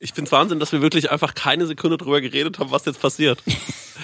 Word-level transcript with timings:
Ich 0.00 0.12
find's 0.12 0.30
Wahnsinn, 0.30 0.60
dass 0.60 0.70
wir 0.70 0.80
wirklich 0.80 1.10
einfach 1.10 1.34
keine 1.34 1.66
Sekunde 1.66 1.96
drüber 1.96 2.20
geredet 2.20 2.58
haben, 2.58 2.70
was 2.70 2.84
jetzt 2.84 3.00
passiert. 3.00 3.42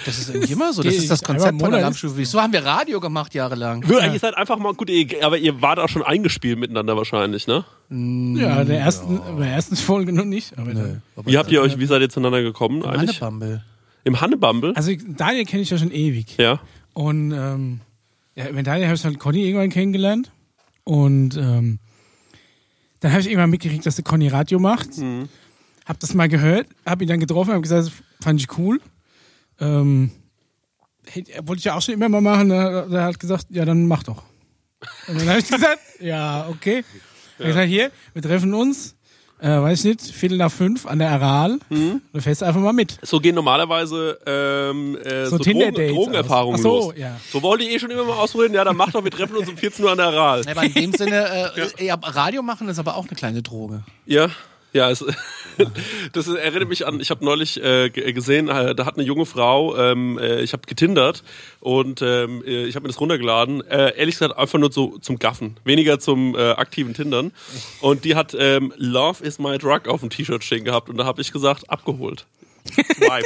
Das 0.03 0.19
ist 0.19 0.29
irgendwie 0.29 0.51
immer 0.53 0.73
so. 0.73 0.83
Das 0.83 0.93
ist 0.93 1.09
das 1.09 1.23
Konzept 1.23 1.53
im 1.53 1.59
von. 1.61 1.73
Alarmstufe. 1.73 2.17
Wieso 2.17 2.39
haben 2.39 2.51
wir 2.53 2.63
Radio 2.63 2.99
gemacht 2.99 3.33
jahrelang? 3.33 3.87
Wir, 3.89 4.13
Ihr 4.13 4.19
seid 4.19 4.35
einfach 4.35 4.57
mal 4.57 4.73
gut, 4.73 4.91
aber 5.23 5.37
ihr 5.37 5.61
wart 5.61 5.79
auch 5.79 5.87
schon 5.87 6.03
eingespielt 6.03 6.59
miteinander 6.59 6.97
wahrscheinlich, 6.97 7.47
ne? 7.47 7.63
Ja, 7.89 8.63
der 8.65 8.79
ersten, 8.81 9.19
bei 9.19 9.45
der 9.45 9.53
ersten 9.53 9.75
Folge 9.77 10.11
noch 10.11 10.25
nicht. 10.25 10.59
Aber 10.59 10.73
dann, 10.73 11.01
Wie 11.23 11.37
habt 11.37 11.49
ihr 11.49 11.61
euch, 11.61 11.79
wie 11.79 11.85
seid 11.85 12.01
ihr 12.01 12.09
zueinander 12.09 12.43
gekommen 12.43 12.83
eigentlich? 12.83 13.21
Hannebumble. 13.21 13.63
Im 14.03 14.21
Hannebumble? 14.21 14.73
also 14.75 14.91
Daniel 15.07 15.45
kenne 15.45 15.63
ich 15.63 15.69
ja 15.69 15.77
schon 15.77 15.91
ewig. 15.91 16.37
Ja. 16.37 16.59
Und 16.93 17.31
ähm, 17.31 17.79
ja, 18.35 18.51
mit 18.51 18.67
Daniel 18.67 18.87
habe 18.87 18.95
ich 18.95 19.03
halt 19.05 19.17
Conny 19.17 19.45
irgendwann 19.45 19.69
kennengelernt. 19.69 20.29
Und 20.83 21.37
ähm, 21.37 21.79
dann 22.99 23.11
habe 23.11 23.21
ich 23.21 23.27
irgendwann 23.27 23.49
mitgekriegt, 23.49 23.85
dass 23.85 23.95
der 23.95 24.03
Conny 24.03 24.27
Radio 24.27 24.59
macht. 24.59 24.97
Mhm. 24.97 25.29
Hab 25.85 25.99
das 25.99 26.13
mal 26.13 26.27
gehört, 26.27 26.67
habe 26.85 27.03
ihn 27.03 27.07
dann 27.09 27.19
getroffen, 27.19 27.51
habe 27.51 27.61
gesagt, 27.61 27.87
das 27.87 27.91
fand 28.23 28.39
ich 28.41 28.57
cool. 28.57 28.81
Ähm, 29.59 30.11
hätte- 31.07 31.31
wollte 31.47 31.59
ich 31.59 31.65
ja 31.65 31.75
auch 31.75 31.81
schon 31.81 31.93
immer 31.93 32.09
mal 32.09 32.21
machen. 32.21 32.49
Da, 32.49 32.81
da 32.87 33.03
hat 33.03 33.19
gesagt, 33.19 33.45
ja, 33.49 33.65
dann 33.65 33.87
mach 33.87 34.03
doch. 34.03 34.23
Und 35.07 35.19
dann 35.19 35.29
habe 35.29 35.39
ich 35.39 35.47
gesagt, 35.49 35.79
ja, 35.99 36.47
okay. 36.49 36.83
Ja. 37.37 37.45
Ich 37.45 37.47
gesagt, 37.47 37.67
hier, 37.67 37.91
wir 38.13 38.21
treffen 38.21 38.53
uns, 38.53 38.95
äh, 39.39 39.49
weiß 39.49 39.79
ich 39.79 39.85
nicht, 39.85 40.01
Viertel 40.15 40.37
nach 40.37 40.51
fünf 40.51 40.85
an 40.87 40.99
der 40.99 41.11
Aral. 41.11 41.59
Mhm. 41.69 42.01
Du 42.13 42.19
fährst 42.21 42.41
einfach 42.41 42.61
mal 42.61 42.73
mit. 42.73 42.97
So 43.01 43.19
gehen 43.19 43.35
normalerweise 43.35 44.17
ähm, 44.25 44.97
äh, 45.03 45.25
so, 45.25 45.31
So 45.31 45.37
Drogen, 45.37 45.43
Tinder-Dates 45.43 45.93
Drogenerfahrungen 45.93 46.61
so, 46.61 46.69
los. 46.87 46.93
ja. 46.97 47.19
So 47.31 47.41
wollt 47.43 47.61
ihr 47.61 47.69
eh 47.69 47.79
schon 47.79 47.91
immer 47.91 48.05
mal 48.05 48.13
ausprobieren? 48.17 48.53
Ja, 48.53 48.63
dann 48.63 48.75
macht 48.77 48.95
doch, 48.95 49.03
wir 49.03 49.11
treffen 49.11 49.35
uns 49.35 49.47
um 49.49 49.57
14 49.57 49.83
Uhr 49.85 49.91
an 49.91 49.97
der 49.97 50.07
Aral. 50.07 50.43
Ja, 50.45 50.51
aber 50.51 50.63
in 50.63 50.73
dem 50.73 50.93
Sinne, 50.97 51.51
äh, 51.77 51.85
ja. 51.85 51.95
Radio 52.01 52.41
machen 52.41 52.69
ist 52.69 52.79
aber 52.79 52.95
auch 52.95 53.05
eine 53.07 53.15
kleine 53.15 53.41
Droge. 53.43 53.83
Ja, 54.05 54.29
ja, 54.75 54.91
es, 54.91 55.03
das 56.13 56.27
erinnert 56.27 56.69
mich 56.69 56.85
an, 56.85 56.99
ich 56.99 57.09
habe 57.09 57.23
neulich 57.25 57.61
äh, 57.63 57.89
ge- 57.89 58.11
gesehen, 58.13 58.49
äh, 58.49 58.75
da 58.75 58.85
hat 58.85 58.95
eine 58.97 59.03
junge 59.05 59.25
Frau, 59.25 59.75
ähm, 59.77 60.19
äh, 60.19 60.41
ich 60.41 60.53
habe 60.53 60.63
getindert 60.67 61.23
und 61.61 62.01
ähm, 62.01 62.43
äh, 62.45 62.65
ich 62.65 62.75
habe 62.75 62.83
mir 62.83 62.89
das 62.89 62.99
runtergeladen, 62.99 63.65
äh, 63.67 63.97
ehrlich 63.97 64.15
gesagt 64.15 64.37
einfach 64.37 64.59
nur 64.59 64.71
so 64.71 64.97
zum 64.99 65.17
Gaffen, 65.17 65.57
weniger 65.63 65.99
zum 65.99 66.35
äh, 66.35 66.51
aktiven 66.51 66.93
Tindern. 66.93 67.31
Und 67.81 68.03
die 68.05 68.15
hat 68.15 68.35
ähm, 68.37 68.73
Love 68.77 69.23
is 69.23 69.39
my 69.39 69.57
drug 69.57 69.87
auf 69.87 70.01
dem 70.01 70.09
T-Shirt 70.09 70.43
stehen 70.43 70.65
gehabt 70.65 70.89
und 70.89 70.97
da 70.97 71.05
habe 71.05 71.21
ich 71.21 71.31
gesagt, 71.31 71.69
abgeholt. 71.69 72.25
Swipe. 72.95 73.25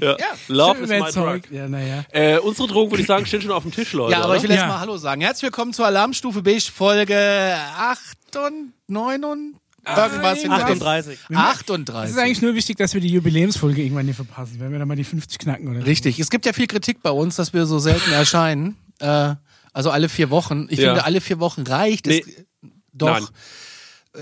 Ja. 0.00 0.16
Love 0.48 0.80
is 0.80 0.88
my 0.88 1.10
drug. 1.10 1.42
Ja, 1.50 1.68
naja. 1.68 2.04
Äh, 2.10 2.38
unsere 2.38 2.68
Drogen, 2.68 2.90
würde 2.90 3.02
ich 3.02 3.06
sagen, 3.08 3.26
stehen 3.26 3.42
schon 3.42 3.50
auf 3.50 3.62
dem 3.62 3.72
Tisch, 3.72 3.92
Leute. 3.92 4.12
Ja, 4.12 4.22
aber 4.22 4.36
ich 4.36 4.42
will 4.42 4.50
jetzt 4.50 4.60
Ja. 4.60 4.66
mal 4.68 4.80
Hallo 4.80 4.96
sagen. 4.96 5.20
Herzlich 5.20 5.42
willkommen 5.44 5.72
zur 5.72 5.86
Alarmstufe 5.86 6.42
Beige 6.42 6.70
Folge 6.74 7.54
8 7.76 8.00
und 8.46 8.72
9 8.88 9.24
und 9.24 9.54
irgendwas 9.86 10.42
in 10.42 10.52
38. 10.52 11.18
Es 11.28 11.36
38. 11.36 12.10
ist 12.14 12.18
eigentlich 12.18 12.42
nur 12.42 12.54
wichtig, 12.54 12.76
dass 12.78 12.94
wir 12.94 13.00
die 13.00 13.08
Jubiläumsfolge 13.08 13.82
irgendwann 13.82 14.06
nicht 14.06 14.16
verpassen, 14.16 14.56
wenn 14.58 14.72
wir 14.72 14.78
dann 14.78 14.88
mal 14.88 14.96
die 14.96 15.04
50 15.04 15.38
knacken 15.38 15.68
oder 15.68 15.80
so. 15.80 15.86
Richtig. 15.86 16.18
Es 16.18 16.30
gibt 16.30 16.46
ja 16.46 16.52
viel 16.52 16.66
Kritik 16.66 17.02
bei 17.02 17.10
uns, 17.10 17.36
dass 17.36 17.52
wir 17.52 17.66
so 17.66 17.78
selten 17.78 18.12
erscheinen. 18.12 18.76
Äh, 19.00 19.34
also 19.72 19.90
alle 19.90 20.08
vier 20.08 20.30
Wochen. 20.30 20.66
Ich 20.70 20.78
Ja. 20.78 20.90
finde, 20.90 21.04
alle 21.04 21.20
vier 21.20 21.38
Wochen 21.40 21.62
reicht. 21.62 22.06
Nee. 22.06 22.24
Es, 22.26 22.44
doch. 22.92 23.08
Nein. 23.20 23.26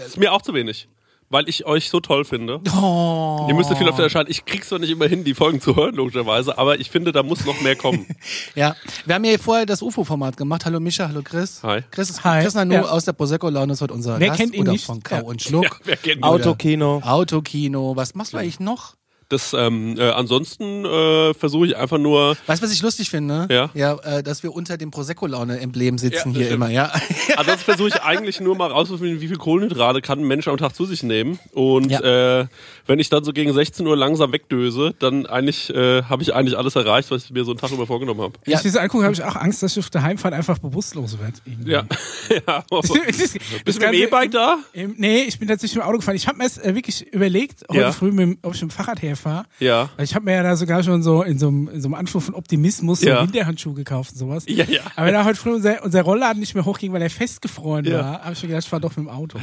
Ist 0.07 0.17
mir 0.19 0.33
auch 0.33 0.43
zu 0.43 0.55
wenig. 0.55 0.89
Weil 1.31 1.47
ich 1.47 1.67
euch 1.67 1.91
so 1.91 2.01
toll 2.01 2.25
finde. 2.25 2.59
Oh. 2.75 3.45
Ihr 3.49 3.55
müsst 3.55 3.69
viel 3.77 3.87
auf 3.89 3.97
der 3.97 4.05
erscheinen. 4.05 4.31
Ich 4.31 4.47
krieg's 4.47 4.69
zwar 4.71 4.79
nicht 4.79 4.89
immer 4.91 5.07
hin, 5.07 5.25
die 5.25 5.35
Folgen 5.35 5.61
zu 5.61 5.77
hören, 5.77 5.95
logischerweise, 5.95 6.57
aber 6.57 6.81
ich 6.81 6.89
finde, 6.91 7.13
da 7.13 7.23
muss 7.23 7.45
noch 7.45 7.61
mehr 7.61 7.77
kommen. 7.77 8.07
Ja, 8.55 8.75
wir 9.05 9.15
haben 9.15 9.25
ja 9.25 9.37
vorher 9.39 9.67
das 9.67 9.83
UFO-Format 9.83 10.37
gemacht. 10.39 10.65
Hallo 10.65 10.81
Mischa, 10.81 11.07
hallo 11.09 11.21
Chris. 11.23 11.63
Hi. 11.63 11.83
Chris 11.91 12.09
ist 12.11 12.25
Hi. 12.25 12.43
Chris 12.43 12.55
Nanu 12.55 12.75
Ja. 12.75 12.83
aus 12.83 13.05
der 13.05 13.13
Prosecco-Laune 13.13 13.75
ist 13.75 13.81
heute 13.83 13.93
unser 13.95 14.19
Wer 14.19 14.29
Gast. 14.29 14.41
kennt 14.41 14.55
ihn 14.55 14.63
oder 14.63 14.73
nicht? 14.73 14.87
von 14.87 15.03
Kau 15.03 15.17
Ja. 15.17 15.23
und 15.23 15.43
Schluck. 15.43 15.81
Wer 15.85 15.97
kennt 15.97 16.23
Auto. 16.23 16.51
Autokino. 16.51 17.03
Autokino. 17.05 17.95
Was 17.95 18.15
machst 18.15 18.33
du 18.33 18.39
eigentlich 18.39 18.59
noch? 18.61 18.95
Das, 19.29 19.53
ähm, 19.53 19.99
äh, 19.99 20.09
ansonsten 20.09 20.87
äh, 20.87 21.35
versuche 21.35 21.67
ich 21.67 21.77
einfach 21.77 21.99
nur. 21.99 22.37
Weißt 22.47 22.63
du, 22.63 22.67
was 22.67 22.73
ich 22.73 22.81
lustig 22.81 23.11
finde? 23.11 23.47
Ja. 23.51 23.71
Ja, 23.75 23.99
äh, 23.99 24.23
dass 24.23 24.43
wir 24.43 24.55
unter 24.55 24.79
dem 24.79 24.91
Prosecco-Laune-Emblem 24.91 25.99
sitzen 25.99 26.33
Ja, 26.33 26.39
hier 26.39 26.51
immer, 26.51 26.71
ja. 26.71 26.91
Ansonsten 27.37 27.65
versuche 27.65 27.89
ich 27.89 28.03
eigentlich 28.03 28.41
nur 28.41 28.57
mal 28.57 28.71
rauszufinden, 28.71 29.21
wie 29.21 29.29
viel 29.29 29.37
Kohlenhydrate 29.37 30.01
kann 30.01 30.21
ein 30.21 30.27
Mensch 30.27 30.49
am 30.49 30.57
Tag 30.57 30.75
zu 30.75 30.87
sich 30.87 31.03
nehmen. 31.03 31.39
Und 31.53 31.93
äh, 31.93 32.47
wenn 32.89 32.99
ich 32.99 33.09
dann 33.11 33.23
so 33.23 33.33
gegen 33.33 33.53
16 33.53 33.87
Uhr 33.87 33.97
langsam 33.97 34.33
wegdöse, 34.33 34.95
dann 34.99 35.27
eigentlich 35.27 35.71
äh, 35.73 36.03
habe 36.03 36.23
ich 36.23 36.35
eigentlich 36.35 36.59
alles 36.59 36.75
erreicht, 36.75 37.11
was 37.13 37.27
ich 37.27 37.31
mir 37.31 37.45
so 37.45 37.53
einen 37.53 37.61
Tag 37.61 37.71
über 37.71 37.87
vorgenommen 37.87 38.21
habe. 38.23 38.33
Wenn 38.45 38.55
ich 38.55 38.61
diese 38.63 38.81
angucke, 38.81 39.05
habe 39.05 39.15
ich 39.15 39.23
auch 39.23 39.37
Angst, 39.37 39.63
dass 39.63 39.73
ich 39.77 39.79
auf 39.79 39.91
der 39.91 40.03
Heimfahrt 40.03 40.35
einfach 40.35 40.59
bewusstlos 40.59 41.19
werde. 41.21 41.39
Ja. 41.65 41.85
ja. 42.47 42.65
Das 42.71 42.91
ist- 42.91 43.37
das 43.37 43.63
Bist 43.65 43.81
du 43.81 43.87
mit 43.87 43.95
dem 43.95 44.03
E-Bike 44.09 44.31
da? 44.33 44.59
Ähm, 44.75 44.95
nee, 44.99 45.23
ich 45.23 45.39
bin 45.39 45.47
tatsächlich 45.47 45.77
mit 45.77 45.85
dem 45.85 45.89
Auto 45.89 45.99
gefahren. 45.99 46.17
Ich 46.17 46.27
habe 46.27 46.39
mir 46.39 46.45
erst 46.45 46.65
äh, 46.65 46.75
wirklich 46.75 47.07
überlegt, 47.13 47.65
heute 47.71 47.81
Ja. 47.81 47.93
früh, 47.93 48.11
mit, 48.11 48.39
ob 48.43 48.55
ich 48.55 48.63
mit 48.63 48.71
dem 48.73 48.75
Fahrrad 48.75 49.03
herfahre. 49.03 49.45
Ja. 49.61 49.91
Weil 49.97 50.05
ich 50.07 50.15
habe 50.15 50.25
mir 50.25 50.33
ja 50.35 50.43
da 50.43 50.57
sogar 50.57 50.83
schon 50.83 51.03
so 51.03 51.23
in 51.23 51.39
so 51.39 51.49
einem, 51.49 51.69
in 51.69 51.81
so 51.83 51.89
einem 51.89 51.95
Anflug 51.95 52.23
von 52.23 52.35
Optimismus 52.35 53.01
so 53.01 53.09
Ja. 53.09 53.23
Winterhandschuhe 53.23 53.75
gekauft 53.75 54.13
und 54.13 54.19
sowas. 54.19 54.45
Ja, 54.49 54.65
ja. 54.65 54.81
Aber 54.97 55.13
da 55.13 55.25
heute 55.25 55.39
früh 55.39 55.53
unser, 55.53 55.85
unser 55.85 56.03
Rollladen 56.03 56.41
nicht 56.41 56.55
mehr 56.55 56.65
hochging, 56.65 56.93
weil 56.93 57.03
er 57.03 57.11
festgefroren 57.11 57.85
Ja. 57.85 57.99
war, 58.01 58.23
habe 58.25 58.33
ich 58.33 58.43
mir 58.43 58.49
gedacht, 58.49 58.65
ich 58.65 58.71
fahre 58.71 58.81
doch 58.81 58.97
mit 58.97 59.07
dem 59.07 59.11
Auto. 59.11 59.39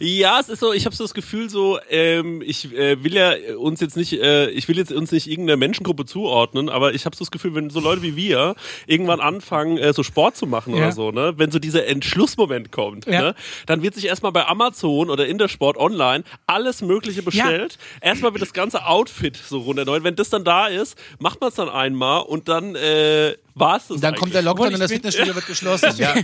Ja, 0.00 0.40
es 0.40 0.48
ist 0.48 0.60
so, 0.60 0.72
ich 0.72 0.86
habe 0.86 0.96
so 0.96 1.04
das 1.04 1.12
Gefühl 1.14 1.50
so, 1.50 1.78
ähm, 1.90 2.42
ich 2.44 2.72
äh, 2.76 2.85
will 3.02 3.14
ja 3.14 3.32
uns 3.58 3.80
jetzt 3.80 3.96
nicht, 3.96 4.12
äh, 4.14 4.48
ich 4.50 4.68
will 4.68 4.76
jetzt 4.78 4.92
uns 4.92 5.12
nicht 5.12 5.26
irgendeiner 5.28 5.56
Menschengruppe 5.56 6.04
zuordnen, 6.04 6.68
aber 6.68 6.94
ich 6.94 7.04
habe 7.06 7.16
so 7.16 7.24
das 7.24 7.30
Gefühl, 7.30 7.54
wenn 7.54 7.70
so 7.70 7.80
Leute 7.80 8.02
wie 8.02 8.16
wir 8.16 8.54
irgendwann 8.86 9.20
anfangen, 9.20 9.78
äh, 9.78 9.92
so 9.92 10.02
Sport 10.02 10.36
zu 10.36 10.46
machen 10.46 10.72
Ja. 10.74 10.78
oder 10.78 10.92
so, 10.92 11.10
ne, 11.10 11.34
wenn 11.36 11.50
so 11.50 11.58
dieser 11.58 11.86
Entschlussmoment 11.86 12.70
kommt, 12.72 13.06
Ja. 13.06 13.20
ne, 13.22 13.34
dann 13.66 13.82
wird 13.82 13.94
sich 13.94 14.06
erstmal 14.06 14.32
bei 14.32 14.46
Amazon 14.46 15.10
oder 15.10 15.26
Intersport 15.26 15.76
online 15.76 16.24
alles 16.46 16.82
Mögliche 16.82 17.22
bestellt. 17.22 17.78
Erstmal 18.00 18.32
wird 18.32 18.42
das 18.42 18.52
ganze 18.52 18.86
Outfit 18.86 19.36
so 19.36 19.58
runterneut. 19.58 20.04
Wenn 20.04 20.16
das 20.16 20.30
dann 20.30 20.44
da 20.44 20.66
ist, 20.66 20.96
macht 21.18 21.40
man 21.40 21.48
es 21.48 21.56
dann 21.56 21.68
einmal 21.68 22.22
und 22.22 22.48
dann 22.48 22.74
äh, 22.76 23.34
war 23.58 23.78
es 23.78 23.88
das. 23.88 24.00
Dann 24.00 24.14
kommt 24.14 24.32
der 24.34 24.42
Lockdown 24.42 24.74
und 24.74 24.78
das 24.80 24.90
ich 24.90 24.96
Fitnessstudio 24.96 25.34
wird 25.34 25.46
geschlossen. 25.46 25.90
Ja. 25.98 26.14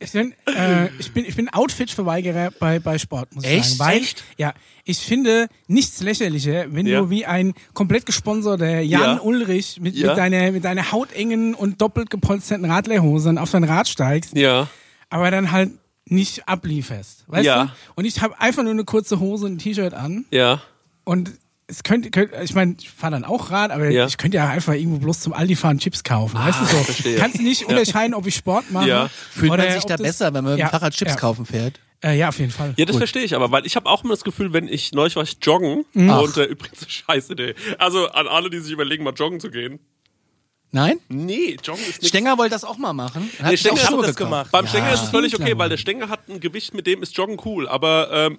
Ich 0.00 0.12
bin, 0.12 0.32
äh, 0.46 0.88
ich 0.98 1.12
bin, 1.12 1.24
ich 1.24 1.34
bin 1.36 1.48
Outfit-Verweigerer 1.48 2.50
bei, 2.58 2.78
bei 2.78 2.98
Sport, 2.98 3.34
muss 3.34 3.44
ich 3.44 3.50
Echt? 3.50 3.76
sagen. 3.76 3.78
Weil, 3.90 3.98
Echt? 4.00 4.24
Ja, 4.36 4.54
ich 4.84 4.98
finde 4.98 5.48
nichts 5.66 6.00
lächerlicher, 6.00 6.66
wenn 6.72 6.86
Ja. 6.86 7.00
du 7.00 7.10
wie 7.10 7.26
ein 7.26 7.54
komplett 7.74 8.06
gesponserter 8.06 8.80
Jan 8.80 9.00
Ja. 9.16 9.20
Ulrich 9.20 9.80
mit, 9.80 9.94
Ja. 9.96 10.08
mit, 10.08 10.18
deiner, 10.18 10.52
mit 10.52 10.64
deiner 10.64 10.92
hautengen 10.92 11.54
und 11.54 11.80
doppelt 11.80 12.10
gepolsterten 12.10 12.64
Radlerhosen 12.70 13.38
auf 13.38 13.50
dein 13.50 13.64
Rad 13.64 13.88
steigst, 13.88 14.36
Ja. 14.36 14.68
aber 15.10 15.30
dann 15.30 15.50
halt 15.50 15.72
nicht 16.06 16.48
ablieferst. 16.48 17.24
Weißt 17.26 17.44
Ja. 17.44 17.64
du? 17.64 17.70
Und 17.96 18.04
ich 18.04 18.20
habe 18.22 18.40
einfach 18.40 18.62
nur 18.62 18.72
eine 18.72 18.84
kurze 18.84 19.20
Hose 19.20 19.46
und 19.46 19.54
ein 19.54 19.58
T-Shirt 19.58 19.94
an 19.94 20.24
Ja. 20.30 20.62
und 21.04 21.32
es 21.70 21.82
könnte, 21.82 22.10
könnte 22.10 22.34
ich 22.42 22.54
meine, 22.54 22.76
ich 22.80 22.88
fahre 22.90 23.12
dann 23.12 23.24
auch 23.24 23.50
Rad, 23.50 23.70
aber 23.70 23.88
Ja. 23.90 24.06
ich 24.06 24.16
könnte 24.16 24.38
ja 24.38 24.48
einfach 24.48 24.72
irgendwo 24.72 24.98
bloß 24.98 25.20
zum 25.20 25.32
Aldi 25.34 25.54
fahren 25.54 25.78
Chips 25.78 26.02
kaufen. 26.02 26.36
weißt 26.38 26.60
du 26.60 26.64
so? 26.64 26.76
Ah, 26.78 26.82
verstehe. 26.82 27.16
Kannst 27.18 27.38
du 27.38 27.42
nicht 27.42 27.64
unterscheiden, 27.66 28.14
ob 28.14 28.26
ich 28.26 28.34
Sport 28.36 28.70
mache. 28.70 28.88
Ja. 28.88 29.10
Fühlt 29.30 29.52
oder 29.52 29.64
man 29.64 29.72
sich 29.74 29.84
da 29.84 29.96
das- 29.96 30.02
besser, 30.02 30.26
wenn 30.34 30.44
man 30.44 30.54
mit 30.54 30.58
dem 30.58 30.60
Ja, 30.60 30.68
Fahrrad 30.68 30.94
Chips 30.94 31.12
ja. 31.12 31.16
kaufen 31.18 31.44
fährt? 31.46 31.78
Äh, 32.02 32.16
ja, 32.16 32.28
auf 32.28 32.38
jeden 32.38 32.52
Fall. 32.52 32.74
Ja, 32.76 32.84
das 32.84 32.96
verstehe 32.96 33.22
ich 33.22 33.34
aber, 33.34 33.50
weil 33.50 33.66
ich 33.66 33.74
habe 33.76 33.88
auch 33.88 34.04
immer 34.04 34.14
das 34.14 34.22
Gefühl, 34.24 34.52
wenn 34.52 34.68
ich 34.68 34.92
neulich 34.92 35.16
war 35.16 35.24
ich 35.24 35.36
joggen 35.42 35.84
und 35.94 36.36
äh, 36.36 36.44
übrigens 36.44 36.86
scheiße 36.88 37.32
Idee. 37.32 37.54
Also 37.78 38.08
an 38.10 38.28
alle, 38.28 38.50
die 38.50 38.60
sich 38.60 38.72
überlegen, 38.72 39.02
mal 39.04 39.12
joggen 39.14 39.40
zu 39.40 39.50
gehen. 39.50 39.78
Nein? 40.70 40.98
Nee, 41.08 41.56
joggen 41.64 41.82
ist 41.88 42.02
nicht. 42.02 42.08
Stenger 42.10 42.36
wollte 42.38 42.50
das 42.54 42.62
auch 42.64 42.76
mal 42.76 42.92
machen. 42.92 43.30
Hat 43.42 43.50
Nee, 43.50 43.56
Stenger 43.56 43.76
hat 43.76 43.84
das 43.84 43.90
gekauft. 43.90 44.16
gemacht. 44.16 44.50
Beim 44.52 44.66
Stenger 44.66 44.92
ist 44.92 45.02
es 45.04 45.08
völlig 45.08 45.34
okay, 45.34 45.50
ja. 45.50 45.58
weil 45.58 45.70
der 45.70 45.78
Stenger 45.78 46.08
hat 46.10 46.28
ein 46.28 46.40
Gewicht, 46.40 46.74
mit 46.74 46.86
dem 46.86 47.02
ist 47.02 47.16
Joggen 47.16 47.38
cool. 47.46 47.66
Aber 47.68 48.10
ähm, 48.12 48.38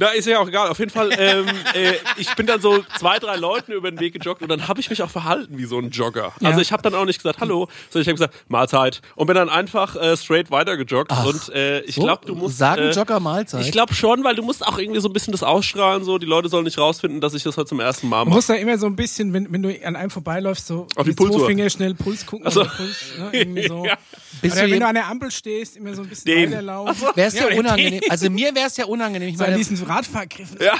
na, 0.00 0.08
ist 0.08 0.26
ja 0.26 0.40
auch 0.40 0.48
egal. 0.48 0.68
Auf 0.68 0.78
jeden 0.78 0.90
Fall, 0.90 1.10
ähm, 1.18 1.46
äh, 1.74 1.92
ich 2.16 2.34
bin 2.34 2.46
dann 2.46 2.60
so 2.60 2.82
zwei, 2.98 3.18
drei 3.18 3.36
Leuten 3.36 3.72
über 3.72 3.90
den 3.90 4.00
Weg 4.00 4.14
gejoggt 4.14 4.42
und 4.42 4.48
dann 4.48 4.66
habe 4.66 4.80
ich 4.80 4.90
mich 4.90 5.02
auch 5.02 5.10
verhalten 5.10 5.58
wie 5.58 5.66
so 5.66 5.78
ein 5.78 5.90
Jogger. 5.90 6.32
Ja. 6.40 6.48
Also 6.48 6.60
ich 6.60 6.72
habe 6.72 6.82
dann 6.82 6.94
auch 6.94 7.04
nicht 7.04 7.18
gesagt 7.18 7.40
Hallo, 7.40 7.68
sondern 7.90 8.02
ich 8.02 8.08
habe 8.08 8.14
gesagt 8.14 8.34
Mahlzeit 8.48 9.02
und 9.14 9.26
bin 9.26 9.36
dann 9.36 9.48
einfach 9.48 9.94
äh, 9.96 10.16
straight 10.16 10.50
weiter 10.50 10.76
gejoggt. 10.76 11.12
und 11.12 11.54
äh, 11.54 11.80
ich 11.82 11.94
So? 11.96 12.02
glaube, 12.02 12.26
du 12.26 12.34
musst 12.34 12.58
Sagen 12.58 12.82
äh, 12.82 12.90
Jogger 12.90 13.20
Mahlzeit? 13.20 13.64
Ich 13.64 13.72
glaube 13.72 13.94
schon, 13.94 14.24
weil 14.24 14.34
du 14.34 14.42
musst 14.42 14.66
auch 14.66 14.78
irgendwie 14.78 15.00
so 15.00 15.08
ein 15.08 15.12
bisschen 15.12 15.32
das 15.32 15.42
ausstrahlen. 15.42 16.02
So, 16.02 16.18
die 16.18 16.26
Leute 16.26 16.48
sollen 16.48 16.64
nicht 16.64 16.78
rausfinden, 16.78 17.20
dass 17.20 17.34
ich 17.34 17.42
das 17.42 17.56
heute 17.58 17.68
zum 17.68 17.80
ersten 17.80 18.08
Mal 18.08 18.20
Du 18.24 18.30
mache. 18.30 18.36
musst 18.36 18.48
da 18.48 18.54
immer 18.54 18.78
so 18.78 18.86
ein 18.86 18.96
bisschen, 18.96 19.32
wenn, 19.34 19.52
wenn 19.52 19.62
du 19.62 19.68
an 19.84 19.96
einem 19.96 20.10
vorbeiläufst, 20.10 20.66
so 20.66 20.86
Auf 20.96 21.04
die 21.06 21.12
Pulsuhr. 21.12 21.46
Finger 21.46 21.68
schnell 21.70 21.94
Puls 21.94 22.24
gucken. 22.26 22.46
Ach 22.48 22.52
so. 22.52 22.60
oder 22.62 22.70
Puls, 22.70 22.96
ne, 23.18 23.28
irgendwie 23.32 23.62
so. 23.68 23.84
Ja. 23.84 23.98
Bist 24.42 24.56
Oder 24.56 24.66
du 24.66 24.72
wenn 24.72 24.80
du 24.80 24.86
an 24.86 24.94
der 24.94 25.06
Ampel 25.08 25.30
stehst, 25.30 25.76
immer 25.76 25.94
so 25.94 26.02
ein 26.02 26.08
bisschen 26.08 26.24
Den. 26.34 26.50
weiterlaufen. 26.52 27.08
Wär's 27.14 27.34
Ja, 27.34 27.48
ja 27.50 27.58
unangenehm. 27.58 28.00
den. 28.00 28.10
Also 28.10 28.30
mir 28.30 28.54
wär's 28.54 28.76
ja 28.76 28.84
unangenehm. 28.86 29.28
Ich 29.28 29.36
So 29.38 29.44
an 29.44 29.50
meine, 29.50 29.58
diesen 29.58 29.82
Radfahrgriffen. 29.86 30.58
Ja. 30.60 30.74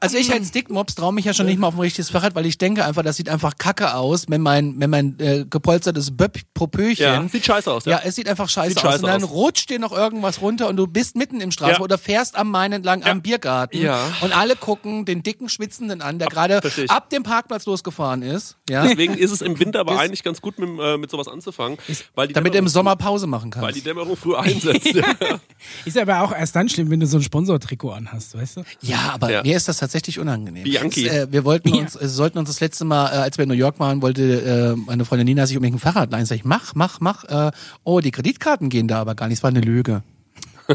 Also 0.00 0.16
ich 0.16 0.32
als 0.32 0.50
Dickmops 0.52 0.94
traue 0.94 1.12
mich 1.12 1.24
ja 1.24 1.34
schon 1.34 1.46
nicht 1.46 1.58
mal 1.58 1.66
auf 1.68 1.74
ein 1.74 1.80
richtiges 1.80 2.10
Fahrrad, 2.10 2.34
weil 2.34 2.46
ich 2.46 2.58
denke 2.58 2.84
einfach, 2.84 3.02
das 3.02 3.16
sieht 3.16 3.28
einfach 3.28 3.56
kacke 3.58 3.94
aus, 3.94 4.26
wenn 4.28 4.40
mein, 4.40 4.74
wenn 4.78 4.90
mein 4.90 5.18
äh, 5.18 5.44
gepolstertes 5.48 6.16
Böpp 6.16 6.38
Popöchen. 6.54 7.04
Ja, 7.04 7.28
sieht 7.28 7.44
scheiße 7.44 7.70
aus, 7.70 7.84
ja. 7.84 7.92
Ja, 7.92 8.00
es 8.04 8.14
sieht 8.14 8.28
einfach 8.28 8.48
scheiße, 8.48 8.70
Sieht 8.70 8.78
aus. 8.78 8.82
scheiße 8.92 9.04
und 9.04 9.10
dann 9.10 9.24
aus. 9.24 9.30
rutscht 9.30 9.70
dir 9.70 9.78
noch 9.78 9.92
irgendwas 9.92 10.40
runter 10.40 10.68
und 10.68 10.76
du 10.76 10.86
bist 10.86 11.16
mitten 11.16 11.40
im 11.40 11.50
Straße 11.50 11.72
Ja. 11.74 11.80
oder 11.80 11.98
fährst 11.98 12.36
am 12.36 12.50
Main 12.50 12.72
entlang 12.72 13.02
am 13.04 13.22
Biergarten. 13.22 13.80
Ja. 13.80 14.00
Und 14.20 14.36
alle 14.36 14.56
gucken 14.56 15.04
den 15.04 15.22
dicken 15.22 15.48
Schwitzenden 15.48 16.02
an, 16.02 16.18
der 16.18 16.28
gerade 16.28 16.60
ab 16.88 17.10
dem 17.10 17.22
Parkplatz 17.22 17.66
losgefahren 17.66 18.22
ist. 18.22 18.56
Ja. 18.68 18.82
Deswegen 18.86 19.14
ist 19.14 19.30
es 19.30 19.40
im 19.42 19.58
Winter 19.58 19.80
aber 19.80 19.92
Das- 19.92 20.00
eigentlich 20.02 20.22
ganz 20.22 20.40
gut, 20.40 20.58
mit, 20.58 20.68
äh, 20.80 20.96
mit 20.96 21.10
sowas 21.10 21.28
anzufangen. 21.28 21.78
Weil 22.14 22.28
die 22.28 22.34
Damit 22.34 22.49
du 22.52 22.58
im 22.58 22.64
Dämmerung- 22.66 22.72
Sommer 22.72 22.96
Pause 22.96 23.26
machen 23.26 23.52
Weil 23.56 23.72
die. 23.72 23.80
Dämmerung 23.82 24.16
früh 24.16 24.34
einsetzt. 24.36 24.94
ja. 24.94 25.04
Ist 25.84 25.98
aber 25.98 26.22
auch 26.22 26.32
erst 26.32 26.56
dann 26.56 26.68
schlimm, 26.68 26.90
wenn 26.90 27.00
du 27.00 27.06
so 27.06 27.18
ein 27.18 27.22
Sponsortrikot 27.22 27.90
anhast, 27.92 28.34
weißt 28.36 28.58
du? 28.58 28.62
Ja, 28.82 29.10
aber 29.14 29.30
Ja. 29.30 29.42
mir 29.42 29.56
ist 29.56 29.68
das 29.68 29.76
tatsächlich 29.78 30.18
unangenehm. 30.18 30.64
Bianchi. 30.64 31.06
Es, 31.06 31.14
äh, 31.14 31.26
wir 31.32 31.44
wollten 31.44 31.68
Ja. 31.74 31.80
uns, 31.82 31.96
äh, 31.96 32.08
sollten 32.08 32.38
uns 32.38 32.48
das 32.48 32.60
letzte 32.60 32.84
Mal, 32.84 33.06
äh, 33.08 33.16
als 33.16 33.36
wir 33.38 33.42
in 33.44 33.48
New 33.48 33.54
York 33.54 33.78
waren, 33.78 34.00
wollte 34.02 34.74
äh, 34.76 34.80
meine 34.86 35.04
Freundin 35.04 35.26
Nina 35.26 35.46
sich 35.46 35.56
unbedingt 35.56 35.76
ein 35.76 35.80
Fahrrad 35.80 36.10
leihen. 36.10 36.24
Sag 36.26 36.36
ich, 36.36 36.44
mach, 36.44 36.74
mach, 36.74 37.00
mach. 37.00 37.24
Äh, 37.24 37.50
oh, 37.84 38.00
die 38.00 38.10
Kreditkarten 38.10 38.68
gehen 38.70 38.88
da 38.88 39.00
aber 39.00 39.14
gar 39.14 39.28
nicht. 39.28 39.38
Es 39.38 39.42
war 39.42 39.50
eine 39.50 39.60
Lüge. 39.60 40.02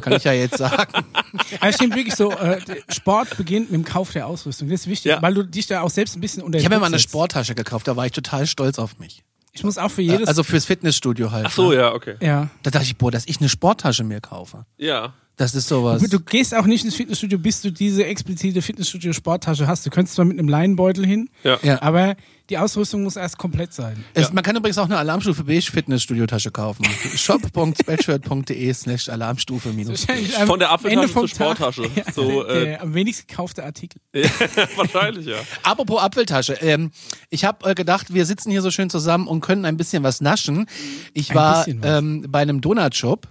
Kann 0.02 0.14
ich 0.14 0.26
ja 0.26 0.34
jetzt 0.34 0.58
sagen. 0.58 0.92
Aber 1.60 1.70
es 1.70 1.76
stimmt 1.76 1.96
wirklich 1.96 2.16
so, 2.16 2.30
äh, 2.32 2.60
Sport 2.90 3.38
beginnt 3.38 3.72
mit 3.72 3.80
dem 3.82 3.86
Kauf 3.86 4.12
der 4.12 4.28
Ausrüstung. 4.28 4.68
Das 4.70 4.82
ist 4.82 4.88
wichtig, 4.88 5.10
Ja. 5.12 5.22
weil 5.22 5.34
du 5.34 5.44
dich 5.44 5.68
da 5.68 5.82
auch 5.82 5.90
selbst 5.90 6.18
ein 6.18 6.22
bisschen 6.22 6.44
unter 6.44 6.60
Ich 6.60 6.66
habe 6.66 6.76
mir 6.76 6.82
mal 6.82 6.88
eine. 6.88 7.00
Sporttasche 7.00 7.56
gekauft, 7.56 7.88
da 7.88 7.96
war 7.96 8.06
ich 8.06 8.12
total 8.12 8.46
stolz 8.46 8.78
auf 8.78 9.00
mich. 9.00 9.24
Ich 9.56 9.64
muss 9.64 9.78
auch 9.78 9.90
für 9.90 10.02
jedes... 10.02 10.28
Also 10.28 10.44
fürs 10.44 10.66
Fitnessstudio 10.66 11.32
halt. 11.32 11.46
Ach 11.48 11.52
so, 11.52 11.70
ne? 11.70 11.78
ja, 11.78 11.94
okay. 11.94 12.16
ja. 12.20 12.50
Da 12.62 12.72
dachte 12.72 12.86
ich, 12.86 12.98
boah, 12.98 13.10
dass 13.10 13.26
ich 13.26 13.40
eine 13.40 13.48
Sporttasche 13.50 14.04
mir 14.04 14.20
kaufe. 14.20 14.66
Ja. 14.78 15.14
Das 15.38 15.56
ist 15.56 15.68
sowas. 15.68 16.02
Du 16.02 16.20
gehst 16.20 16.54
auch 16.56 16.66
nicht 16.66 16.86
ins 16.86 16.96
Fitnessstudio, 16.96 17.40
bis 17.40 17.62
du 17.62 17.72
diese 17.72 18.06
explizite 18.06 18.62
Fitnessstudio-Sporttasche 18.62 19.68
hast. 19.68 19.86
Du 19.86 19.90
könntest 19.90 20.16
zwar 20.16 20.26
mit 20.26 20.38
einem 20.40 20.48
Leinenbeutel 20.48 21.06
hin, 21.06 21.30
Ja. 21.44 21.58
Ja. 21.62 21.82
aber 21.82 22.16
die 22.50 22.58
Ausrüstung 22.58 23.04
muss 23.04 23.16
erst 23.16 23.38
komplett 23.38 23.74
sein. 23.74 24.04
Es, 24.14 24.32
Man 24.32 24.44
kann 24.44 24.56
übrigens 24.56 24.78
auch 24.78 24.86
eine 24.86 24.98
Alarmstufe 24.98 25.44
Beige 25.44 25.72
Fitnessstudio-Tasche 25.72 26.52
kaufen. 26.52 26.86
shop.spreadshirt.de 27.16 28.74
slash 28.74 29.10
Alarmstufe 29.10 29.70
minus. 29.70 30.06
Von 30.46 30.60
der 30.60 30.72
Apfeltasche 30.72 31.14
zur 31.14 31.28
Sporttasche. 31.28 31.84
Ja, 31.96 32.04
So, 32.14 32.44
der, 32.44 32.56
äh, 32.56 32.66
der 32.66 32.82
am 32.82 32.94
wenigsten 32.94 33.28
gekaufte 33.28 33.64
Artikel. 33.64 34.00
Wahrscheinlich, 34.76 35.26
ja. 35.28 35.38
Apropos 35.64 36.02
Apfeltasche. 36.02 36.54
Ähm, 36.62 36.92
ich 37.30 37.46
habe 37.46 37.70
äh, 37.70 37.76
gedacht, 37.76 38.14
wir 38.14 38.26
sitzen 38.26 38.52
hier 38.52 38.62
so 38.62 38.72
schön 38.72 38.90
zusammen 38.90 39.28
und 39.28 39.42
können 39.42 39.66
ein 39.66 39.78
bisschen 39.78 40.04
was 40.04 40.22
naschen. 40.22 40.68
Ich 41.14 41.32
Ein 41.32 41.36
war 41.36 41.68
ähm, 41.68 42.26
bei 42.30 42.42
einem 42.42 42.62
Donutshop 42.62 43.28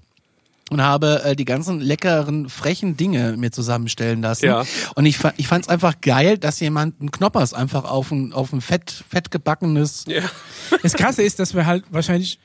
und 0.71 0.81
habe 0.83 1.23
äh, 1.25 1.37
die 1.37 1.45
ganzen 1.45 1.81
leckeren, 1.81 2.49
frechen 2.49 2.97
Dinge 2.97 3.37
mir 3.37 3.53
zusammenstellen 3.53 4.23
lassen. 4.23 4.47
Ja. 4.47 4.65
Und 4.95 5.05
ich, 5.07 5.19
fa- 5.19 5.35
ich 5.37 5.47
fand 5.47 5.65
es 5.65 5.69
einfach 5.69 6.01
geil, 6.01 6.39
dass 6.39 6.59
jemand 6.61 7.01
einen 7.01 7.11
Knoppers 7.11 7.53
einfach 7.55 7.85
auf 7.85 8.11
ein, 8.11 8.33
auf 8.33 8.53
ein 8.53 8.61
fett, 8.61 9.05
fett 9.09 9.31
gebackenes... 9.31 10.05
ja. 10.09 10.23
Das 10.83 10.95
Krasse 10.95 11.23
ist, 11.23 11.39
dass 11.39 11.55
wir 11.55 11.67
halt 11.67 11.85
wahrscheinlich, 11.91 12.39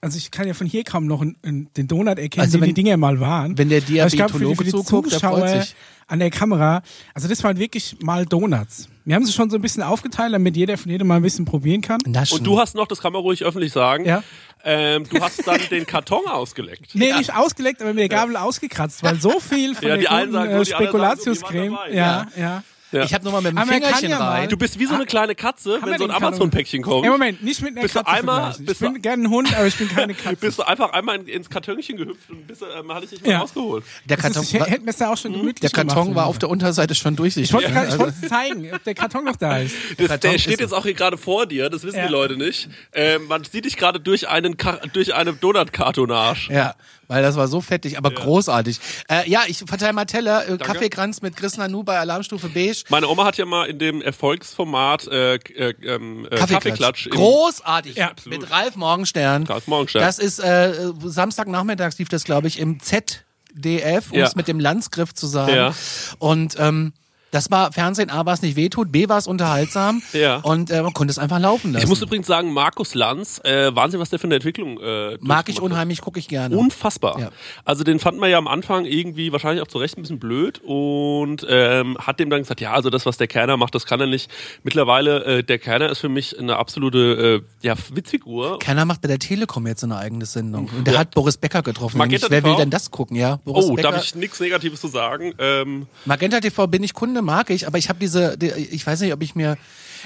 also 0.00 0.16
ich 0.16 0.30
kann 0.30 0.46
ja 0.48 0.54
von 0.54 0.66
hier 0.66 0.84
kaum 0.84 1.06
noch 1.06 1.20
einen, 1.20 1.36
einen, 1.44 1.68
den 1.74 1.86
Donut 1.86 2.18
erkennen, 2.18 2.44
Also 2.46 2.56
wie 2.58 2.62
wenn- 2.62 2.68
die 2.68 2.74
Dinger 2.74 2.96
mal 2.96 3.20
waren. 3.20 3.56
wenn 3.58 3.68
der 3.68 3.82
Diabetologe 3.82 4.64
die 4.64 4.70
zuguckt, 4.70 5.12
der 5.12 5.20
freut 5.20 5.62
sich. 5.64 5.74
an 6.06 6.18
der 6.20 6.30
Kamera, 6.30 6.82
also 7.12 7.28
das 7.28 7.44
waren 7.44 7.58
wirklich 7.58 7.96
mal 8.00 8.24
Donuts. 8.24 8.88
Wir 9.04 9.14
haben 9.16 9.26
sie 9.26 9.32
schon 9.32 9.50
so 9.50 9.56
ein 9.56 9.62
bisschen 9.62 9.82
aufgeteilt, 9.82 10.32
damit 10.32 10.56
jeder 10.56 10.78
von 10.78 10.90
jedem 10.90 11.06
mal 11.08 11.16
ein 11.16 11.22
bisschen 11.22 11.44
probieren 11.44 11.82
kann. 11.82 11.98
Naschen. 12.06 12.38
Und 12.38 12.44
du 12.44 12.58
hast 12.58 12.74
noch, 12.74 12.86
das 12.88 13.00
kann 13.02 13.12
man 13.12 13.20
ruhig 13.20 13.44
öffentlich 13.44 13.72
sagen, 13.72 14.06
Ja. 14.06 14.22
Ähm, 14.64 15.04
du 15.08 15.20
hast 15.20 15.46
dann 15.46 15.60
den 15.70 15.86
Karton 15.86 16.26
ausgeleckt. 16.26 16.94
Nee, 16.94 17.12
nicht 17.12 17.34
ausgeleckt, 17.34 17.80
aber 17.82 17.90
mit 17.92 18.00
der 18.00 18.08
Gabel 18.08 18.36
ausgekratzt, 18.36 19.02
weil 19.02 19.16
so 19.20 19.40
viel 19.40 19.74
von 19.74 19.88
Ja, 19.88 19.96
der 19.96 20.04
guten 20.08 20.32
sagen 20.32 20.50
äh, 20.50 20.64
sagen 20.64 20.64
Spekulatiuscreme. 20.84 21.72
dabei. 21.74 21.92
ja, 21.92 22.26
ja. 22.36 22.62
Ja. 22.94 23.04
Ich 23.04 23.12
habe 23.14 23.24
nur 23.24 23.32
mal 23.32 23.42
mit 23.42 23.52
dem 23.52 23.58
Aber 23.58 23.66
man 23.70 23.80
kann 23.80 23.94
Fingerchen 23.94 24.10
ja 24.10 24.18
mal- 24.18 24.28
rein. 24.30 24.48
Du 24.48 24.56
bist 24.56 24.78
wie 24.78 24.86
so 24.86 24.94
eine 24.94 25.06
kleine 25.06 25.34
Katze, 25.34 25.74
Haben 25.74 25.82
wenn 25.86 25.90
wir 25.92 25.98
so 25.98 26.04
ein 26.04 26.10
den? 26.10 26.16
Amazon-Päckchen 26.16 26.82
kommt. 26.82 27.04
Ja, 27.04 27.10
Moment, 27.10 27.42
nicht 27.42 27.60
mit 27.62 27.72
einer 27.72 27.82
Bist 27.82 27.94
du 27.94 27.98
Katze 28.00 28.12
einmal- 28.12 28.36
vergleichen. 28.36 28.62
Ich 28.62 28.66
bist 28.68 28.80
du- 28.80 28.92
bin 28.92 29.02
gerne 29.02 29.22
ein 29.24 29.30
Hund, 29.30 29.54
aber 29.56 29.66
ich 29.66 29.76
bin 29.76 29.88
keine 29.88 30.14
Katze. 30.14 30.36
Bist 30.36 30.58
du 30.58 30.62
einfach 30.62 30.92
einmal 30.92 31.16
in- 31.16 31.26
ins 31.26 31.50
Kartönchen 31.50 31.96
gehüpft 31.96 32.30
und 32.30 32.46
bist, 32.46 32.62
ähm, 32.62 32.92
hatte 32.94 33.04
ich 33.04 33.10
dich 33.10 33.22
mal 33.22 33.30
Ja. 33.30 33.38
rausgeholt. 33.40 33.84
der 34.04 34.16
Das 34.16 34.24
Karton, 34.26 34.42
ist, 34.42 34.54
ich 34.54 34.60
hätte 34.60 34.80
mir 34.80 34.86
das 34.86 34.98
ja 35.00 35.12
auch 35.12 35.16
schon 35.16 35.32
gemütlich 35.32 35.60
der 35.60 35.70
Karton 35.70 36.04
gemacht, 36.04 36.16
war 36.16 36.26
auf 36.26 36.38
der 36.38 36.48
Unterseite 36.48 36.94
schon 36.94 37.16
durchsichtig. 37.16 37.50
Ich 37.50 37.52
wollte 37.54 37.68
ich 37.68 37.98
wollte 37.98 38.14
es 38.22 38.28
zeigen, 38.28 38.72
ob 38.74 38.82
der 38.84 38.94
Karton 38.94 39.24
noch 39.24 39.36
da 39.36 39.58
ist. 39.58 39.74
Das, 39.98 40.08
Karton 40.08 40.30
der 40.32 40.38
steht 40.38 40.52
ist- 40.54 40.60
jetzt 40.60 40.72
auch 40.74 40.84
hier 40.84 40.94
gerade 40.94 41.18
vor 41.18 41.46
dir, 41.46 41.68
das 41.70 41.82
wissen 41.82 41.96
Ja. 41.98 42.06
die 42.06 42.12
Leute 42.12 42.36
nicht. 42.36 42.68
Ähm, 42.92 43.26
man 43.26 43.44
sieht 43.44 43.64
dich 43.64 43.76
gerade 43.76 43.98
durch 44.00 44.28
einen 44.28 44.56
Ka 44.56 44.78
durch 44.92 45.14
eine 45.14 45.32
Donut-Kartonage. 45.32 46.52
Ja, 46.52 46.74
weil 47.14 47.22
das 47.22 47.36
war 47.36 47.46
so 47.48 47.60
fettig, 47.60 47.96
aber 47.96 48.10
großartig. 48.10 48.80
Äh, 49.08 49.30
ja, 49.30 49.42
ich 49.46 49.58
verteile 49.58 49.92
mal 49.92 50.04
Teller, 50.04 50.48
äh, 50.48 50.58
Kaffeekranz 50.58 51.22
mit 51.22 51.36
Chris 51.36 51.56
Nanu 51.56 51.84
bei 51.84 51.98
Alarmstufe 51.98 52.48
Beige. 52.48 52.82
Meine 52.88 53.08
Oma 53.08 53.24
hat 53.24 53.36
ja 53.36 53.44
mal 53.46 53.66
in 53.66 53.78
dem 53.78 54.02
Erfolgsformat 54.02 55.06
äh, 55.06 55.34
äh, 55.36 55.74
ähm, 55.84 56.26
äh, 56.30 56.36
Kaffeeklatsch. 56.36 57.06
im- 57.06 57.12
Großartig. 57.12 57.96
Ja. 57.96 58.12
Mit 58.26 58.50
Ralf 58.50 58.76
Morgenstern. 58.76 59.44
Ralf 59.44 59.66
Morgenstern. 59.66 60.02
Das 60.02 60.18
ist 60.18 60.38
äh, 60.40 60.72
Samstagnachmittags 61.02 61.98
lief 61.98 62.08
das, 62.08 62.24
glaube 62.24 62.48
ich, 62.48 62.58
im 62.58 62.80
ZDF, 62.80 64.10
um 64.10 64.18
Ja. 64.18 64.26
es 64.26 64.34
mit 64.36 64.48
dem 64.48 64.58
Landsgriff 64.60 65.14
zu 65.14 65.26
sagen. 65.26 65.54
Ja. 65.54 65.74
Und 66.18 66.56
ähm, 66.58 66.92
das 67.34 67.50
war 67.50 67.72
Fernsehen, 67.72 68.10
A, 68.10 68.24
was 68.26 68.42
nicht 68.42 68.56
wehtut, 68.56 68.92
B, 68.92 69.08
war 69.08 69.18
es 69.18 69.26
unterhaltsam. 69.26 70.02
Ja. 70.14 70.36
Und 70.36 70.70
äh, 70.70 70.80
man 70.82 70.92
konnte 70.94 71.10
es 71.10 71.18
einfach 71.18 71.40
laufen 71.40 71.72
lassen. 71.72 71.82
Ich 71.82 71.88
muss 71.88 72.00
übrigens 72.00 72.26
sagen, 72.28 72.52
Markus 72.52 72.94
Lanz, 72.94 73.40
äh, 73.44 73.74
Wahnsinn, 73.74 73.98
was 74.00 74.10
der 74.10 74.18
für 74.20 74.26
eine 74.28 74.36
Entwicklung 74.36 74.78
äh, 74.80 75.18
Mag 75.20 75.48
ich 75.48 75.60
unheimlich, 75.60 76.00
gucke 76.00 76.18
ich 76.20 76.28
gerne. 76.28 76.56
Unfassbar. 76.56 77.18
Ja. 77.18 77.30
Also 77.64 77.82
den 77.82 77.98
fand 77.98 78.18
man 78.18 78.30
ja 78.30 78.38
am 78.38 78.46
Anfang 78.46 78.84
irgendwie 78.84 79.32
wahrscheinlich 79.32 79.60
auch 79.62 79.66
zu 79.66 79.78
Recht 79.78 79.98
ein 79.98 80.02
bisschen 80.02 80.20
blöd 80.20 80.60
und 80.64 81.44
ähm, 81.48 81.96
hat 81.98 82.20
dem 82.20 82.30
dann 82.30 82.40
gesagt, 82.42 82.60
ja, 82.60 82.72
also 82.72 82.90
das, 82.90 83.06
was 83.06 83.16
der 83.16 83.26
Kerner 83.26 83.56
macht, 83.56 83.74
das 83.74 83.86
kann 83.86 84.00
er 84.00 84.06
nicht. 84.06 84.30
Mittlerweile, 84.62 85.24
äh, 85.24 85.42
der 85.42 85.58
Kerner 85.58 85.88
ist 85.90 85.98
für 85.98 86.08
mich 86.08 86.38
eine 86.38 86.56
absolute 86.56 87.42
äh, 87.62 87.66
ja, 87.66 87.74
Witzfigur. 87.92 88.58
Keiner 88.60 88.84
macht 88.84 89.00
bei 89.02 89.08
der 89.08 89.18
Telekom 89.18 89.66
jetzt 89.66 89.82
eine 89.84 89.96
eigene 89.96 90.26
Sendung. 90.26 90.68
Und 90.76 90.86
der 90.86 90.94
Ja. 90.94 91.00
hat 91.00 91.10
Boris 91.14 91.36
Becker 91.36 91.62
getroffen. 91.62 91.98
Magenta 91.98 92.28
Wer 92.30 92.42
will 92.44 92.50
TV? 92.52 92.60
denn 92.60 92.70
das 92.70 92.90
gucken, 92.90 93.16
ja? 93.16 93.36
Boris 93.44 93.64
Oh, 93.66 93.74
Becker. 93.74 93.90
darf 93.92 94.04
ich 94.04 94.14
nichts 94.14 94.38
Negatives 94.38 94.80
zu 94.80 94.88
sagen? 94.88 95.34
Ähm, 95.38 95.86
Magenta 96.04 96.38
TV 96.40 96.66
bin 96.68 96.82
ich 96.84 96.94
Kunde, 96.94 97.22
mag 97.24 97.50
ich, 97.50 97.66
aber 97.66 97.78
ich 97.78 97.88
habe 97.88 97.98
diese, 97.98 98.38
die, 98.38 98.46
ich 98.50 98.86
weiß 98.86 99.00
nicht, 99.00 99.12
ob 99.12 99.22
ich 99.22 99.34
mir. 99.34 99.56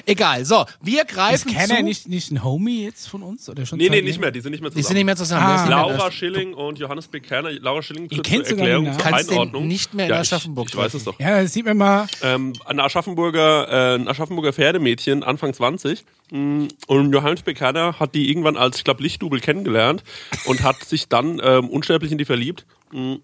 Egal. 0.07 0.45
So, 0.45 0.65
wir 0.81 1.03
Ist 1.03 1.09
greifen 1.09 1.51
Kenner 1.53 1.79
zu. 1.79 1.83
nicht, 1.83 2.09
nicht 2.09 2.31
ein 2.31 2.45
Homie 2.45 2.85
jetzt 2.85 3.09
von 3.09 3.21
uns? 3.21 3.49
Oder 3.49 3.67
schon 3.67 3.79
nee, 3.79 3.89
nee, 3.91 4.01
nicht 4.01 4.21
mehr, 4.21 4.31
die 4.31 4.41
sind 4.41 4.53
nicht 4.53 4.61
mehr 4.61 4.71
die 4.71 4.77
zusammen. 4.77 4.87
sind 4.87 4.97
nicht 4.97 5.05
mehr 5.07 5.17
zusammen. 5.17 5.45
Ah. 5.45 5.55
Ist 5.57 5.63
denn 5.63 5.71
Laura 5.73 6.05
der? 6.05 6.11
Schilling 6.13 6.55
und 6.55 6.79
Johannes 6.79 7.09
B. 7.09 7.19
Kerner. 7.19 7.51
Laura 7.51 7.83
Schilling 7.83 8.07
Ihr 8.09 8.23
kennt 8.23 8.47
sogar 8.47 8.69
Erklärung, 8.69 8.97
zur 8.97 9.07
Einordnung. 9.13 9.67
nicht 9.67 9.95
mehr 9.95 10.07
in 10.07 10.13
ja, 10.13 10.21
Aschaffenburg 10.21 10.69
Ich, 10.69 10.75
ich 10.75 10.81
weiß 10.81 10.95
es 10.95 11.03
doch. 11.03 11.19
Ja, 11.19 11.43
das 11.43 11.53
sieht 11.53 11.65
man 11.67 11.77
mal. 11.79 12.07
ähm, 12.23 12.53
ein 12.67 12.79
Aschaffenburger, 12.79 13.69
äh, 13.69 13.95
ein 13.97 14.07
Aschaffenburger 14.07 14.53
Pferdemädchen, 14.53 15.25
Anfang 15.25 15.53
20. 15.53 16.05
mh, 16.31 16.69
Und 16.87 17.13
Johannes 17.13 17.43
Bekerner 17.43 17.99
hat 17.99 18.15
die 18.15 18.31
irgendwann 18.31 18.57
als, 18.57 18.77
ich 18.79 18.85
glaube, 18.85 19.03
Lichtdubel 19.03 19.41
kennengelernt 19.41 20.05
und 20.47 20.63
hat 20.63 20.77
sich 20.85 21.09
dann 21.09 21.41
ähm, 21.43 21.69
unsterblich 21.69 22.13
in 22.13 22.19
die 22.19 22.25
verliebt. 22.25 22.67
Mh, 22.93 23.17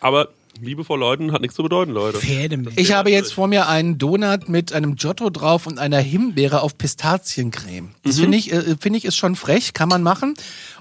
Aber 0.00 0.30
Liebe 0.60 0.84
vor 0.84 0.98
Leuten 0.98 1.32
hat 1.32 1.40
nichts 1.40 1.56
zu 1.56 1.62
bedeuten, 1.62 1.92
Leute. 1.92 2.18
Pferdemädchen. 2.18 2.78
Ich 2.82 2.92
habe 2.92 3.10
jetzt 3.10 3.32
vor 3.34 3.46
mir 3.48 3.68
einen 3.68 3.98
Donut 3.98 4.48
mit 4.48 4.72
einem 4.72 4.96
Giotto 4.96 5.30
drauf 5.30 5.66
und 5.66 5.78
einer 5.78 5.98
Himbeere 5.98 6.62
auf 6.62 6.76
Pistaziencreme. 6.78 7.90
Das 8.04 8.16
Mhm. 8.16 8.20
finde 8.22 8.38
ich, 8.38 8.52
äh, 8.52 8.76
finde 8.80 8.98
ich 8.98 9.04
ist 9.04 9.16
schon 9.16 9.36
frech, 9.36 9.72
kann 9.72 9.88
man 9.88 10.02
machen. 10.02 10.34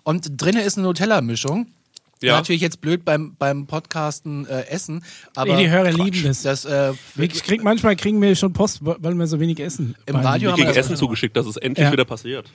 Und 0.03 0.29
drinnen 0.41 0.63
ist 0.63 0.77
eine 0.77 0.87
Nutella-Mischung. 0.87 1.67
Ja. 2.21 2.37
Natürlich 2.37 2.61
jetzt 2.61 2.79
blöd 2.81 3.03
beim, 3.03 3.35
beim 3.37 3.67
Podcasten 3.67 4.47
äh, 4.47 4.67
essen, 4.67 5.03
aber 5.35 5.55
Nee, 5.57 5.63
die 5.65 5.69
Hörer 5.69 5.91
lieben 5.91 6.23
das. 6.23 6.43
das 6.43 6.63
äh, 6.65 6.93
Ich 7.17 7.43
krieg, 7.43 7.61
manchmal 7.61 7.95
kriegen 7.97 8.21
wir 8.21 8.33
schon 8.35 8.53
Post, 8.53 8.79
weil 8.81 9.13
wir 9.15 9.27
so 9.27 9.39
wenig 9.41 9.59
essen. 9.59 9.95
Im 10.05 10.15
Radio 10.15 10.23
Wir 10.47 10.51
haben 10.53 10.57
wir 10.59 10.65
kriegen 10.65 10.77
Essen 10.79 10.95
zugeschickt, 10.95 11.35
dass 11.35 11.45
es 11.45 11.57
endlich 11.57 11.85
Ja. 11.85 11.91
wieder 11.91 12.05
passiert. 12.05 12.49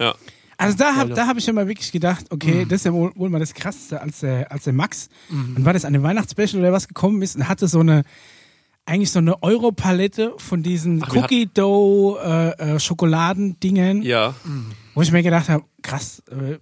Ja. 0.00 0.14
Also 0.56 0.76
da 0.76 0.94
habe 0.96 1.14
da 1.14 1.26
hab 1.26 1.36
ich 1.36 1.46
ja 1.46 1.52
mal 1.52 1.66
wirklich 1.68 1.90
gedacht, 1.92 2.26
okay, 2.30 2.64
das 2.68 2.80
ist 2.80 2.84
ja 2.86 2.92
wohl, 2.92 3.12
wohl 3.16 3.28
mal 3.30 3.40
das 3.40 3.54
Krasseste, 3.54 4.00
als 4.00 4.20
der, 4.20 4.50
als 4.52 4.64
der 4.64 4.72
Max, 4.72 5.08
und 5.30 5.64
war 5.64 5.72
das 5.72 5.84
eine 5.84 6.02
Weihnachtsspecial 6.02 6.60
oder 6.62 6.72
was 6.72 6.86
gekommen 6.88 7.20
ist 7.22 7.36
und 7.36 7.48
hatte 7.48 7.66
so 7.68 7.80
eine, 7.80 8.02
eigentlich 8.86 9.10
so 9.10 9.18
eine 9.18 9.42
Europalette 9.42 10.34
von 10.38 10.62
diesen 10.62 11.02
Ach, 11.02 11.14
Cookie 11.14 11.46
Dough 11.52 12.18
äh, 12.22 12.74
äh, 12.74 12.78
Schokoladendingen, 12.80 14.02
Ja. 14.02 14.34
wo 14.94 15.02
ich 15.02 15.10
mir 15.12 15.22
gedacht 15.22 15.48
habe, 15.48 15.64
krass, 15.82 16.22
äh, 16.30 16.58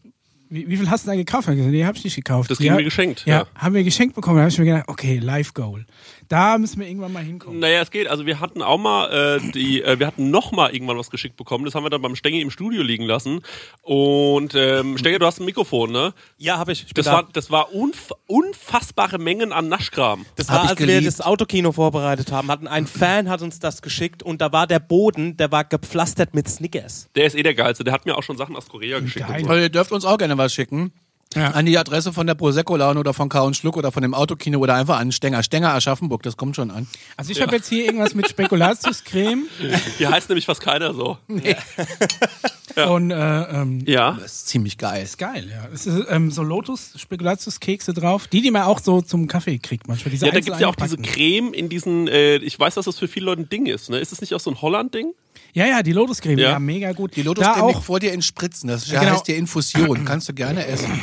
wie, 0.48 0.68
wie 0.68 0.76
viel 0.76 0.90
hast 0.90 1.06
du 1.06 1.10
da 1.10 1.16
gekauft? 1.16 1.48
Nee, 1.48 1.84
hab 1.84 1.96
ich 1.96 2.04
nicht 2.04 2.14
gekauft. 2.16 2.50
Das 2.50 2.58
kriegen 2.58 2.76
wir 2.76 2.84
geschenkt, 2.84 3.24
Ja, 3.26 3.40
ja. 3.40 3.46
haben 3.54 3.74
wir 3.74 3.84
geschenkt 3.84 4.14
bekommen. 4.14 4.36
Da 4.36 4.42
habe 4.42 4.50
ich 4.50 4.58
mir 4.58 4.66
gedacht, 4.66 4.84
okay, 4.86 5.18
Live 5.18 5.54
Goal. 5.54 5.86
Da 6.32 6.56
müssen 6.56 6.80
wir 6.80 6.88
irgendwann 6.88 7.12
mal 7.12 7.22
hinkommen. 7.22 7.58
Naja, 7.60 7.82
es 7.82 7.90
geht. 7.90 8.08
Also 8.08 8.24
wir 8.24 8.40
hatten 8.40 8.62
auch 8.62 8.78
mal 8.78 9.36
äh, 9.36 9.52
die, 9.52 9.82
äh, 9.82 9.98
wir 9.98 10.06
hatten 10.06 10.30
noch 10.30 10.50
mal 10.50 10.72
irgendwann 10.74 10.96
was 10.96 11.10
geschickt 11.10 11.36
bekommen. 11.36 11.66
Das 11.66 11.74
haben 11.74 11.84
wir 11.84 11.90
dann 11.90 12.00
beim 12.00 12.16
Stengi 12.16 12.40
im 12.40 12.50
Studio 12.50 12.82
liegen 12.82 13.04
lassen. 13.04 13.42
Und 13.82 14.54
ähm, 14.54 14.96
Stengi, 14.96 15.18
du 15.18 15.26
hast 15.26 15.40
ein 15.40 15.44
Mikrofon, 15.44 15.92
ne? 15.92 16.14
Ja, 16.38 16.56
habe 16.56 16.72
ich. 16.72 16.86
ich 16.86 16.94
Das 16.94 17.04
da. 17.04 17.12
war, 17.12 17.28
das 17.30 17.50
war 17.50 17.74
unf 17.74 18.12
unfassbare 18.28 19.18
Mengen 19.18 19.52
an 19.52 19.68
Naschkram. 19.68 20.24
das 20.36 20.48
hab 20.48 20.62
war, 20.62 20.70
als 20.70 20.78
wir 20.78 20.86
geliebt. 20.86 21.06
das 21.06 21.20
Autokino 21.20 21.70
vorbereitet 21.70 22.32
haben, 22.32 22.50
hatten 22.50 22.66
ein 22.66 22.86
Fan 22.86 23.28
hat 23.28 23.42
uns 23.42 23.58
das 23.58 23.82
geschickt 23.82 24.22
und 24.22 24.40
da 24.40 24.52
war 24.52 24.66
der 24.66 24.78
Boden, 24.78 25.36
der 25.36 25.52
war 25.52 25.64
gepflastert 25.64 26.34
mit 26.34 26.48
Snickers. 26.48 27.10
Der 27.14 27.26
ist 27.26 27.36
eh 27.36 27.42
der 27.42 27.52
geilste. 27.54 27.84
Der 27.84 27.92
hat 27.92 28.06
mir 28.06 28.16
auch 28.16 28.22
schon 28.22 28.38
Sachen 28.38 28.56
aus 28.56 28.70
Korea 28.70 29.00
geschickt. 29.00 29.28
Geil. 29.28 29.42
Und 29.42 29.48
so. 29.48 29.54
Ihr 29.54 29.68
dürft 29.68 29.92
uns 29.92 30.06
auch 30.06 30.16
gerne 30.16 30.38
was 30.38 30.54
schicken. 30.54 30.94
Ja. 31.34 31.50
An 31.52 31.66
die 31.66 31.76
Adresse 31.78 32.12
von 32.12 32.26
der 32.26 32.34
Prosecco-Laune 32.34 32.98
oder 33.00 33.14
von 33.14 33.28
K 33.28 33.40
und 33.42 33.56
Schluck 33.56 33.76
oder 33.76 33.90
von 33.92 34.02
dem 34.02 34.14
Autokino 34.14 34.58
oder 34.58 34.74
einfach 34.74 34.98
an 34.98 35.12
Stenger. 35.12 35.42
Stenger 35.42 35.74
Aschaffenburg, 35.74 36.22
das 36.22 36.36
kommt 36.36 36.56
schon 36.56 36.70
an. 36.70 36.86
Also 37.16 37.30
ich 37.32 37.40
habe 37.40 37.54
jetzt 37.56 37.68
hier 37.68 37.84
irgendwas 37.84 38.14
mit 38.14 38.28
Spekulatiuscreme 38.28 39.46
Hier 39.98 40.10
heißt 40.10 40.28
nämlich 40.28 40.46
fast 40.46 40.60
keiner 40.60 40.94
so. 40.94 41.18
und 42.88 43.10
äh, 43.10 43.42
ähm, 43.42 43.82
Ja. 43.86 44.12
Das 44.20 44.32
ist 44.32 44.48
ziemlich 44.48 44.78
geil. 44.78 45.02
ist 45.02 45.18
geil, 45.18 45.48
ja. 45.50 45.68
Es 45.72 45.86
ist 45.86 46.06
ähm, 46.10 46.30
so 46.30 46.42
Lotus-Spekulatiuskekse 46.42 47.92
drauf, 47.94 48.26
die, 48.28 48.40
die 48.42 48.50
man 48.50 48.62
auch 48.62 48.80
so 48.80 49.00
zum 49.02 49.26
Kaffee 49.26 49.58
kriegt 49.58 49.88
manchmal. 49.88 50.10
Diese 50.10 50.26
Ja, 50.26 50.32
da 50.32 50.36
einzeln 50.38 50.44
gibt's 50.46 50.60
ja 50.60 50.68
auch 50.68 50.76
diese. 50.76 50.96
Creme 50.96 51.52
in 51.54 51.68
diesen, 51.68 52.08
äh, 52.08 52.36
ich 52.36 52.58
weiß, 52.58 52.74
dass 52.74 52.84
das 52.86 52.98
für 52.98 53.08
viele 53.08 53.26
Leute 53.26 53.42
ein 53.42 53.48
Ding 53.48 53.66
ist, 53.66 53.90
ne? 53.90 53.98
Ist 53.98 54.12
das 54.12 54.20
nicht 54.20 54.34
auch 54.34 54.40
so 54.40 54.50
ein 54.50 54.60
Holland-Ding? 54.60 55.12
Ja, 55.54 55.66
ja, 55.66 55.82
die 55.82 55.92
Lotuscreme, 55.92 56.38
Ja. 56.38 56.50
ja. 56.52 56.58
mega 56.58 56.92
gut. 56.92 57.14
Die 57.16 57.22
Lotus 57.22 57.44
da 57.44 57.54
auch 57.60 57.76
auch. 57.76 57.82
vor 57.82 58.00
dir 58.00 58.12
in 58.12 58.22
Spritzen. 58.22 58.68
Das 58.68 58.88
Ja, 58.88 59.00
genau. 59.00 59.12
heißt 59.12 59.28
dir 59.28 59.36
Infusion. 59.36 60.04
Kannst 60.06 60.28
du 60.28 60.32
gerne 60.34 60.66
essen. 60.66 60.98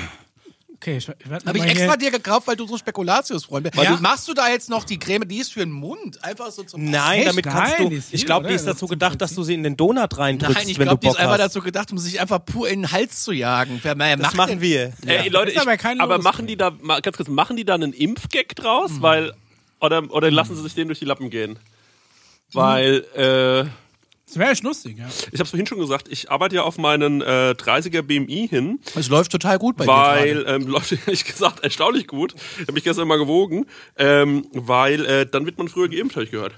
Okay, 0.82 0.96
ich, 0.96 1.10
ich 1.10 1.30
werd 1.30 1.46
Habe 1.46 1.58
ich 1.58 1.64
extra 1.66 1.98
dir 1.98 2.10
gekauft, 2.10 2.48
weil 2.48 2.56
du 2.56 2.66
so 2.66 2.78
Spekulatius-Freund 2.78 3.70
bist. 3.70 3.84
Ja. 3.84 3.98
Machst 4.00 4.30
du 4.30 4.34
da 4.34 4.48
jetzt 4.48 4.70
noch 4.70 4.86
die 4.86 4.98
Creme? 4.98 5.28
Die 5.28 5.40
ist 5.40 5.52
für 5.52 5.60
den 5.60 5.72
Mund. 5.72 6.24
Einfach 6.24 6.52
so 6.52 6.64
zum 6.64 6.86
Nein, 6.86 7.26
damit 7.26 7.44
kannst 7.44 7.78
Nein, 7.80 7.90
du. 7.90 7.96
ist 7.98 8.14
Ich 8.14 8.26
glaube, 8.26 8.48
die 8.48 8.54
ist 8.54 8.66
dazu 8.66 8.88
gedacht, 8.88 9.20
dass 9.20 9.36
du 9.36 9.44
sie 9.44 9.56
in 9.56 9.64
den 9.64 9.76
Donut 9.76 10.18
reindrückst, 10.18 10.56
Nein, 10.58 10.70
ich 10.70 10.80
wenn 10.80 10.86
glaube, 10.88 11.02
du 11.02 11.08
die 11.08 11.12
ist 11.12 11.18
einfach 11.20 11.34
hast. 11.34 11.40
dazu 11.56 11.62
gedacht, 11.62 11.92
um 11.92 11.98
sich 11.98 12.22
einfach 12.22 12.40
pur 12.46 12.70
in 12.70 12.84
den 12.84 12.92
Hals 12.94 13.24
zu 13.26 13.34
jagen. 13.34 13.80
Wer 13.84 14.00
wer 14.00 14.16
Das 14.16 14.28
macht 14.28 14.38
machen 14.38 14.50
denn- 14.52 14.62
wir. 14.62 14.94
Äh, 15.06 15.28
Leute, 15.28 15.52
ich, 15.52 15.60
aber 15.60 15.76
aber 16.00 16.18
machen 16.20 16.48
die 16.48 16.56
da, 16.56 16.70
ganz 17.02 17.18
kurz, 17.18 17.28
machen 17.28 17.58
die 17.58 17.66
da 17.66 17.74
einen 17.74 17.92
Impfgag 17.92 18.56
draus? 18.56 18.92
Weil, 19.02 19.34
oder, 19.82 20.10
oder 20.14 20.32
lassen 20.32 20.56
sie 20.56 20.62
sich 20.64 20.76
den 20.76 20.88
durch 20.88 21.00
die 21.00 21.06
Lappen 21.06 21.30
gehen? 21.30 21.60
Weil, 22.54 23.04
äh, 23.16 23.70
Das 24.30 24.38
wäre 24.38 24.52
echt 24.52 24.64
lustig, 24.64 24.98
ja. 25.00 25.08
ich 25.32 25.40
habe 25.40 25.50
vorhin 25.50 25.66
schon 25.68 25.80
gesagt, 25.80 26.08
ich 26.10 26.30
arbeite 26.32 26.56
ja 26.56 26.64
auf 26.64 26.78
meinen 26.78 27.22
äh, 27.22 27.56
30er 27.58 28.02
BMI 28.02 28.48
hin, 28.48 28.80
Es 28.96 29.10
läuft 29.10 29.32
total 29.32 29.58
gut 29.60 29.76
bei 29.78 29.86
dir. 29.86 29.92
weil, 29.92 30.44
gerade. 30.44 30.56
ähm, 30.64 30.68
läuft 30.68 30.92
ehrlich 31.06 31.26
gesagt 31.26 31.64
erstaunlich 31.64 32.08
gut. 32.08 32.36
Habe 32.68 32.78
ich 32.78 32.84
gestern 32.84 33.08
mal 33.08 33.18
gewogen, 33.18 33.66
ähm, 33.98 34.46
weil 34.54 35.06
äh, 35.06 35.26
dann 35.26 35.46
wird 35.46 35.58
man 35.58 35.68
früher 35.68 35.90
geimpft, 35.90 36.16
habe 36.16 36.26
ich 36.26 36.32
gehört. 36.32 36.54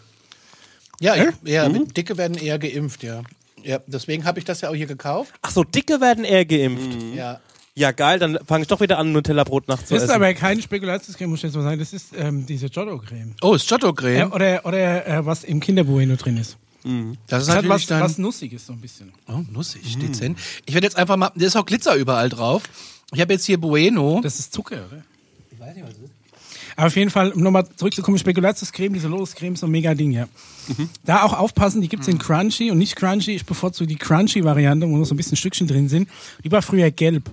Ja, 0.99 1.15
ich, 1.15 1.29
ja 1.45 1.67
Mhm. 1.69 1.93
Dicke 1.93 2.17
werden 2.17 2.37
eher 2.37 2.59
geimpft, 2.59 3.03
ja. 3.03 3.21
Ja, 3.63 3.79
deswegen 3.87 4.25
habe 4.25 4.39
ich 4.39 4.45
das 4.45 4.61
ja 4.61 4.69
auch 4.69 4.75
hier 4.75 4.87
gekauft. 4.87 5.33
Ach 5.41 5.51
so, 5.51 5.63
Dicke 5.63 6.01
werden 6.01 6.23
eher 6.23 6.45
geimpft. 6.45 6.97
Ja. 7.15 7.39
Ja, 7.73 7.91
geil, 7.91 8.19
dann 8.19 8.37
fange 8.45 8.63
ich 8.63 8.67
doch 8.67 8.81
wieder 8.81 8.97
an, 8.97 9.13
Nutella-Brot 9.13 9.63
Das 9.69 9.79
nachzuessen. 9.79 10.05
ist 10.09 10.11
aber 10.13 10.33
keine 10.33 10.61
Spekulatiuscreme, 10.61 11.29
muss 11.29 11.39
ich 11.39 11.43
jetzt 11.43 11.55
mal 11.55 11.63
sagen. 11.63 11.79
Das 11.79 11.93
ist 11.93 12.07
ähm, 12.17 12.45
diese 12.45 12.69
Giotto-Creme. 12.69 13.35
Oh, 13.41 13.53
ist 13.53 13.65
Giotto-Creme. 13.67 14.17
Ja, 14.17 14.31
oder 14.33 14.65
oder 14.65 15.07
äh, 15.07 15.25
was 15.25 15.45
im 15.45 15.61
Kinderbueno 15.61 16.17
drin 16.17 16.35
ist. 16.35 16.57
Das 16.83 16.91
ist 16.91 17.17
Das 17.27 17.49
hat 17.49 17.55
natürlich 17.55 17.69
was, 17.69 17.85
dann... 17.85 18.01
was 18.01 18.17
Nussiges 18.17 18.65
so 18.65 18.73
ein 18.73 18.81
bisschen. 18.81 19.11
oh, 19.27 19.41
nussig, 19.51 19.97
dezent. 19.99 20.37
Ich 20.65 20.73
werde 20.73 20.87
jetzt 20.87 20.97
einfach 20.97 21.17
mal... 21.17 21.31
Da 21.35 21.45
ist 21.45 21.55
auch 21.55 21.65
Glitzer 21.65 21.95
überall 21.95 22.29
drauf. 22.29 22.63
Ich 23.13 23.21
habe 23.21 23.33
jetzt 23.33 23.45
hier 23.45 23.59
Bueno. 23.59 24.21
Das 24.23 24.39
ist 24.39 24.53
Zucker, 24.53 24.85
oder? 24.87 25.03
Ich 25.51 25.59
weiß 25.59 25.75
nicht, 25.75 25.83
was 25.83 25.93
das 25.93 26.03
ist. 26.03 26.11
Aber 26.75 26.87
auf 26.87 26.95
jeden 26.95 27.11
Fall, 27.11 27.31
um 27.31 27.43
nochmal 27.43 27.67
zurückzukommen, 27.75 28.17
Spekulatiuscreme, 28.17 28.93
diese 28.93 29.09
Lotuscreme 29.09 29.53
ist 29.53 29.59
so 29.59 29.67
ein 29.67 29.71
mega 29.71 29.93
Ding, 29.93 30.11
ja. 30.11 30.27
Da 31.03 31.23
auch 31.23 31.33
aufpassen, 31.33 31.81
die 31.81 31.89
gibt's 31.89 32.07
in 32.07 32.17
Crunchy 32.17 32.71
und 32.71 32.77
nicht 32.77 32.95
Crunchy. 32.95 33.31
Ich 33.31 33.45
bevorzuge 33.45 33.87
die 33.87 33.97
Crunchy-Variante, 33.97 34.87
wo 34.87 34.97
noch 34.97 35.05
so 35.05 35.13
ein 35.13 35.17
bisschen 35.17 35.35
Stückchen 35.35 35.67
drin 35.67 35.89
sind. 35.89 36.09
Die 36.43 36.51
war 36.51 36.61
früher 36.61 36.89
gelb. 36.89 37.29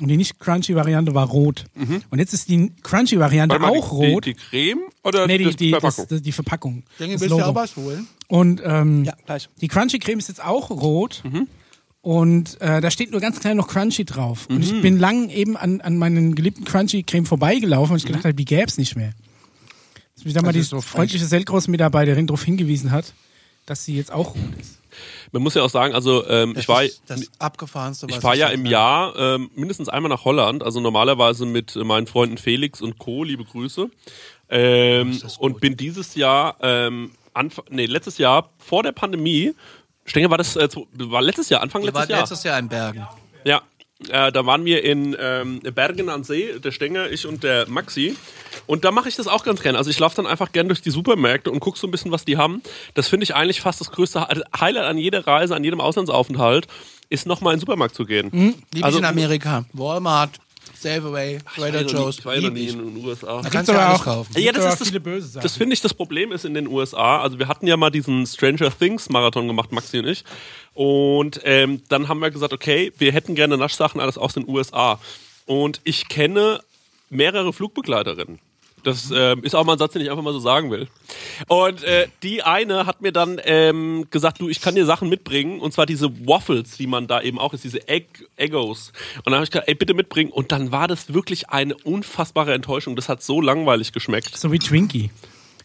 Und 0.00 0.08
die 0.08 0.16
nicht 0.16 0.38
Crunchy-Variante 0.40 1.14
war 1.14 1.26
rot. 1.28 1.64
Und 2.10 2.18
jetzt 2.18 2.32
ist 2.32 2.48
die 2.48 2.72
Crunchy-Variante 2.82 3.60
Warte 3.60 3.72
mal, 3.72 3.78
auch 3.78 4.00
die, 4.00 4.12
rot. 4.12 4.26
Die, 4.26 4.34
die 4.34 4.40
Creme 4.50 4.80
oder 5.04 5.26
nee, 5.26 5.38
die, 5.38 5.54
die, 5.56 5.70
Verpackung? 5.70 6.06
das, 6.08 6.22
die 6.22 6.32
Verpackung. 6.32 6.82
Denke, 6.98 7.14
das 7.14 7.20
willst 7.22 7.32
du 7.32 7.38
Logo. 7.38 7.50
auch 7.50 7.54
was 7.54 7.76
holen? 7.76 8.06
Und 8.28 8.62
ähm, 8.64 9.04
ja, 9.04 9.14
gleich. 9.26 9.48
die 9.60 9.68
Crunchy-Creme 9.68 10.18
ist 10.18 10.28
jetzt 10.28 10.42
auch 10.44 10.70
rot. 10.70 11.22
Mhm. 11.24 11.46
Und 12.02 12.58
äh, 12.62 12.80
da 12.80 12.90
steht 12.90 13.10
nur 13.10 13.20
ganz 13.20 13.40
klein 13.40 13.58
noch 13.58 13.68
Crunchy 13.68 14.04
drauf. 14.06 14.46
Und 14.48 14.56
Mhm. 14.56 14.62
ich 14.62 14.80
bin 14.80 14.98
lang 14.98 15.28
eben 15.28 15.56
an, 15.56 15.80
an 15.82 15.98
meinen 15.98 16.34
geliebten 16.34 16.64
Crunchy-Creme 16.64 17.26
vorbeigelaufen 17.26 17.92
und 17.92 17.98
ich 17.98 18.04
Mhm. 18.04 18.08
gedacht 18.08 18.24
habe, 18.24 18.34
die 18.34 18.46
gäb's 18.46 18.78
nicht 18.78 18.96
mehr. 18.96 19.12
Dass 20.14 20.24
mich 20.24 20.32
da 20.34 20.42
mal 20.42 20.52
die 20.52 20.62
so 20.62 20.80
freundliche 20.80 21.24
Selgros-Mitarbeiterin 21.26 22.26
darauf 22.26 22.42
hingewiesen 22.44 22.90
hat, 22.90 23.12
dass 23.70 23.84
sie 23.84 23.96
jetzt 23.96 24.12
auch 24.12 24.34
rot 24.34 24.60
ist. 24.60 24.80
Man 25.30 25.42
muss 25.44 25.54
ja 25.54 25.62
auch 25.62 25.70
sagen, 25.70 25.94
also 25.94 26.26
ähm, 26.26 26.56
ich 26.58 26.68
war, 26.68 26.82
ist 26.82 27.02
das 27.06 27.30
abgefahrenste, 27.38 28.08
was 28.08 28.16
Ich 28.16 28.20
fahre 28.20 28.36
ja 28.36 28.48
so 28.48 28.54
im. 28.54 28.66
Jahr 28.66 29.14
ähm, 29.16 29.48
mindestens 29.54 29.88
einmal 29.88 30.08
nach 30.08 30.24
Holland, 30.24 30.64
also 30.64 30.80
normalerweise 30.80 31.46
mit 31.46 31.76
äh, 31.76 31.84
meinen 31.84 32.08
Freunden 32.08 32.36
Felix 32.36 32.80
und 32.82 32.98
Co. 32.98 33.22
Liebe 33.22 33.44
Grüße. 33.44 33.88
Ähm, 34.48 35.22
und 35.38 35.60
bin 35.60 35.76
dieses 35.76 36.16
Jahr, 36.16 36.56
ähm, 36.60 37.12
Anf 37.32 37.62
nee, 37.70 37.86
letztes 37.86 38.18
Jahr 38.18 38.50
vor 38.58 38.82
der 38.82 38.90
Pandemie. 38.90 39.54
Stenger 40.04 40.30
war 40.30 40.38
das 40.38 40.56
äh, 40.56 40.68
war 40.92 41.22
letztes 41.22 41.48
Jahr, 41.48 41.62
Anfang 41.62 41.82
Ihr 41.82 41.92
letztes 41.92 42.08
Jahr. 42.08 42.20
letztes 42.20 42.42
Jahr 42.42 42.58
in 42.58 42.68
Bergen. 42.68 43.06
Ja, 43.44 43.62
äh, 44.08 44.32
da 44.32 44.46
waren 44.46 44.64
wir 44.64 44.82
in 44.84 45.16
ähm, 45.20 45.60
Bergen 45.74 46.08
an 46.08 46.24
See, 46.24 46.58
der 46.58 46.70
Stenger, 46.72 47.10
ich 47.10 47.26
und 47.26 47.42
der 47.42 47.68
Maxi. 47.68 48.16
Und 48.66 48.84
da 48.84 48.90
mache 48.90 49.08
ich 49.08 49.16
das 49.16 49.26
auch 49.28 49.44
ganz 49.44 49.60
gerne. 49.62 49.78
Also 49.78 49.90
ich 49.90 49.98
laufe 49.98 50.16
dann 50.16 50.26
einfach 50.26 50.52
gern 50.52 50.68
durch 50.68 50.80
die 50.82 50.90
Supermärkte 50.90 51.50
und 51.50 51.60
gucke 51.60 51.78
so 51.78 51.86
ein 51.86 51.90
bisschen, 51.90 52.10
was 52.12 52.24
die 52.24 52.36
haben. 52.36 52.62
Das 52.94 53.08
finde 53.08 53.24
ich 53.24 53.34
eigentlich 53.34 53.60
fast 53.60 53.80
das 53.80 53.90
größte 53.90 54.20
Hi- 54.28 54.42
Highlight 54.58 54.84
an 54.84 54.98
jeder 54.98 55.26
Reise, 55.26 55.54
an 55.54 55.64
jedem 55.64 55.80
Auslandsaufenthalt, 55.80 56.66
ist 57.08 57.26
nochmal 57.26 57.52
in 57.52 57.58
den 57.58 57.60
Supermarkt 57.60 57.94
zu 57.94 58.04
gehen. 58.06 58.30
Lieb 58.72 58.84
Also- 58.84 58.98
ich 58.98 59.02
in 59.02 59.08
Amerika. 59.08 59.64
Walmart, 59.72 60.38
Safeway, 60.80 61.38
Trader 61.56 61.82
Joe's. 61.86 62.18
Ich 62.18 62.24
war 62.24 62.34
ja 62.34 62.40
noch 62.42 62.50
nie 62.50 62.68
in 62.68 62.78
den 62.94 63.04
USA. 63.04 63.26
Da 63.26 63.34
gibt's 63.42 63.52
kannst 63.52 63.68
du 63.68 63.72
aber 63.74 63.94
auch- 63.94 64.04
kaufen. 64.04 64.40
Ja, 64.40 64.52
das 64.52 64.64
ist 64.64 64.80
das, 64.80 64.88
viele 64.88 65.00
böse 65.00 65.28
Sachen. 65.28 65.42
das 65.42 65.56
finde 65.56 65.74
ich 65.74 65.80
das 65.80 65.94
Problem 65.94 66.32
ist 66.32 66.44
in 66.44 66.54
den 66.54 66.66
USA. 66.68 67.20
Also 67.20 67.38
wir 67.38 67.48
hatten 67.48 67.66
ja 67.66 67.76
mal 67.76 67.90
diesen 67.90 68.26
Stranger 68.26 68.70
Things 68.76 69.08
Marathon 69.08 69.46
gemacht, 69.46 69.72
Maxi 69.72 69.98
und 69.98 70.06
ich. 70.06 70.24
Und 70.74 71.40
ähm, 71.44 71.82
dann 71.88 72.08
haben 72.08 72.20
wir 72.20 72.30
gesagt, 72.30 72.52
okay, 72.52 72.92
wir 72.98 73.12
hätten 73.12 73.34
gerne 73.34 73.56
Naschsachen 73.58 74.00
alles 74.00 74.16
aus 74.18 74.34
den 74.34 74.48
USA. 74.48 74.98
Und 75.46 75.80
ich 75.84 76.08
kenne 76.08 76.60
mehrere 77.10 77.52
Flugbegleiterinnen. 77.52 78.38
Das 78.82 79.10
ähm, 79.14 79.42
ist 79.44 79.54
auch 79.54 79.64
mal 79.64 79.72
ein 79.72 79.78
Satz, 79.78 79.92
den 79.92 80.02
ich 80.02 80.10
einfach 80.10 80.22
mal 80.22 80.32
so 80.32 80.40
sagen 80.40 80.70
will. 80.70 80.88
Und 81.48 81.82
äh, 81.84 82.08
die 82.22 82.42
eine 82.42 82.86
hat 82.86 83.00
mir 83.02 83.12
dann 83.12 83.40
ähm, 83.44 84.06
gesagt, 84.10 84.40
du, 84.40 84.48
ich 84.48 84.60
kann 84.60 84.74
dir 84.74 84.86
Sachen 84.86 85.08
mitbringen. 85.08 85.60
Und 85.60 85.72
zwar 85.72 85.86
diese 85.86 86.26
Waffles, 86.26 86.76
die 86.76 86.86
man 86.86 87.06
da 87.06 87.20
eben 87.20 87.38
auch 87.38 87.52
ist, 87.52 87.64
diese 87.64 87.86
Egg 87.88 88.06
Eggos. 88.36 88.92
Und 89.18 89.26
dann 89.26 89.34
habe 89.34 89.44
ich 89.44 89.50
gesagt, 89.50 89.68
ey, 89.68 89.74
bitte 89.74 89.94
mitbringen. 89.94 90.30
Und 90.30 90.52
dann 90.52 90.72
war 90.72 90.88
das 90.88 91.12
wirklich 91.12 91.50
eine 91.50 91.74
unfassbare 91.76 92.54
Enttäuschung. 92.54 92.96
Das 92.96 93.08
hat 93.08 93.22
so 93.22 93.40
langweilig 93.40 93.92
geschmeckt. 93.92 94.36
So 94.36 94.52
wie 94.52 94.58
Twinkie. 94.58 95.10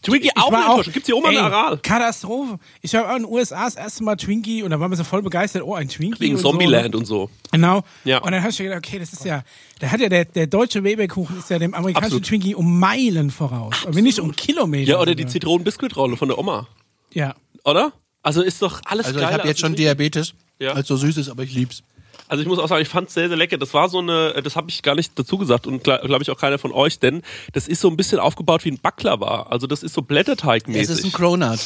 Twinkie 0.05 0.27
Ich 0.35 0.37
auch 0.41 0.51
war 0.51 0.65
Enttäuschung. 0.67 0.93
Gibt's 0.93 1.07
hier 1.07 1.17
oben 1.17 1.25
ey, 1.31 1.37
eine 1.37 1.45
Aral? 1.53 1.77
Katastrophe. 1.79 2.57
Ich 2.81 2.93
war 2.93 3.09
auch 3.11 3.15
in 3.15 3.23
den 3.23 3.31
USA 3.31 3.65
das 3.65 3.75
erste 3.75 4.03
Mal 4.03 4.15
Twinkie 4.15 4.63
und 4.63 4.69
da 4.71 4.79
waren 4.79 4.91
wir 4.91 4.97
so 4.97 5.03
voll 5.03 5.21
begeistert. 5.21 5.63
Oh, 5.63 5.73
ein 5.73 5.87
Twinkie. 5.89 6.19
Wegen 6.19 6.35
und 6.35 6.41
so? 6.41 6.49
Zombieland 6.51 6.95
und 6.95 7.05
so. 7.05 7.29
Genau. 7.51 7.83
Ja. 8.03 8.19
Und 8.19 8.31
dann 8.31 8.43
hast 8.43 8.59
du 8.59 8.63
gedacht, 8.63 8.79
okay, 8.85 8.99
das 8.99 9.13
ist 9.13 9.25
ja, 9.25 9.43
da 9.79 9.91
hat 9.91 9.99
ja 9.99 10.09
der, 10.09 10.25
der 10.25 10.47
deutsche 10.47 10.83
Weberkuchen 10.83 11.37
ist 11.39 11.49
ja 11.49 11.59
dem 11.59 11.73
amerikanischen 11.73 12.05
Absolut. 12.17 12.25
Twinkie 12.25 12.55
um 12.55 12.79
Meilen 12.79 13.31
voraus. 13.31 13.83
Und 13.85 13.95
wenn 13.95 14.03
nicht 14.03 14.19
um 14.19 14.35
Kilometer. 14.35 14.91
Ja, 14.91 14.99
oder 14.99 15.15
die. 15.15 15.25
Zitronenbiskuitrolle 15.25 16.17
von 16.17 16.27
der 16.29 16.37
Oma. 16.37 16.67
Ja. 17.13 17.35
Oder? 17.63 17.91
Also 18.21 18.41
ist 18.41 18.61
doch 18.61 18.81
alles 18.85 19.07
Also 19.07 19.19
ich 19.19 19.25
geil. 19.25 19.33
habe 19.33 19.47
jetzt 19.47 19.59
schon 19.59 19.75
Diabetes, 19.75 20.33
Ja. 20.59 20.73
als 20.73 20.87
so 20.87 20.97
süß 20.97 21.17
ist, 21.17 21.29
aber 21.29 21.43
ich 21.43 21.53
lieb's. 21.53 21.83
Also 22.27 22.41
ich 22.41 22.47
muss 22.47 22.57
auch 22.59 22.67
sagen, 22.67 22.81
ich 22.81 22.87
fand's 22.89 23.13
sehr, 23.13 23.27
sehr 23.27 23.37
lecker. 23.37 23.57
Das 23.57 23.73
war 23.73 23.87
so 23.89 23.99
eine, 23.99 24.41
das 24.43 24.55
habe 24.55 24.69
ich 24.69 24.81
gar 24.81 24.95
nicht 24.95 25.11
dazu 25.17 25.37
gesagt 25.37 25.67
und 25.67 25.83
glaube 25.83 26.19
ich 26.21 26.31
auch 26.31 26.37
keiner 26.39 26.57
von 26.57 26.71
euch, 26.71 26.99
denn 26.99 27.21
das 27.53 27.67
ist 27.67 27.81
so 27.81 27.87
ein 27.89 27.97
bisschen 27.97 28.19
aufgebaut 28.19 28.65
wie 28.65 28.71
ein 28.71 28.79
Baklava. 28.79 29.43
Also 29.49 29.67
das 29.67 29.83
ist 29.83 29.93
so 29.93 30.01
Es 30.01 30.07
Blätterteigmäßig. 30.07 30.89
ist 30.99 31.05
ein 31.05 31.11
Cronut. 31.11 31.59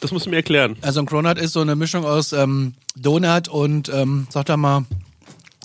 das 0.00 0.12
musst 0.12 0.26
du 0.26 0.30
mir 0.30 0.36
erklären. 0.36 0.76
Also 0.82 1.00
ein 1.00 1.06
Cronut 1.06 1.38
ist 1.38 1.52
so 1.54 1.60
eine 1.60 1.76
Mischung 1.76 2.04
aus 2.04 2.32
ähm, 2.34 2.74
Donut 2.94 3.48
und, 3.48 3.88
ähm, 3.88 4.26
sag 4.30 4.46
doch 4.46 4.56
mal, 4.58 4.84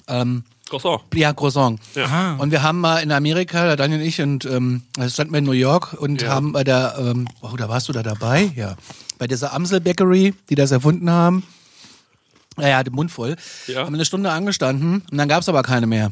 ähm, 0.08 0.44
Croissant. 0.70 1.02
ja, 1.14 1.34
Croissant. 1.34 1.80
Aha. 1.98 2.36
Und 2.38 2.52
wir 2.52 2.64
haben 2.64 2.80
mal 2.80 3.00
in 3.00 3.12
Amerika, 3.12 3.66
der 3.66 3.76
Daniel 3.76 4.00
und 4.00 4.06
ich, 4.06 4.22
und 4.22 4.46
ähm, 4.46 4.84
das 4.94 5.14
standen 5.14 5.34
wir 5.34 5.40
in 5.40 5.44
New 5.46 5.52
York 5.52 5.94
und 6.00 6.22
Ja. 6.22 6.30
haben 6.30 6.54
bei 6.54 6.64
der, 6.64 6.96
ähm, 6.98 7.28
oh, 7.42 7.56
da 7.58 7.68
warst 7.68 7.90
du 7.90 7.94
da 7.94 8.02
dabei? 8.04 8.52
Ja. 8.56 8.76
Bei 9.18 9.28
dieser 9.28 9.52
Amsel 9.54 9.82
Bakery, 9.82 10.34
die 10.50 10.56
das 10.56 10.72
erfunden 10.72 11.10
haben. 11.10 11.44
Naja, 12.62 12.84
den 12.84 12.94
Mund 12.94 13.12
voll. 13.12 13.36
Ja. 13.66 13.86
Haben 13.86 13.96
eine 13.96 14.06
Stunde 14.06 14.32
angestanden 14.32 15.04
und 15.12 15.18
dann 15.18 15.28
gab's 15.28 15.50
aber 15.50 15.64
keine 15.64 15.88
mehr. 15.88 16.12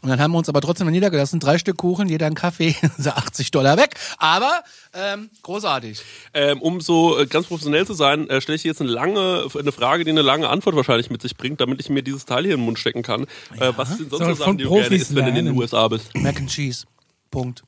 Und 0.00 0.08
dann 0.08 0.18
haben 0.18 0.32
wir 0.32 0.38
uns 0.38 0.48
aber 0.48 0.62
trotzdem 0.62 0.86
mal 0.86 0.92
niedergelassen, 0.92 1.40
drei 1.40 1.58
Stück 1.58 1.76
Kuchen, 1.76 2.08
jeder 2.08 2.24
einen 2.24 2.34
Kaffee, 2.34 2.74
so 2.98 3.10
80 3.10 3.50
Dollar 3.50 3.76
weg. 3.76 3.96
Aber 4.16 4.62
ähm, 4.94 5.28
großartig. 5.42 6.00
Ähm, 6.32 6.62
um 6.62 6.80
so 6.80 7.18
äh, 7.18 7.26
ganz 7.26 7.48
professionell 7.48 7.86
zu 7.86 7.92
sein, 7.92 8.30
äh, 8.30 8.40
stelle 8.40 8.56
ich 8.56 8.62
dir 8.62 8.68
jetzt 8.68 8.80
eine 8.80 8.88
lange, 8.88 9.46
eine 9.58 9.72
Frage, 9.72 10.04
die 10.04 10.10
eine 10.10 10.22
lange 10.22 10.48
Antwort 10.48 10.74
wahrscheinlich 10.74 11.10
mit 11.10 11.20
sich 11.20 11.36
bringt, 11.36 11.60
damit 11.60 11.80
ich 11.80 11.90
mir 11.90 12.02
dieses 12.02 12.24
Teil 12.24 12.44
hier 12.44 12.54
in 12.54 12.60
den 12.60 12.64
Mund 12.64 12.78
stecken 12.78 13.02
kann. 13.02 13.24
Äh, 13.58 13.74
was 13.76 13.98
sind 13.98 14.08
sonst 14.08 14.20
so 14.20 14.24
von 14.24 14.36
Sachen, 14.36 14.56
die 14.56 14.64
du 14.64 14.70
gerne 14.70 14.86
Profis 14.86 15.02
isst, 15.02 15.14
wenn 15.14 15.26
du 15.26 15.38
in 15.38 15.44
den. 15.44 15.54
USA 15.54 15.86
bist? 15.88 16.14
Mac 16.14 16.38
and 16.38 16.48
Cheese. 16.48 16.86
Punkt. 17.30 17.62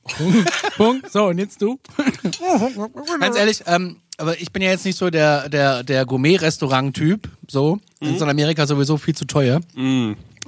Punkt. 0.78 1.12
So, 1.12 1.26
und 1.26 1.36
jetzt 1.36 1.60
du? 1.60 1.78
Ganz 3.20 3.36
ehrlich, 3.36 3.62
ähm, 3.66 3.98
aber 4.16 4.40
ich 4.40 4.52
bin 4.52 4.62
ja 4.62 4.70
jetzt 4.70 4.84
nicht 4.84 4.98
so 4.98 5.10
der, 5.10 5.48
der, 5.48 5.82
der 5.82 6.06
Gourmet-Restaurant-Typ, 6.06 7.28
so. 7.48 7.78
Das 8.02 8.10
ist 8.16 8.22
in 8.22 8.28
Amerika 8.28 8.66
sowieso 8.66 8.96
viel 8.98 9.14
zu 9.14 9.24
teuer. 9.26 9.60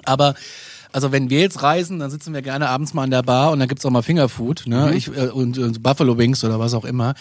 Aber 0.05 0.35
Also 0.93 1.11
wenn 1.11 1.29
wir 1.29 1.41
jetzt 1.41 1.61
reisen, 1.61 1.99
dann 1.99 2.09
sitzen 2.13 2.33
wir 2.35 2.41
gerne 2.43 2.69
abends 2.69 2.95
mal 2.95 3.03
an 3.03 3.11
der 3.11 3.25
Bar 3.25 3.51
und 3.51 3.59
dann 3.59 3.67
gibt's 3.67 3.85
auch 3.85 3.91
mal 3.91 4.03
Fingerfood 4.03 4.63
ne? 4.67 4.87
Mhm. 4.91 4.97
ich, 4.97 5.09
äh, 5.09 5.27
und, 5.27 5.59
und 5.59 5.83
Buffalo 5.83 6.17
Wings 6.19 6.45
oder 6.45 6.61
was 6.61 6.73
auch 6.73 6.85
immer. 6.85 7.15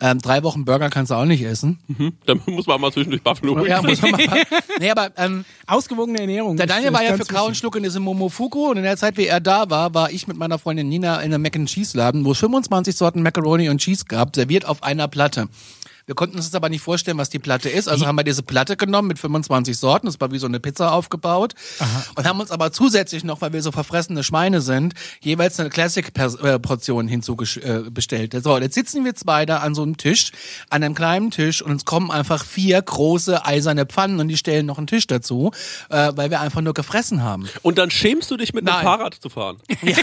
Ähm, 0.00 0.18
drei 0.22 0.42
Wochen 0.44 0.64
Burger 0.64 0.88
kannst 0.88 1.10
du 1.10 1.14
auch 1.14 1.26
nicht 1.26 1.42
essen. 1.42 1.78
Da 2.24 2.34
muss 2.46 2.66
man 2.66 2.76
auch 2.76 2.80
mal 2.80 2.90
zwischendurch 2.90 3.22
Buffalo 3.22 3.66
Ja, 3.66 3.82
Wings 3.84 4.00
muss 4.00 4.12
man 4.12 4.24
mal. 4.24 4.42
nee, 4.80 4.90
aber 4.90 5.10
ähm, 5.18 5.44
Ausgewogene 5.66 6.20
Ernährung. 6.20 6.56
der 6.56 6.66
Daniel 6.66 6.94
war 6.94 7.02
ja 7.04 7.18
für 7.18 7.24
Kau 7.26 7.42
und 7.42 7.48
wichtig. 7.50 7.58
Schluck 7.58 7.76
in 7.76 7.82
diesem 7.82 8.02
Momofuku 8.02 8.70
und 8.70 8.78
in 8.78 8.82
der 8.84 8.96
Zeit, 8.96 9.18
wie 9.18 9.26
er 9.26 9.40
da 9.40 9.68
war, 9.68 9.92
war 9.92 10.10
ich 10.10 10.26
mit 10.26 10.38
meiner 10.38 10.58
Freundin 10.58 10.88
Nina 10.88 11.16
in 11.20 11.34
einem 11.34 11.42
Mac 11.42 11.54
and 11.54 11.68
Cheese 11.68 11.98
Laden, 11.98 12.24
wo 12.24 12.32
es 12.32 12.38
25 12.38 12.96
Sorten 12.96 13.20
Macaroni 13.22 13.68
und 13.68 13.76
Cheese 13.82 14.06
gab, 14.08 14.34
serviert 14.36 14.64
auf 14.64 14.82
einer 14.82 15.06
Platte. 15.06 15.48
Wir 16.08 16.14
konnten 16.14 16.36
uns 16.36 16.46
das 16.46 16.54
aber 16.54 16.70
nicht 16.70 16.80
vorstellen, 16.80 17.18
was 17.18 17.28
die 17.28 17.38
Platte 17.38 17.68
ist. 17.68 17.86
Also 17.86 18.06
haben 18.06 18.16
wir 18.16 18.24
diese 18.24 18.42
Platte 18.42 18.78
genommen 18.78 19.08
mit 19.08 19.18
25 19.18 19.76
Sorten. 19.76 20.06
Das 20.06 20.18
war 20.20 20.32
wie 20.32 20.38
so 20.38 20.46
eine 20.46 20.58
Pizza 20.58 20.90
aufgebaut. 20.92 21.52
Und 22.14 22.26
haben 22.26 22.40
uns 22.40 22.50
aber 22.50 22.72
zusätzlich 22.72 23.24
noch, 23.24 23.42
weil 23.42 23.52
wir 23.52 23.60
so 23.62 23.72
verfressene 23.72 24.24
Schweine 24.24 24.62
sind, 24.62 24.94
jeweils 25.20 25.60
eine 25.60 25.68
Classic-Portion 25.68 27.08
hinzubestellt. 27.08 28.34
So, 28.42 28.56
jetzt 28.58 28.74
sitzen 28.74 29.04
wir 29.04 29.14
zwei 29.16 29.44
da 29.44 29.58
an 29.58 29.74
so 29.74 29.82
einem 29.82 29.98
Tisch, 29.98 30.32
an 30.70 30.82
einem 30.82 30.94
kleinen 30.94 31.30
Tisch 31.30 31.60
und 31.60 31.70
uns 31.72 31.84
kommen 31.84 32.10
einfach 32.10 32.42
vier 32.44 32.80
große 32.80 33.44
eiserne 33.44 33.84
Pfannen 33.84 34.18
und 34.18 34.28
die 34.28 34.38
stellen 34.38 34.64
noch 34.64 34.78
einen 34.78 34.86
Tisch 34.86 35.06
dazu, 35.06 35.50
äh, 35.90 36.12
weil 36.16 36.30
wir 36.30 36.40
einfach 36.40 36.62
nur 36.62 36.72
gefressen 36.72 37.22
haben. 37.22 37.48
Und 37.60 37.76
dann 37.76 37.90
schämst 37.90 38.30
du 38.30 38.38
dich 38.38 38.54
mit 38.54 38.66
einem. 38.66 38.82
Fahrrad 38.82 39.14
zu 39.14 39.28
fahren. 39.28 39.58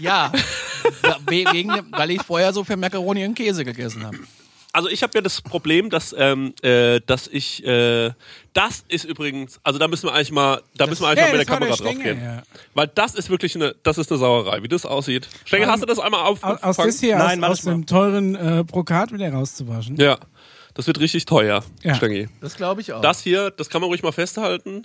Ja, 0.00 0.32
we- 1.26 1.44
wegen, 1.52 1.70
weil 1.92 2.10
ich 2.10 2.20
vorher 2.22 2.52
so 2.52 2.64
viel 2.64 2.76
Macaroni 2.76 3.24
und 3.24 3.34
Käse 3.36 3.64
gegessen 3.64 4.04
habe. 4.04 4.18
Also 4.74 4.88
ich 4.88 5.04
habe 5.04 5.12
ja 5.14 5.20
das 5.20 5.40
Problem, 5.40 5.88
dass 5.88 6.12
ähm, 6.18 6.52
äh, 6.62 7.00
dass 7.06 7.28
ich 7.28 7.64
äh, 7.64 8.10
das 8.54 8.84
ist 8.88 9.04
übrigens, 9.04 9.60
also 9.62 9.78
da 9.78 9.86
müssen 9.86 10.08
wir 10.08 10.12
eigentlich 10.14 10.32
mal, 10.32 10.62
da 10.76 10.88
müssen 10.88 11.02
wir 11.04 11.08
eigentlich 11.10 11.20
Ja, 11.20 11.32
mal 11.32 11.38
mit 11.38 11.48
der 11.48 11.56
das 11.58 11.60
Kamera 11.60 11.76
der 11.76 11.76
drauf 11.76 11.92
Stengel, 11.94 12.14
gehen, 12.16 12.24
ja. 12.24 12.42
weil 12.74 12.88
das 12.88 13.14
ist 13.14 13.30
wirklich 13.30 13.54
eine, 13.54 13.76
das 13.84 13.98
ist 13.98 14.10
eine 14.10 14.18
Sauerei, 14.18 14.64
wie 14.64 14.68
das 14.68 14.84
aussieht. 14.84 15.28
Stengel, 15.44 15.68
hast 15.68 15.82
du 15.82 15.86
das 15.86 16.00
einmal 16.00 16.22
Aus, 16.22 16.42
aufgefangen? 16.42 16.58
aus 16.64 16.76
das 16.76 16.98
hier, 17.00 17.16
Nein, 17.16 17.44
aus, 17.44 17.50
aus 17.58 17.60
dem 17.62 17.86
teuren 17.86 18.34
äh, 18.34 18.64
Brokat 18.66 19.12
wieder 19.12 19.32
rauszuwaschen. 19.32 19.96
Ja, 19.96 20.18
das 20.74 20.88
wird 20.88 20.98
richtig 20.98 21.24
teuer, 21.24 21.62
Ja. 21.84 21.94
Stengi. 21.94 22.28
Das 22.40 22.56
glaube 22.56 22.80
ich 22.80 22.92
auch. 22.92 23.00
Das 23.00 23.20
hier, 23.22 23.52
das 23.52 23.70
kann 23.70 23.80
man 23.80 23.88
ruhig 23.90 24.02
mal 24.02 24.10
festhalten. 24.10 24.84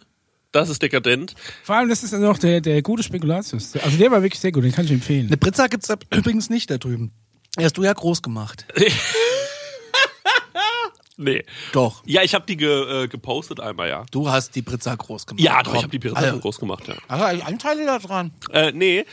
Das 0.52 0.70
ist 0.70 0.84
dekadent. 0.84 1.34
Vor 1.64 1.76
allem, 1.78 1.90
das 1.90 2.04
ist 2.04 2.14
dann 2.14 2.22
noch 2.22 2.38
der, 2.38 2.62
der 2.62 2.84
gute 2.84 3.02
Spekulatius. 3.02 3.76
Also 3.78 3.98
der 3.98 4.12
war 4.12 4.22
wirklich 4.22 4.40
sehr 4.40 4.52
gut, 4.52 4.64
den 4.64 4.72
kann 4.72 4.86
ich 4.86 4.92
empfehlen. 4.92 5.26
Eine 5.28 5.38
Pizza 5.38 5.68
gibt's 5.68 5.88
da 5.88 5.96
übrigens 6.16 6.52
nicht 6.52 6.70
da 6.70 6.78
drüben. 6.78 7.12
Hast 7.60 7.76
du 7.78 7.84
ja 7.84 7.94
groß 7.94 8.22
gemacht. 8.22 8.66
Nee. 11.20 11.44
Doch. 11.74 12.02
Ja, 12.06 12.24
ich 12.24 12.34
habe 12.34 12.46
die 12.48 12.56
ge, 12.56 13.04
äh, 13.04 13.08
gepostet 13.10 13.60
einmal, 13.60 13.90
ja. 13.90 14.06
Du 14.10 14.30
hast 14.30 14.56
die 14.56 14.62
Pizza 14.62 14.96
groß 14.96 15.26
gemacht. 15.26 15.44
Ja, 15.44 15.62
doch, 15.62 15.74
ich 15.76 15.82
habe 15.84 15.92
die 15.92 16.00
Pizza 16.00 16.16
Also, 16.16 16.40
groß 16.40 16.60
gemacht, 16.60 16.88
ja. 16.88 16.96
Also 17.10 17.44
Anteile 17.44 17.86
da 17.86 18.00
dran. 18.00 18.32
Äh, 18.54 18.72
nee, 18.72 19.06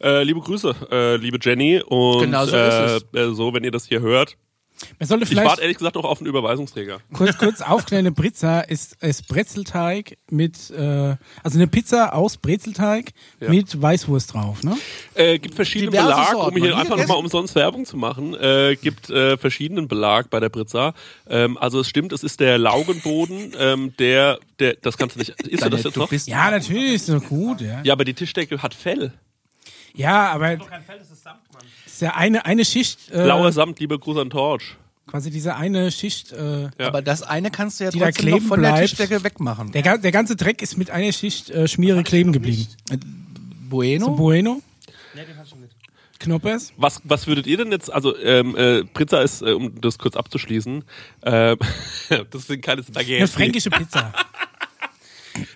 äh, 0.00 0.22
liebe 0.22 0.40
Grüße, 0.40 0.74
äh, 0.90 1.16
liebe 1.16 1.38
Jenny. 1.40 1.82
Und 1.84 2.20
Genau 2.22 2.46
so 2.46 2.56
äh, 2.56 2.96
äh, 3.12 3.34
so, 3.34 3.52
wenn 3.52 3.64
ihr 3.64 3.72
das 3.72 3.86
hier 3.86 4.00
hört. 4.00 4.36
Man 4.98 5.08
sollte 5.08 5.24
Ich 5.24 5.30
vielleicht 5.30 5.48
warte 5.48 5.62
ehrlich 5.62 5.76
gesagt 5.78 5.96
noch 5.96 6.04
auf 6.04 6.20
einen 6.20 6.28
Überweisungsträger. 6.28 6.98
kurz, 7.12 7.36
kurz 7.38 7.60
aufklären, 7.60 8.06
eine 8.06 8.14
Pizza 8.14 8.60
ist, 8.60 8.96
ist 9.02 9.26
Brezelteig 9.28 10.18
mit, 10.30 10.70
äh, 10.70 11.16
also 11.42 11.58
eine 11.58 11.66
Pizza 11.66 12.14
aus 12.14 12.36
Brezelteig 12.36 13.10
Ja. 13.40 13.48
mit 13.50 13.80
Weißwurst 13.80 14.34
drauf, 14.34 14.62
ne? 14.62 14.76
Äh, 15.14 15.38
gibt 15.38 15.54
verschiedenen 15.56 15.92
Diverse 15.92 16.08
Belag, 16.08 16.30
Sorten. 16.32 16.56
um 16.56 16.62
hier 16.62 16.76
einfach 16.76 16.96
nochmal 16.96 17.16
umsonst 17.16 17.54
Werbung 17.54 17.86
zu 17.86 17.96
machen. 17.96 18.34
Äh, 18.34 18.76
gibt 18.80 19.10
äh, 19.10 19.36
verschiedenen 19.36 19.88
Belag 19.88 20.30
bei 20.30 20.38
der 20.40 20.48
Pizza. 20.48 20.94
Ähm, 21.28 21.58
also 21.58 21.80
es 21.80 21.88
stimmt, 21.88 22.12
es 22.12 22.22
ist 22.22 22.38
der 22.40 22.58
Laugenboden, 22.58 23.54
ähm, 23.58 23.94
der, 23.98 24.38
der, 24.60 24.74
das 24.74 24.96
kannst 24.96 25.16
du 25.16 25.18
nicht. 25.18 25.30
Ist 25.30 25.64
du 25.64 25.70
das 25.70 25.82
jetzt 25.82 25.96
noch? 25.96 26.12
Ja, 26.12 26.50
natürlich, 26.50 26.94
ist 26.94 27.08
doch 27.08 27.24
gut, 27.24 27.60
ja. 27.60 27.80
Ja, 27.82 27.92
aber 27.94 28.04
die 28.04 28.14
Tischdecke 28.14 28.62
hat 28.62 28.74
Fell. 28.74 29.12
Ja, 29.94 30.30
aber. 30.30 30.52
ist 30.52 30.60
ja 32.00 32.14
eine, 32.14 32.44
eine 32.46 32.64
Schicht, 32.64 33.10
äh, 33.10 33.22
Blauer 33.24 33.52
Samt, 33.52 33.80
liebe 33.80 33.98
Gruß 33.98 34.18
an 34.18 34.30
Torch. 34.30 34.76
quasi 35.06 35.30
diese 35.30 35.56
eine 35.56 35.90
Schicht, 35.90 36.32
äh, 36.32 36.62
Ja. 36.78 36.88
Aber 36.88 37.02
das 37.02 37.22
eine 37.22 37.50
kannst 37.50 37.80
du 37.80 37.84
ja 37.84 37.90
Die 37.90 37.98
trotzdem 37.98 38.30
noch 38.30 38.40
von 38.42 38.60
der 38.62 38.70
bleibt. 38.72 38.88
Tischdecke 38.90 39.24
wegmachen. 39.24 39.72
der, 39.72 39.98
der 39.98 40.12
ganze 40.12 40.36
Dreck 40.36 40.60
ist 40.62 40.76
mit 40.76 40.90
einer 40.90 41.12
Schicht 41.12 41.50
äh, 41.50 41.66
Schmiere 41.68 42.02
kleben 42.02 42.32
geblieben. 42.32 42.66
Bueno? 43.70 44.10
Bueno? 44.16 44.62
Knoppers? 46.20 46.72
Was, 46.76 47.00
was 47.04 47.28
würdet 47.28 47.46
ihr 47.46 47.58
denn 47.58 47.70
jetzt, 47.70 47.92
also 47.92 48.16
ähm, 48.18 48.56
äh, 48.56 48.82
Pizza 48.84 49.22
ist, 49.22 49.40
äh, 49.40 49.52
um 49.52 49.80
das 49.80 49.98
kurz 49.98 50.16
abzuschließen, 50.16 50.82
äh, 51.22 51.56
das 52.30 52.46
sind 52.48 52.60
keine 52.60 52.82
Spaghetti. 52.82 53.16
Eine 53.18 53.28
fränkische 53.28 53.70
Pizza. 53.70 54.12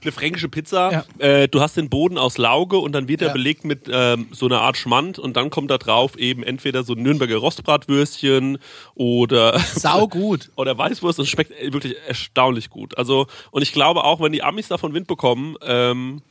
Eine 0.03 0.13
fränkische 0.13 0.49
Pizza. 0.49 1.05
Ja. 1.19 1.27
Äh, 1.27 1.49
du 1.49 1.61
hast 1.61 1.77
den 1.77 1.89
Boden 1.89 2.19
aus 2.19 2.39
Lauge 2.39 2.79
und 2.79 2.93
dann 2.93 3.09
wird 3.09 3.21
er 3.23 3.29
Ja. 3.29 3.33
belegt 3.33 3.65
mit 3.65 3.89
ähm, 3.91 4.29
so 4.33 4.47
einer 4.47 4.61
Art 4.61 4.77
Schmand 4.77 5.19
und 5.19 5.37
dann 5.37 5.51
kommt 5.51 5.71
da 5.71 5.79
drauf 5.79 6.17
eben 6.19 6.43
entweder 6.43 6.83
so 6.85 6.95
Nürnberger 6.95 7.37
Rostbratwürstchen 7.37 8.59
oder 8.95 9.59
Sau 9.59 10.09
gut. 10.09 10.51
oder 10.57 10.77
Weißwurst. 10.77 11.19
Das 11.19 11.29
schmeckt 11.29 11.53
wirklich 11.73 11.97
erstaunlich 12.07 12.71
gut. 12.71 12.97
Also 12.99 13.27
und 13.51 13.63
ich 13.63 13.73
glaube 13.73 14.05
auch, 14.05 14.21
wenn 14.21 14.33
die 14.33 14.43
Amis 14.43 14.69
davon 14.69 14.95
Wind 14.95 15.07
bekommen, 15.07 15.57
ähm, 15.63 16.23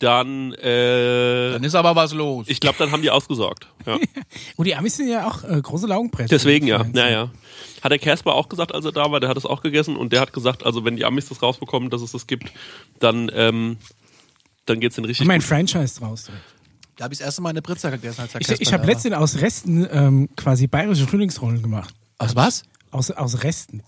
dann, 0.00 0.52
äh, 0.54 1.52
Dann 1.52 1.64
ist 1.64 1.74
aber 1.74 1.96
was 1.96 2.12
los. 2.14 2.46
ich 2.48 2.60
glaube, 2.60 2.76
dann 2.78 2.92
haben 2.92 3.02
die 3.02 3.10
ausgesorgt. 3.10 3.66
Ja. 3.84 3.98
Und 4.56 4.64
die 4.66 4.74
Amis 4.76 4.96
sind 4.96 5.08
ja 5.08 5.26
auch 5.26 5.42
äh, 5.44 5.60
große 5.60 5.86
Laugenpressen. 5.88 6.28
Deswegen 6.28 6.66
ja, 6.68 6.84
naja. 6.84 7.30
Hat 7.82 7.90
der 7.90 7.98
Casper 7.98 8.34
auch 8.34 8.48
gesagt, 8.48 8.72
als 8.74 8.84
er 8.84 8.92
da 8.92 9.10
war, 9.10 9.18
der 9.20 9.28
hat 9.28 9.36
es 9.36 9.44
auch 9.46 9.60
gegessen 9.62 9.96
und 9.96 10.12
der 10.12 10.20
hat 10.20 10.32
gesagt, 10.32 10.64
also 10.64 10.84
wenn 10.84 10.96
die 10.96 11.04
Amis 11.04 11.28
das 11.28 11.42
rausbekommen, 11.42 11.90
dass 11.90 12.02
es 12.02 12.12
das 12.12 12.26
gibt, 12.28 12.52
dann, 13.00 13.30
ähm, 13.34 13.76
dann 14.66 14.78
geht's 14.80 14.98
in 14.98 15.04
richtig 15.04 15.22
Und 15.22 15.28
mein 15.28 15.40
gut. 15.40 15.48
Franchise 15.48 15.98
draus. 15.98 16.24
direkt. 16.24 16.42
Da 16.96 17.04
habe 17.04 17.14
ich 17.14 17.18
das 17.20 17.26
erste 17.26 17.42
Mal 17.42 17.50
eine 17.50 17.62
Pizza 17.62 17.90
gegessen, 17.90 18.20
als 18.22 18.32
der 18.32 18.40
Ich, 18.40 18.46
Kasper 18.48 18.62
ich 18.62 18.72
habe 18.72 18.86
letztens 18.86 19.14
aus 19.16 19.40
Resten 19.40 19.86
ähm, 19.90 20.28
quasi 20.36 20.66
bayerische 20.66 21.06
Frühlingsrollen 21.06 21.62
gemacht. 21.62 21.94
Aus 22.18 22.34
was? 22.36 22.62
Aus, 22.90 23.10
aus 23.12 23.42
Resten. 23.44 23.82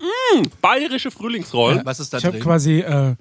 Bayerische 0.60 1.10
Frühlingsrollen. 1.10 1.82
Was 1.84 1.98
ist 2.00 2.12
da 2.12 2.18
Ich 2.18 2.24
habe 2.24 2.34
drin? 2.36 2.42
quasi, 2.44 2.80
äh, 2.80 3.16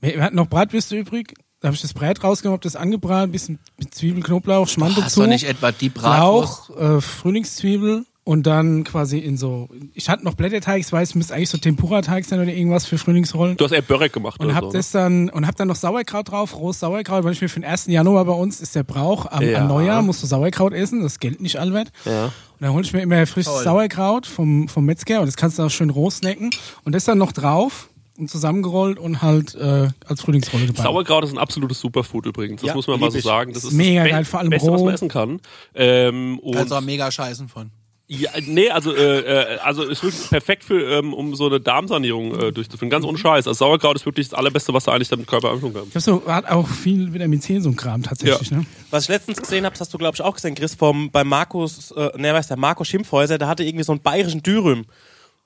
wir 0.00 0.14
wir 0.14 0.22
hatten 0.22 0.36
noch 0.36 0.48
Bratwürste 0.48 0.96
übrig. 0.96 1.34
Da 1.60 1.68
habe 1.68 1.74
ich 1.74 1.82
das 1.82 1.92
Brät 1.92 2.22
rausgenommen, 2.22 2.56
hab 2.58 2.62
das 2.62 2.76
angebraten, 2.76 3.32
bisschen 3.32 3.58
mit 3.78 3.92
Zwiebel, 3.92 4.22
Knoblauch, 4.22 4.68
Schmand 4.68 4.96
Hast 4.96 5.06
dazu. 5.06 5.22
du 5.22 5.26
nicht 5.26 5.44
etwa 5.44 5.72
die 5.72 5.88
Bratwurst? 5.88 6.68
Lauch, 6.68 6.96
äh, 6.98 7.00
Frühlingszwiebel 7.00 8.06
und 8.22 8.46
dann 8.46 8.84
quasi 8.84 9.18
in 9.18 9.36
so. 9.36 9.68
Ich 9.94 10.08
hatte 10.08 10.22
noch 10.22 10.34
Blätterteig, 10.34 10.78
ich 10.80 10.92
weiß, 10.92 11.08
es 11.08 11.14
müsste 11.16 11.34
eigentlich 11.34 11.50
so 11.50 11.58
Tempura-Teig 11.58 12.24
sein 12.26 12.38
oder 12.40 12.52
irgendwas 12.52 12.86
für 12.86 12.96
Frühlingsrollen. 12.96 13.56
Du 13.56 13.64
hast 13.64 13.72
eher 13.72 13.82
Börek 13.82 14.12
gemacht 14.12 14.38
Und 14.38 14.46
oder 14.46 14.54
hab 14.54 14.64
so. 14.64 14.70
das 14.72 14.92
dann 14.92 15.30
und 15.30 15.48
hab 15.48 15.56
dann 15.56 15.66
noch 15.66 15.74
Sauerkraut 15.76 16.30
drauf, 16.30 16.56
rohes 16.56 16.78
Sauerkraut, 16.78 17.24
weil 17.24 17.32
ich 17.32 17.40
mir 17.42 17.48
für 17.48 17.58
den 17.58 17.68
1. 17.68 17.86
Januar 17.86 18.24
bei 18.24 18.32
uns 18.34 18.60
ist 18.60 18.76
der 18.76 18.84
Brauch 18.84 19.26
am, 19.26 19.42
Ja. 19.42 19.62
am 19.62 19.66
Neujahr 19.68 20.02
musst 20.02 20.22
du 20.22 20.28
Sauerkraut 20.28 20.72
essen, 20.74 21.02
das 21.02 21.18
gilt 21.18 21.40
nicht 21.40 21.56
allweit. 21.58 21.90
Ja. 22.04 22.26
Und 22.26 22.32
dann 22.60 22.72
hol 22.72 22.82
ich 22.84 22.92
mir 22.92 23.00
immer 23.02 23.26
frisches. 23.26 23.64
Sauerkraut 23.64 24.26
vom, 24.26 24.68
vom 24.68 24.84
Metzger 24.84 25.20
und 25.20 25.26
das 25.26 25.36
kannst 25.36 25.58
du 25.58 25.64
auch 25.64 25.70
schön 25.70 25.90
roh 25.90 26.08
snacken 26.10 26.50
und 26.84 26.94
das 26.94 27.04
dann 27.04 27.18
noch 27.18 27.32
drauf 27.32 27.88
und 28.18 28.28
zusammengerollt 28.30 28.98
und 28.98 29.22
halt 29.22 29.54
äh, 29.54 29.88
als 30.06 30.20
Frühlingsrolle 30.22 30.66
gebacken. 30.66 30.82
Sauerkraut 30.82 31.24
ist 31.24 31.32
ein 31.32 31.38
absolutes 31.38 31.80
Superfood 31.80 32.26
übrigens. 32.26 32.60
Das 32.60 32.68
Ja, 32.68 32.74
muss 32.74 32.86
man 32.86 32.98
mal 33.00 33.10
so 33.10 33.18
ich. 33.18 33.24
sagen. 33.24 33.52
Das 33.52 33.64
ist 33.64 33.72
Mega 33.72 34.02
das 34.02 34.10
geil, 34.12 34.24
vor 34.24 34.40
allem 34.40 34.50
Beste, 34.50 34.70
was 34.72 34.80
roh. 34.80 34.84
man 34.86 34.94
essen 34.94 35.08
kann. 35.08 35.40
Ähm, 35.74 36.38
und 36.40 36.54
Kannst 36.56 36.72
auch 36.72 36.80
mega 36.80 37.10
scheißen 37.10 37.48
von. 37.48 37.70
ja, 38.08 38.30
nee, 38.46 38.70
also 38.70 38.94
äh, 38.94 39.20
äh, 39.20 39.58
also 39.58 39.82
ist 39.84 40.02
wirklich 40.02 40.28
perfekt 40.30 40.64
für 40.64 40.98
ähm, 40.98 41.12
um 41.14 41.34
so 41.36 41.46
eine 41.46 41.60
Darmsanierung 41.60 42.34
äh, 42.40 42.52
durchzuführen. 42.52 42.88
Ganz 42.90 43.04
ohne 43.04 43.18
Scheiß. 43.18 43.46
Also 43.46 43.52
Sauerkraut 43.58 43.96
ist 43.96 44.06
wirklich 44.06 44.28
das 44.30 44.38
allerbeste, 44.38 44.72
was 44.74 44.84
du 44.84 44.90
eigentlich 44.90 45.08
deinem 45.10 45.26
Körper 45.26 45.50
antun 45.50 45.72
kannst. 45.74 45.90
Ich 45.90 45.94
hab 45.96 46.02
so, 46.02 46.22
hat 46.26 46.48
auch 46.50 46.66
viel 46.66 47.12
Vitamin 47.12 47.40
C 47.40 47.60
so 47.60 47.68
ein 47.68 47.76
Kram 47.76 48.02
tatsächlich, 48.02 48.50
Ja. 48.50 48.56
ne? 48.58 48.66
Was 48.90 49.04
ich 49.04 49.08
letztens 49.10 49.38
gesehen 49.38 49.64
habe, 49.64 49.74
das 49.74 49.82
hast 49.82 49.94
du, 49.94 49.98
glaube 49.98 50.14
ich, 50.16 50.22
auch 50.22 50.34
gesehen, 50.34 50.54
Chris, 50.54 50.74
vom, 50.74 51.10
bei 51.10 51.22
Markus, 51.22 51.90
äh, 51.92 52.10
ne, 52.16 52.32
weiß 52.34 52.48
der, 52.48 52.56
Marco 52.56 52.82
Schimpfhäuser, 52.82 53.36
der 53.38 53.46
hatte 53.48 53.62
irgendwie 53.62 53.84
so 53.84 53.92
einen 53.92 54.00
bayerischen 54.00 54.42
Dürüm. 54.42 54.86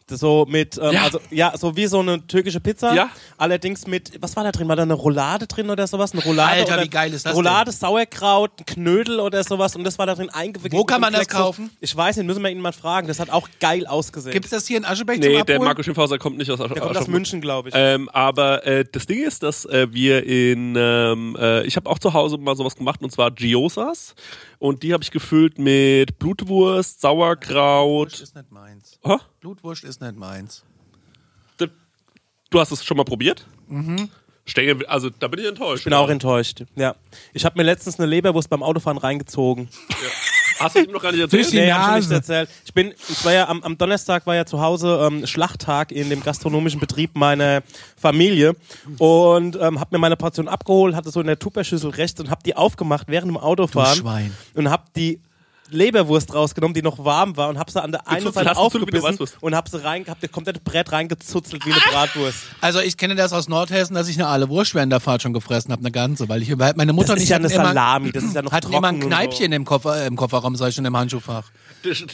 So 0.09 0.47
mit, 0.49 0.79
ähm, 0.79 0.93
Ja. 0.93 1.03
also, 1.05 1.21
ja, 1.31 1.53
so 1.57 1.77
wie 1.77 1.87
so 1.87 2.01
eine 2.01 2.27
türkische 2.27 2.61
Pizza. 2.61 2.95
Ja. 2.95 3.11
Allerdings 3.38 3.87
mit, 3.87 4.12
was 4.21 4.37
war 4.37 4.45
da 4.45 4.53
drin? 4.53 4.69
War 4.69 4.77
da 4.77 4.83
eine 4.83 4.95
Roulade 4.95 5.47
drin 5.47 5.71
oder 5.71 5.87
sowas? 5.87 6.12
Eine 6.12 6.23
Roulade 6.23 6.53
Alter, 6.53 6.75
oder 6.75 6.85
wie 6.85 6.88
geil 6.88 7.12
ist 7.15 7.25
das 7.27 7.35
Roulade, 7.35 7.73
Sauerkraut, 7.73 8.51
ein 8.61 8.67
Knödel 8.67 9.21
oder 9.21 9.43
sowas 9.45 9.77
und 9.77 9.85
das 9.85 9.99
war 9.99 10.07
da 10.07 10.15
drin 10.15 10.31
eingewickelt. 10.31 10.73
Wo 10.79 10.85
kann 10.85 11.01
man 11.01 11.12
das 11.12 11.29
kaufen? 11.29 11.71
Ich 11.81 11.97
weiß 11.97 12.17
nicht, 12.17 12.27
müssen 12.27 12.43
wir 12.43 12.51
ihn 12.51 12.61
mal 12.61 12.73
fragen. 12.73 13.09
Das 13.09 13.21
hat 13.21 13.31
auch 13.31 13.49
geil 13.61 13.87
ausgesehen. 13.87 14.33
Gibt 14.33 14.45
es 14.47 14.51
das 14.51 14.67
hier 14.67 14.77
in 14.79 14.85
Aschebeck 14.85 15.23
zum 15.23 15.31
Nee, 15.31 15.38
Abholen? 15.41 15.47
der 15.47 15.61
Marco 15.61 15.83
Schimpfhauser 15.83 16.19
kommt 16.19 16.38
nicht 16.38 16.51
aus 16.51 16.61
Asch 16.61 16.73
der 16.73 16.83
kommt 16.83 16.97
aus 16.97 17.09
München, 17.09 17.41
glaube 17.41 17.69
ich. 17.71 17.75
Ähm, 17.77 18.09
aber 18.11 18.67
äh, 18.67 18.85
das 18.91 19.07
Ding 19.07 19.23
ist, 19.23 19.43
dass 19.43 19.65
äh, 19.67 19.88
wir 19.93 20.27
in, 20.27 20.75
ähm, 20.77 21.37
äh, 21.41 21.65
ich 21.65 21.77
habe 21.77 21.88
auch 21.88 21.99
zu 21.99 22.12
Hause 22.12 22.38
mal 22.38 22.57
sowas 22.57 22.77
gemacht 22.77 23.01
und 23.03 23.11
zwar 23.12 23.31
Giosas 23.31 24.15
und 24.62 24.85
die 24.85 24.92
habe 24.92 25.03
ich 25.03 25.11
gefüllt 25.11 25.59
mit 25.59 26.20
Blutwurst, 26.20 26.46
Blutwurst 26.46 27.01
Sauerkraut. 27.01 28.20
ist 28.20 28.37
nicht 28.37 28.53
meins. 28.53 28.96
Hä? 29.03 29.16
Blutwurst 29.40 29.83
ist 29.83 30.01
nicht 30.01 30.16
meins. 30.16 30.62
Du 31.59 32.61
hast 32.61 32.70
es 32.70 32.85
schon 32.85 32.96
mal 32.96 33.05
probiert? 33.05 33.44
Mhm. 33.66 34.09
Stengel, 34.44 34.87
also 34.87 35.11
da 35.11 35.27
bin 35.27 35.40
ich 35.40 35.46
enttäuscht. 35.46 35.81
Ich 35.81 35.85
bin 35.85 35.94
auch 35.94 36.09
enttäuscht. 36.11 36.64
Ja. 36.77 36.94
Ich 37.33 37.44
habe 37.44 37.59
mir 37.59 37.64
letztens 37.64 37.98
eine 37.98 38.07
Leberwurst 38.07 38.51
beim 38.51 38.62
Autofahren 38.62 38.98
reingezogen. 38.98 39.68
Hast 40.62 40.77
du 40.77 40.81
ihm 40.85 40.90
noch 40.92 41.03
gar 41.03 41.12
nicht 41.12 41.22
Durch 41.33 41.44
erzählt? 41.44 41.53
die 41.53 41.57
Nee, 41.66 41.72
hab 41.72 41.90
ich 41.90 41.96
nicht 41.96 42.11
Nase. 42.11 42.14
erzählt. 42.14 42.48
Ich 42.64 42.72
bin, 42.75 42.92
ich 43.09 43.25
war 43.25 43.33
ja 43.33 43.48
am, 43.48 43.62
am 43.62 43.77
Donnerstag 43.79 44.27
war 44.27 44.35
ja 44.35 44.46
zu 44.46 44.61
Hause 44.61 45.07
ähm, 45.07 45.27
Schlachttag 45.27 45.92
in 45.92 46.09
dem 46.11 46.22
gastronomischen 46.22 46.81
Betrieb 46.81 47.16
meiner 47.16 47.62
Familie 47.96 48.55
und 48.98 49.57
ähm, 49.61 49.81
hab 49.81 49.92
mir 49.92 49.98
meine 49.98 50.16
Portion 50.16 50.48
abgeholt, 50.48 50.94
hatte 50.94 51.11
so 51.11 51.20
in 51.20 51.27
der 51.27 51.38
Tupperschüssel 51.38 51.90
rechts 51.90 52.20
und 52.20 52.31
hab 52.31 52.42
die 52.44 52.57
aufgemacht 52.57 53.09
während 53.09 53.29
dem 53.31 53.37
Autofahren 53.37 53.96
Schwein. 53.98 54.37
und 54.55 54.70
hab 54.70 54.92
die 54.94 55.20
Leberwurst 55.73 56.33
rausgenommen, 56.35 56.75
die 56.75 56.83
noch 56.83 57.05
warm 57.05 57.37
war 57.37 57.49
und 57.49 57.59
hab 57.59 57.71
sie 57.71 57.83
an 57.83 57.93
der 57.93 58.09
einen 58.09 58.33
Seite 58.33 58.57
aufgebissen 58.57 59.19
und 59.41 59.55
hab 59.55 59.69
sie 59.69 59.83
rein, 59.83 60.05
hab 60.09 60.21
das 60.21 60.31
komplette 60.31 60.61
Brett 60.61 60.93
reingezuzelt 60.93 61.65
wie 61.67 61.73
eine 61.73 61.81
Bratwurst. 61.81 62.39
Also 62.61 62.81
ich 62.81 62.97
kenne 62.97 63.15
das 63.15 63.33
aus 63.33 63.49
Nordhessen, 63.49 63.95
dass 63.95 64.09
ich 64.09 64.17
eine 64.17 64.29
aale 64.29 64.49
Wurst 64.49 64.75
während 64.75 64.93
der 64.93 65.01
Fahrt 65.01 65.23
schon 65.23 65.33
gefressen 65.33 65.73
habe, 65.73 65.81
eine 65.81 65.91
ganze, 65.91 66.29
weil 66.29 66.43
ich 66.43 66.59
weil 66.59 66.75
meine 66.77 66.93
Mutter 66.93 67.09
Das 67.09 67.15
und 67.15 67.17
ist 67.19 67.23
ich 67.25 67.31
ja 67.31 67.37
eine 67.37 67.49
immer, 67.49 67.65
Salami, 67.69 68.13
das 68.13 68.25
ist 68.25 68.35
ja 68.35 68.43
noch 68.43 68.53
hatten 68.53 68.67
trocken 68.67 68.77
immer 68.79 68.89
ein 68.89 68.95
und 68.97 69.03
so. 69.03 69.09
Kneipchen 69.09 69.53
im, 69.53 69.65
Koffer, 69.65 70.07
im 70.07 70.17
Kofferraum, 70.17 70.57
sag 70.57 70.69
ich 70.69 70.75
schon 70.75 70.85
im 70.85 70.97
Handschuhfach. 70.97 71.51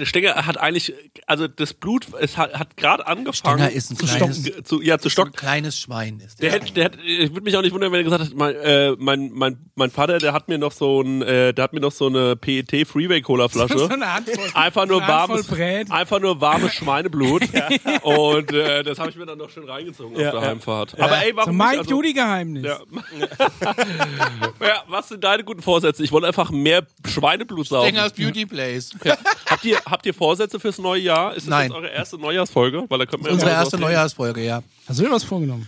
Stenger 0.04 0.34
hat 0.46 0.58
eigentlich, 0.58 0.92
also 1.26 1.48
das 1.48 1.74
Blut, 1.74 2.06
es 2.20 2.36
hat, 2.36 2.54
hat 2.58 2.76
gerade 2.76 3.06
angefangen. 3.06 3.58
Stenger 3.58 3.70
ist 3.70 3.90
ein 3.90 3.96
zu 3.96 4.06
kleines- 4.06 4.46
stocken. 4.46 4.64
Zu, 4.64 4.82
ja, 4.82 4.98
zu 4.98 5.02
So 5.02 5.08
ein 5.08 5.10
stocken. 5.10 5.32
kleines 5.32 5.78
Schwein 5.78 6.20
ist 6.20 6.42
Der 6.42 6.50
der. 6.50 6.60
hätte, 6.60 6.72
der 6.72 6.84
hätte, 6.84 6.98
ich 7.02 7.30
würde 7.30 7.42
mich 7.42 7.56
auch 7.56 7.62
nicht 7.62 7.72
wundern, 7.72 7.92
wenn 7.92 8.00
er 8.00 8.04
gesagt 8.04 8.24
hat, 8.24 8.34
mein, 8.34 8.54
äh, 8.56 8.92
mein, 8.98 9.30
mein, 9.32 9.58
mein 9.74 9.90
Vater, 9.90 10.18
der 10.18 10.32
hat 10.32 10.48
mir 10.48 10.58
noch 10.58 10.72
so 10.72 11.00
ein, 11.02 11.22
äh, 11.22 11.52
der 11.54 11.64
hat 11.64 11.72
mir 11.72 11.80
noch 11.80 11.92
so 11.92 12.06
eine 12.06 12.36
PET 12.36 12.86
Freeway 12.86 13.20
Cola 13.22 13.48
Flasche. 13.48 13.78
So 13.78 13.88
eine 13.88 14.12
Handvoll. 14.12 14.46
Einfach 14.54 14.86
nur 14.86 15.02
Eine 15.02 15.12
Handvoll 15.12 15.36
warmes, 15.36 15.46
Brät. 15.46 15.90
einfach 15.90 16.20
nur 16.20 16.40
warmes 16.40 16.74
Schweineblut. 16.74 17.42
Und 18.02 18.52
äh, 18.52 18.82
das 18.82 18.98
habe 18.98 19.10
ich 19.10 19.16
mir 19.16 19.26
dann 19.26 19.38
noch 19.38 19.50
schön 19.50 19.64
reingezogen 19.68 20.18
Ja, 20.18 20.28
auf 20.28 20.32
der 20.34 20.42
ja. 20.42 20.48
Heimfahrt. 20.48 20.98
Aber 20.98 21.18
ey, 21.22 21.30
So 21.30 21.36
warum 21.36 21.56
mein 21.56 21.70
nicht? 21.70 21.78
Also, 21.80 21.90
Judy-Geheimnis. 21.90 22.64
ja. 22.64 22.78
ja, 24.60 24.82
was 24.88 25.08
sind 25.08 25.22
deine 25.24 25.44
guten 25.44 25.62
Vorsätze? 25.62 26.02
Ich 26.02 26.12
wollte 26.12 26.26
einfach 26.26 26.50
mehr 26.50 26.86
Schweineblut 27.06 27.66
saugen. 27.68 27.88
Stengers 27.90 28.12
Beauty 28.12 28.46
Place. 28.46 28.90
Ja. 29.04 29.16
Habt 29.58 29.64
ihr, 29.64 29.78
habt 29.86 30.06
ihr 30.06 30.14
Vorsätze 30.14 30.60
fürs 30.60 30.78
neue 30.78 31.00
Jahr? 31.02 31.34
Ist 31.34 31.46
das 31.46 31.50
Nein. 31.50 31.70
jetzt 31.70 31.76
eure 31.76 31.88
erste 31.88 32.16
Neujahrsfolge? 32.18 32.84
Weil 32.88 32.98
da 33.00 33.06
könnt 33.06 33.24
man 33.24 33.32
Unsere 33.32 33.50
ja 33.50 33.56
erste. 33.58 33.76
Neujahrsfolge, 33.78 34.44
ja. 34.44 34.62
Hast 34.86 35.00
du 35.00 35.04
dir 35.04 35.10
was 35.10 35.24
vorgenommen? 35.24 35.66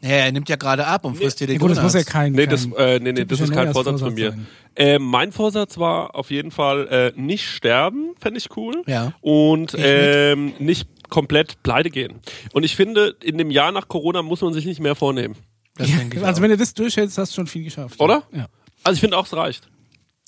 Ja, 0.00 0.08
er 0.10 0.32
nimmt 0.32 0.48
ja 0.48 0.56
gerade 0.56 0.84
ab 0.86 1.04
und 1.04 1.14
frisst 1.16 1.38
dir 1.40 1.46
den 1.46 1.54
Ja, 1.54 1.60
gut, 1.60 1.70
das 1.70 1.80
muss 1.82 1.94
ja 1.94 2.02
kein, 2.02 2.32
Nee, 2.32 2.46
das, 2.46 2.66
äh, 2.76 2.98
nee, 2.98 3.12
nee, 3.12 3.24
das 3.24 3.40
ist 3.40 3.52
kein 3.52 3.72
Vorsatz 3.72 4.00
von 4.00 4.14
mir. 4.14 4.36
Äh, 4.74 4.98
mein 4.98 5.30
Vorsatz 5.32 5.78
war 5.78 6.14
auf 6.16 6.30
jeden 6.32 6.50
Fall 6.50 6.88
äh, 6.88 7.12
nicht 7.18 7.48
sterben, 7.48 8.14
fände 8.20 8.38
ich 8.38 8.54
cool. 8.56 8.82
Ja. 8.86 9.12
Und 9.20 9.74
ähm, 9.78 10.52
nicht 10.58 10.88
komplett 11.08 11.62
pleite 11.62 11.90
gehen. 11.90 12.14
Und 12.52 12.64
ich 12.64 12.74
finde, 12.74 13.16
in 13.22 13.38
dem 13.38 13.50
Jahr 13.52 13.70
nach 13.70 13.86
Corona 13.86 14.22
muss 14.22 14.40
man 14.42 14.52
sich 14.52 14.66
nicht 14.66 14.80
mehr 14.80 14.94
vornehmen. 14.96 15.36
Das 15.76 15.86
denke 15.86 16.18
ich 16.18 16.24
Also 16.24 16.38
auch. 16.38 16.42
wenn 16.42 16.50
du 16.50 16.56
das 16.56 16.74
durchhältst, 16.74 17.16
hast 17.16 17.30
du 17.32 17.36
schon 17.36 17.46
viel 17.46 17.62
geschafft. 17.64 18.00
Oder? 18.00 18.24
Ja. 18.32 18.46
Also 18.82 18.94
ich 18.96 19.00
finde 19.00 19.16
auch, 19.16 19.24
es 19.26 19.34
reicht. 19.34 19.68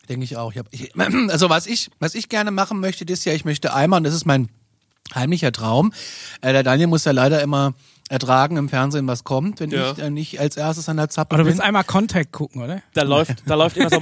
Denke 0.09 0.25
ich 0.25 0.37
auch. 0.37 0.53
Ich 0.53 0.59
hab, 0.59 0.67
ich, 0.71 0.93
also 1.29 1.51
was 1.51 1.67
ich, 1.67 1.91
was 1.99 2.15
ich 2.15 2.29
gerne 2.29 2.51
machen 2.51 2.81
möchte 2.81 3.05
dieses 3.07 3.25
Jahr, 3.25 3.35
ich 3.35 3.45
möchte 3.45 3.75
einmal, 3.75 3.99
und 3.99 4.05
das 4.05 4.15
ist 4.15 4.25
mein 4.27 4.49
heimlicher 5.15 5.53
Traum, 5.53 5.93
äh, 6.41 6.53
der 6.53 6.63
Daniel 6.63 6.87
muss 6.89 7.05
ja 7.05 7.13
leider 7.13 7.41
immer 7.43 7.75
ertragen 8.09 8.57
im 8.57 8.69
Fernsehen, 8.69 9.07
was 9.09 9.25
kommt, 9.25 9.59
wenn 9.59 9.71
Ja. 9.71 9.91
ich 9.93 9.99
äh, 9.99 10.11
nicht 10.11 10.39
als 10.39 10.57
erstes 10.57 10.89
an 10.89 10.97
der 10.97 11.09
Zappe 11.09 11.33
Aber 11.33 11.39
du 11.39 11.45
bin. 11.45 11.55
willst 11.55 11.61
einmal 11.61 11.83
Contact 11.83 12.31
gucken, 12.33 12.63
oder? 12.63 12.81
Da 12.95 13.03
läuft, 13.03 13.43
da 13.47 13.55
läuft 13.57 13.77
immer 13.77 13.91
so, 13.91 14.01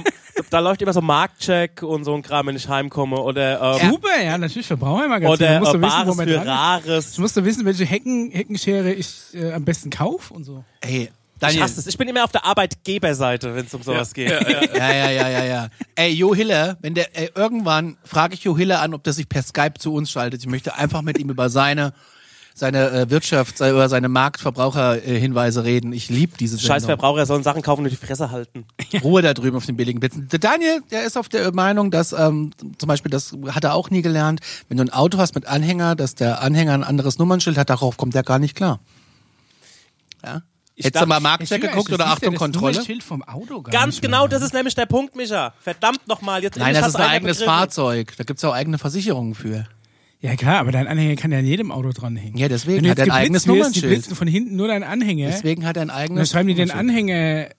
da 0.51 0.59
läuft 0.59 0.81
immer 0.83 0.93
so 0.93 1.01
Marktcheck 1.01 1.81
und 1.81 2.03
so 2.03 2.13
ein 2.13 2.21
Kram, 2.21 2.45
wenn 2.45 2.55
ich 2.55 2.69
heimkomme 2.69 3.17
oder 3.19 3.79
ähm, 3.81 3.89
Super, 3.89 4.21
ja, 4.23 4.37
natürlich 4.37 4.67
Verbrauchermagazin. 4.67 5.27
oder 5.33 5.53
du 5.55 5.59
musst 5.59 5.73
äh, 5.73 5.77
du 5.77 5.81
wissen, 5.81 5.97
wo 5.97 6.03
Bares 6.05 6.17
man 6.17 6.27
für. 6.27 6.45
Rares. 6.45 7.13
Du 7.13 7.21
musst 7.21 7.37
du 7.37 7.43
wissen, 7.45 7.65
welche 7.65 7.85
Hecken, 7.85 8.29
Heckenschere 8.31 8.93
ich 8.93 9.09
äh, 9.33 9.53
am 9.53 9.65
besten 9.65 9.89
kaufe 9.89 10.33
und 10.35 10.43
so. 10.43 10.63
Ey, 10.81 11.09
Ich 11.47 11.55
Daniel. 11.55 11.63
hasse 11.63 11.79
es. 11.79 11.87
Ich 11.87 11.97
bin 11.97 12.07
immer 12.07 12.23
auf 12.23 12.31
der 12.31 12.45
Arbeitgeberseite, 12.45 13.55
wenn 13.55 13.65
es 13.65 13.73
um 13.73 13.83
sowas 13.83 14.13
geht. 14.13 14.29
Ja, 14.29 14.93
ja, 14.93 15.09
ja, 15.11 15.29
ja, 15.29 15.43
ja. 15.45 15.67
Ey, 15.95 16.11
Jo 16.11 16.33
Hiller, 16.35 16.77
wenn 16.81 16.93
der, 16.93 17.17
ey, 17.17 17.29
irgendwann 17.35 17.97
frage 18.03 18.33
ich 18.33 18.43
Jo 18.43 18.57
Hiller 18.57 18.81
an, 18.81 18.93
ob 18.93 19.03
der 19.03 19.13
sich 19.13 19.27
per 19.29 19.43
Skype 19.43 19.75
zu 19.79 19.93
uns 19.93 20.11
schaltet. 20.11 20.41
Ich 20.41 20.47
möchte 20.47 20.75
einfach 20.75 21.01
mit 21.01 21.17
ihm 21.19 21.29
über 21.29 21.49
seine, 21.49 21.93
seine 22.53 22.89
äh, 22.91 23.09
Wirtschaft, 23.09 23.57
sei- 23.57 23.71
über 23.71 23.89
seine 23.89 24.07
Marktverbraucherhinweise 24.09 25.63
reden. 25.63 25.91
Ich 25.93 26.09
liebe 26.09 26.37
diese 26.37 26.57
Scheiß 26.57 26.83
Sendung. 26.83 26.87
Verbraucher 26.99 27.25
sollen 27.25 27.43
Sachen 27.43 27.61
kaufen 27.61 27.83
und 27.83 27.89
die 27.91 27.95
Fresse 27.97 28.31
halten. 28.31 28.65
Ruhe 29.03 29.21
da 29.21 29.33
drüben 29.33 29.57
auf 29.57 29.65
den 29.65 29.75
billigen 29.77 29.99
Plätzen. 29.99 30.27
Der 30.29 30.39
Daniel, 30.39 30.81
der 30.91 31.03
ist 31.03 31.17
auf 31.17 31.27
der 31.29 31.53
Meinung, 31.53 31.91
dass 31.91 32.13
ähm, 32.13 32.51
zum 32.77 32.87
Beispiel, 32.87 33.09
das 33.11 33.35
hat 33.49 33.63
er 33.65 33.73
auch 33.73 33.89
nie 33.89 34.01
gelernt, 34.01 34.39
wenn 34.69 34.77
du 34.77 34.83
ein 34.83 34.89
Auto 34.93 35.17
hast 35.17 35.35
mit 35.35 35.45
Anhänger, 35.45 35.95
dass 35.95 36.15
der 36.15 36.41
Anhänger 36.41 36.73
ein 36.73 36.83
anderes 36.83 37.17
Nummernschild 37.19 37.57
hat, 37.57 37.69
darauf 37.69 37.97
kommt 37.97 38.15
er 38.15 38.23
gar 38.23 38.39
nicht 38.39 38.55
klar. 38.55 38.79
Ja? 40.23 40.41
Hättest 40.77 41.03
du 41.03 41.07
mal 41.07 41.19
Marktcheck 41.19 41.61
geguckt 41.61 41.91
oder 41.91 42.07
Achtung, 42.07 42.35
Kontrolle? 42.35 42.75
Das 42.75 42.85
Schild 42.85 43.01
vom 43.01 43.23
Auto 43.23 43.61
gar 43.61 43.71
Ganz 43.71 44.01
genau, 44.01 44.27
das 44.27 44.41
ist 44.41 44.53
nämlich 44.53 44.75
der 44.75 44.85
Punkt, 44.85 45.15
Micha. 45.15 45.53
Verdammt 45.61 46.07
nochmal. 46.07 46.43
Jetzt 46.43 46.57
Nein, 46.57 46.73
das 46.73 46.89
ist 46.89 46.95
ein 46.95 47.09
eigenes 47.09 47.37
begriffen. 47.37 47.53
Fahrzeug. 47.53 48.13
Da 48.17 48.23
gibt's 48.25 48.43
auch 48.43 48.53
eigene 48.53 48.77
Versicherungen 48.77 49.35
für. 49.35 49.65
Ja 50.19 50.35
klar, 50.35 50.59
aber 50.59 50.71
dein 50.71 50.87
Anhänger 50.87 51.15
kann 51.15 51.31
ja 51.31 51.39
an 51.39 51.45
jedem 51.45 51.71
Auto 51.71 51.91
dranhängen. 51.91 52.37
Ja, 52.37 52.47
deswegen 52.49 52.89
hat 52.89 52.99
er 52.99 53.05
ein 53.05 53.11
eigenes 53.11 53.43
wirst, 53.43 53.45
die 53.45 53.49
Nummernschild. 53.57 53.87
blitzen 53.87 54.15
von 54.15 54.27
hinten 54.27 54.55
nur 54.55 54.67
deinen 54.67 54.83
Anhänger. 54.83 55.27
Deswegen 55.27 55.65
hat 55.65 55.77
er 55.77 55.83
ein 55.83 55.89
und 55.89 55.95
dann 55.95 55.97
eigenes 55.97 56.29
schreiben 56.31 56.47
die 56.47 56.55
den 56.55 56.67
Nummernschild. 56.67 56.89
Anhänger. 56.89 57.49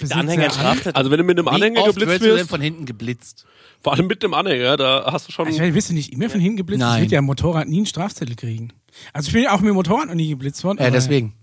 Der 0.00 0.16
Anhänger 0.16 0.44
in 0.44 0.50
Strafzettel. 0.50 0.92
Also 0.92 1.10
wenn 1.10 1.18
du 1.18 1.24
mit 1.24 1.38
einem 1.38 1.46
Wie 1.46 1.50
Anhänger 1.50 1.82
oft 1.82 1.98
geblitzt 1.98 2.20
wirst 2.20 2.32
du 2.32 2.36
denn 2.36 2.46
von 2.46 2.60
hinten 2.60 2.84
geblitzt? 2.84 3.46
vor 3.80 3.92
allem 3.92 4.06
mit 4.06 4.24
einem 4.24 4.34
Anhänger, 4.34 4.76
da 4.76 5.12
hast 5.12 5.28
du 5.28 5.32
schon... 5.32 5.48
Ich 5.48 5.58
meine, 5.58 5.74
wirst 5.74 5.90
du 5.90 5.94
nicht 5.94 6.12
immer 6.12 6.28
von 6.28 6.40
hinten 6.40 6.56
geblitzt? 6.56 6.80
Nein. 6.80 7.04
Ich 7.04 7.10
will 7.10 7.14
ja 7.14 7.18
am 7.20 7.26
Motorrad 7.26 7.68
nie 7.68 7.76
einen 7.76 7.86
Strafzettel 7.86 8.34
kriegen. 8.34 8.72
Also 9.12 9.28
ich 9.28 9.32
bin 9.32 9.44
ja 9.44 9.52
auch 9.52 9.60
mit 9.60 9.68
dem 9.68 9.74
Motorrad 9.74 10.08
noch 10.08 10.14
nie 10.14 10.28
geblitzt 10.28 10.64
worden. 10.64 10.78
Ja, 10.80 10.90
deswegen. 10.90 11.34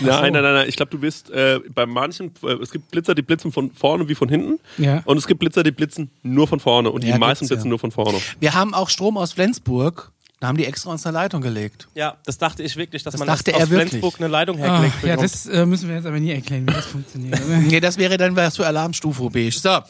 Nein, 0.00 0.32
nein, 0.32 0.42
nein, 0.42 0.54
nein. 0.54 0.68
Ich 0.68 0.76
glaube, 0.76 0.90
du 0.90 1.02
wirst 1.02 1.30
äh, 1.30 1.60
bei 1.74 1.86
manchen, 1.86 2.32
äh, 2.42 2.52
es 2.62 2.70
gibt 2.70 2.90
Blitzer, 2.90 3.14
die 3.14 3.22
blitzen 3.22 3.52
von 3.52 3.70
vorne 3.72 4.08
wie 4.08 4.14
von 4.14 4.28
hinten. 4.28 4.58
Ja. 4.78 5.02
Und 5.04 5.16
es 5.16 5.26
gibt 5.26 5.40
Blitzer, 5.40 5.62
die 5.62 5.72
blitzen 5.72 6.10
nur 6.22 6.46
von 6.48 6.60
vorne. 6.60 6.90
Und 6.90 7.04
Ja, 7.04 7.12
die 7.14 7.18
meisten 7.18 7.46
blitzen 7.48 7.66
ja. 7.66 7.70
nur 7.70 7.78
von 7.78 7.90
vorne. 7.90 8.18
Wir 8.38 8.54
haben 8.54 8.74
auch 8.74 8.88
Strom 8.88 9.16
aus 9.18 9.32
Flensburg. 9.32 10.12
Da 10.38 10.46
haben 10.48 10.56
die 10.56 10.64
extra 10.64 10.90
uns 10.90 11.04
eine 11.04 11.12
Leitung 11.12 11.42
gelegt. 11.42 11.86
Ja, 11.94 12.16
das 12.24 12.38
dachte 12.38 12.62
ich 12.62 12.74
wirklich, 12.76 13.02
dass 13.02 13.12
Das 13.12 13.18
man 13.18 13.28
dachte 13.28 13.52
aus 13.54 13.60
er 13.60 13.68
wirklich. 13.68 13.90
Flensburg 13.90 14.14
eine 14.20 14.28
Leitung 14.28 14.56
hergelegt 14.56 14.94
ja, 15.02 15.16
bekommt. 15.16 15.24
das 15.24 15.46
äh, 15.46 15.66
müssen 15.66 15.88
wir 15.90 15.96
jetzt 15.96 16.06
aber 16.06 16.18
nie 16.18 16.30
erklären, 16.30 16.66
wie 16.66 16.72
das 16.72 16.86
funktioniert. 16.86 17.38
oder? 17.44 17.56
Nee, 17.58 17.80
das 17.80 17.98
wäre 17.98 18.16
dann 18.16 18.36
was 18.36 18.56
für 18.56 18.66
Alarmstufe 18.66 19.28
beige. 19.28 19.50
So, 19.58 19.68
ähm, 19.68 19.82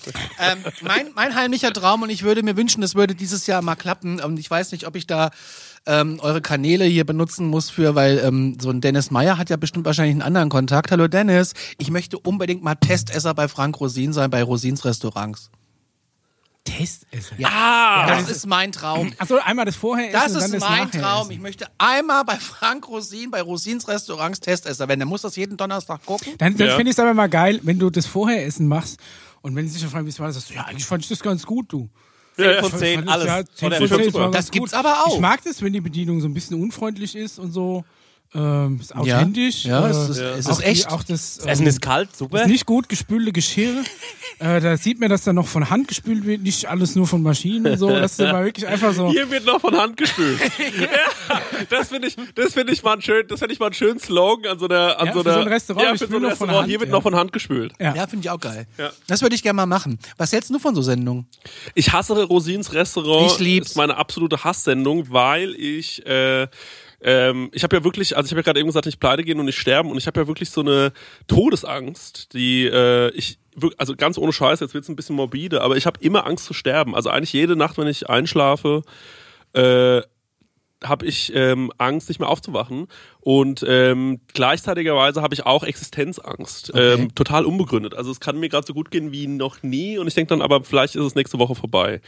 mein, 0.82 1.06
mein 1.14 1.36
heimlicher 1.36 1.72
Traum 1.72 2.02
und 2.02 2.10
ich 2.10 2.24
würde 2.24 2.42
mir 2.42 2.56
wünschen, 2.56 2.82
es 2.82 2.96
würde 2.96 3.14
dieses 3.14 3.46
Jahr 3.46 3.62
mal 3.62 3.76
klappen. 3.76 4.18
Und 4.20 4.40
ich 4.40 4.50
weiß 4.50 4.72
nicht, 4.72 4.88
ob 4.88 4.96
ich 4.96 5.06
da 5.06 5.30
ähm, 5.86 6.18
eure 6.20 6.40
Kanäle 6.42 6.84
hier 6.84 7.04
benutzen 7.04 7.46
muss 7.46 7.70
für, 7.70 7.94
weil 7.94 8.18
ähm, 8.18 8.58
so 8.60 8.70
ein 8.70 8.80
Dennis 8.80 9.10
Meyer 9.10 9.38
hat 9.38 9.50
ja 9.50 9.56
bestimmt 9.56 9.86
wahrscheinlich 9.86 10.12
einen 10.14 10.22
anderen 10.22 10.48
Kontakt. 10.50 10.90
Hallo 10.90 11.08
Dennis, 11.08 11.54
ich 11.78 11.90
möchte 11.90 12.18
unbedingt 12.18 12.62
mal 12.62 12.74
Testesser 12.74 13.34
bei 13.34 13.48
Frank 13.48 13.80
Rosin 13.80 14.12
sein, 14.12 14.30
bei 14.30 14.42
Rosins 14.42 14.84
Restaurants. 14.84 15.50
Testesser. 16.64 17.34
Ja, 17.38 17.48
Ah! 17.50 18.06
das 18.06 18.28
ist 18.30 18.46
mein 18.46 18.70
Traum. 18.70 19.12
Achso, 19.18 19.38
einmal 19.38 19.64
das 19.64 19.76
vorher 19.76 20.12
Das 20.12 20.32
ist 20.32 20.42
dann 20.42 20.52
das 20.52 20.60
mein 20.60 20.90
Traum. 20.90 21.22
essen. 21.22 21.30
Ich 21.32 21.40
möchte 21.40 21.66
einmal 21.78 22.22
bei 22.24 22.36
Frank 22.36 22.86
Rosin, 22.86 23.30
bei 23.30 23.40
Rosins 23.40 23.88
Restaurants 23.88 24.40
Testesser 24.40 24.86
werden. 24.86 25.00
Der 25.00 25.06
muss 25.06 25.22
das 25.22 25.36
jeden 25.36 25.56
Donnerstag 25.56 26.04
gucken. 26.04 26.34
Dann, 26.36 26.56
dann 26.58 26.68
Ja. 26.68 26.76
finde 26.76 26.90
ich 26.90 26.96
es 26.96 27.00
aber 27.00 27.14
mal 27.14 27.28
geil, 27.30 27.60
wenn 27.62 27.78
du 27.78 27.88
das 27.88 28.04
vorher 28.04 28.44
essen 28.44 28.68
machst 28.68 28.98
und 29.40 29.56
wenn 29.56 29.66
sie 29.66 29.72
sich 29.72 29.82
dann 29.82 29.90
fragen, 29.90 30.04
wie 30.04 30.10
es 30.10 30.18
war, 30.20 30.26
dann 30.26 30.34
sagst 30.34 30.50
du, 30.50 30.54
ja, 30.54 30.64
eigentlich 30.66 30.84
fand 30.84 31.02
ich 31.02 31.08
das 31.08 31.20
ganz 31.20 31.46
gut, 31.46 31.72
du. 31.72 31.88
Ja, 32.36 32.52
ja. 32.52 32.62
von 32.62 32.78
10, 32.78 32.94
Fand 32.96 33.06
ich- 33.08 33.12
alles. 33.12 33.26
Ja, 33.26 33.42
10 33.54 33.66
Oder 33.66 33.76
von 33.78 33.88
10, 33.88 33.96
fünf 33.96 34.06
es 34.08 34.14
war 34.14 34.20
super. 34.22 34.22
ganz 34.32 34.36
Das 34.46 34.50
gibt's 34.50 34.74
aber 34.74 35.04
auch. 35.04 35.14
Ich 35.14 35.20
mag 35.20 35.42
das, 35.44 35.62
wenn 35.62 35.72
die 35.72 35.80
Bedienung 35.80 36.20
so 36.20 36.28
ein 36.28 36.34
bisschen 36.34 36.60
unfreundlich 36.62 37.14
ist 37.16 37.38
und 37.38 37.52
so. 37.52 37.84
Ähm, 38.32 38.78
ist 38.80 38.94
authentisch. 38.94 39.64
Ja, 39.64 39.86
äh, 39.86 39.90
es 39.90 40.08
ist- 40.08 40.18
es 40.18 40.38
ist 40.38 40.50
auch 40.50 40.60
echt. 40.62 40.84
Die, 40.84 40.92
auch 40.92 41.02
das, 41.02 41.36
Das 41.38 41.46
Essen 41.46 41.62
ähm, 41.62 41.68
ist 41.68 41.82
kalt, 41.82 42.16
super. 42.16 42.38
das 42.38 42.46
nicht 42.46 42.64
gut 42.64 42.88
gespülte 42.88 43.32
Geschirr. 43.32 43.82
äh, 44.38 44.60
da 44.60 44.76
sieht 44.76 45.00
man, 45.00 45.10
dass 45.10 45.24
da 45.24 45.32
noch 45.32 45.48
von 45.48 45.68
Hand 45.68 45.88
gespült 45.88 46.24
wird, 46.24 46.42
nicht 46.42 46.66
alles 46.66 46.94
nur 46.94 47.08
von 47.08 47.22
Maschinen 47.22 47.66
und 47.72 47.78
so. 47.78 47.88
Das 47.90 48.12
ist 48.12 48.20
immer 48.20 48.44
wirklich 48.44 48.68
einfach 48.68 48.92
so. 48.94 49.10
Hier 49.10 49.28
wird 49.32 49.46
noch 49.46 49.60
von 49.60 49.76
Hand 49.76 49.96
gespült. 49.96 50.38
ja, 50.80 51.40
das 51.70 51.88
finde 51.88 52.06
ich, 52.06 52.16
das 52.36 52.52
finde 52.52 52.72
ich 52.72 52.84
mal 52.84 52.92
ein 52.92 53.02
schön, 53.02 53.26
das 53.26 53.40
finde 53.40 53.52
ich 53.52 53.58
mal 53.58 53.66
einen 53.66 53.74
schönen 53.74 53.98
Slogan 53.98 54.52
an 54.52 54.58
so 54.60 54.68
einer, 54.68 55.00
an 55.00 55.06
Ja, 55.08 55.12
so 55.12 55.22
für 55.24 55.28
einer, 55.28 55.38
so 55.38 55.44
ein 55.46 55.48
Restaurant, 55.52 55.84
ja, 55.86 55.92
für 55.96 56.06
so 56.06 56.16
ein 56.16 56.24
Restaurant. 56.24 56.58
Hand, 56.58 56.68
Hier 56.68 56.78
wird 56.78 56.90
ja. 56.90 56.94
noch 56.96 57.02
von 57.02 57.16
Hand 57.16 57.32
gespült. 57.32 57.72
Ja. 57.80 57.96
Ja, 57.96 58.06
finde 58.06 58.26
ich 58.26 58.30
auch 58.30 58.38
geil. 58.38 58.68
Ja. 58.78 58.90
Das 59.08 59.22
würde 59.22 59.34
ich 59.34 59.42
gerne 59.42 59.56
mal 59.56 59.66
machen. 59.66 59.98
Was 60.18 60.32
hältst 60.32 60.50
du 60.50 60.58
von 60.60 60.76
so 60.76 60.82
Sendungen? 60.82 61.26
Ich 61.74 61.92
hasse 61.92 62.22
Rosins 62.22 62.72
Restaurant. 62.72 63.32
Ich 63.32 63.38
lieb's. 63.40 63.70
ist 63.70 63.76
meine 63.76 63.96
absolute 63.96 64.44
Hasssendung, 64.44 65.10
weil 65.10 65.54
ich 65.56 66.06
äh, 66.06 66.46
ähm, 67.02 67.50
ich 67.52 67.62
habe 67.62 67.76
ja 67.76 67.84
wirklich, 67.84 68.16
also 68.16 68.26
ich 68.26 68.32
habe 68.32 68.40
ja 68.40 68.44
gerade 68.44 68.60
eben 68.60 68.68
gesagt, 68.68 68.86
ich 68.86 69.00
pleite 69.00 69.22
gehen 69.22 69.38
und 69.38 69.46
nicht 69.46 69.58
sterben 69.58 69.90
und 69.90 69.96
ich 69.96 70.06
habe 70.06 70.20
ja 70.20 70.26
wirklich 70.26 70.50
so 70.50 70.60
eine 70.60 70.92
Todesangst, 71.26 72.32
die 72.34 72.66
äh, 72.66 73.10
ich 73.10 73.38
also 73.78 73.96
ganz 73.96 74.18
ohne 74.18 74.32
Scheiß, 74.32 74.60
jetzt 74.60 74.74
wird's 74.74 74.88
ein 74.88 74.96
bisschen 74.96 75.16
morbide, 75.16 75.62
aber 75.62 75.76
ich 75.76 75.86
habe 75.86 76.00
immer 76.00 76.26
Angst 76.26 76.44
zu 76.44 76.54
sterben. 76.54 76.94
Also 76.94 77.10
eigentlich 77.10 77.32
jede 77.32 77.56
Nacht, 77.56 77.78
wenn 77.78 77.88
ich 77.88 78.08
einschlafe, 78.08 78.82
äh, 79.54 80.02
habe 80.82 81.06
ich 81.06 81.32
ähm, 81.34 81.70
Angst, 81.76 82.08
nicht 82.08 82.20
mehr 82.20 82.28
aufzuwachen. 82.28 82.86
Und 83.22 83.64
ähm, 83.68 84.20
gleichzeitigerweise 84.32 85.20
habe 85.20 85.34
ich 85.34 85.44
auch 85.44 85.62
Existenzangst. 85.62 86.72
Ähm, 86.74 87.14
total 87.14 87.44
unbegründet. 87.44 87.94
Also 87.94 88.10
es 88.10 88.18
kann 88.20 88.38
mir 88.40 88.48
gerade 88.48 88.66
so 88.66 88.72
gut 88.72 88.90
gehen 88.90 89.12
wie 89.12 89.26
noch 89.26 89.62
nie 89.62 89.98
und 89.98 90.06
ich 90.06 90.14
denke 90.14 90.30
dann 90.30 90.40
aber, 90.42 90.64
vielleicht 90.64 90.96
ist 90.96 91.04
es 91.04 91.14
nächste 91.14 91.38
Woche 91.38 91.54
vorbei. 91.54 92.00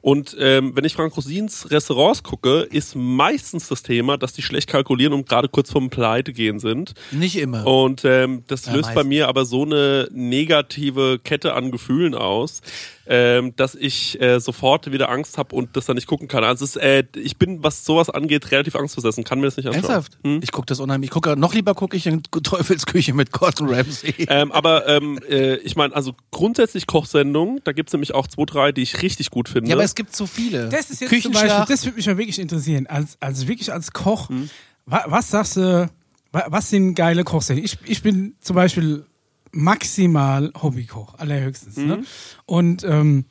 Und 0.00 0.36
ähm, 0.40 0.74
wenn 0.74 0.84
ich 0.84 0.94
Frank 0.94 1.14
Rosins 1.16 1.70
Restaurants 1.70 2.22
gucke, 2.22 2.60
ist 2.70 2.94
meistens 2.96 3.68
das 3.68 3.82
Thema, 3.82 4.16
dass 4.16 4.32
die 4.32 4.42
schlecht 4.42 4.68
kalkulieren 4.68 5.12
und 5.12 5.28
gerade 5.28 5.48
kurz 5.48 5.70
vorm 5.70 5.90
Pleite 5.90 6.32
gehen 6.32 6.58
sind. 6.58 6.94
Nicht 7.10 7.36
immer. 7.36 7.66
Und 7.66 8.04
ähm, 8.04 8.44
das 8.46 8.66
Ja, 8.66 8.72
löst 8.72 8.88
bei 8.88 8.94
meistens. 8.94 9.08
mir 9.08 9.28
aber 9.28 9.44
so 9.44 9.64
eine 9.64 10.08
negative 10.12 11.18
Kette 11.22 11.54
an 11.54 11.70
Gefühlen 11.70 12.14
aus, 12.14 12.62
ähm, 13.06 13.54
dass 13.56 13.74
ich 13.74 14.20
äh, 14.20 14.40
sofort 14.40 14.90
wieder 14.90 15.10
Angst 15.10 15.36
habe 15.36 15.54
und 15.54 15.76
das 15.76 15.84
dann 15.86 15.96
nicht 15.96 16.06
gucken 16.06 16.26
kann. 16.28 16.42
Also 16.42 16.64
es 16.64 16.76
ist, 16.76 16.82
äh, 16.82 17.04
ich 17.16 17.36
bin, 17.36 17.62
was 17.62 17.84
sowas 17.84 18.08
angeht, 18.08 18.50
relativ 18.50 18.76
angstversessen, 18.76 19.24
kann 19.24 19.40
mir 19.40 19.46
das 19.46 19.56
nicht 19.58 19.66
anschauen. 19.66 19.84
Ernsthaft? 19.84 20.18
Ich 20.42 20.52
gucke 20.54 20.66
das 20.66 20.80
unheimlich. 20.80 21.08
Ich 21.08 21.12
gucke 21.12 21.36
noch 21.36 21.52
lieber 21.52 21.74
gucke 21.74 21.96
ich 21.96 22.06
in 22.06 22.22
Teufelsküche 22.22 23.12
mit 23.12 23.32
Gordon 23.32 23.68
Ramsay. 23.68 24.14
Ähm, 24.28 24.52
aber 24.52 24.88
ähm, 24.88 25.18
äh, 25.28 25.56
ich 25.56 25.76
meine, 25.76 25.94
also 25.94 26.14
grundsätzlich 26.30 26.86
Kochsendungen, 26.86 27.60
da 27.64 27.72
gibt's 27.72 27.92
nämlich 27.92 28.14
auch 28.14 28.26
zwei, 28.26 28.44
drei, 28.46 28.72
die 28.72 28.82
ich 28.82 29.02
richtig 29.02 29.30
gut 29.30 29.48
finde. 29.50 29.68
Ja, 29.68 29.76
aber 29.76 29.84
es 29.84 29.94
gibt 29.94 30.16
so 30.16 30.26
viele. 30.26 30.70
Das 30.70 30.88
ist 30.88 31.02
jetzt 31.02 31.22
zum 31.22 31.32
Beispiel, 31.32 31.64
das 31.68 31.84
würde 31.84 31.96
mich 31.96 32.06
mal 32.06 32.16
wirklich 32.16 32.38
interessieren. 32.38 32.86
Als, 32.86 33.18
als 33.20 33.46
wirklich 33.46 33.70
als 33.72 33.92
Koch, 33.92 34.30
Hm. 34.30 34.48
wa, 34.86 35.04
was 35.08 35.30
sagst 35.30 35.56
du, 35.56 35.90
wa, 36.32 36.46
was 36.48 36.70
sind 36.70 36.94
geile 36.94 37.24
Kochsendungen? 37.24 37.64
Ich, 37.64 37.78
ich 37.90 38.02
bin 38.02 38.36
zum 38.40 38.56
Beispiel 38.56 39.04
maximal 39.50 40.52
Hobbykoch, 40.62 41.18
allerhöchstens. 41.18 41.76
Hm. 41.76 41.86
Ne? 41.86 42.04
Und 42.46 42.84
ähm, 42.84 43.26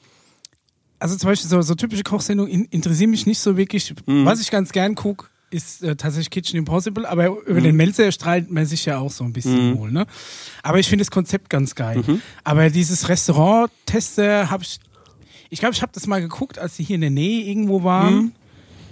also 0.99 1.17
zum 1.17 1.29
Beispiel 1.29 1.49
so, 1.49 1.61
so 1.61 1.75
typische 1.75 2.03
Kochsendungen 2.03 2.51
in, 2.51 2.65
interessieren 2.65 3.09
mich 3.09 3.25
nicht 3.25 3.39
so 3.39 3.57
wirklich. 3.57 3.93
Hm. 4.05 4.25
Was 4.25 4.41
ich 4.41 4.51
ganz 4.51 4.71
gern 4.71 4.95
gucke, 4.95 5.27
ist 5.53 5.83
äh, 5.83 5.95
tatsächlich 5.95 6.29
Kitchen 6.31 6.57
Impossible, 6.57 7.05
aber 7.05 7.27
über 7.45 7.57
Hm. 7.57 7.63
den 7.63 7.75
Melzer 7.75 8.11
streitet 8.11 8.51
man 8.51 8.65
sich 8.65 8.85
ja 8.85 8.97
auch 8.97 9.11
so 9.11 9.23
ein 9.23 9.31
bisschen 9.33 9.77
wohl. 9.77 9.91
Ne? 9.91 10.05
Aber 10.63 10.79
ich 10.79 10.87
finde 10.89 11.03
das 11.03 11.11
Konzept 11.11 11.49
ganz 11.49 11.75
geil. 11.75 12.03
Mhm. 12.05 12.21
Aber 12.43 12.69
dieses 12.69 13.07
Restaurant-Tester 13.09 14.49
habe 14.49 14.63
ich 14.63 14.79
ich 15.49 15.59
glaube, 15.59 15.75
ich 15.75 15.83
habe 15.83 15.91
das 15.93 16.07
mal 16.07 16.19
geguckt, 16.19 16.57
als 16.57 16.77
sie 16.77 16.83
hier 16.83 16.95
in 16.95 17.01
der 17.01 17.11
Nähe 17.11 17.43
irgendwo 17.45 17.83
waren. 17.83 18.15
Mhm. 18.15 18.31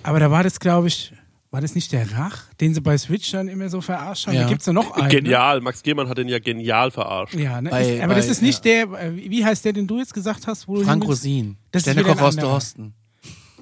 Aber 0.04 0.20
da 0.20 0.30
war 0.30 0.44
das, 0.44 0.60
glaube 0.60 0.90
ich, 0.90 1.12
war 1.50 1.60
das 1.60 1.74
nicht 1.74 1.92
der 1.92 2.12
Rach, 2.16 2.44
den 2.62 2.76
sie 2.76 2.82
bei 2.82 2.96
Switch 3.00 3.32
dann 3.32 3.48
immer 3.48 3.68
so 3.68 3.82
verarscht 3.82 4.28
haben? 4.28 4.36
Ja. 4.36 4.44
Da 4.44 4.48
gibt 4.50 4.62
es 4.62 4.68
ja 4.68 4.74
noch 4.74 4.92
einen. 4.92 5.10
Genial, 5.10 5.60
Max 5.62 5.82
Gehmann 5.82 6.08
hat 6.08 6.20
den 6.20 6.28
ja 6.30 6.38
genial 6.38 6.92
verarscht. 6.92 7.34
Ne? 7.34 7.44
Ja, 7.44 7.62
ne? 7.62 7.72
Bei- 7.72 8.04
aber 8.04 8.14
das 8.14 8.28
bei- 8.28 8.32
ist 8.34 8.42
nicht 8.44 8.64
der, 8.64 8.84
äh, 8.94 9.16
wie 9.16 9.44
heißt 9.44 9.66
der, 9.66 9.74
den 9.74 9.88
du 9.88 9.98
jetzt 9.98 10.14
gesagt 10.14 10.46
hast? 10.46 10.66
Frank? 10.66 11.04
Rosin. 11.04 11.58
Das 11.72 11.88
ist 11.88 11.92
Sterne 11.92 12.08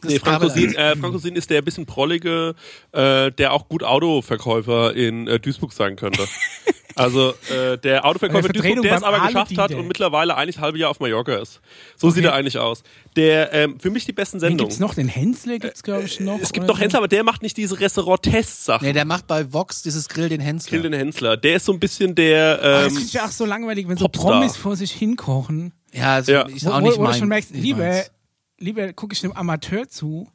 Nee, 0.03 0.15
ist 0.15 0.25
Frank 0.25 0.43
Rosin, 0.43 0.75
äh, 0.75 0.95
Frank 0.95 1.13
Rosin 1.13 1.35
ist 1.35 1.49
der 1.49 1.61
bisschen 1.61 1.85
prollige, 1.85 2.55
äh, 2.91 3.31
der 3.31 3.53
auch 3.53 3.67
gut 3.69 3.83
Autoverkäufer 3.83 4.95
in 4.95 5.27
äh, 5.27 5.39
Duisburg 5.39 5.73
sein 5.73 5.95
könnte. 5.95 6.25
Also 6.95 7.33
äh, 7.49 7.77
der 7.77 8.03
Autoverkäufer 8.03 8.47
in 8.47 8.53
Duisburg, 8.53 8.81
der 8.81 8.97
es 8.97 9.03
aber 9.03 9.25
geschafft 9.25 9.57
hat 9.57 9.73
und 9.73 9.87
mittlerweile 9.87 10.35
eigentlich 10.35 10.55
das 10.55 10.63
halbe 10.63 10.79
Jahr 10.79 10.89
auf 10.89 10.99
Mallorca 10.99 11.33
ist. 11.37 11.61
So 11.95 12.09
sieht 12.09 12.25
er 12.25 12.33
eigentlich 12.33 12.57
aus. 12.57 12.83
Der 13.15 13.53
ähm, 13.53 13.79
für 13.79 13.89
mich 13.89 14.03
die 14.03 14.11
besten 14.11 14.41
Sendungen. 14.41 14.67
gibt's 14.67 14.79
noch? 14.81 14.95
Den 14.95 15.07
Hensler 15.07 15.59
gibt's 15.59 15.81
glaube 15.81 16.03
ich, 16.03 16.19
noch. 16.19 16.39
Es 16.41 16.51
gibt 16.51 16.67
noch 16.67 16.77
Hensler, 16.77 16.97
aber 16.99 17.07
der 17.07 17.23
macht 17.23 17.41
nicht 17.41 17.55
diese 17.55 17.79
Restaurant-Tests-Sachen. 17.79 18.85
Nee, 18.85 18.91
der 18.91 19.05
macht 19.05 19.27
bei 19.27 19.53
Vox 19.53 19.81
dieses 19.81 20.09
Grill 20.09 20.27
den 20.27 20.41
Hensler. 20.41 20.69
Kill 20.71 20.81
den 20.81 20.91
Hensler. 20.91 21.37
Der 21.37 21.55
ist 21.55 21.65
so 21.65 21.71
ein 21.71 21.79
bisschen 21.79 22.15
der. 22.15 22.59
Ah, 22.61 22.65
das 22.81 22.87
Ähm, 22.87 22.97
finde 22.97 23.07
ich 23.13 23.21
auch 23.21 23.31
so 23.31 23.45
langweilig, 23.45 23.87
wenn 23.87 23.95
so 23.95 24.05
Popstar. 24.09 24.31
Promis 24.33 24.57
vor 24.57 24.75
sich 24.75 24.91
hinkochen. 24.91 25.71
Ja, 25.93 26.15
also 26.15 26.31
Ja. 26.33 26.41
ist 26.47 26.65
Wo, 26.65 26.71
auch 26.71 26.81
wo, 26.81 26.85
nicht 26.85 26.97
wo 26.97 27.03
du 27.03 27.09
mein. 27.09 27.19
schon 27.19 27.27
merkst, 27.29 27.51
nicht 27.53 27.63
lieber, 28.59 28.91
gucke 28.93 29.13
ich 29.13 29.23
einem 29.23 29.33
Amateur 29.33 29.87
zu, 29.89 30.27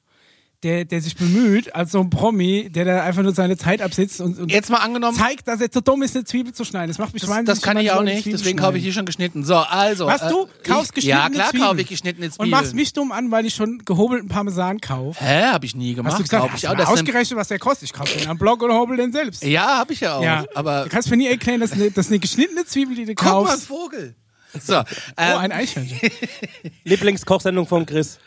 der, 0.63 0.87
der 0.87 1.03
sich 1.03 1.15
bemüht, 1.15 1.75
als 1.75 1.93
so 1.93 2.01
ein 2.01 2.09
Promi, 2.09 2.71
der 2.71 2.87
da 2.87 3.03
einfach 3.05 3.23
nur 3.23 3.35
seine 3.35 3.59
Zeit 3.59 3.83
absitzt 3.83 4.23
und, 4.23 4.39
und 4.39 4.51
Jetzt 4.51 4.71
mal 4.71 4.79
angenommen, 4.79 5.15
zeigt, 5.15 5.47
dass 5.47 5.61
er 5.61 5.71
zu 5.71 5.83
dumm 5.83 6.03
ist, 6.03 6.17
eine 6.17 6.25
Zwiebel 6.25 6.55
zu 6.55 6.65
schneiden. 6.65 6.89
Das 6.89 6.97
macht 6.97 7.13
mich 7.13 7.21
das, 7.21 7.29
wahnsinnig. 7.29 7.49
das 7.49 7.61
kann 7.63 7.77
ich 7.77 7.91
auch 7.91 8.03
nicht, 8.03 8.25
deswegen 8.25 8.59
kaufe 8.59 8.79
ich 8.79 8.85
die 8.85 8.91
schon 8.95 9.05
geschnitten. 9.05 9.45
So, 9.45 9.57
also. 9.57 10.07
Was, 10.07 10.23
du 10.27 10.47
kaufst 10.63 10.93
ich, 10.97 11.05
geschnittene 11.05 11.21
Ja, 11.23 11.29
klar 11.29 11.51
Zwiebeln. 11.51 11.69
kaufe 11.69 11.81
ich 11.83 11.89
geschnittene 11.89 12.27
Und 12.29 12.33
Zwiebeln. 12.33 12.51
machst 12.51 12.73
mich 12.75 12.95
dumm 12.95 13.13
an, 13.13 13.31
weil 13.31 13.45
ich 13.45 13.55
schon 13.55 13.83
gehobelten 13.85 14.31
Parmesan 14.31 14.81
kaufe. 14.81 15.23
Hä, 15.23 15.43
habe 15.49 15.67
ich 15.67 15.77
nie 15.77 15.93
gemacht. 15.93 16.13
Hast 16.15 16.21
du 16.21 16.23
gesagt, 16.25 16.51
hast 16.51 16.63
ich 16.65 16.69
auch. 16.69 16.77
Das 16.77 16.89
ausgerechnet, 16.89 17.39
was 17.39 17.49
der 17.49 17.59
kostet? 17.59 17.91
Ich 17.91 17.93
kaufe 17.93 18.19
den 18.19 18.27
am 18.29 18.39
Blog 18.39 18.63
und 18.63 18.73
hobel 18.73 18.97
den 18.97 19.13
selbst. 19.13 19.43
ja, 19.45 19.77
habe 19.77 19.93
ich 19.93 20.01
ja 20.01 20.17
auch. 20.17 20.23
Ja, 20.23 20.47
Aber 20.55 20.85
du 20.85 20.89
kannst 20.89 21.11
mir 21.11 21.19
nie 21.19 21.27
erklären, 21.29 21.61
dass 21.61 21.73
eine, 21.73 21.91
dass 21.91 22.09
eine 22.09 22.21
geschnittene 22.21 22.65
Zwiebel, 22.65 22.97
die 22.97 23.05
du 23.05 23.15
guck 23.15 23.27
mal, 23.27 23.39
ein 23.41 23.45
kaufst. 23.49 23.67
Vogel. 23.67 24.15
So, 24.61 24.79
Oh, 24.79 24.83
ähm, 25.17 25.39
ein 25.39 25.53
Eichhörnchen. 25.53 25.99
Lieblingskochsendung 26.85 27.67
von 27.67 27.87
Chris. 27.87 28.19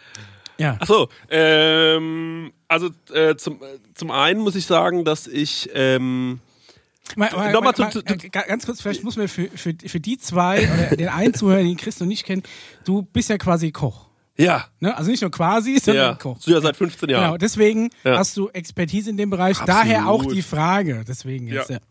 Ja. 0.57 0.77
Ach 0.79 0.87
so, 0.87 1.09
ähm, 1.29 2.51
also 2.67 2.89
äh, 3.13 3.35
zum, 3.35 3.61
äh, 3.61 3.65
zum 3.93 4.11
einen 4.11 4.39
muss 4.41 4.55
ich 4.55 4.65
sagen, 4.65 5.05
dass 5.05 5.27
ich 5.27 5.69
ähm, 5.73 6.39
Mal, 7.15 7.31
mal, 7.31 7.51
Nochmal 7.53 7.73
mal, 7.77 7.89
zu- 7.91 7.99
äh, 8.05 8.17
ganz 8.29 8.65
kurz, 8.65 8.81
vielleicht 8.81 9.01
muss 9.03 9.15
man 9.15 9.29
für, 9.29 9.47
für, 9.49 9.73
für 9.85 9.99
die 10.01 10.17
zwei 10.17 10.67
oder 10.69 10.95
den 10.97 11.07
einen 11.07 11.33
Zuhörer, 11.33 11.59
den 11.63 11.77
Chris 11.77 11.99
noch 12.01 12.07
nicht 12.07 12.25
kennt, 12.25 12.49
du 12.83 13.01
bist 13.03 13.29
ja 13.29 13.37
quasi 13.37 13.71
Koch. 13.71 14.07
ja, 14.35 14.65
Ne? 14.81 14.97
Also 14.97 15.09
nicht 15.11 15.21
nur 15.21 15.31
quasi, 15.31 15.77
sondern 15.81 16.03
ja, 16.05 16.13
Koch. 16.15 16.37
so 16.41 16.51
ja 16.51 16.59
seit 16.59 16.75
15 16.75 17.07
Jahren. 17.09 17.23
Genau, 17.23 17.37
deswegen 17.37 17.91
Ja. 18.03 18.17
hast 18.17 18.35
du 18.35 18.49
Expertise 18.49 19.09
in 19.09 19.15
dem 19.15 19.29
Bereich. 19.29 19.57
Absolut. 19.61 19.69
Daher 19.83 20.07
auch 20.09 20.25
die 20.25 20.41
Frage. 20.41 21.05
Deswegen 21.07 21.47
jetzt. 21.47 21.69
Ja. 21.69 21.75
Ja. 21.77 21.81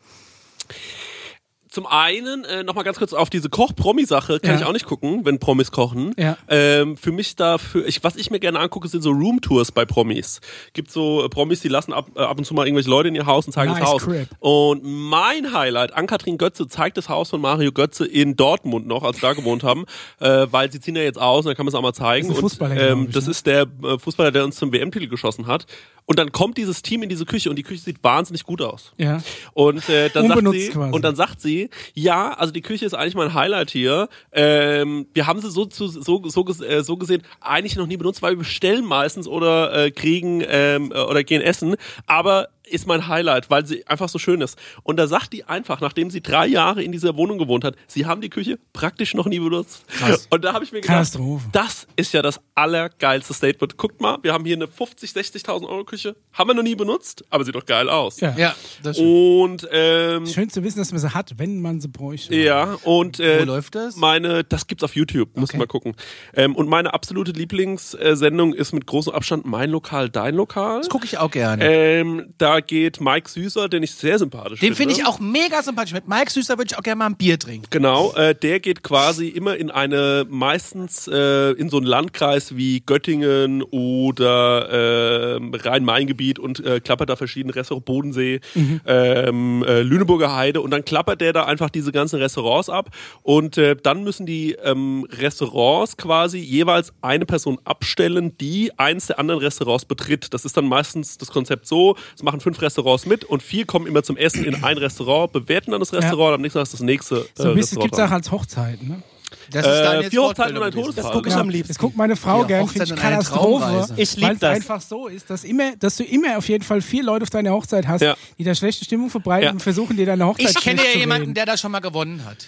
Zum 1.76 1.84
einen, 1.84 2.46
äh, 2.46 2.64
nochmal 2.64 2.84
ganz 2.84 2.96
kurz 2.96 3.12
auf 3.12 3.28
diese 3.28 3.50
Koch-Promi-Sache, 3.50 4.40
kann 4.40 4.52
Ja. 4.54 4.60
ich 4.60 4.64
auch 4.64 4.72
nicht 4.72 4.86
gucken, 4.86 5.26
wenn 5.26 5.38
Promis 5.38 5.70
kochen. 5.70 6.14
Ja. 6.16 6.38
Ähm, 6.48 6.96
für 6.96 7.12
mich 7.12 7.36
dafür, 7.36 7.86
ich, 7.86 8.02
was 8.02 8.16
ich 8.16 8.30
mir 8.30 8.40
gerne 8.40 8.60
angucke, 8.60 8.88
sind 8.88 9.02
so 9.02 9.10
Roomtours 9.10 9.72
bei 9.72 9.84
Promis. 9.84 10.40
Gibt 10.72 10.90
so 10.90 11.22
äh, 11.22 11.28
Promis, 11.28 11.60
die 11.60 11.68
lassen 11.68 11.92
ab, 11.92 12.08
äh, 12.16 12.20
ab 12.20 12.38
und 12.38 12.44
zu 12.46 12.54
mal 12.54 12.66
irgendwelche 12.66 12.88
Leute 12.88 13.08
in 13.08 13.14
ihr 13.14 13.26
Haus 13.26 13.44
und 13.46 13.52
zeigen 13.52 13.72
Nice 13.72 13.80
das 13.80 13.90
Haus. 13.90 14.04
crib. 14.04 14.26
Und 14.38 14.84
mein 14.84 15.52
Highlight, 15.52 15.92
Ann-Kathrin 15.92 16.38
Götze 16.38 16.66
zeigt 16.66 16.96
das 16.96 17.10
Haus 17.10 17.28
von 17.28 17.42
Mario 17.42 17.72
Götze 17.72 18.06
in 18.06 18.36
Dortmund 18.36 18.86
noch, 18.86 19.02
als 19.02 19.16
sie 19.16 19.20
da 19.22 19.34
gewohnt 19.34 19.62
haben, 19.62 19.84
äh, 20.20 20.46
weil 20.50 20.72
sie 20.72 20.80
ziehen 20.80 20.96
ja 20.96 21.02
jetzt 21.02 21.20
aus 21.20 21.44
und 21.44 21.50
dann 21.50 21.56
kann 21.58 21.66
man 21.66 21.72
es 21.72 21.74
auch 21.74 21.82
mal 21.82 21.92
zeigen. 21.92 22.28
Das 22.28 22.38
ist 22.38 22.58
und, 22.58 22.70
ähm, 22.74 23.04
ich, 23.08 23.14
das 23.14 23.26
ne? 23.26 23.32
ist 23.32 23.46
der 23.46 23.66
äh, 23.84 23.98
Fußballer, 23.98 24.32
der 24.32 24.44
uns 24.44 24.56
zum 24.56 24.72
WM-Titel 24.72 25.08
geschossen 25.08 25.46
hat. 25.46 25.66
Und 26.06 26.20
dann 26.20 26.30
kommt 26.30 26.56
dieses 26.56 26.82
Team 26.82 27.02
in 27.02 27.08
diese 27.08 27.26
Küche 27.26 27.50
und 27.50 27.56
die 27.56 27.64
Küche 27.64 27.82
sieht 27.82 28.02
wahnsinnig 28.04 28.44
gut 28.44 28.62
aus. 28.62 28.92
Ja. 28.96 29.20
Und 29.54 29.88
äh, 29.88 30.08
dann 30.08 30.28
sagt 30.28 30.52
sie, 30.52 30.68
quasi. 30.68 30.92
und 30.94 31.04
dann 31.04 31.16
sagt 31.16 31.40
sie, 31.40 31.65
ja, 31.94 32.32
also 32.32 32.52
die 32.52 32.62
Küche 32.62 32.86
ist 32.86 32.94
eigentlich 32.94 33.14
mein 33.14 33.34
Highlight 33.34 33.70
hier. 33.70 34.08
Ähm, 34.32 35.06
wir 35.14 35.26
haben 35.26 35.40
sie 35.40 35.50
so 35.50 35.64
zu, 35.64 35.88
so 35.88 36.22
so, 36.28 36.46
äh, 36.64 36.82
so 36.82 36.96
gesehen 36.96 37.22
eigentlich 37.40 37.76
noch 37.76 37.86
nie 37.86 37.96
benutzt, 37.96 38.22
weil 38.22 38.32
wir 38.32 38.38
bestellen 38.38 38.84
meistens 38.84 39.28
oder 39.28 39.86
äh, 39.86 39.90
kriegen 39.90 40.42
ähm, 40.46 40.92
äh, 40.92 41.00
oder 41.00 41.24
gehen 41.24 41.42
essen. 41.42 41.76
Aber 42.06 42.48
ist 42.66 42.86
mein 42.86 43.08
Highlight, 43.08 43.48
weil 43.50 43.64
sie 43.66 43.86
einfach 43.86 44.08
so 44.08 44.18
schön 44.18 44.40
ist. 44.40 44.58
Und 44.82 44.96
da 44.98 45.06
sagt 45.06 45.32
die 45.32 45.44
einfach, 45.44 45.80
nachdem 45.80 46.10
sie 46.10 46.20
drei 46.20 46.46
Jahre 46.46 46.82
in 46.82 46.92
dieser 46.92 47.16
Wohnung 47.16 47.38
gewohnt 47.38 47.64
hat, 47.64 47.76
sie 47.86 48.06
haben 48.06 48.20
die 48.20 48.28
Küche 48.30 48.58
praktisch 48.72 49.14
noch 49.14 49.26
nie 49.26 49.38
benutzt. 49.38 49.84
Krass. 49.88 50.26
Und 50.30 50.44
da 50.44 50.52
habe 50.52 50.64
ich 50.64 50.72
mir 50.72 50.80
gedacht, 50.80 50.96
Katastrophe. 50.96 51.48
das 51.52 51.86
ist 51.96 52.12
ja 52.12 52.22
das 52.22 52.40
allergeilste 52.54 53.32
Statement. 53.34 53.76
Guckt 53.76 54.00
mal, 54.00 54.18
wir 54.22 54.32
haben 54.32 54.44
hier 54.44 54.56
eine 54.56 54.68
50, 54.68 55.10
60.000 55.10 55.68
Euro 55.68 55.84
Küche, 55.84 56.16
haben 56.32 56.48
wir 56.50 56.54
noch 56.54 56.62
nie 56.62 56.74
benutzt, 56.74 57.24
aber 57.30 57.44
sieht 57.44 57.54
doch 57.54 57.66
geil 57.66 57.88
aus. 57.88 58.20
Ja. 58.20 58.34
ja, 58.36 58.54
das 58.82 58.96
stimmt. 58.96 59.08
Und 59.10 59.68
ähm, 59.72 60.26
Schön 60.26 60.50
zu 60.50 60.62
wissen, 60.64 60.78
dass 60.78 60.90
man 60.92 61.00
sie 61.00 61.14
hat, 61.14 61.38
wenn 61.38 61.60
man 61.60 61.80
sie 61.80 61.88
bräuchte. 61.88 62.34
ja, 62.34 62.74
und 62.82 63.20
äh, 63.20 63.40
Wo 63.40 63.44
läuft 63.44 63.74
das? 63.76 63.96
Meine, 63.96 64.42
das 64.44 64.66
gibt's 64.66 64.82
auf 64.84 64.94
YouTube, 64.96 65.36
muss 65.36 65.50
Okay. 65.50 65.58
mal 65.58 65.66
gucken. 65.66 65.94
Ähm, 66.34 66.56
und 66.56 66.68
meine 66.68 66.92
absolute 66.94 67.30
Lieblingssendung 67.32 68.54
ist 68.54 68.72
mit 68.72 68.86
großem 68.86 69.12
Abstand 69.12 69.46
Mein 69.46 69.70
Lokal, 69.70 70.08
Dein 70.10 70.34
Lokal. 70.34 70.78
Das 70.78 70.88
gucke 70.88 71.04
ich 71.04 71.18
auch 71.18 71.30
gerne. 71.30 71.64
Ähm, 71.64 72.34
da 72.38 72.55
geht 72.60 73.00
Mike 73.00 73.28
Süßer, 73.28 73.68
den 73.68 73.82
ich 73.82 73.92
sehr 73.94 74.18
sympathisch 74.18 74.60
Den 74.60 74.74
finde 74.74 74.94
finde. 74.94 74.94
ich 74.94 75.06
auch 75.06 75.18
mega 75.20 75.62
sympathisch. 75.62 75.92
Mit 75.92 76.08
Mike 76.08 76.30
Süßer 76.30 76.58
würde 76.58 76.68
ich 76.72 76.78
auch 76.78 76.82
gerne 76.82 76.98
mal 76.98 77.06
ein 77.06 77.16
Bier 77.16 77.38
trinken. 77.38 77.66
Genau, 77.70 78.12
äh, 78.14 78.34
der 78.34 78.60
geht 78.60 78.82
quasi 78.82 79.28
immer 79.28 79.56
in 79.56 79.70
eine, 79.70 80.26
meistens 80.28 81.08
äh, 81.08 81.52
in 81.52 81.68
so 81.68 81.76
einen 81.78 81.86
Landkreis 81.86 82.56
wie 82.56 82.80
Göttingen 82.80 83.62
oder 83.62 85.36
äh, 85.36 85.40
Rhein-Main-Gebiet 85.52 86.38
und 86.38 86.64
äh, 86.64 86.80
klappert 86.80 87.10
da 87.10 87.16
verschiedene 87.16 87.54
Restaurants, 87.54 87.86
Bodensee, 87.86 88.40
ähm, 88.86 89.64
äh, 89.66 89.82
Lüneburger 89.82 90.34
Heide 90.34 90.60
und 90.60 90.70
dann 90.70 90.84
klappert 90.84 91.20
der 91.20 91.32
da 91.32 91.44
einfach 91.44 91.70
diese 91.70 91.92
ganzen 91.92 92.20
Restaurants 92.20 92.68
ab 92.68 92.90
und 93.22 93.58
äh, 93.58 93.76
dann 93.76 94.02
müssen 94.04 94.26
die 94.26 94.52
ähm, 94.52 95.06
Restaurants 95.10 95.96
quasi 95.96 96.38
jeweils 96.38 96.92
eine 97.02 97.26
Person 97.26 97.58
abstellen, 97.64 98.36
die 98.38 98.72
eins 98.78 99.06
der 99.06 99.18
anderen 99.18 99.40
Restaurants 99.40 99.84
betritt. 99.84 100.32
Das 100.34 100.44
ist 100.44 100.56
dann 100.56 100.66
meistens 100.66 101.18
das 101.18 101.28
Konzept 101.28 101.66
so, 101.66 101.96
es 102.14 102.22
machen 102.22 102.40
fünf 102.46 102.62
Restaurants 102.62 103.06
mit 103.06 103.24
und 103.24 103.42
vier 103.42 103.66
kommen 103.66 103.88
immer 103.88 104.04
zum 104.04 104.16
Essen 104.16 104.44
in 104.44 104.62
ein 104.62 104.78
Restaurant, 104.78 105.32
bewerten 105.32 105.72
dann 105.72 105.80
das 105.80 105.92
Restaurant, 105.92 106.34
am 106.36 106.40
nächsten 106.42 106.58
Tag 106.60 106.62
ist 106.64 106.74
das 106.74 106.80
nächste 106.80 107.16
äh, 107.16 107.24
So 107.34 107.48
ein 107.48 107.54
bisschen 107.56 107.80
gibt 107.80 107.94
es 107.94 107.98
auch 108.00 108.10
als 108.12 108.30
Hochzeiten. 108.30 108.86
Ne? 108.86 109.02
Das 109.50 109.66
Äh, 109.66 109.82
Daniels 109.82 110.10
vier 110.10 110.22
Hochzeiten 110.22 110.56
und 110.56 110.62
ein. 110.62 110.70
Todesfall. 110.70 111.02
Das 111.02 111.12
gucke 111.12 111.28
ich 111.28 111.34
Ja, 111.34 111.40
am 111.40 111.48
liebsten. 111.48 111.68
Das 111.72 111.78
guckt 111.78 111.96
meine 111.96 112.14
Frau 112.14 112.42
Ja, 112.42 112.46
gern, 112.46 112.62
Hochzeit 112.62 112.88
finde 112.88 112.94
ich 112.94 113.00
und 113.00 113.04
eine 113.06 113.16
Katastrophe. 113.16 113.92
Ich 113.96 114.14
lieb 114.16 114.24
Weil 114.24 114.34
es 114.34 114.38
das. 114.40 114.54
einfach 114.56 114.80
so 114.80 115.06
ist, 115.08 115.28
dass, 115.28 115.42
immer, 115.42 115.74
dass 115.76 115.96
du 115.96 116.04
immer 116.04 116.38
auf 116.38 116.48
jeden 116.48 116.62
Fall 116.62 116.80
vier 116.80 117.02
Leute 117.02 117.24
auf 117.24 117.30
deiner 117.30 117.50
Hochzeit 117.50 117.88
hast, 117.88 118.02
Ja. 118.02 118.16
die 118.38 118.44
da 118.44 118.54
schlechte 118.54 118.84
Stimmung 118.84 119.10
verbreiten 119.10 119.44
Ja. 119.46 119.50
und 119.50 119.60
versuchen 119.60 119.96
dir 119.96 120.06
deine 120.06 120.24
Hochzeit 120.26 120.50
Ich 120.50 120.60
kenne 120.62 120.80
ja 120.84 120.92
zu 120.92 120.98
jemanden, 120.98 121.34
der 121.34 121.46
da 121.46 121.56
schon 121.56 121.72
mal 121.72 121.80
gewonnen 121.80 122.24
hat. 122.24 122.46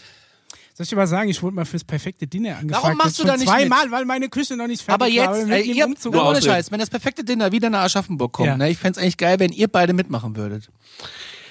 Soll 0.78 0.84
ich 0.84 0.90
dir 0.90 0.94
mal 0.96 1.08
sagen, 1.08 1.28
ich 1.28 1.42
wurde 1.42 1.56
mal 1.56 1.64
fürs 1.64 1.82
perfekte 1.82 2.28
Dinner 2.28 2.56
angefragt. 2.56 2.84
Warum 2.84 2.98
machst 2.98 3.18
du 3.18 3.24
da 3.24 3.36
nicht 3.36 3.48
zweimal, 3.48 3.90
weil 3.90 4.04
meine 4.04 4.28
Küche 4.28 4.56
noch 4.56 4.68
nicht 4.68 4.80
fertig 4.80 4.94
Aber 4.94 5.04
war. 5.06 5.36
jetzt, 5.36 5.48
weil 5.48 5.48
wir 5.48 5.54
ey, 5.56 5.70
im 5.72 5.76
ihr, 5.76 6.12
waren. 6.14 6.26
ohne. 6.28 6.40
Scheiß, 6.40 6.70
wenn 6.70 6.78
das 6.78 6.88
perfekte 6.88 7.24
Dinner 7.24 7.50
wieder 7.50 7.68
nach 7.68 7.80
Aschaffenburg 7.82 8.32
kommt, 8.32 8.46
Ja. 8.46 8.56
ne, 8.56 8.70
ich 8.70 8.78
fänd's 8.78 8.96
eigentlich 8.96 9.16
geil, 9.16 9.40
wenn 9.40 9.50
ihr 9.50 9.66
beide 9.66 9.92
mitmachen 9.92 10.36
würdet. 10.36 10.70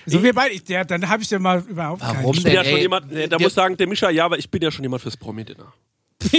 So 0.06 0.24
wir 0.24 0.34
beide, 0.34 0.56
ja, 0.70 0.86
dann 0.86 1.10
habe 1.10 1.24
ich 1.24 1.30
ja 1.30 1.40
mal 1.40 1.62
überhaupt 1.68 2.00
Warum 2.02 2.16
keinen. 2.16 2.30
Ich 2.30 2.36
bin 2.36 2.44
denn, 2.46 2.54
ja 2.54 2.64
schon 2.64 2.80
jemand, 2.80 3.12
nee, 3.12 3.28
da 3.28 3.38
wir- 3.38 3.44
muss 3.44 3.52
ich 3.52 3.56
sagen, 3.56 3.76
der 3.76 3.88
Mischa, 3.88 4.10
ja, 4.10 4.24
aber 4.24 4.40
ich 4.40 4.50
bin 4.50 4.62
ja 4.62 4.72
schon 4.72 4.84
jemand 4.86 5.02
fürs 5.02 5.18
Promi-Dinner. 5.18 5.74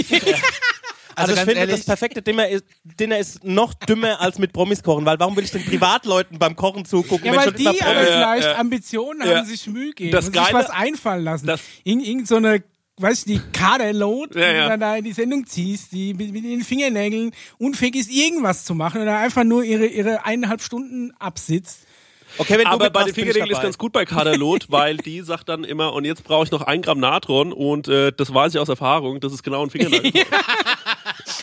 Also, 1.15 1.33
ich 1.33 1.35
ganz 1.37 1.47
finde, 1.49 1.59
ehrlich- 1.61 1.75
das 1.75 1.85
perfekte 1.85 2.21
Dinner 2.21 2.47
ist, 2.47 2.63
Dinner 2.97 3.17
ist 3.19 3.43
noch 3.43 3.73
dümmer 3.73 4.21
als 4.21 4.39
mit 4.39 4.53
Promis 4.53 4.81
kochen, 4.81 5.05
weil 5.05 5.19
warum 5.19 5.35
will 5.35 5.43
ich 5.43 5.51
den 5.51 5.65
Privatleuten 5.65 6.39
beim 6.39 6.55
Kochen 6.55 6.85
zugucken, 6.85 7.25
Ja, 7.25 7.35
weil 7.35 7.51
die 7.51 7.67
aber 7.67 7.77
ja, 7.77 8.05
vielleicht 8.05 8.47
ja. 8.47 8.55
Ambitionen 8.57 9.27
Ja. 9.27 9.37
haben, 9.39 9.45
sich 9.45 9.67
Mühe 9.67 9.91
geben 9.91 10.11
Das 10.11 10.27
und 10.27 10.33
sich 10.33 10.41
Geile- 10.41 10.53
was 10.53 10.69
einfallen 10.69 11.23
lassen. 11.25 11.45
Das- 11.47 11.59
Irgend, 11.83 12.07
irgend 12.07 12.27
so 12.29 12.37
eine, 12.37 12.63
weiß 13.01 13.19
ich, 13.19 13.25
die 13.25 13.41
Kaderlot, 13.53 14.35
Ja, 14.35 14.49
die 14.49 14.55
ja. 14.55 14.63
du 14.63 14.69
dann 14.69 14.79
da 14.79 14.95
in 14.95 15.03
die 15.03 15.13
Sendung 15.13 15.45
ziehst, 15.45 15.91
die 15.91 16.13
mit, 16.13 16.31
mit 16.31 16.43
den 16.43 16.61
Fingernägeln 16.61 17.31
unfähig 17.57 17.95
ist, 17.95 18.11
irgendwas 18.11 18.65
zu 18.65 18.75
machen 18.75 19.01
oder 19.01 19.17
einfach 19.17 19.43
nur 19.43 19.63
ihre, 19.63 19.85
ihre 19.85 20.25
eineinhalb 20.25 20.61
Stunden 20.61 21.11
absitzt. 21.19 21.85
Okay, 22.37 22.53
wenn 22.53 22.65
du 22.65 22.67
Aber 22.67 22.89
bei 22.89 23.03
den 23.03 23.13
Fingernägeln 23.13 23.51
ist 23.51 23.61
ganz 23.61 23.77
gut 23.77 23.91
bei 23.91 24.05
Kaderlot, 24.05 24.67
weil 24.69 24.97
die 24.97 25.21
sagt 25.21 25.49
dann 25.49 25.63
immer, 25.63 25.93
und 25.93 26.05
jetzt 26.05 26.23
brauche 26.23 26.45
ich 26.45 26.51
noch 26.51 26.61
ein 26.61 26.81
Gramm 26.81 26.99
Natron 26.99 27.51
und 27.51 27.87
äh, 27.87 28.11
das 28.15 28.33
weiß 28.33 28.53
ich 28.53 28.59
aus 28.59 28.69
Erfahrung, 28.69 29.19
das 29.19 29.33
ist 29.33 29.43
genau 29.43 29.63
ein 29.63 29.69
Fingernagel. 29.69 30.11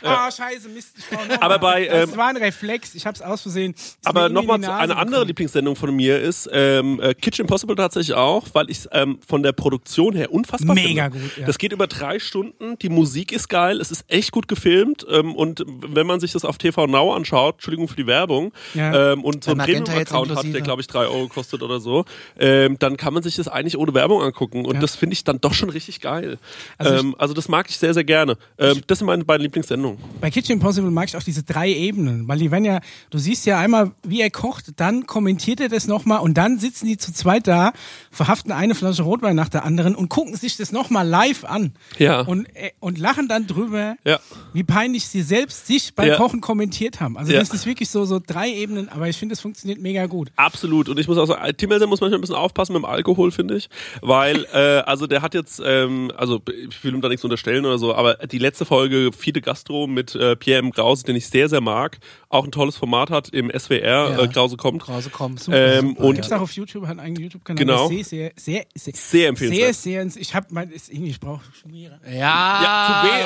Ah, 0.06 0.30
scheiße, 0.30 0.68
Mist. 0.68 0.94
Aber 1.40 1.58
bei, 1.58 1.86
Das 1.86 2.10
ähm, 2.10 2.16
war 2.16 2.28
ein 2.28 2.36
Reflex, 2.36 2.94
ich 2.94 3.06
hab's 3.06 3.20
aus 3.22 3.42
Versehen. 3.42 3.74
Aber 4.04 4.28
nochmal 4.28 4.56
eine 4.64 4.74
andere 4.96 5.04
gekommen. 5.06 5.26
Lieblingssendung 5.28 5.76
von 5.76 5.94
mir 5.94 6.18
ist 6.20 6.48
ähm, 6.52 7.00
äh, 7.00 7.14
Kitchen 7.14 7.42
Impossible 7.44 7.74
tatsächlich 7.76 8.14
auch, 8.16 8.46
weil 8.52 8.70
ich 8.70 8.86
ähm, 8.92 9.18
von 9.26 9.42
der 9.42 9.52
Produktion 9.52 10.14
her 10.14 10.32
unfassbar 10.32 10.74
Mega 10.74 11.04
finde. 11.10 11.18
gut, 11.20 11.36
ja. 11.38 11.46
Das 11.46 11.58
geht 11.58 11.72
über 11.72 11.86
drei 11.86 12.18
Stunden, 12.18 12.78
die 12.78 12.88
Musik 12.88 13.32
ist 13.32 13.48
geil, 13.48 13.80
es 13.80 13.90
ist 13.90 14.04
echt 14.08 14.32
gut 14.32 14.48
gefilmt 14.48 15.06
ähm, 15.10 15.34
und 15.34 15.64
wenn 15.66 16.06
man 16.06 16.20
sich 16.20 16.32
das 16.32 16.44
auf 16.44 16.58
TV 16.58 16.86
Now 16.86 17.12
anschaut, 17.14 17.56
Entschuldigung 17.56 17.88
für 17.88 17.96
die 17.96 18.06
Werbung, 18.06 18.52
Ja. 18.74 19.12
ähm, 19.12 19.24
und 19.24 19.44
so 19.44 19.50
einen 19.52 19.60
Premium-Account 19.60 20.34
hat, 20.34 20.44
der 20.52 20.60
glaube 20.60 20.80
ich 20.82 20.86
drei 20.86 21.06
Euro 21.06 21.28
kostet 21.28 21.62
oder 21.62 21.80
so, 21.80 22.04
ähm, 22.38 22.78
dann 22.78 22.96
kann 22.96 23.12
man 23.14 23.22
sich 23.22 23.36
das 23.36 23.48
eigentlich 23.48 23.76
ohne 23.78 23.94
Werbung 23.94 24.22
angucken 24.22 24.64
und 24.64 24.74
Ja. 24.76 24.80
das 24.80 24.96
finde 24.96 25.14
ich 25.14 25.24
dann 25.24 25.40
doch 25.40 25.54
schon 25.54 25.70
richtig 25.70 26.00
geil. 26.00 26.38
Also 26.78 26.86
Also, 26.86 26.94
ich- 26.94 27.00
ähm, 27.12 27.14
also 27.18 27.34
das 27.34 27.48
mag 27.48 27.66
ich 27.68 27.78
sehr, 27.78 27.92
sehr 27.94 28.04
gerne. 28.04 28.36
Ähm, 28.58 28.80
das 28.86 28.98
sind 28.98 29.06
meine 29.06 29.24
beiden 29.24 29.42
Lieblingssendungen. 29.42 29.95
Bei 30.20 30.30
Kitchen 30.30 30.54
Impossible 30.54 30.90
mag 30.90 31.09
ich 31.09 31.16
auch 31.16 31.22
diese 31.22 31.42
drei 31.42 31.70
Ebenen, 31.72 32.26
weil 32.26 32.38
die 32.38 32.50
werden 32.50 32.64
ja, 32.64 32.80
du 33.11 33.18
siehst 33.18 33.44
ja 33.46 33.59
einmal, 33.61 33.92
wie 34.02 34.20
er 34.22 34.30
kocht, 34.30 34.80
dann 34.80 35.06
kommentiert 35.06 35.61
er 35.61 35.68
das 35.68 35.87
nochmal 35.87 36.20
und 36.20 36.35
dann 36.35 36.59
sitzen 36.59 36.87
die 36.87 36.96
zu 36.96 37.12
zweit 37.12 37.46
da, 37.46 37.72
verhaften 38.11 38.50
eine 38.50 38.74
Flasche 38.74 39.02
Rotwein 39.02 39.37
nach 39.37 39.48
der 39.50 39.64
anderen 39.64 39.94
und 39.94 40.09
gucken 40.09 40.35
sich 40.37 40.56
das 40.56 40.72
nochmal 40.72 41.06
live 41.06 41.44
an. 41.44 41.74
Ja. 41.98 42.20
Und, 42.22 42.46
äh, 42.56 42.70
und 42.80 42.98
lachen 42.98 43.28
dann 43.28 43.46
drüber, 43.46 43.96
Ja. 44.04 44.18
wie 44.54 44.64
peinlich 44.64 45.06
sie 45.06 45.22
selbst 45.22 45.66
sich 45.66 45.94
beim 45.94 46.09
Ja. 46.09 46.16
Kochen 46.16 46.40
kommentiert 46.40 47.00
haben. 47.00 47.18
Also 47.18 47.32
Ja. 47.32 47.38
das 47.40 47.50
ist 47.50 47.66
wirklich 47.66 47.90
so, 47.90 48.04
so 48.06 48.18
drei 48.24 48.50
Ebenen, 48.50 48.88
aber 48.88 49.09
ich 49.09 49.16
finde, 49.18 49.35
es 49.35 49.40
funktioniert 49.40 49.80
mega 49.80 50.06
gut. 50.06 50.30
Absolut. 50.37 50.88
Und 50.88 50.98
ich 50.98 51.09
muss 51.09 51.18
auch 51.18 51.26
sagen, 51.26 51.42
Tim 51.59 51.68
Melzer 51.68 51.87
muss 51.87 52.00
manchmal 52.00 52.18
ein 52.18 52.22
bisschen 52.22 52.37
aufpassen 52.37 52.72
mit 52.72 52.82
dem 52.82 52.87
Alkohol, 52.87 53.30
finde 53.30 53.56
ich. 53.56 53.68
Weil, 54.00 54.44
äh, 54.54 54.78
also 54.87 55.06
der 55.06 55.20
hat 55.22 55.35
jetzt, 55.35 55.61
ähm, 55.64 56.11
also 56.16 56.40
ich 56.68 56.82
will 56.82 56.94
ihm 56.94 57.00
da 57.02 57.09
nichts 57.09 57.22
unterstellen 57.24 57.66
oder 57.66 57.78
so, 57.78 57.94
aber 57.94 58.14
die 58.14 58.38
letzte 58.38 58.64
Folge 58.64 59.11
Fiete 59.16 59.42
Gastro 59.42 59.86
mit 59.87 60.14
äh, 60.14 60.37
Pierre 60.37 60.61
M. 60.61 60.72
Krause, 60.72 61.05
den 61.05 61.16
ich 61.16 61.29
sehr, 61.29 61.49
sehr 61.49 61.61
mag, 61.61 61.99
auch 62.29 62.44
ein 62.44 62.51
tolles 62.53 62.77
Format 62.77 63.11
hat 63.11 63.29
im 63.31 63.51
SWR, 63.51 63.81
Ja. 64.11 64.18
äh, 64.22 64.29
Krause 64.29 64.57
kommt. 64.57 64.83
Krause 64.83 65.11
kommt. 65.11 65.49
Ähm, 65.53 65.96
und 65.96 66.14
Gibt's 66.14 66.33
auch 66.33 66.40
auf 66.40 66.53
YouTube, 66.53 66.85
hat 66.85 66.90
einen 66.92 67.01
eigenen 67.01 67.22
YouTube-Kanal. 67.25 67.59
Genau. 67.64 67.88
der 67.88 67.99
ist 68.01 68.11
Sehr, 68.11 68.33
sehr, 68.37 68.64
sehr, 68.75 68.92
Sehr 68.94 69.29
empfehlenswert. 69.29 69.75
Sehr, 69.75 70.11
sehr, 70.11 70.20
ich 70.20 70.35
hab 70.35 70.51
mein, 70.53 70.70
ist 70.70 70.90
ich 70.90 71.20
brauche 71.20 71.42
Schmierer. 71.61 71.99
Ja, 72.07 72.12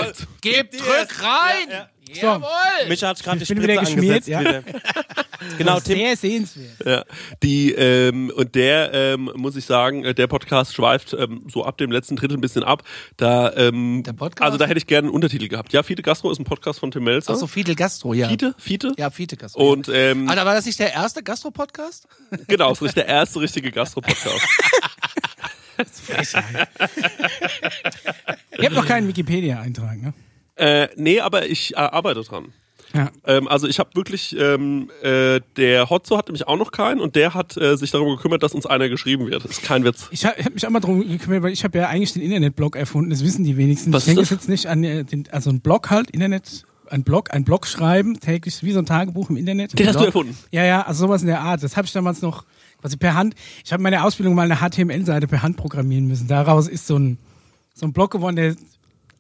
Ja, 0.07 0.13
zu 0.13 0.23
weh. 0.23 0.27
Gib, 0.41 0.71
drück 0.73 1.23
rein. 1.23 1.87
So. 2.13 2.21
Jawohl. 2.27 2.49
Micha 2.89 3.09
hat 3.09 3.23
gerade 3.23 3.39
die 3.39 3.43
Ich 3.45 3.49
bin 3.49 3.59
Spritze 3.63 3.73
wieder 3.73 3.81
geschmiert, 3.81 4.29
angesetzt. 4.29 4.29
ja. 4.29 4.61
bitte. 4.61 4.83
Genau, 5.59 5.81
Tim. 5.81 5.97
Sehr 5.97 6.17
sehenswert. 6.17 6.85
Ja, 6.85 7.05
die 7.43 7.73
ähm, 7.73 8.31
und 8.35 8.55
der 8.55 8.93
ähm, 8.93 9.31
muss 9.35 9.57
ich 9.57 9.65
sagen, 9.65 10.05
äh, 10.05 10.15
der 10.15 10.27
Podcast 10.27 10.75
schweift 10.75 11.15
ähm, 11.15 11.47
so 11.49 11.65
ab 11.65 11.79
dem 11.79 11.91
letzten 11.91 12.17
Drittel 12.17 12.37
ein 12.37 12.41
bisschen 12.41 12.63
ab. 12.63 12.83
Da 13.17 13.53
ähm, 13.55 14.03
Der 14.05 14.13
Podcast? 14.13 14.43
also 14.43 14.59
da 14.59 14.67
hätte 14.67 14.79
ich 14.79 14.87
gerne 14.87 15.07
einen 15.09 15.15
Untertitel 15.15 15.49
gehabt. 15.49 15.73
Ja, 15.73 15.83
Fiete 15.83 16.03
Gastro 16.03 16.31
ist 16.31 16.39
ein 16.39 16.45
Podcast 16.45 16.81
von 16.81 16.91
Tim 16.91 17.05
Melzer. 17.05 17.33
Ach 17.33 17.37
so, 17.37 17.47
Fidel 17.47 17.75
Gastro, 17.75 18.13
ja. 18.15 18.29
Fiete, 18.29 18.55
Fiete. 18.59 18.93
Ja, 18.99 19.11
Fiete 19.11 19.37
Gastro. 19.37 19.73
Und 19.73 19.89
ähm, 19.93 20.29
Alter, 20.29 20.45
war 20.45 20.55
das 20.55 20.67
nicht 20.67 20.79
der 20.79 20.93
erste 20.93 21.23
Gastro-Podcast? 21.23 22.07
genau, 22.47 22.71
das 22.71 22.83
ist 22.83 22.97
der 22.97 23.07
erste 23.07 23.41
richtige 23.41 23.71
Gastro-Podcast. 23.71 24.41
Ihr 28.59 28.65
habt 28.65 28.75
noch 28.77 28.87
keinen 28.87 29.09
Wikipedia-Eintrag, 29.09 30.03
ne? 30.03 30.13
Äh, 30.57 30.89
nee, 30.97 31.21
aber 31.21 31.47
ich 31.47 31.73
äh, 31.73 31.77
arbeite 31.77 32.23
dran. 32.23 32.53
Ja. 32.95 33.11
Ähm, 33.25 33.49
also 33.49 33.67
ich 33.67 33.79
habe 33.79 33.91
wirklich, 33.95 34.37
ähm, 34.39 34.91
äh, 35.03 35.41
der 35.57 35.91
Hotzo 35.91 36.17
hat 36.17 36.29
nämlich 36.29 36.47
auch 36.49 36.57
noch 36.57 36.73
keinen 36.73 37.01
und 37.01 37.17
der 37.17 37.35
hat 37.35 37.57
äh, 37.57 37.77
sich 37.77 37.91
darum 37.91 38.17
gekümmert, 38.17 38.43
dass 38.43 38.53
uns 38.53 38.67
einer 38.67 38.89
geschrieben 38.89 39.27
wird. 39.31 39.45
Das 39.45 39.53
ist 39.53 39.63
kein 39.63 39.85
Witz. 39.85 40.09
Ich 40.11 40.25
habe 40.25 40.43
hab 40.43 40.55
mich 40.55 40.67
auch 40.67 40.71
mal 40.71 40.81
drum 40.81 41.07
gekümmert, 41.07 41.43
weil 41.43 41.53
ich 41.53 41.65
habe 41.65 41.79
ja 41.79 41.89
eigentlich 41.89 42.13
den 42.13 42.23
Internetblog 42.23 42.77
erfunden, 42.77 43.11
das 43.11 43.25
wissen 43.25 43.45
die 43.45 43.57
wenigsten. 43.57 43.93
Was 43.93 44.03
ich 44.03 44.15
denke 44.15 44.23
ist 44.23 44.31
jetzt 44.31 44.49
nicht 44.49 44.67
an 44.67 44.83
äh, 44.85 45.05
den, 45.05 45.29
also 45.31 45.51
ein 45.51 45.61
Blog 45.61 45.91
halt, 45.91 46.11
Internet, 46.11 46.65
ein 46.89 47.05
Blog, 47.05 47.33
ein 47.33 47.45
Blog 47.45 47.67
schreiben, 47.67 48.19
täglich 48.19 48.63
wie 48.63 48.73
so 48.73 48.81
ein 48.81 48.87
Tagebuch 48.87 49.31
im 49.31 49.37
Internet. 49.37 49.79
Den 49.79 49.87
hast 49.87 50.01
du 50.01 50.05
erfunden? 50.05 50.37
Ja, 50.51 50.65
ja, 50.65 50.83
also 50.83 51.07
sowas 51.07 51.23
in 51.23 51.29
der 51.29 51.41
Art. 51.41 51.63
Das 51.63 51.77
habe 51.77 51.87
ich 51.87 51.93
damals 51.93 52.23
noch 52.23 52.45
quasi 52.81 52.97
per 52.97 53.15
Hand. 53.15 53.35
Ich 53.65 53.73
habe 53.73 53.83
meine 53.83 54.03
Ausbildung 54.03 54.35
mal 54.35 54.51
eine 54.51 54.57
HTML-Seite 54.57 55.29
per 55.29 55.43
Hand 55.43 55.57
programmieren 55.57 56.07
müssen. 56.07 56.27
Daraus 56.27 56.67
ist 56.67 56.87
so 56.87 56.99
ein 56.99 57.19
so 57.73 57.87
ein 57.87 57.93
Blog 57.93 58.11
geworden, 58.11 58.37
der 58.37 58.57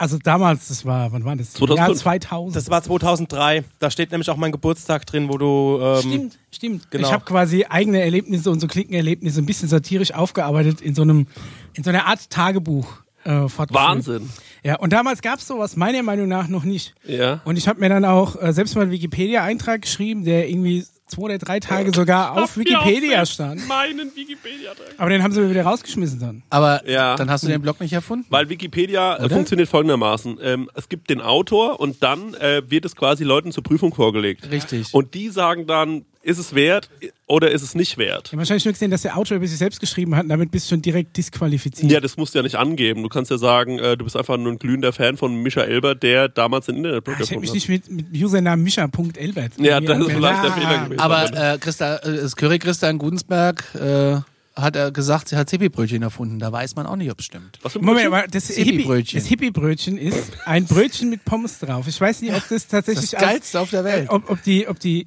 also 0.00 0.16
damals, 0.16 0.68
das 0.68 0.86
war, 0.86 1.12
wann 1.12 1.26
war 1.26 1.36
das? 1.36 1.52
2005. 1.52 1.78
Jahr 1.78 1.94
2000. 1.94 2.56
Das 2.56 2.70
war 2.70 2.82
2003. 2.82 3.64
Da 3.78 3.90
steht 3.90 4.10
nämlich 4.10 4.30
auch 4.30 4.38
mein 4.38 4.50
Geburtstag 4.50 5.04
drin, 5.04 5.28
wo 5.28 5.36
du... 5.36 5.78
Ähm, 5.78 5.98
Stimmt, 6.00 6.38
stimmt. 6.50 6.90
genau. 6.90 7.06
Ich 7.06 7.12
habe 7.12 7.22
quasi 7.26 7.66
eigene 7.68 8.00
Erlebnisse 8.00 8.50
und 8.50 8.60
so 8.60 8.66
Klickenerlebnisse 8.66 9.42
ein 9.42 9.46
bisschen 9.46 9.68
satirisch 9.68 10.14
aufgearbeitet 10.14 10.80
in 10.80 10.94
so 10.94 11.02
einem, 11.02 11.26
in 11.74 11.84
so 11.84 11.90
einer 11.90 12.06
Art 12.06 12.30
Tagebuch. 12.30 13.02
Äh. 13.24 13.30
Wahnsinn. 13.68 14.30
Ja, 14.62 14.76
und 14.76 14.94
damals 14.94 15.20
gab's 15.20 15.46
sowas 15.46 15.76
meiner 15.76 16.02
Meinung 16.02 16.28
nach 16.28 16.48
noch 16.48 16.64
nicht. 16.64 16.94
Ja. 17.06 17.42
Und 17.44 17.58
ich 17.58 17.68
habe 17.68 17.80
mir 17.80 17.90
dann 17.90 18.06
auch 18.06 18.40
äh, 18.40 18.54
selbst 18.54 18.74
mal 18.76 18.82
einen 18.82 18.92
Wikipedia-Eintrag 18.92 19.82
geschrieben, 19.82 20.24
der 20.24 20.48
irgendwie 20.48 20.86
zwei 21.10 21.22
oder 21.22 21.38
drei 21.38 21.60
Tage 21.60 21.92
sogar 21.94 22.32
auf 22.42 22.56
Wikipedia 22.56 23.26
stand. 23.26 23.66
Meinen 23.68 24.10
Wikipedia. 24.14 24.70
Aber 24.96 25.10
den 25.10 25.22
haben 25.22 25.32
sie 25.32 25.40
mir 25.40 25.50
wieder 25.50 25.64
rausgeschmissen 25.64 26.18
dann. 26.20 26.42
Aber 26.50 26.88
Ja. 26.88 27.16
dann 27.16 27.30
hast 27.30 27.44
du 27.44 27.48
den 27.48 27.60
Blog 27.60 27.80
nicht 27.80 27.92
erfunden? 27.92 28.26
Weil 28.30 28.48
Wikipedia 28.48 29.16
äh, 29.16 29.28
funktioniert 29.28 29.68
folgendermaßen. 29.68 30.38
Ähm, 30.42 30.70
es 30.74 30.88
gibt 30.88 31.10
den 31.10 31.20
Autor 31.20 31.80
und 31.80 32.02
dann 32.02 32.34
äh, 32.34 32.62
wird 32.70 32.84
es 32.84 32.96
quasi 32.96 33.24
Leuten 33.24 33.52
zur 33.52 33.62
Prüfung 33.62 33.94
vorgelegt. 33.94 34.50
Richtig. 34.50 34.94
Und 34.94 35.14
die 35.14 35.28
sagen 35.28 35.66
dann, 35.66 36.04
ist 36.22 36.38
es 36.38 36.54
wert 36.54 36.90
oder 37.26 37.50
ist 37.50 37.62
es 37.62 37.74
nicht 37.74 37.96
wert? 37.96 38.26
Ich 38.26 38.32
habe 38.32 38.38
wahrscheinlich 38.40 38.64
nur 38.66 38.72
gesehen, 38.72 38.90
dass 38.90 39.02
der 39.02 39.16
Autor 39.16 39.38
über 39.38 39.46
sich 39.46 39.56
selbst 39.56 39.80
geschrieben 39.80 40.14
hat 40.16 40.24
und 40.24 40.28
damit 40.28 40.50
bist 40.50 40.66
du 40.66 40.74
schon 40.74 40.82
direkt 40.82 41.16
disqualifiziert. 41.16 41.90
Ja, 41.90 42.00
das 42.00 42.16
musst 42.18 42.34
du 42.34 42.38
ja 42.38 42.42
nicht 42.42 42.56
angeben. 42.56 43.02
Du 43.02 43.08
kannst 43.08 43.30
ja 43.30 43.38
sagen, 43.38 43.78
äh, 43.78 43.96
du 43.96 44.04
bist 44.04 44.16
einfach 44.16 44.36
nur 44.36 44.52
ein 44.52 44.58
glühender 44.58 44.92
Fan 44.92 45.16
von 45.16 45.34
Mischa 45.42 45.62
Elbert, 45.62 46.02
der 46.02 46.28
damals 46.28 46.66
den 46.66 46.76
Internetblog 46.76 47.16
Ah, 47.18 47.22
ich 47.22 47.30
hätte 47.30 47.40
mich 47.40 47.50
hat. 47.50 47.54
nicht 47.54 47.68
mit, 47.68 47.90
mit 47.90 48.06
Usernamen 48.22 48.62
Mischa.elbert. 48.62 49.52
Ja, 49.58 49.80
das 49.80 49.98
ist 49.98 50.10
vielleicht 50.12 50.44
der. 50.44 50.52
Fehler 50.52 50.84
gewesen. 50.84 51.00
Aber 51.00 51.24
äh, 51.54 51.58
Christa, 51.58 51.96
äh, 51.96 52.16
das 52.16 52.36
Curry 52.36 52.58
Christa 52.58 52.90
in 52.90 52.98
Gudensberg 52.98 53.64
äh, 53.76 54.16
hat 54.60 54.76
er 54.76 54.90
gesagt, 54.90 55.28
sie 55.28 55.36
hat 55.36 55.48
Zipi-Brötchen 55.48 56.02
erfunden. 56.02 56.38
Da 56.38 56.52
weiß 56.52 56.76
man 56.76 56.84
auch 56.86 56.96
nicht, 56.96 57.10
ob 57.10 57.20
es 57.20 57.24
stimmt. 57.24 57.58
Was 57.62 57.72
für 57.72 57.78
ein 57.78 57.84
Moment, 57.84 58.08
aber 58.08 58.26
das 58.28 58.50
Hippie- 58.50 58.64
Hippie-Brötchen. 58.72 59.18
das 59.20 59.28
Hippie-Brötchen 59.28 59.96
ist 59.96 60.32
ein 60.44 60.66
Brötchen 60.66 61.08
mit 61.08 61.24
Pommes 61.24 61.60
drauf. 61.60 61.86
Ich 61.88 61.98
weiß 61.98 62.20
nicht, 62.20 62.34
ob 62.34 62.46
das 62.48 62.66
tatsächlich 62.66 63.10
Das 63.10 63.20
Geilste 63.20 63.58
auf 63.60 63.70
der 63.70 63.84
Welt. 63.84 64.10
Ob, 64.10 64.28
ob 64.28 64.42
die, 64.42 64.68
ob 64.68 64.78
die, 64.80 65.06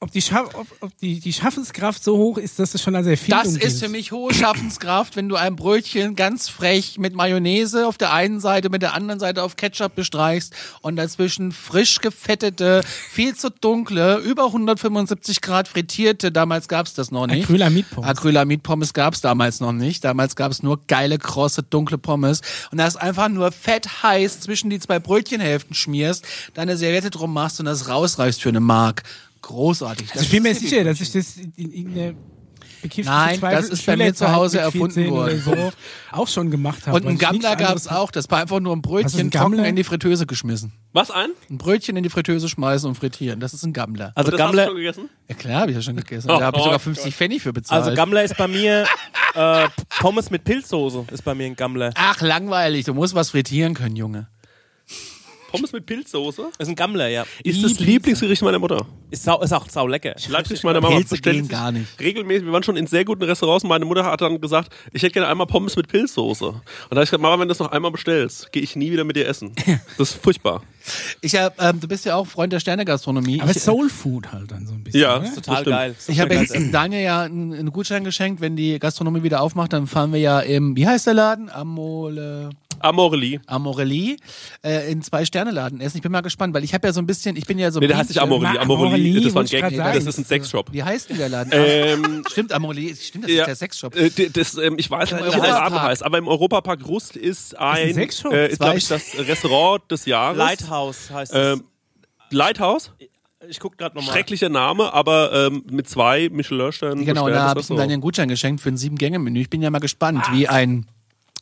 ob 0.00 0.12
die, 0.12 0.20
Schaff, 0.20 0.54
ob, 0.54 0.66
ob 0.80 0.96
die, 0.98 1.20
die 1.20 1.32
Schaffenskraft 1.32 2.04
so 2.04 2.18
hoch 2.18 2.36
ist, 2.36 2.58
dass 2.58 2.74
es 2.74 2.82
schon 2.82 2.94
als 2.94 3.06
Erfindung 3.06 3.42
Das 3.42 3.56
ist 3.56 3.82
für 3.82 3.88
mich 3.88 4.12
hohe 4.12 4.34
Schaffenskraft, 4.34 5.16
wenn 5.16 5.28
du 5.28 5.36
ein 5.36 5.56
Brötchen 5.56 6.16
ganz 6.16 6.50
frech 6.50 6.98
mit 6.98 7.14
Mayonnaise 7.14 7.86
auf 7.86 7.96
der 7.96 8.12
einen 8.12 8.38
Seite, 8.38 8.68
mit 8.68 8.82
der 8.82 8.92
anderen 8.92 9.18
Seite 9.20 9.42
auf 9.42 9.56
Ketchup 9.56 9.94
bestreichst 9.94 10.54
und 10.82 10.96
dazwischen 10.96 11.50
frisch 11.50 12.00
gefettete, 12.00 12.82
viel 13.10 13.34
zu 13.34 13.50
dunkle, 13.50 14.18
über 14.18 14.46
175 14.46 15.40
Grad 15.40 15.66
frittierte, 15.66 16.30
damals 16.30 16.68
gab's 16.68 16.92
das 16.92 17.10
noch 17.10 17.26
nicht. 17.26 17.44
Acrylamid-Pommes. 17.44 18.10
Acrylamid-Pommes 18.10 18.92
gab's 18.92 19.22
damals 19.22 19.60
noch 19.60 19.72
nicht. 19.72 20.04
Damals 20.04 20.36
gab's 20.36 20.62
nur 20.62 20.78
geile, 20.88 21.18
krosse, 21.18 21.62
dunkle 21.62 21.96
Pommes. 21.96 22.42
Und 22.70 22.78
das 22.78 22.96
einfach 22.96 23.30
nur 23.30 23.50
fett 23.50 24.02
heiß 24.02 24.40
zwischen 24.40 24.68
die 24.68 24.78
zwei 24.78 24.98
Brötchenhälften 24.98 25.74
schmierst, 25.74 26.26
deine 26.52 26.76
Serviette 26.76 27.08
drum 27.08 27.32
machst 27.32 27.60
und 27.60 27.66
das 27.66 27.88
rausreißt 27.88 28.42
für 28.42 28.50
eine 28.50 28.60
Mark. 28.60 29.02
Großartig. 29.46 30.10
Also 30.10 30.24
ich 30.24 30.30
bin 30.30 30.42
mir 30.42 30.54
sicher, 30.56 30.82
dass 30.82 31.00
ich 31.00 31.12
das 31.12 31.36
in, 31.36 31.52
in 31.56 31.72
irgendeiner 31.72 32.14
bekifften, 32.82 33.14
Nein, 33.14 33.40
das 33.40 33.68
ist 33.68 33.86
bei 33.86 33.96
mir 33.96 34.12
zu 34.12 34.32
Hause 34.32 34.58
erfunden 34.58 34.94
14 34.94 35.10
worden. 35.12 35.40
So 35.40 35.72
auch 36.10 36.26
schon 36.26 36.50
gemacht 36.50 36.84
habe. 36.86 36.96
Und 36.96 37.04
ein 37.04 37.10
nichts 37.10 37.22
Gammler 37.22 37.50
anderes 37.52 37.84
gab's 37.84 37.88
auch. 37.88 38.10
Das 38.10 38.28
war 38.28 38.40
einfach 38.40 38.58
nur 38.58 38.74
ein 38.74 38.82
Brötchen 38.82 39.20
ein 39.20 39.30
trocken 39.30 39.52
Gammler? 39.52 39.68
in 39.68 39.76
die 39.76 39.84
Fritteuse 39.84 40.26
geschmissen. 40.26 40.72
Was 40.92 41.12
ein? 41.12 41.30
Ein 41.48 41.58
Brötchen 41.58 41.96
in 41.96 42.02
die 42.02 42.08
Fritteuse 42.08 42.48
schmeißen 42.48 42.88
und 42.88 42.96
frittieren. 42.96 43.38
Das 43.38 43.54
ist 43.54 43.62
ein 43.62 43.72
Gammler. 43.72 44.10
Also 44.16 44.32
das 44.32 44.40
hast 44.40 44.48
du 44.48 44.56
Gammler, 44.56 44.66
schon 44.66 44.76
gegessen? 44.76 45.10
Ja 45.28 45.34
klar, 45.36 45.60
hab 45.60 45.68
ich 45.68 45.76
ja 45.76 45.82
schon 45.82 45.96
gegessen. 45.96 46.30
Oh, 46.36 46.38
da 46.40 46.46
habe 46.46 46.56
ich 46.58 46.64
sogar 46.64 46.78
oh 46.78 46.80
50 46.80 47.14
Pfennig 47.14 47.42
für 47.42 47.52
bezahlt. 47.52 47.84
also 47.84 47.96
Gammler 47.96 48.24
ist 48.24 48.36
bei 48.36 48.48
mir 48.48 48.84
äh, 49.34 49.68
Pommes 50.00 50.30
mit 50.30 50.42
Pilzsoße 50.42 51.04
ist 51.12 51.22
bei 51.22 51.36
mir 51.36 51.46
ein 51.46 51.54
Gammler. 51.54 51.92
Ach, 51.94 52.20
langweilig. 52.20 52.84
Du 52.84 52.94
musst 52.94 53.14
was 53.14 53.30
frittieren 53.30 53.74
können, 53.74 53.94
Junge. 53.94 54.28
Pommes 55.56 55.72
mit 55.72 55.86
Pilzsoße 55.86 56.42
Das 56.58 56.66
ist 56.66 56.72
ein 56.72 56.76
Gammler, 56.76 57.08
ja. 57.08 57.24
ist 57.42 57.62
das 57.62 57.78
Lieblingsgericht 57.80 58.42
meiner 58.42 58.58
Mutter. 58.58 58.86
Ist, 59.10 59.24
sau, 59.24 59.40
ist 59.40 59.52
auch 59.52 59.68
sau 59.68 59.86
lecker. 59.86 60.14
Leipzig, 60.28 60.62
meine 60.64 60.80
Mama 60.80 60.96
Pilze 60.96 61.10
bestellt 61.14 61.48
gar 61.48 61.72
nicht. 61.72 61.86
regelmäßig. 62.00 62.44
Wir 62.44 62.52
waren 62.52 62.62
schon 62.62 62.76
in 62.76 62.86
sehr 62.86 63.04
guten 63.04 63.22
Restaurants. 63.22 63.64
und 63.64 63.68
Meine 63.68 63.84
Mutter 63.84 64.04
hat 64.04 64.20
dann 64.20 64.40
gesagt, 64.40 64.72
ich 64.92 65.02
hätte 65.02 65.12
gerne 65.14 65.28
einmal 65.28 65.46
Pommes 65.46 65.76
mit 65.76 65.88
Pilzsoße. 65.88 66.46
Und 66.46 66.62
da 66.90 66.96
habe 66.96 67.04
ich 67.04 67.10
gesagt, 67.10 67.22
Mama, 67.22 67.34
wenn 67.40 67.48
du 67.48 67.52
das 67.52 67.58
noch 67.58 67.70
einmal 67.72 67.90
bestellst, 67.90 68.52
gehe 68.52 68.62
ich 68.62 68.76
nie 68.76 68.90
wieder 68.90 69.04
mit 69.04 69.16
dir 69.16 69.26
essen. 69.26 69.52
Das 69.98 70.10
ist 70.10 70.22
furchtbar. 70.22 70.62
Ich 71.20 71.36
hab, 71.36 71.60
ähm, 71.62 71.80
du 71.80 71.88
bist 71.88 72.04
ja 72.04 72.16
auch 72.16 72.26
Freund 72.26 72.52
der 72.52 72.60
Sternegastronomie. 72.60 73.40
Aber 73.40 73.50
ich, 73.50 73.62
Soul 73.62 73.88
Food 73.88 74.32
halt 74.32 74.50
dann 74.50 74.66
so 74.66 74.74
ein 74.74 74.84
bisschen. 74.84 75.00
Ja? 75.00 75.18
Total 75.20 75.64
geil. 75.64 75.96
ich 76.06 76.20
habe 76.20 76.34
jetzt 76.34 76.54
Daniel 76.72 77.02
ja 77.02 77.22
einen, 77.22 77.52
einen 77.52 77.72
Gutschein 77.72 78.04
geschenkt, 78.04 78.40
wenn 78.40 78.56
die 78.56 78.78
Gastronomie 78.78 79.22
wieder 79.22 79.40
aufmacht, 79.40 79.72
dann 79.72 79.86
fahren 79.86 80.12
wir 80.12 80.20
ja 80.20 80.40
im, 80.40 80.76
wie 80.76 80.86
heißt 80.86 81.06
der 81.06 81.14
Laden? 81.14 81.50
Amole. 81.50 82.50
Amorelie. 82.80 83.40
Amorelie 83.46 84.16
äh, 84.64 84.90
in 84.90 85.02
zwei 85.02 85.24
Sterne 85.24 85.50
Laden 85.50 85.80
essen. 85.80 85.96
Ich 85.96 86.02
bin 86.02 86.12
mal 86.12 86.20
gespannt, 86.20 86.54
weil 86.54 86.64
ich 86.64 86.74
habe 86.74 86.86
ja 86.86 86.92
so 86.92 87.00
ein 87.00 87.06
bisschen, 87.06 87.36
ich 87.36 87.46
bin 87.46 87.58
ja 87.58 87.70
so 87.70 87.80
Nee, 87.80 87.86
der 87.88 87.96
heißt 87.98 88.10
nicht 88.10 88.20
Amorelie, 88.20 88.60
Amorelie, 88.60 89.20
das 89.22 89.34
war 89.34 89.42
ein 89.42 89.46
Gag. 89.48 89.76
Das 89.76 90.04
ist 90.06 90.18
ein 90.18 90.24
Sexshop. 90.24 90.72
Wie 90.72 90.82
heißt 90.82 91.10
denn 91.10 91.18
der 91.18 91.28
Laden? 91.28 91.50
Ähm, 91.54 92.24
stimmt, 92.30 92.52
Amorelie, 92.52 92.94
stimmt, 92.96 93.24
das 93.24 93.32
Ja. 93.32 93.42
ist 93.42 93.46
der 93.48 93.56
Sexshop. 93.56 93.96
Äh, 93.96 94.10
das, 94.30 94.56
ähm, 94.56 94.76
ich 94.78 94.90
weiß 94.90 95.12
nicht, 95.12 95.26
wie 95.26 95.30
der. 95.30 95.40
Laden 95.40 95.80
heißt, 95.82 96.02
aber 96.04 96.18
im 96.18 96.28
Europapark 96.28 96.86
Rust 96.86 97.16
ist 97.16 97.58
ein, 97.58 97.94
Sexshop? 97.94 98.32
äh, 98.32 98.48
ist, 98.48 98.60
glaube 98.60 98.78
ich, 98.78 98.88
das 98.88 99.02
Restaurant 99.18 99.90
des 99.90 100.06
Jahres. 100.06 100.38
Lighthouse 100.38 101.10
heißt 101.10 101.32
es. 101.32 101.58
Ähm, 101.58 101.64
Lighthouse? 102.30 102.90
ich 103.48 103.60
guck 103.60 103.78
gerade 103.78 103.94
nochmal. 103.96 104.12
Schrecklicher 104.12 104.48
Name, 104.48 104.92
aber 104.92 105.32
ähm, 105.32 105.62
mit 105.70 105.88
zwei 105.88 106.28
Michelin-Sternen. 106.30 107.04
Genau, 107.04 107.28
da 107.28 107.48
habe 107.48 107.60
ich 107.60 107.70
ihm 107.70 107.76
dann 107.76 107.90
einen 107.90 108.00
Gutschein 108.00 108.28
geschenkt 108.28 108.60
für 108.60 108.70
ein 108.70 108.76
Sieben-Gänge-Menü. 108.76 109.40
Ich 109.40 109.50
bin 109.50 109.62
ja 109.62 109.70
mal 109.70 109.78
gespannt, 109.78 110.24
wie 110.32 110.48
ein 110.48 110.86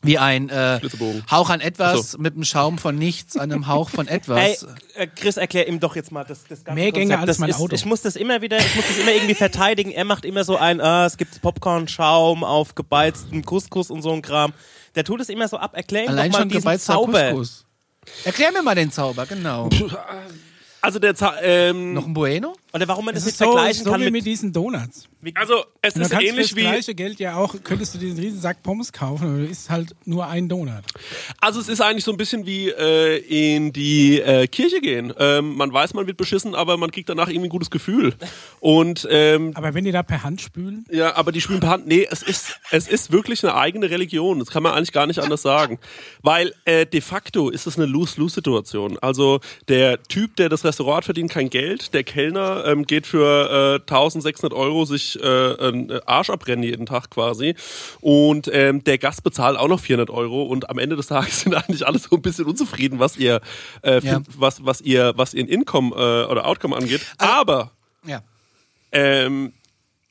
wie 0.05 0.17
ein 0.17 0.49
äh. 0.49 0.79
Hauch 1.29 1.49
an 1.49 1.61
etwas 1.61 2.11
so. 2.11 2.17
mit 2.17 2.35
einem 2.35 2.43
Schaum 2.43 2.77
von 2.77 2.95
nichts 2.95 3.37
an 3.37 3.51
einem 3.51 3.67
Hauch 3.67 3.89
von 3.89 4.07
etwas. 4.07 4.65
äh, 4.95 5.07
Chris, 5.07 5.37
erklär 5.37 5.67
ihm 5.67 5.79
doch 5.79 5.95
jetzt 5.95 6.11
mal 6.11 6.23
das, 6.23 6.43
das 6.47 6.63
ganze 6.63 6.79
Mehr 6.79 6.91
Gänge 6.91 7.17
als 7.17 7.27
das 7.27 7.39
mein 7.39 7.49
ist, 7.49 7.59
Auto. 7.59 7.75
Ich 7.75 7.85
muss 7.85 8.01
das 8.01 8.15
immer 8.15 8.41
wieder, 8.41 8.57
ich 8.57 8.75
muss 8.75 8.87
das 8.87 8.97
immer 8.97 9.11
irgendwie 9.11 9.35
verteidigen. 9.35 9.91
Er 9.91 10.05
macht 10.05 10.25
immer 10.25 10.43
so 10.43 10.57
ein, 10.57 10.79
äh, 10.79 11.05
es 11.05 11.17
gibt 11.17 11.41
Popcorn-Schaum 11.41 12.43
auf 12.43 12.75
gebeizten 12.75 13.43
Couscous 13.43 13.89
und 13.89 14.01
so 14.01 14.11
ein 14.11 14.21
Kram. 14.21 14.53
Der 14.95 15.03
tut 15.03 15.21
es 15.21 15.29
immer 15.29 15.47
so 15.47 15.57
ab. 15.57 15.75
Erklär 15.75 16.03
ihm 16.03 16.09
Allein 16.09 16.31
doch 16.31 16.39
mal 16.39 16.43
schon 16.43 16.49
diesen 16.49 16.79
Zauber. 16.79 17.31
Couscous. 17.31 17.65
Erklär 18.23 18.51
mir 18.51 18.63
mal 18.63 18.75
den 18.75 18.91
Zauber, 18.91 19.25
genau. 19.25 19.69
Also 20.81 20.99
der 20.99 21.15
Za 21.15 21.41
ähm, 21.41 21.93
Noch 21.93 22.05
ein 22.05 22.13
Bueno? 22.13 22.53
Oder 22.75 22.89
warum 22.89 23.05
man 23.05 23.15
das 23.15 23.23
Das 23.23 23.27
nicht 23.27 23.33
ist 23.35 23.39
so, 23.39 23.53
vergleichen 23.53 23.85
so 23.85 23.91
kann 23.91 24.01
wie 24.01 24.05
mit, 24.05 24.13
mit 24.13 24.25
diesen 24.25 24.51
Donuts. 24.51 25.07
also 25.35 25.63
es 25.81 25.95
Und 25.95 26.01
ist 26.01 26.11
ähnlich 26.11 26.33
fürs 26.33 26.55
wie 26.57 26.61
gleiche 26.61 26.93
Geld 26.93 27.19
ja 27.19 27.37
auch, 27.37 27.55
könntest 27.63 27.95
du 27.95 27.99
diesen 27.99 28.19
riesen 28.19 28.41
Sack 28.41 28.63
Pommes 28.63 28.91
kaufen, 28.91 29.27
aber 29.29 29.37
du 29.37 29.45
isst 29.45 29.69
halt 29.69 29.95
nur 30.03 30.27
einen 30.27 30.49
Donut. 30.49 30.83
Also 31.39 31.61
es 31.61 31.69
ist 31.69 31.79
eigentlich 31.79 32.03
so 32.03 32.11
ein 32.11 32.17
bisschen 32.17 32.45
wie 32.45 32.67
äh, 32.67 33.55
in 33.55 33.71
die 33.71 34.19
äh, 34.19 34.47
Kirche 34.47 34.81
gehen. 34.81 35.13
Ähm, 35.17 35.55
man 35.55 35.71
weiß, 35.71 35.93
man 35.93 36.05
wird 36.05 36.17
beschissen, 36.17 36.53
aber 36.53 36.75
man 36.75 36.91
kriegt 36.91 37.07
danach 37.07 37.29
irgendwie 37.29 37.47
ein 37.47 37.49
gutes 37.49 37.71
Gefühl. 37.71 38.13
Und 38.59 39.07
ähm, 39.09 39.51
Aber 39.55 39.73
wenn 39.73 39.85
die 39.85 39.93
da 39.93 40.03
per 40.03 40.23
Hand 40.23 40.41
spülen, 40.41 40.85
ja, 40.91 41.15
aber 41.15 41.31
die 41.31 41.39
spülen 41.39 41.61
per 41.61 41.69
Hand. 41.69 41.87
Nee, 41.87 42.05
es 42.11 42.23
ist 42.23 42.59
es 42.71 42.89
ist 42.89 43.09
wirklich 43.13 43.41
eine 43.45 43.55
eigene 43.55 43.89
Religion. 43.89 44.39
Das 44.39 44.49
kann 44.49 44.63
man 44.63 44.73
eigentlich 44.73 44.91
gar 44.91 45.07
nicht 45.07 45.19
anders 45.19 45.41
sagen, 45.41 45.79
weil 46.23 46.53
äh, 46.65 46.85
de 46.85 46.99
facto 46.99 47.49
ist 47.49 47.67
es 47.67 47.77
eine 47.77 47.85
Lose-Lose-Situation. 47.85 48.99
Also 48.99 49.39
der 49.69 50.03
Typ, 50.03 50.35
der 50.35 50.49
das 50.49 50.65
Restaurant 50.65 50.97
hat, 50.97 51.05
verdient 51.05 51.31
kein 51.31 51.49
Geld. 51.49 51.93
Der 51.93 52.03
Kellner 52.03 52.64
ähm, 52.65 52.85
geht 52.85 53.07
für 53.07 53.75
äh, 53.75 53.81
1600 53.81 54.53
Euro 54.57 54.85
sich 54.85 55.17
äh, 55.21 55.23
einen 55.59 55.91
Arsch 56.05 56.29
abbrennen 56.29 56.63
jeden 56.63 56.85
Tag 56.85 57.09
quasi. 57.09 57.55
Und 58.01 58.49
ähm, 58.51 58.83
der 58.83 58.97
Gast 58.97 59.23
bezahlt 59.23 59.57
auch 59.57 59.67
noch 59.67 59.79
400 59.79 60.09
Euro. 60.09 60.43
Und 60.43 60.69
am 60.69 60.77
Ende 60.79 60.95
des 60.95 61.07
Tages 61.07 61.39
sind 61.41 61.53
eigentlich 61.55 61.85
alle 61.87 61.99
so 61.99 62.15
ein 62.15 62.21
bisschen 62.21 62.45
unzufrieden, 62.45 62.99
was 62.99 63.17
ihr, 63.17 63.41
äh, 63.83 63.99
Ja. 64.01 64.21
was, 64.37 64.65
was 64.65 64.81
ihr, 64.81 65.13
was 65.15 65.33
ihren 65.33 65.47
Income 65.47 65.95
äh, 65.95 66.31
oder 66.31 66.45
Outcome 66.45 66.75
angeht. 66.75 67.01
Aber 67.17 67.71
Ja. 68.05 68.21
ähm, 68.91 69.53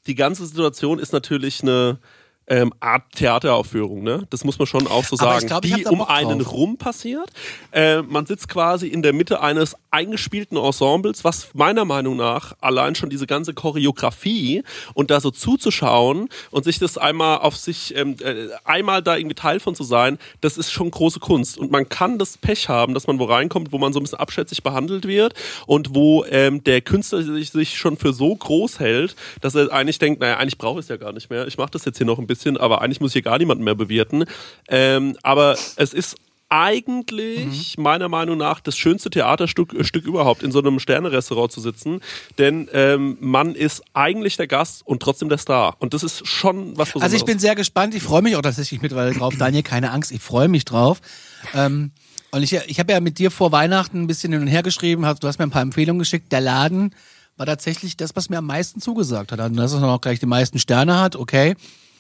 die 0.07 0.15
ganze 0.15 0.47
Situation 0.47 0.99
ist 0.99 1.13
natürlich 1.13 1.63
eine 1.63 1.99
ähm, 2.47 2.73
Art 2.81 3.05
Theateraufführung, 3.15 4.03
ne? 4.03 4.27
Das 4.31 4.45
muss 4.45 4.59
man 4.59 4.67
schon 4.67 4.87
auch 4.87 5.05
so 5.05 5.17
sagen. 5.17 5.47
glaub, 5.47 5.63
die 5.63 5.87
um 5.87 6.03
einen 6.03 6.41
rum 6.41 6.77
passiert. 6.77 7.31
Äh, 7.73 8.03
man 8.03 8.27
sitzt 8.27 8.49
quasi 8.49 8.89
in 8.89 9.03
der 9.03 9.13
Mitte 9.13 9.41
eines 9.41 9.77
eingespielten 9.91 10.59
Ensembles, 10.59 11.25
was 11.25 11.49
meiner 11.55 11.85
Meinung 11.85 12.17
nach 12.17 12.55
allein 12.61 12.95
schon 12.95 13.11
diese 13.11 13.27
ganze 13.27 13.55
Choreografie 13.55 14.63
und 14.93 15.11
da 15.11 15.21
so 15.21 15.31
zuzuschauen 15.31 16.29
und 16.51 16.65
sich 16.65 16.79
das 16.79 16.99
einmal 16.99 17.39
auf 17.39 17.57
sich, 17.57 17.97
ähm, 17.97 18.17
äh, 18.21 18.49
einmal 18.65 19.03
da 19.03 19.17
irgendwie 19.17 19.35
Teil 19.37 19.61
von 19.61 19.75
zu 19.75 19.85
sein, 19.85 20.19
das 20.41 20.59
ist 20.59 20.71
schon 20.71 20.91
große 20.91 21.21
Kunst. 21.21 21.59
Und 21.59 21.71
man 21.71 21.89
kann 21.89 22.19
das 22.19 22.37
Pech 22.37 22.69
haben, 22.69 22.93
dass 22.93 23.07
man 23.07 23.19
wo 23.19 23.25
reinkommt, 23.25 23.73
wo 23.73 23.79
man 23.79 23.93
so 23.93 24.01
ein 24.01 24.03
bisschen 24.03 24.19
abschätzig 24.19 24.63
behandelt 24.63 25.07
wird 25.07 25.35
und 25.67 25.95
wo 25.95 26.25
ähm, 26.25 26.63
der 26.65 26.81
Künstler 26.81 27.23
sich, 27.23 27.51
sich 27.51 27.79
schon 27.79 27.97
für 27.97 28.13
so 28.13 28.35
groß 28.35 28.81
hält, 28.81 29.15
dass 29.41 29.55
er 29.55 29.73
eigentlich 29.73 29.99
denkt, 29.99 30.21
naja, 30.21 30.39
eigentlich 30.39 30.59
brauche 30.59 30.81
ich 30.81 30.85
es 30.85 30.89
ja 30.89 30.97
gar 30.97 31.13
nicht 31.13 31.31
mehr. 31.31 31.47
Ich 31.47 31.57
mache 31.57 31.71
das 31.71 31.85
jetzt 31.85 31.99
hier 31.99 32.07
noch 32.07 32.19
ein 32.19 32.27
bisschen, 32.27 32.34
aber 32.57 32.83
eigentlich 32.83 33.01
muss 33.01 33.13
hier 33.13 33.23
gar 33.23 33.39
niemanden 33.39 33.65
mehr 33.65 33.75
bewirten. 33.75 34.25
Ähm, 34.69 35.17
aber 35.23 35.57
es 35.77 35.93
ist 35.93 36.17
eigentlich 36.49 37.77
meiner 37.79 38.09
Meinung 38.09 38.39
nach 38.39 38.61
das 38.61 38.77
schönste 38.77 39.11
Theaterstück 39.11 39.75
äh, 39.75 39.85
Stück 39.85 40.05
überhaupt, 40.05 40.43
in 40.43 40.53
so 40.53 40.61
einem 40.61 40.79
Sterne-Restaurant 40.79 41.51
zu 41.51 41.61
sitzen. 41.61 42.01
Denn 42.39 42.69
ähm, 42.73 43.17
man 43.21 43.55
ist 43.55 43.83
eigentlich 43.93 44.37
der 44.37 44.47
Gast 44.47 44.87
und 44.87 45.03
trotzdem 45.03 45.29
der 45.29 45.39
Star. 45.39 45.77
Und 45.81 45.95
das 45.95 46.03
ist 46.03 46.27
schon 46.27 46.77
was 46.77 46.91
Besonderes. 46.91 47.03
Also 47.03 47.17
ich 47.17 47.25
bin 47.25 47.39
sehr 47.39 47.55
gespannt. 47.55 47.95
Ich 47.95 48.03
freue 48.03 48.23
mich 48.23 48.37
auch 48.37 48.43
tatsächlich 48.43 48.83
mittlerweile 48.83 49.13
drauf. 49.13 49.35
Daniel, 49.39 49.63
keine 49.63 49.91
Angst, 49.91 50.13
ich 50.13 50.23
freue 50.23 50.49
mich 50.49 50.65
drauf. 50.65 51.01
Ähm, 51.55 51.91
und 52.31 52.43
ich, 52.43 52.53
ich 52.53 52.79
habe 52.79 52.93
ja 52.93 53.01
mit 53.01 53.19
dir 53.19 53.31
vor 53.31 53.53
Weihnachten 53.53 54.03
ein 54.03 54.07
bisschen 54.07 54.33
hin 54.33 54.43
und 54.43 54.49
her 54.49 54.63
geschrieben. 54.63 55.07
Hast, 55.07 55.23
du 55.23 55.29
hast 55.29 55.39
mir 55.39 55.47
ein 55.47 55.51
paar 55.51 55.63
Empfehlungen 55.63 55.99
geschickt. 55.99 56.31
Der 56.31 56.41
Laden 56.41 56.95
war 57.37 57.47
tatsächlich 57.47 57.97
das, 57.97 58.15
was 58.15 58.29
mir 58.29 58.39
am 58.39 58.47
meisten 58.47 58.81
zugesagt 58.81 59.33
hat. 59.33 59.41
Also, 59.41 59.55
dass 59.57 59.73
es 59.73 59.83
auch 59.83 60.01
gleich 60.01 60.21
die 60.21 60.27
meisten 60.27 60.59
Sterne 60.59 61.01
hat, 61.01 61.17
okay. 61.17 61.57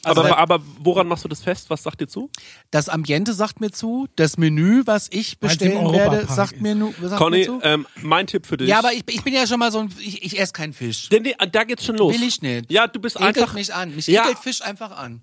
Aber, 0.07 0.39
aber 0.39 0.61
woran 0.81 1.07
machst 1.09 1.25
du 1.25 1.29
das 1.29 1.41
fest? 1.43 1.71
Was 1.71 1.83
sagt 1.83 2.01
dir 2.01 2.07
zu? 2.09 2.31
Das 2.71 2.89
Ambiente 2.89 3.33
sagt 3.35 3.61
mir 3.61 3.71
zu. 3.71 4.07
Das 4.17 4.37
Menü, 4.37 4.83
was 4.87 5.09
ich 5.11 5.39
bestellen 5.39 5.93
werde, 5.93 6.27
sagt 6.27 6.61
mir, 6.61 6.75
nu, 6.75 6.93
sagt 7.01 7.11
mir 7.13 7.17
Conny, 7.19 7.45
zu. 7.47 7.61
ähm, 7.63 7.87
mein 8.03 8.27
Tipp 8.27 8.47
für 8.47 8.57
dich. 8.57 8.69
ja, 8.69 8.79
aber 8.79 8.93
ich, 8.93 9.05
ich 9.09 9.23
bin 9.23 9.35
ja 9.35 9.47
schon 9.47 9.59
mal 9.59 9.71
so 9.73 9.81
ein, 9.81 9.93
ich, 10.01 10.23
ich 10.23 10.39
esse 10.39 10.53
keinen 10.53 10.73
Fisch. 10.73 11.09
Denn 11.09 11.25
die, 11.25 11.35
da 11.53 11.65
geht's 11.65 11.85
schon 11.85 11.97
los. 11.97 12.15
Will 12.15 12.23
ich 12.23 12.41
nicht. 12.43 12.71
Ja, 12.71 12.87
du 12.87 13.01
bist 13.01 13.17
Ekelt 13.17 13.37
einfach. 13.39 13.55
mich 13.55 13.75
an. 13.75 13.95
Mich 13.95 14.07
Ja. 14.07 14.23
ekelt 14.25 14.39
Fisch 14.39 14.63
einfach 14.63 14.91
an. 14.97 15.21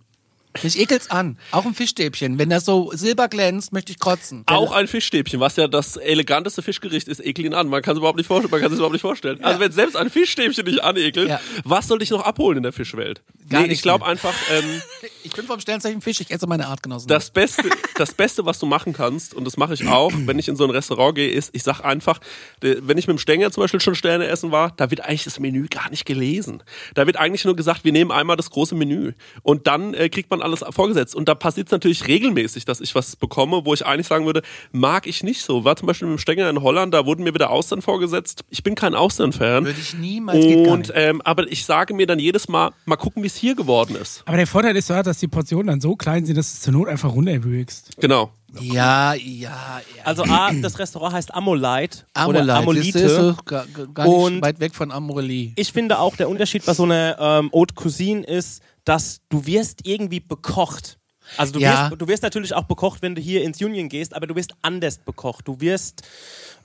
Mich 0.63 0.77
ekelt's 0.79 1.09
an. 1.09 1.37
Auch 1.51 1.65
ein 1.65 1.73
Fischstäbchen. 1.73 2.37
Wenn 2.37 2.49
das 2.49 2.65
so 2.65 2.91
silber 2.93 3.27
glänzt, 3.27 3.71
möchte 3.73 3.91
ich 3.91 3.99
kotzen. 3.99 4.43
Auch 4.47 4.71
ein 4.73 4.87
Fischstäbchen, 4.87 5.39
was 5.39 5.55
ja 5.55 5.67
das 5.67 5.95
eleganteste 5.97 6.61
Fischgericht 6.61 7.07
ist, 7.07 7.19
ekelt 7.19 7.47
ihn 7.47 7.53
an. 7.53 7.67
Man 7.67 7.81
kann 7.81 7.93
es 7.93 7.99
überhaupt 7.99 8.17
nicht 8.17 8.27
vorstellen. 8.27 8.51
Man 8.51 8.61
kann 8.61 8.71
es 8.71 8.77
überhaupt 8.77 8.93
nicht 8.93 9.01
vorstellen. 9.01 9.43
Also 9.43 9.59
wenn 9.59 9.71
selbst 9.71 9.95
ein 9.95 10.09
Fischstäbchen 10.09 10.65
dich 10.65 10.83
anekelt, 10.83 11.29
Ja. 11.29 11.39
was 11.63 11.87
soll 11.87 11.99
dich 11.99 12.09
noch 12.09 12.23
abholen 12.23 12.57
in 12.57 12.63
der 12.63 12.73
Fischwelt? 12.73 13.21
Gar 13.49 13.61
nee, 13.61 13.67
nicht 13.67 13.77
ich 13.77 13.81
glaube 13.81 14.05
einfach, 14.05 14.33
ähm, 14.51 14.81
Ich 15.23 15.33
bin 15.33 15.45
vom 15.45 15.59
Sternzeichen 15.59 16.01
Fisch, 16.01 16.19
ich 16.19 16.31
esse 16.31 16.47
meine 16.47 16.67
Artgenossen. 16.67 17.07
das 17.07 17.29
Beste, 17.29 17.69
das 17.95 18.13
Beste, 18.13 18.45
was 18.45 18.57
du 18.59 18.65
machen 18.65 18.91
kannst, 18.93 19.33
und 19.35 19.45
das 19.45 19.55
mache 19.55 19.73
ich 19.75 19.87
auch, 19.87 20.11
wenn 20.15 20.39
ich 20.39 20.47
in 20.47 20.55
so 20.55 20.63
ein 20.63 20.71
Restaurant 20.71 21.15
gehe, 21.15 21.29
ist, 21.29 21.51
ich 21.53 21.63
sag 21.63 21.81
einfach, 21.81 22.19
wenn 22.61 22.97
ich 22.97 23.07
mit 23.07 23.15
dem 23.17 23.19
Stenger 23.19 23.51
zum 23.51 23.61
Beispiel 23.63 23.79
schon 23.79 23.93
Sterne 23.95 24.25
essen 24.27 24.51
war, 24.51 24.71
da 24.77 24.89
wird 24.89 25.01
eigentlich 25.01 25.23
das 25.25 25.39
Menü 25.39 25.67
gar 25.67 25.89
nicht 25.91 26.05
gelesen. 26.05 26.63
Da 26.95 27.05
wird 27.05 27.17
eigentlich 27.17 27.45
nur 27.45 27.55
gesagt, 27.55 27.83
wir 27.83 27.91
nehmen 27.91 28.11
einmal 28.11 28.35
das 28.35 28.49
große 28.49 28.73
Menü. 28.75 29.13
Und 29.43 29.67
dann 29.67 29.93
äh, 29.93 30.09
kriegt 30.09 30.29
man 30.31 30.40
alles 30.41 30.63
vorgesetzt. 30.69 31.15
Und 31.15 31.27
da 31.29 31.35
passiert 31.35 31.67
es 31.67 31.71
natürlich 31.71 32.07
regelmäßig, 32.07 32.65
dass 32.65 32.81
ich 32.81 32.93
was 32.95 33.15
bekomme, 33.15 33.61
wo 33.65 33.73
ich 33.73 33.85
eigentlich 33.85 34.07
sagen 34.07 34.25
würde, 34.25 34.41
mag 34.71 35.07
ich 35.07 35.23
nicht 35.23 35.41
so. 35.41 35.63
War 35.63 35.75
zum 35.75 35.87
Beispiel 35.87 36.07
mit 36.07 36.17
dem 36.17 36.21
Stenger 36.21 36.49
in 36.49 36.61
Holland, 36.61 36.93
da 36.93 37.05
wurden 37.05 37.23
mir 37.23 37.33
wieder 37.33 37.49
Austern 37.49 37.81
vorgesetzt. 37.81 38.43
Ich 38.49 38.63
bin 38.63 38.75
kein 38.75 38.95
Austern-Fan. 38.95 39.65
Würde 39.65 39.79
ich 39.79 39.93
niemals, 39.93 40.39
geht 40.45 40.65
gar 40.65 40.73
Und 40.73 40.79
nicht. 40.87 40.93
ähm, 40.95 41.21
aber 41.23 41.51
ich 41.51 41.65
sage 41.65 41.93
mir 41.93 42.07
dann 42.07 42.19
jedes 42.19 42.47
Mal, 42.47 42.71
mal 42.85 42.95
gucken, 42.95 43.23
wie 43.23 43.27
es 43.27 43.35
hier 43.35 43.55
geworden 43.55 43.95
ist. 43.95 44.23
Aber 44.25 44.37
der 44.37 44.47
Vorteil 44.47 44.75
ist 44.75 44.89
ja, 44.89 45.03
dass 45.03 45.19
die 45.19 45.27
Portionen 45.27 45.67
dann 45.67 45.81
so 45.81 45.95
klein 45.95 46.25
sind, 46.25 46.37
dass 46.37 46.51
du 46.51 46.55
es 46.55 46.61
zur 46.61 46.73
Not 46.73 46.87
einfach 46.87 47.13
runterwürgst. 47.13 47.97
Genau. 47.99 48.31
Ja, 48.59 49.13
ja, 49.13 49.49
ja. 49.79 49.81
Also 50.03 50.23
A, 50.25 50.51
das 50.61 50.77
Restaurant 50.77 51.13
heißt 51.13 51.33
Amolite 51.33 51.99
oder 52.27 52.41
Amolite. 52.41 52.53
Amolite. 52.53 52.99
Siehst 52.99 53.17
du, 53.17 53.29
ist 53.29 53.45
gar, 53.45 53.65
gar 53.93 54.05
nicht 54.05 54.13
Und- 54.13 54.41
weit 54.41 54.59
weg 54.59 54.75
von 54.75 54.91
Amorelie. 54.91 55.53
Ich 55.55 55.71
finde 55.71 55.97
auch, 55.99 56.17
der 56.17 56.27
Unterschied 56.27 56.65
bei 56.65 56.73
so 56.73 56.83
einer 56.83 57.15
ähm, 57.17 57.49
Haute 57.53 57.73
Cuisine 57.75 58.25
ist, 58.25 58.61
dass 58.86 59.21
du 59.29 59.45
wirst 59.45 59.86
irgendwie 59.86 60.19
bekocht. 60.19 60.97
Also 61.38 61.53
du, 61.53 61.59
Ja. 61.59 61.89
wirst, 61.89 62.01
du 62.01 62.07
wirst 62.07 62.23
natürlich 62.23 62.53
auch 62.53 62.63
bekocht, 62.63 63.01
wenn 63.01 63.15
du 63.15 63.21
hier 63.21 63.43
ins 63.43 63.61
Union 63.61 63.89
gehst, 63.89 64.15
aber 64.15 64.27
du 64.27 64.36
wirst 64.36 64.53
anders 64.61 64.97
bekocht. 64.97 65.47
Du 65.47 65.59
wirst, 65.61 66.03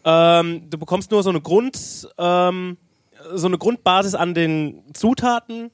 ähm, 0.04 0.68
du 0.70 0.78
bekommst 0.78 1.10
nur 1.10 1.22
so 1.22 1.30
eine 1.30 1.40
Grund, 1.40 2.08
ähm, 2.18 2.76
so 3.34 3.46
eine 3.46 3.58
Grundbasis 3.58 4.14
an 4.14 4.34
den 4.34 4.82
Zutaten, 4.94 5.70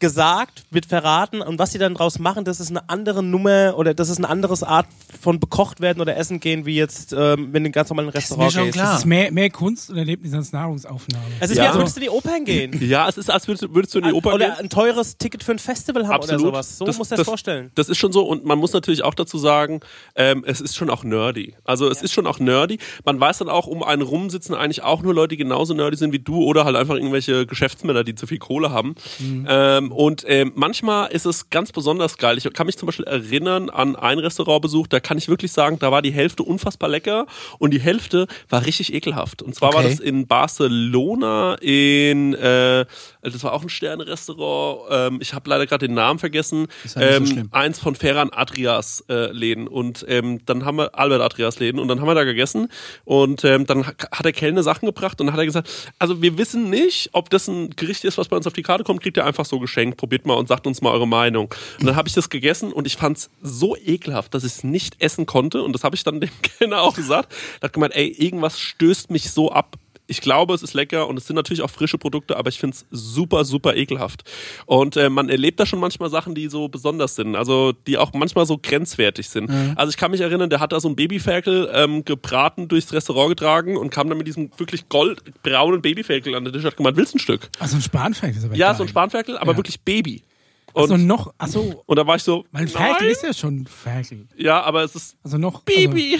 gesagt, 0.00 0.64
wird 0.70 0.86
verraten 0.86 1.40
und 1.42 1.58
was 1.58 1.72
sie 1.72 1.78
dann 1.78 1.94
draus 1.94 2.18
machen, 2.18 2.44
das 2.44 2.58
ist 2.58 2.70
eine 2.70 2.88
andere 2.88 3.22
Nummer 3.22 3.74
oder 3.76 3.94
das 3.94 4.08
ist 4.08 4.16
eine 4.18 4.28
andere 4.28 4.50
Art 4.66 4.86
von 5.20 5.38
bekocht 5.38 5.80
werden 5.80 6.00
oder 6.00 6.16
essen 6.16 6.40
gehen, 6.40 6.66
wie 6.66 6.74
jetzt, 6.74 7.12
ähm, 7.12 7.48
wenn 7.52 7.52
du 7.52 7.58
in 7.58 7.66
ein 7.66 7.72
ganz 7.72 7.90
normalen 7.90 8.08
Restaurant 8.08 8.52
schon 8.52 8.64
gehst. 8.64 8.74
klar. 8.74 8.92
Es 8.94 9.00
ist 9.00 9.04
mehr, 9.06 9.30
mehr 9.30 9.50
Kunst 9.50 9.90
und 9.90 9.98
Erlebnis 9.98 10.32
als 10.34 10.52
Nahrungsaufnahme. 10.52 11.24
Es 11.38 11.50
ist 11.50 11.56
Ja. 11.58 11.64
wie, 11.64 11.68
als 11.68 11.76
würdest 11.76 11.96
du 11.96 12.00
in 12.00 12.04
die 12.04 12.10
Opern 12.10 12.44
gehen. 12.44 12.78
Ja, 12.88 13.08
es 13.08 13.18
ist, 13.18 13.30
als 13.30 13.46
würdest, 13.46 13.64
du- 13.64 13.74
würdest 13.74 13.94
du 13.94 13.98
in 13.98 14.06
die 14.06 14.12
Oper 14.12 14.34
oder 14.34 14.46
gehen. 14.50 14.58
ein 14.58 14.70
teures 14.70 15.18
Ticket 15.18 15.42
für 15.44 15.52
ein 15.52 15.58
Festival 15.58 16.04
haben 16.08 16.14
Absolut. 16.14 16.40
oder 16.46 16.62
sowas. 16.62 16.78
So 16.78 16.86
muss 16.98 17.08
das, 17.10 17.20
vorstellen. 17.22 17.70
Das 17.74 17.88
ist 17.88 17.98
schon 17.98 18.12
so 18.12 18.22
und 18.26 18.44
man 18.44 18.58
muss 18.58 18.72
natürlich 18.72 19.04
auch 19.04 19.14
dazu 19.14 19.38
sagen, 19.38 19.80
ähm, 20.16 20.42
es 20.46 20.60
ist 20.60 20.74
schon 20.76 20.88
auch 20.90 21.04
nerdy. 21.04 21.54
Also 21.64 21.88
es 21.88 22.00
ist 22.02 22.12
schon 22.12 22.26
auch 22.26 22.38
nerdy. 22.40 22.78
Man 23.04 23.20
weiß 23.20 23.38
dann 23.38 23.48
auch, 23.50 23.66
um 23.66 23.82
einen 23.82 24.02
rum 24.02 24.30
sitzen 24.30 24.54
eigentlich 24.54 24.82
auch 24.82 25.02
nur 25.02 25.14
Leute, 25.14 25.36
die 25.36 25.42
genauso 25.42 25.74
nerdy 25.74 25.96
sind 25.98 26.12
wie 26.12 26.18
du 26.18 26.42
oder 26.42 26.64
halt 26.64 26.76
einfach 26.76 26.94
irgendwelche 26.94 27.44
Geschäftsmänner, 27.46 28.02
die 28.04 28.14
zu 28.14 28.26
viel 28.26 28.38
Kohle 28.38 28.70
haben. 28.70 28.94
Ähm, 29.46 29.89
und 29.92 30.24
ähm, 30.26 30.52
manchmal 30.54 31.10
ist 31.12 31.26
es 31.26 31.50
ganz 31.50 31.72
besonders 31.72 32.16
geil. 32.18 32.38
Ich 32.38 32.50
kann 32.52 32.66
mich 32.66 32.76
zum 32.78 32.86
Beispiel 32.86 33.06
erinnern 33.06 33.70
an 33.70 33.96
einen 33.96 34.20
Restaurantbesuch, 34.20 34.86
da 34.86 35.00
kann 35.00 35.18
ich 35.18 35.28
wirklich 35.28 35.52
sagen, 35.52 35.78
da 35.78 35.90
war 35.92 36.02
die 36.02 36.12
Hälfte 36.12 36.42
unfassbar 36.42 36.88
lecker 36.88 37.26
und 37.58 37.72
die 37.72 37.80
Hälfte 37.80 38.26
war 38.48 38.64
richtig 38.66 38.92
ekelhaft. 38.94 39.42
Und 39.42 39.54
zwar 39.54 39.72
war 39.72 39.80
Okay. 39.80 39.90
das 39.90 40.00
in 40.00 40.26
Barcelona 40.26 41.54
in, 41.60 42.34
äh, 42.34 42.84
das 43.22 43.42
war 43.44 43.52
auch 43.52 43.62
ein 43.62 43.68
Sternenrestaurant. 43.68 44.88
Ähm, 44.90 45.18
ich 45.20 45.34
habe 45.34 45.48
leider 45.48 45.66
gerade 45.66 45.86
den 45.86 45.94
Namen 45.94 46.18
vergessen. 46.18 46.66
Ist 46.84 46.96
ja 46.96 47.00
nicht 47.02 47.10
so 47.10 47.16
ähm, 47.16 47.26
schlimm. 47.26 47.48
eins 47.52 47.78
von 47.78 47.94
Ferran 47.94 48.30
Adrias 48.32 49.04
äh, 49.08 49.30
Läden 49.32 49.68
und 49.68 50.04
ähm, 50.08 50.40
dann 50.46 50.64
haben 50.64 50.76
wir 50.78 50.98
Albert 50.98 51.20
Adrias 51.20 51.58
Läden 51.58 51.78
und 51.80 51.88
dann 51.88 52.00
haben 52.00 52.06
wir 52.08 52.14
da 52.14 52.24
gegessen 52.24 52.68
und 53.04 53.44
ähm, 53.44 53.66
dann 53.66 53.86
ha- 53.86 53.92
hat 54.12 54.24
der 54.24 54.32
Kellner 54.32 54.62
Sachen 54.62 54.86
gebracht 54.86 55.20
und 55.20 55.26
dann 55.26 55.32
hat 55.34 55.40
er 55.40 55.46
gesagt, 55.46 55.68
also 55.98 56.22
wir 56.22 56.38
wissen 56.38 56.70
nicht, 56.70 57.10
ob 57.12 57.30
das 57.30 57.48
ein 57.48 57.70
Gericht 57.70 58.04
ist, 58.04 58.18
was 58.18 58.28
bei 58.28 58.36
uns 58.36 58.46
auf 58.46 58.52
die 58.52 58.62
Karte 58.62 58.84
kommt, 58.84 59.02
kriegt 59.02 59.16
ihr 59.16 59.24
einfach 59.26 59.44
so 59.44 59.58
geschenkt, 59.58 59.96
probiert 59.98 60.26
mal 60.26 60.34
und 60.34 60.48
sagt 60.48 60.66
uns 60.66 60.80
mal 60.80 60.90
eure 60.92 61.08
Meinung. 61.08 61.52
Und 61.78 61.86
dann 61.86 61.96
habe 61.96 62.08
ich 62.08 62.14
das 62.14 62.30
gegessen 62.30 62.72
und 62.72 62.86
ich 62.86 62.96
fand 62.96 63.18
es 63.18 63.30
so 63.42 63.76
ekelhaft, 63.76 64.34
dass 64.34 64.44
ich 64.44 64.52
es 64.52 64.64
nicht 64.64 64.96
essen 65.02 65.26
konnte 65.26 65.62
und 65.62 65.72
das 65.72 65.84
habe 65.84 65.96
ich 65.96 66.04
dann 66.04 66.20
dem 66.20 66.30
Kellner 66.58 66.82
auch 66.82 66.94
gesagt. 66.94 67.32
Da 67.60 67.66
hat 67.66 67.72
gemeint, 67.72 67.94
ey, 67.94 68.08
irgendwas 68.08 68.58
stößt 68.58 69.10
mich 69.10 69.30
so 69.30 69.50
ab. 69.52 69.76
Ich 70.10 70.20
glaube, 70.20 70.54
es 70.54 70.62
ist 70.62 70.74
lecker 70.74 71.06
und 71.08 71.16
es 71.16 71.26
sind 71.28 71.36
natürlich 71.36 71.62
auch 71.62 71.70
frische 71.70 71.96
Produkte, 71.96 72.36
aber 72.36 72.48
ich 72.48 72.58
finde 72.58 72.76
es 72.76 72.84
super, 72.90 73.44
super 73.44 73.76
ekelhaft. 73.76 74.24
Und 74.66 74.96
äh, 74.96 75.08
man 75.08 75.28
erlebt 75.28 75.60
da 75.60 75.66
schon 75.66 75.78
manchmal 75.78 76.10
Sachen, 76.10 76.34
die 76.34 76.48
so 76.48 76.68
besonders 76.68 77.14
sind, 77.14 77.36
also 77.36 77.72
die 77.86 77.96
auch 77.96 78.12
manchmal 78.12 78.44
so 78.44 78.58
grenzwertig 78.58 79.28
sind. 79.28 79.48
Also 79.76 79.90
ich 79.90 79.96
kann 79.96 80.10
mich 80.10 80.20
erinnern, 80.20 80.50
der 80.50 80.58
hat 80.60 80.72
da 80.72 80.80
so 80.80 80.88
ein 80.88 80.96
Babyferkel 80.96 81.70
ähm, 81.72 82.04
gebraten 82.04 82.66
durchs 82.68 82.92
Restaurant 82.92 83.28
getragen 83.30 83.76
und 83.76 83.90
kam 83.90 84.08
dann 84.08 84.18
mit 84.18 84.26
diesem 84.26 84.50
wirklich 84.58 84.88
goldbraunen 84.88 85.80
Babyferkel 85.80 86.34
an 86.34 86.44
den 86.44 86.52
Tisch 86.52 86.62
und 86.64 86.70
hat 86.70 86.76
gemeint, 86.76 86.96
willst 86.96 87.14
du 87.14 87.18
ein 87.18 87.20
Stück? 87.20 87.48
Also 87.60 87.76
ein 87.76 87.82
Spanferkel 87.82 88.38
ist 88.38 88.44
aber 88.44 88.56
Ja, 88.56 88.74
so 88.74 88.82
ein 88.82 88.88
Spanferkel, 88.88 89.38
aber 89.38 89.52
Ja. 89.52 89.56
wirklich 89.58 89.80
Baby. 89.80 90.22
Also 90.74 90.94
Und, 90.94 91.06
noch, 91.06 91.34
achso, 91.38 91.82
und 91.86 91.96
da 91.98 92.06
war 92.06 92.16
ich 92.16 92.22
so, 92.22 92.44
mein 92.52 92.68
Ferkel 92.68 93.06
nein. 93.06 93.10
ist 93.10 93.22
ja 93.24 93.32
schon 93.34 93.66
Ferkel. 93.66 94.26
ja, 94.36 94.60
aber 94.62 94.84
es 94.84 94.94
ist 94.94 95.16
Also 95.24 95.36
noch. 95.38 95.62
Baby. 95.62 96.18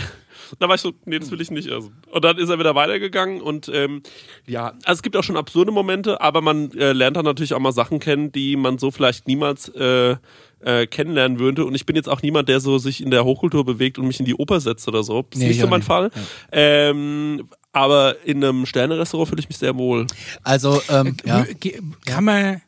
Da 0.59 0.69
war 0.69 0.75
ich 0.75 0.81
so, 0.81 0.93
nee, 1.05 1.19
das 1.19 1.31
will 1.31 1.41
ich 1.41 1.51
nicht 1.51 1.69
essen. 1.69 1.93
Und 2.11 2.25
dann 2.25 2.37
ist 2.39 2.49
er 2.49 2.59
wieder 2.59 2.75
weitergegangen 2.75 3.41
und 3.41 3.71
ähm, 3.73 4.03
ja, 4.47 4.75
also 4.85 4.99
es 4.99 5.03
gibt 5.03 5.17
auch 5.17 5.23
schon 5.23 5.37
absurde 5.37 5.71
Momente, 5.73 6.21
aber 6.21 6.41
man 6.41 6.73
äh, 6.73 6.93
lernt 6.93 7.17
dann 7.17 7.25
natürlich 7.25 7.55
auch 7.55 7.61
mal 7.61 7.73
Sachen 7.73 7.99
kennen, 8.01 8.33
die 8.33 8.57
man 8.57 8.79
so 8.79 8.91
vielleicht 8.91 9.27
niemals 9.29 9.69
äh, 9.71 10.17
äh, 10.61 10.87
kennenlernen 10.87 11.39
würde. 11.39 11.65
Und 11.65 11.75
ich 11.75 11.87
bin 11.87 11.97
jetzt 11.97 12.09
auch 12.09 12.21
niemand, 12.23 12.49
der 12.49 12.61
so 12.61 12.79
sich 12.79 13.03
in 13.03 13.11
der 13.11 13.25
Hochkultur 13.25 13.65
bewegt 13.65 13.99
und 13.99 14.07
mich 14.07 14.19
in 14.21 14.27
die 14.27 14.35
Oper 14.35 14.61
setzt 14.61 14.87
oder 14.89 15.03
so. 15.03 15.23
Das 15.23 15.39
ist 15.39 15.39
Nee, 15.39 15.47
nicht 15.49 15.57
ich 15.57 15.63
so 15.63 15.69
mein 15.69 15.79
nicht. 15.81 15.87
Fall. 15.87 16.11
Ähm, 16.53 17.49
aber 17.73 18.17
in 18.27 18.43
einem 18.45 18.67
Sterne-Restaurant 18.67 19.29
fühle 19.29 19.41
ich 19.41 19.49
mich 19.49 19.59
sehr 19.59 19.77
wohl. 19.77 20.07
Also, 20.43 20.83
ähm, 20.91 21.17
ja. 21.25 21.45
Ge- 21.45 21.55
ge- 21.55 21.81
Kann 22.05 22.25
man. 22.25 22.61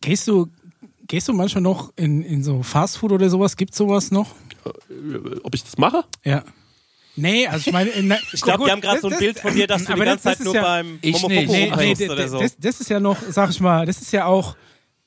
Gehst 0.00 0.28
du, 0.28 0.48
gehst 1.06 1.28
du 1.28 1.32
manchmal 1.32 1.62
noch 1.62 1.92
in, 1.96 2.22
in 2.22 2.42
so 2.42 2.62
Fastfood 2.62 3.12
oder 3.12 3.28
sowas? 3.30 3.56
Gibt 3.56 3.74
sowas 3.74 4.10
noch? 4.10 4.34
Ob 5.42 5.54
ich 5.54 5.62
das 5.64 5.76
mache? 5.78 6.04
Ja. 6.24 6.44
Nee, 7.16 7.46
also 7.46 7.68
ich 7.68 7.72
meine, 7.72 7.90
in- 7.90 8.12
Ich 8.32 8.40
glaube, 8.40 8.64
die 8.64 8.70
haben 8.72 8.80
gerade 8.80 9.00
so 9.00 9.08
ein 9.08 9.18
Bild 9.18 9.38
von 9.38 9.54
dir, 9.54 9.66
dass 9.68 9.84
du 9.84 9.92
die 9.94 10.00
ganze 10.00 10.24
das- 10.24 10.38
Zeit 10.38 10.44
nur 10.44 10.54
ja- 10.54 10.62
beim 10.62 10.98
Ich. 11.00 11.22
Nee, 11.28 11.46
nee, 11.76 11.94
d- 11.94 12.08
oder 12.10 12.28
so. 12.28 12.38
das, 12.40 12.56
das 12.58 12.80
ist 12.80 12.90
ja 12.90 12.98
noch, 12.98 13.18
sag 13.30 13.50
ich 13.50 13.60
mal, 13.60 13.86
das 13.86 14.00
ist 14.02 14.12
ja 14.12 14.24
auch 14.26 14.56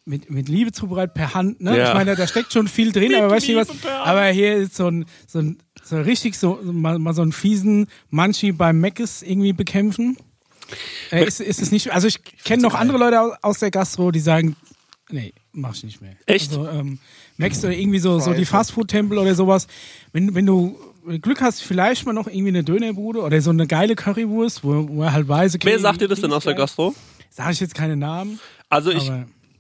mit, 0.06 0.30
mit 0.30 0.48
Liebe 0.48 0.72
zubereitet 0.72 1.16
per 1.16 1.34
Hand, 1.34 1.60
ne? 1.60 1.78
Ja. 1.78 1.90
Ich 1.90 1.94
meine, 1.94 2.16
da 2.16 2.26
steckt 2.28 2.54
schon 2.54 2.70
viel 2.70 2.94
drin, 2.94 3.10
Mit 3.10 3.18
aber 3.18 3.32
weißt 3.32 3.50
du 3.50 3.56
was? 3.58 3.68
Aber 4.06 4.26
hier 4.28 4.56
ist 4.56 4.76
so 4.78 4.88
ein, 4.88 5.06
so 5.28 5.40
ein, 5.40 5.58
so 5.84 5.98
richtig 6.00 6.38
so, 6.38 6.60
mal, 6.64 6.98
mal 6.98 7.14
so 7.14 7.24
einen 7.24 7.34
fiesen 7.34 7.88
Manchi 8.10 8.54
beim 8.54 8.80
Meckes 8.80 9.22
irgendwie 9.22 9.52
bekämpfen. 9.52 10.16
Äh, 11.12 11.26
ist, 11.26 11.42
ist 11.42 11.62
es 11.62 11.72
nicht, 11.72 11.92
also 11.92 12.08
ich 12.08 12.24
kenne 12.24 12.62
noch 12.64 12.74
andere 12.74 12.98
Leute 12.98 13.20
aus, 13.20 13.34
aus 13.42 13.60
der 13.60 13.72
Gastro, 13.72 14.12
die 14.12 14.20
sagen, 14.22 14.56
nee, 15.10 15.34
mach 15.52 15.76
ich 15.76 15.84
nicht 15.84 16.00
mehr. 16.02 16.16
Echt? 16.26 16.52
Also, 16.52 16.70
ähm, 16.70 17.00
Max 17.38 17.64
oder 17.64 17.74
irgendwie 17.74 18.00
so, 18.00 18.20
so 18.20 18.34
die 18.34 18.46
Fastfood-Tempel 18.46 19.18
oder 19.18 19.36
sowas. 19.36 19.68
Wenn, 20.12 20.34
wenn 20.36 20.46
du 20.46 20.78
Glück 21.22 21.42
hast, 21.42 21.64
vielleicht 21.64 22.06
mal 22.06 22.14
noch 22.14 22.28
irgendwie 22.28 22.50
eine 22.50 22.64
Dönerbude 22.64 23.22
oder 23.22 23.42
so 23.42 23.52
eine 23.52 23.68
geile 23.68 23.96
Currywurst, 23.96 24.64
wo, 24.64 24.88
wo 24.90 25.04
er 25.04 25.14
halt 25.14 25.28
weiß, 25.28 25.56
okay, 25.56 25.68
Wer 25.68 25.80
sagt 25.80 26.02
dir 26.02 26.08
das 26.08 26.20
denn 26.20 26.34
aus 26.34 26.44
der. 26.44 26.54
Gastro? 26.54 26.94
Sag 27.30 27.52
ich 27.52 27.60
jetzt 27.60 27.76
keine 27.76 27.96
Namen. 27.96 28.40
Also 28.70 28.92
ich 28.92 29.12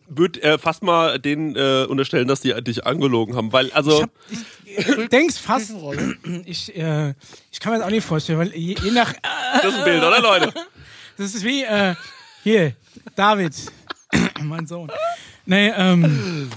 würde 0.10 0.42
äh, 0.42 0.58
fast 0.58 0.84
mal 0.84 1.20
denen 1.20 1.56
äh, 1.56 1.86
unterstellen, 1.88 2.28
dass 2.28 2.42
die 2.42 2.54
dich 2.64 2.86
angelogen 2.86 3.36
haben, 3.36 3.52
weil 3.52 3.72
also 3.72 4.06
Ich, 4.30 4.38
hab, 4.40 4.90
ich, 4.90 4.96
du 4.96 5.08
denkst 5.08 5.38
fast, 5.38 5.74
ich, 6.46 6.76
äh, 6.76 7.14
ich 7.52 7.60
kann 7.60 7.74
mir 7.74 7.80
das 7.80 7.88
auch 7.88 7.92
nicht 7.92 8.06
vorstellen, 8.06 8.40
weil 8.40 8.54
je, 8.54 8.76
je 8.82 8.92
nach, 8.92 9.14
das 9.62 9.74
ist 9.74 9.80
ein 9.80 9.84
Bild, 9.84 10.04
oder 10.04 10.22
Leute? 10.22 10.54
das 11.18 11.36
ist 11.36 11.44
wie, 11.44 11.64
äh, 11.64 11.96
hier, 12.44 12.74
David, 13.16 13.54
mein 14.42 14.66
Sohn. 14.66 14.90
Nee, 15.46 15.72
ähm, 15.76 16.50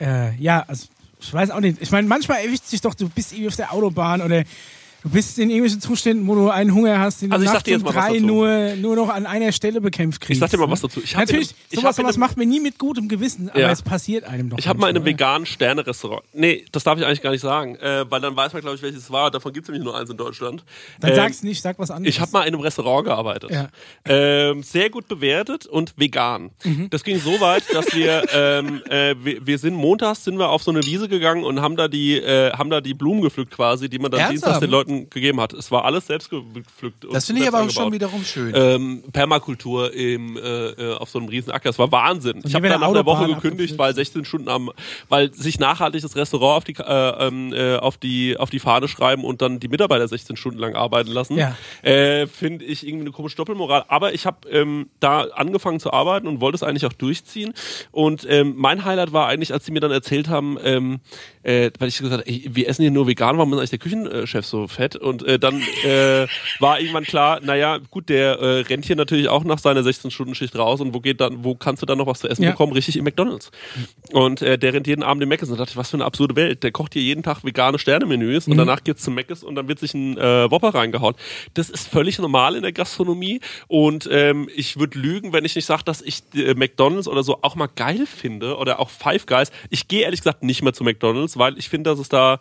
äh, 0.00 0.34
ja, 0.36 0.64
also, 0.66 0.86
ich 1.20 1.32
weiß 1.32 1.50
auch 1.50 1.60
nicht. 1.60 1.80
Ich 1.80 1.90
meine, 1.90 2.06
manchmal 2.08 2.44
erwischt 2.44 2.66
sich 2.66 2.80
doch, 2.80 2.94
du 2.94 3.08
bist 3.08 3.32
irgendwie 3.32 3.48
auf 3.48 3.56
der 3.56 3.72
Autobahn 3.72 4.20
oder 4.22 4.44
du 5.06 5.12
bist 5.12 5.38
in 5.38 5.50
irgendwelchen 5.50 5.80
Zuständen, 5.80 6.26
wo 6.26 6.34
du 6.34 6.48
einen 6.50 6.74
Hunger 6.74 6.98
hast, 6.98 7.22
den 7.22 7.30
Also 7.32 7.42
du 7.42 7.44
ich 7.44 7.48
sag 7.48 7.54
nachts 7.54 7.64
dir 7.64 7.70
jetzt 7.72 7.84
mal 7.84 7.94
was 7.94 8.06
drei 8.06 8.18
nur, 8.18 8.76
nur 8.76 8.96
noch 8.96 9.08
an 9.08 9.26
einer 9.26 9.52
Stelle 9.52 9.80
bekämpft 9.80 10.20
kriegst. 10.20 10.32
Ich 10.36 10.40
sag 10.40 10.50
dir 10.50 10.58
mal 10.58 10.70
was 10.70 10.80
dazu. 10.80 11.00
Ich 11.02 11.14
Natürlich, 11.16 11.50
in 11.50 11.54
einem- 11.54 11.64
ich 11.70 11.80
sowas, 11.80 11.96
sowas 11.96 12.14
einem- 12.14 12.20
macht 12.20 12.36
man 12.36 12.48
nie 12.48 12.60
mit 12.60 12.78
gutem 12.78 13.08
Gewissen, 13.08 13.48
aber 13.50 13.60
Ja. 13.60 13.70
es 13.70 13.82
passiert 13.82 14.24
einem 14.24 14.50
doch 14.50 14.58
Ich 14.58 14.66
habe 14.68 14.78
mal 14.80 14.88
in 14.90 14.96
einem 14.96 15.04
veganen 15.04 15.46
Sterne-Restaurant. 15.46 16.22
Nee, 16.32 16.64
das 16.72 16.84
darf 16.84 16.98
ich 16.98 17.06
eigentlich 17.06 17.22
gar 17.22 17.30
nicht 17.30 17.40
sagen, 17.40 17.76
äh, 17.76 18.04
weil 18.10 18.20
dann 18.20 18.34
weiß 18.36 18.52
man, 18.52 18.62
glaube 18.62 18.76
ich, 18.76 18.82
welches 18.82 19.02
es 19.04 19.10
war. 19.10 19.30
Davon 19.30 19.52
gibt 19.52 19.64
es 19.64 19.68
nämlich 19.70 19.84
nur 19.84 19.96
eins 19.98 20.10
in 20.10 20.16
Deutschland. 20.16 20.64
Dann 21.00 21.10
Ähm, 21.10 21.16
sag's 21.16 21.42
nicht, 21.42 21.62
sag 21.62 21.78
was 21.78 21.90
anderes. 21.90 22.14
Ich 22.14 22.20
habe 22.20 22.32
mal 22.32 22.42
in 22.42 22.54
einem 22.54 22.60
Restaurant 22.60 23.04
gearbeitet. 23.06 23.50
Ja. 23.50 23.68
Ähm, 24.04 24.62
sehr 24.62 24.90
gut 24.90 25.08
bewertet 25.08 25.66
und 25.66 25.94
vegan. 25.96 26.50
Mhm. 26.64 26.90
Das 26.90 27.04
ging 27.04 27.18
so 27.20 27.40
weit, 27.40 27.62
dass 27.72 27.94
wir, 27.94 28.24
ähm, 28.32 28.82
äh, 28.90 29.14
wir, 29.22 29.46
wir 29.46 29.58
sind 29.58 29.74
montags 29.74 30.24
sind 30.24 30.38
wir 30.38 30.48
auf 30.48 30.62
so 30.62 30.70
eine 30.70 30.84
Wiese 30.84 31.08
gegangen 31.08 31.44
und 31.44 31.60
haben 31.60 31.76
da 31.76 31.88
die, 31.88 32.16
äh, 32.16 32.52
haben 32.52 32.70
da 32.70 32.80
die 32.80 32.94
Blumen 32.94 33.20
gepflückt 33.22 33.52
quasi, 33.52 33.88
die 33.88 33.98
man 33.98 34.10
dann 34.10 34.20
Ernsthaft? 34.20 34.32
dienstags 34.32 34.60
den 34.60 34.70
Leuten 34.70 34.95
gegeben 35.04 35.40
hat. 35.40 35.52
Es 35.52 35.70
war 35.70 35.84
alles 35.84 36.06
selbst 36.06 36.30
gepflückt. 36.30 37.06
Das 37.12 37.26
finde 37.26 37.42
ich 37.42 37.48
aber 37.48 37.58
auch 37.58 37.62
angebaut. 37.62 37.84
schon 37.84 37.92
wiederum 37.92 38.24
schön. 38.24 38.52
ähm, 38.54 39.04
Permakultur 39.12 39.92
im, 39.92 40.36
äh, 40.36 40.40
äh, 40.40 40.96
auf 40.96 41.10
so 41.10 41.18
einem 41.18 41.28
riesen 41.28 41.50
Acker. 41.50 41.68
Das 41.68 41.78
war 41.78 41.92
Wahnsinn. 41.92 42.42
ich 42.44 42.54
habe 42.54 42.68
dann 42.68 42.80
nach 42.80 42.88
einer 42.88 43.06
Woche 43.06 43.26
gekündigt, 43.26 43.78
weil 43.78 43.94
16 43.94 44.24
Stunden 44.24 44.48
am, 44.48 44.70
weil 45.08 45.32
sich 45.32 45.58
nachhaltig 45.58 46.02
das 46.02 46.16
Restaurant 46.16 46.56
auf 46.58 46.64
die, 46.64 46.74
äh, 46.74 47.26
ähm, 47.26 47.52
äh, 47.52 47.76
auf 47.76 47.98
die, 47.98 48.36
auf 48.38 48.50
die 48.50 48.58
Fahne 48.58 48.88
schreiben 48.88 49.24
und 49.24 49.42
dann 49.42 49.60
die 49.60 49.68
Mitarbeiter 49.68 50.06
16 50.08 50.36
Stunden 50.36 50.58
lang 50.58 50.74
arbeiten 50.74 51.10
lassen. 51.10 51.36
Ja. 51.36 51.56
Äh, 51.82 52.26
Finde 52.26 52.64
ich 52.64 52.86
irgendwie 52.86 53.02
eine 53.02 53.12
komische 53.12 53.36
Doppelmoral. 53.36 53.84
Aber 53.88 54.14
ich 54.14 54.26
habe 54.26 54.48
ähm, 54.50 54.88
da 55.00 55.22
angefangen 55.22 55.80
zu 55.80 55.92
arbeiten 55.92 56.26
und 56.26 56.40
wollte 56.40 56.56
es 56.56 56.62
eigentlich 56.62 56.86
auch 56.86 56.92
durchziehen. 56.92 57.52
Und 57.92 58.26
ähm, 58.28 58.54
mein 58.56 58.84
Highlight 58.84 59.12
war 59.12 59.28
eigentlich, 59.28 59.52
als 59.52 59.64
sie 59.64 59.72
mir 59.72 59.80
dann 59.80 59.90
erzählt 59.90 60.28
haben, 60.28 60.58
ähm, 60.62 61.00
äh, 61.42 61.70
weil 61.78 61.88
ich 61.88 61.98
gesagt 61.98 62.12
habe, 62.12 62.26
ey, 62.26 62.48
wir 62.52 62.68
essen 62.68 62.82
hier 62.82 62.90
nur 62.90 63.06
vegan, 63.06 63.36
warum 63.38 63.52
ist 63.52 63.58
eigentlich 63.58 63.70
der 63.70 63.78
Küchenchef 63.78 64.46
so 64.46 64.66
fett? 64.76 64.96
Und 64.96 65.22
äh, 65.24 65.38
dann 65.38 65.60
äh, 65.84 66.26
war 66.60 66.80
irgendwann 66.80 67.04
klar, 67.04 67.40
naja, 67.42 67.78
gut, 67.90 68.08
der 68.08 68.38
äh, 68.38 68.60
rennt 68.60 68.84
hier 68.84 68.96
natürlich 68.96 69.28
auch 69.28 69.44
nach 69.44 69.58
seiner 69.58 69.80
16-Stunden-Schicht 69.82 70.56
raus 70.56 70.80
und 70.80 70.94
wo 70.94 71.00
geht 71.00 71.20
dann, 71.20 71.42
wo 71.44 71.54
kannst 71.54 71.82
du 71.82 71.86
dann 71.86 71.98
noch 71.98 72.06
was 72.06 72.20
zu 72.20 72.28
essen 72.28 72.42
Ja. 72.44 72.52
bekommen? 72.52 72.72
Richtig 72.72 72.96
im 72.96 73.04
McDonalds. 73.04 73.50
Und 74.12 74.42
äh, 74.42 74.58
der 74.58 74.72
rennt 74.72 74.86
jeden 74.86 75.02
Abend 75.02 75.22
im 75.22 75.28
Mc's 75.28 75.44
und 75.48 75.50
da 75.50 75.56
dachte 75.56 75.72
ich, 75.72 75.76
was 75.76 75.90
für 75.90 75.96
eine 75.96 76.04
absurde 76.04 76.36
Welt. 76.36 76.62
Der 76.62 76.70
kocht 76.72 76.92
hier 76.92 77.02
jeden 77.02 77.22
Tag 77.22 77.44
vegane 77.44 77.78
Sternemenüs 77.78 78.46
und 78.48 78.56
danach 78.56 78.84
geht's 78.84 79.02
zum 79.02 79.14
Mc's 79.14 79.42
und 79.42 79.54
dann 79.56 79.68
wird 79.68 79.78
sich 79.78 79.94
ein 79.94 80.16
äh, 80.18 80.50
Whopper 80.50 80.74
reingehauen. 80.74 81.14
Das 81.54 81.70
ist 81.70 81.88
völlig 81.88 82.18
normal 82.18 82.54
in 82.54 82.62
der 82.62 82.72
Gastronomie 82.72 83.40
und 83.68 84.08
ähm, 84.12 84.48
ich 84.54 84.78
würde 84.78 84.98
lügen, 84.98 85.32
wenn 85.32 85.44
ich 85.44 85.54
nicht 85.56 85.64
sage, 85.66 85.82
dass 85.84 86.02
ich 86.02 86.22
äh, 86.34 86.54
McDonalds 86.54 87.08
oder 87.08 87.22
so 87.22 87.38
auch 87.42 87.54
mal 87.56 87.68
geil 87.74 88.06
finde 88.06 88.56
oder 88.56 88.78
auch 88.80 88.90
Five 88.90 89.26
Guys. 89.26 89.50
Ich 89.70 89.88
gehe 89.88 90.02
ehrlich 90.02 90.20
gesagt 90.20 90.42
nicht 90.42 90.62
mehr 90.62 90.72
zu 90.72 90.84
McDonalds, 90.84 91.38
weil 91.38 91.56
ich 91.58 91.68
finde, 91.68 91.90
dass 91.90 91.98
es 91.98 92.08
da 92.08 92.38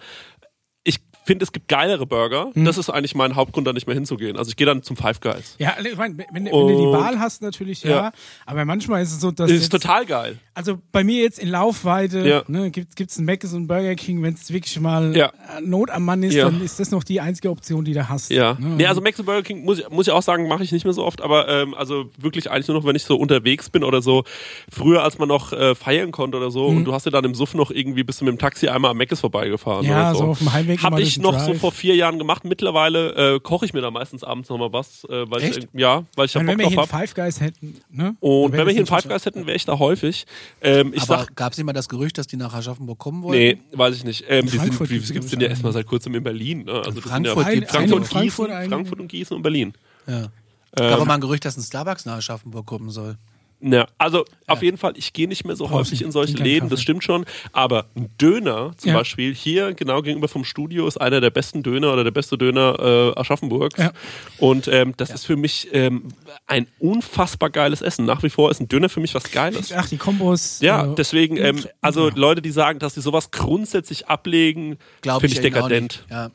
finde, 1.26 1.44
es 1.44 1.52
gibt 1.52 1.68
geilere 1.68 2.06
Burger. 2.06 2.52
Mhm. 2.54 2.66
Das 2.66 2.78
ist 2.78 2.90
eigentlich 2.90 3.16
mein 3.16 3.36
Hauptgrund, 3.36 3.68
da 3.68 3.74
nicht 3.74 3.88
mehr 3.88 3.96
hinzugehen. 3.96 4.38
Also 4.38 4.50
ich 4.50 4.56
gehe 4.56 4.68
dann 4.68 4.84
zum 4.84 4.96
Five 4.96 5.20
Guys. 5.20 5.56
Ja, 5.58 5.76
ich 5.84 5.98
mein, 5.98 6.18
wenn, 6.18 6.28
wenn 6.32 6.46
du 6.46 6.68
die 6.68 6.98
Wahl 6.98 7.20
hast, 7.20 7.42
natürlich 7.42 7.84
ja. 7.84 7.90
Ja. 7.90 8.12
Aber 8.46 8.66
manchmal 8.66 9.02
ist 9.02 9.12
es 9.12 9.22
so, 9.22 9.32
dass. 9.32 9.48
Das 9.48 9.58
ist 9.58 9.74
jetzt, 9.74 9.82
total 9.82 10.06
geil. 10.06 10.38
Also 10.54 10.80
bei 10.92 11.04
mir 11.04 11.22
jetzt 11.22 11.40
in 11.40 11.50
Laufweite 11.50 12.20
Ja. 12.28 12.44
ne, 12.48 12.72
gibt 12.72 13.00
es 13.00 13.18
einen 13.18 13.26
Mc's 13.26 13.52
und 13.52 13.58
einen 13.58 13.68
Burger 13.68 13.96
King. 13.96 14.22
Wenn 14.24 14.34
es 14.36 14.52
wirklich 14.52 14.80
mal 14.80 15.16
Ja. 15.16 15.28
äh, 15.58 15.62
Not 15.62 15.90
am 15.90 16.06
Mann 16.06 16.24
ist, 16.24 16.38
dann 16.38 16.62
ist 16.62 16.80
das 16.80 16.92
noch 16.92 17.04
die 17.04 17.20
einzige 17.20 17.50
Option, 17.50 17.84
die 17.84 17.94
du 17.94 18.08
hast. 18.08 18.32
Ja. 18.32 18.54
Ne? 18.60 18.76
Nee, 18.78 18.86
also 18.86 19.02
Max 19.02 19.20
und 19.20 19.26
Burger 19.26 19.44
King 19.44 19.66
muss 19.66 19.80
ich, 19.80 19.90
muss 19.90 20.08
ich 20.08 20.14
auch 20.14 20.22
sagen, 20.22 20.48
mache 20.48 20.64
ich 20.64 20.72
nicht 20.72 20.86
mehr 20.86 20.94
so 20.94 21.04
oft, 21.04 21.22
aber 21.22 21.48
ähm, 21.50 21.74
also 21.74 22.06
wirklich 22.18 22.50
eigentlich 22.52 22.68
nur 22.68 22.78
noch, 22.78 22.86
wenn 22.86 22.96
ich 22.96 23.04
so 23.04 23.16
unterwegs 23.18 23.70
bin 23.70 23.84
oder 23.84 24.02
so. 24.02 24.24
Früher, 24.72 25.04
als 25.04 25.18
man 25.18 25.28
noch 25.28 25.52
äh, 25.54 25.76
feiern 25.76 26.12
konnte 26.12 26.38
oder 26.38 26.52
so, 26.52 26.68
und 26.68 26.86
du 26.86 26.94
hast 26.94 27.06
ja 27.06 27.12
dann 27.12 27.26
im 27.26 27.36
Suff 27.36 27.54
noch 27.54 27.72
irgendwie 27.72 28.04
bist 28.04 28.22
du 28.22 28.26
mit 28.26 28.34
dem 28.34 28.40
Taxi 28.40 28.68
einmal 28.68 28.92
am 28.92 28.98
Meckes 28.98 29.20
vorbeigefahren. 29.20 29.86
Mhm. 29.86 29.92
Ja, 29.92 30.14
so. 30.14 30.20
so 30.20 30.26
auf 30.26 30.40
dem 30.40 30.54
Heimweg 30.54 30.82
Habe 30.84 30.96
mal 30.96 31.02
ich 31.18 31.24
noch 31.24 31.40
so 31.40 31.52
Drive. 31.52 31.60
vor 31.60 31.72
vier 31.72 31.96
Jahren 31.96 32.20
gemacht. 32.20 32.46
Mittlerweile 32.46 33.36
äh, 33.36 33.40
koche 33.40 33.66
ich 33.66 33.74
mir 33.74 33.82
da 33.82 33.92
meistens 33.92 34.24
abends 34.24 34.50
noch 34.50 34.58
mal 34.58 34.72
was, 34.74 35.04
äh, 35.06 35.30
weil 35.30 35.44
Echt? 35.44 35.58
ich 35.58 35.68
ja, 35.74 36.04
weil 36.16 36.26
ich 36.26 36.34
da 36.34 36.40
Bock 36.40 36.48
wenn 36.48 36.60
wir 36.60 36.68
hier 36.68 36.78
drauf 36.78 36.94
einen 36.94 37.00
habe. 37.00 37.08
Five 37.08 37.14
Guys 37.16 37.42
hätten, 37.42 37.82
ne? 37.92 38.16
Und 38.20 38.52
wenn 38.52 38.66
wir 38.66 38.74
hier 38.74 38.80
einen 38.80 38.88
Five 38.88 39.08
Guys 39.08 39.26
hätten, 39.26 39.46
wäre 39.46 39.56
ich 39.56 39.66
da 39.66 39.80
häufig. 39.80 40.26
Ähm, 40.62 40.94
ich 40.94 41.04
Aber 41.04 41.28
gab 41.36 41.54
es 41.54 41.60
immer 41.60 41.74
das 41.74 41.90
Gerücht, 41.90 42.18
dass 42.18 42.28
die 42.28 42.38
nach 42.38 42.54
Aschaffenburg 42.54 43.00
kommen 43.00 43.24
wollten? 43.24 43.38
nee, 43.38 43.58
weiß 43.78 43.96
ich 43.96 44.04
nicht. 44.04 44.26
Ähm, 44.28 44.46
die 44.46 44.58
sind, 44.58 44.90
die 44.90 45.00
gibt's, 45.14 45.30
denn 45.32 45.40
ja 45.40 45.48
erstmal 45.48 45.74
seit 45.74 45.86
kurzem 45.86 46.16
in 46.16 46.24
Berlin. 46.24 46.66
Ne? 46.66 46.72
Also 46.74 46.92
das 46.92 46.94
sind 46.96 47.04
Frankfurt 47.04 47.38
ja, 47.38 47.68
Frankfurt, 47.68 48.08
Frankfurt 48.08 48.50
Gießen. 48.50 48.70
Frankfurt 48.70 49.00
und 49.00 49.08
Gießen 49.08 49.36
und 49.36 49.42
Berlin. 49.42 49.74
Ja. 50.08 50.28
Es 50.72 50.82
gab 50.82 50.92
aber 50.92 51.06
mal 51.06 51.14
ein 51.16 51.22
Gerücht, 51.22 51.46
dass 51.46 51.56
ein 51.56 51.64
Starbucks 51.64 52.06
nach 52.06 52.18
Aschaffenburg 52.18 52.66
kommen 52.66 52.90
soll. 52.90 53.18
Ja, 53.62 53.88
also 53.98 54.26
auf 54.48 54.62
jeden 54.62 54.78
Fall, 54.78 54.94
ich 54.96 55.14
gehe 55.14 55.28
nicht 55.28 55.44
mehr 55.46 55.56
so 55.56 55.72
häufig 55.72 56.02
in 56.04 56.12
solche 56.12 56.36
Läden, 56.38 56.70
das 56.70 56.78
Kaffee. 56.80 56.82
stimmt 56.84 57.04
schon. 57.04 57.26
Aber 57.52 57.86
ein 57.96 58.10
Döner 58.22 58.74
zum 58.78 58.92
Ja. 58.92 58.98
Beispiel 58.98 59.34
hier 59.34 59.74
genau 59.74 60.02
gegenüber 60.04 60.28
vom 60.28 60.44
Studio 60.44 60.88
ist 60.88 60.98
einer 61.02 61.20
der 61.22 61.32
besten 61.32 61.64
Döner 61.64 61.92
oder 61.94 62.04
der 62.04 62.12
beste 62.12 62.38
Döner 62.38 62.78
äh, 63.16 63.20
Aschaffenburgs. 63.20 63.80
Ja. 63.80 63.92
Und 64.38 64.68
ähm, 64.68 64.94
das 64.98 65.10
ist 65.10 65.26
für 65.26 65.36
mich 65.36 65.70
ähm, 65.72 66.10
ein 66.46 66.68
unfassbar 66.80 67.50
geiles 67.50 67.82
Essen. 67.82 68.06
Nach 68.06 68.22
wie 68.24 68.30
vor 68.30 68.52
ist 68.52 68.60
ein 68.60 68.68
Döner 68.68 68.90
für 68.90 69.00
mich 69.00 69.16
was 69.16 69.32
Geiles. 69.32 69.72
Ach, 69.72 69.88
die 69.88 69.98
Kombos. 69.98 70.60
Ja, 70.62 70.86
äh, 70.92 70.96
deswegen, 70.96 71.38
ähm, 71.38 71.64
also 71.82 72.10
ja. 72.10 72.16
Leute, 72.16 72.42
die 72.44 72.52
sagen, 72.52 72.78
dass 72.80 72.94
sie 72.96 73.02
sowas 73.02 73.32
grundsätzlich 73.32 74.08
ablegen, 74.10 74.78
finde 75.02 75.26
ich, 75.26 75.34
ich 75.34 75.40
dekadent. 75.42 76.04
nicht. 76.10 76.12
Ja. 76.12 76.30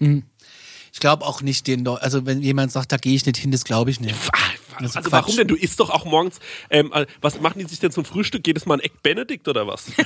Ich 0.92 0.98
glaube 0.98 1.24
auch 1.24 1.42
nicht 1.42 1.68
den 1.68 1.84
Leu- 1.84 1.94
also 2.00 2.26
wenn 2.26 2.42
jemand 2.42 2.72
sagt, 2.72 2.90
da 2.90 2.96
gehe 2.96 3.14
ich 3.14 3.24
nicht 3.24 3.36
hin, 3.36 3.52
das 3.52 3.64
glaube 3.64 3.90
ich 3.92 4.00
nicht. 4.00 4.16
Also 4.76 5.00
Quatsch. 5.00 5.12
warum 5.12 5.36
denn? 5.36 5.48
Du 5.48 5.54
isst 5.56 5.80
doch 5.80 5.90
auch 5.90 6.04
morgens. 6.04 6.38
Ähm, 6.70 6.90
äh, 6.94 7.06
was 7.20 7.40
machen 7.40 7.58
die 7.58 7.64
sich 7.66 7.78
denn 7.80 7.90
zum 7.90 8.04
Frühstück? 8.04 8.46
Jedes 8.46 8.66
Mal 8.66 8.74
ein 8.74 8.80
Egg 8.80 8.94
Benedict 9.02 9.48
oder 9.48 9.66
was? 9.66 9.86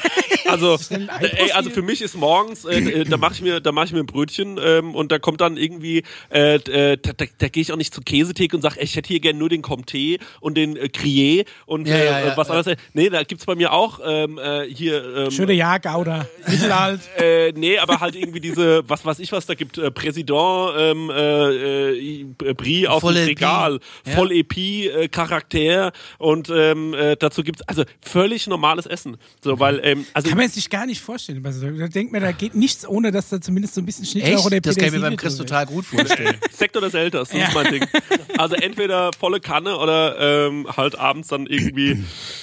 Also, 0.47 0.75
äh, 0.91 1.07
ey, 1.37 1.53
also 1.53 1.71
für 1.71 1.81
mich 1.81 2.03
ist 2.03 2.15
morgens, 2.17 2.67
äh, 2.67 2.79
äh, 2.79 3.05
da 3.05 3.17
mache 3.17 3.33
ich 3.33 3.41
mir, 3.41 3.61
da 3.61 3.73
mache 3.73 3.87
ich 3.87 3.93
mir 3.93 4.01
ein 4.01 4.07
Brötchen 4.07 4.61
ähm, 4.63 4.95
und 4.95 5.11
da 5.11 5.19
kommt 5.19 5.41
dann 5.41 5.57
irgendwie, 5.57 6.03
äh, 6.31 6.57
äh, 6.57 6.99
da, 7.01 7.13
da, 7.15 7.25
da 7.39 7.49
gehe 7.49 7.63
ich 7.63 7.73
auch 7.73 7.79
nicht 7.79 7.95
zur 7.95 8.05
Käsetheke 8.05 8.55
und 8.55 8.61
sage, 8.63 8.79
ich 8.81 8.95
hätte 8.95 9.09
hier 9.09 9.21
gerne 9.21 9.39
nur 9.39 9.49
den 9.49 9.63
Comté 9.63 10.21
und 10.41 10.57
den 10.59 10.77
äh, 10.77 10.91
Crier 10.91 11.45
und 11.65 11.89
Ja, 11.89 11.97
ja, 11.97 12.27
ja, 12.27 12.37
was 12.37 12.51
anderes. 12.51 12.77
Nee, 12.93 13.09
da 13.09 13.23
gibt's 13.23 13.47
bei 13.47 13.55
mir 13.55 13.73
auch 13.73 14.01
ähm, 14.05 14.37
äh, 14.39 14.67
hier. 14.69 15.17
Ähm, 15.17 15.31
Schöne 15.31 15.55
Jahrgauder. 15.55 16.29
Mittelalt. 16.47 17.01
äh, 17.17 17.53
nee, 17.53 17.79
aber 17.79 18.01
halt 18.01 18.15
irgendwie 18.15 18.41
diese, 18.41 18.87
was 18.89 19.03
weiß 19.05 19.21
ich 19.21 19.33
was, 19.33 19.47
da 19.47 19.55
gibt 19.55 19.79
äh, 19.79 19.91
Präsident, 19.91 20.39
ähm, 20.77 21.11
äh, 21.11 22.21
äh, 22.21 22.25
Brie 22.55 22.87
auf 22.87 23.01
Voll 23.01 23.15
dem 23.15 23.23
EP. 23.23 23.29
Regal, 23.29 23.81
Ja. 24.07 24.13
voll 24.13 24.31
EP, 24.31 24.54
äh, 24.57 25.09
Charakter 25.09 25.93
und 26.19 26.51
ähm, 26.55 26.95
äh, 26.95 27.17
dazu 27.17 27.43
gibt's 27.43 27.63
also 27.63 27.85
völlig 28.01 28.47
normales 28.47 28.87
Essen. 28.87 29.17
So, 29.43 29.59
weil, 29.61 29.81
ähm, 29.85 30.07
also 30.15 30.29
Kann 30.29 30.39
man 30.39 30.49
sich 30.49 30.71
gar 30.71 30.87
nicht 30.87 31.01
vorstellen. 31.01 31.45
Also, 31.45 31.69
da 31.71 31.89
denkt 31.89 32.13
man, 32.13 32.23
da 32.23 32.33
geht 32.33 32.55
nichts, 32.55 32.87
ohne 32.87 33.11
dass 33.11 33.29
da 33.29 33.41
zumindest 33.41 33.75
so 33.75 33.81
ein 33.81 33.87
bisschen 33.87 34.05
Schnittlauch 34.07 34.37
Echt? 34.39 34.47
oder 34.47 34.61
Das 34.61 34.77
kann 34.77 34.87
ich 34.89 34.93
mir 34.95 35.01
beim 35.01 35.17
Chris 35.17 35.37
total 35.37 35.67
gut 35.67 35.85
vorstellen. 35.85 36.37
Sekt 36.53 36.77
oder 36.77 36.91
Selters, 36.91 37.29
das 37.31 37.39
Ja. 37.39 37.49
ist 37.49 37.55
mein 37.55 37.73
Ding. 37.73 37.87
Also 38.37 38.57
entweder 38.57 39.11
volle 39.17 39.39
Kanne 39.39 39.79
oder 39.79 40.49
ähm, 40.49 40.67
halt 40.77 40.99
abends 40.99 41.29
dann 41.29 41.47
irgendwie 41.47 42.03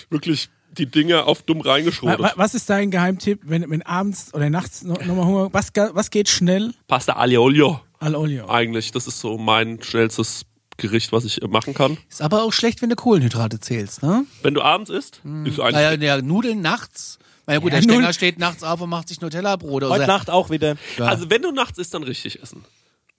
wirklich 0.10 0.48
die 0.78 0.86
Dinge 0.86 1.26
auf 1.26 1.42
dumm 1.44 1.66
wa- 1.66 2.32
Was 2.38 2.54
ist 2.56 2.70
dein 2.70 2.92
Geheimtipp, 2.92 3.42
wenn, 3.44 3.70
wenn 3.70 3.82
abends 3.82 4.34
oder 4.34 4.50
nachts 4.50 4.84
noch, 4.84 5.04
noch 5.04 5.16
mal 5.16 5.26
Hunger, 5.26 5.50
was, 5.52 5.72
was 5.76 6.10
geht 6.10 6.30
schnell? 6.30 6.74
Pasta 6.88 7.18
aglio 7.18 7.44
olio 7.44 7.82
Al 8.00 8.16
olio. 8.16 8.48
eigentlich. 8.48 8.92
Das 8.92 9.06
ist 9.06 9.20
so 9.20 9.38
mein 9.38 9.84
schnellstes 9.84 10.46
Gericht, 10.82 11.12
was 11.14 11.24
ich 11.24 11.40
machen 11.48 11.74
kann. 11.74 11.98
Ist 12.10 12.22
aber 12.22 12.44
auch 12.44 12.52
schlecht, 12.52 12.82
wenn 12.82 12.90
du 12.90 12.96
Kohlenhydrate 12.96 13.60
zählst, 13.60 14.04
ne? 14.04 14.26
Wenn 14.42 14.54
du 14.54 14.62
abends 14.62 14.90
isst, 14.90 15.22
ist 15.46 15.60
eigentlich 15.60 15.74
Naja, 15.74 15.96
der 15.98 16.22
Nudeln 16.22 16.62
nachts. 16.62 17.18
Na 17.48 17.54
ja 17.54 17.60
gut, 17.60 17.72
Ja, 17.74 17.80
der 17.80 17.88
Nudeln- 17.96 18.14
steht 18.14 18.38
nachts 18.40 18.64
auf 18.64 18.82
und 18.82 18.90
macht 18.90 19.08
sich 19.08 19.22
Nutella-Brot. 19.22 19.84
Heute 19.86 20.08
Nacht 20.08 20.30
auch 20.30 20.50
wieder. 20.50 20.76
ja, 20.98 21.06
Also 21.06 21.30
wenn 21.30 21.42
du 21.42 21.52
nachts 21.52 21.78
isst, 21.80 21.94
dann 21.94 22.04
richtig 22.04 22.42
essen. 22.42 22.66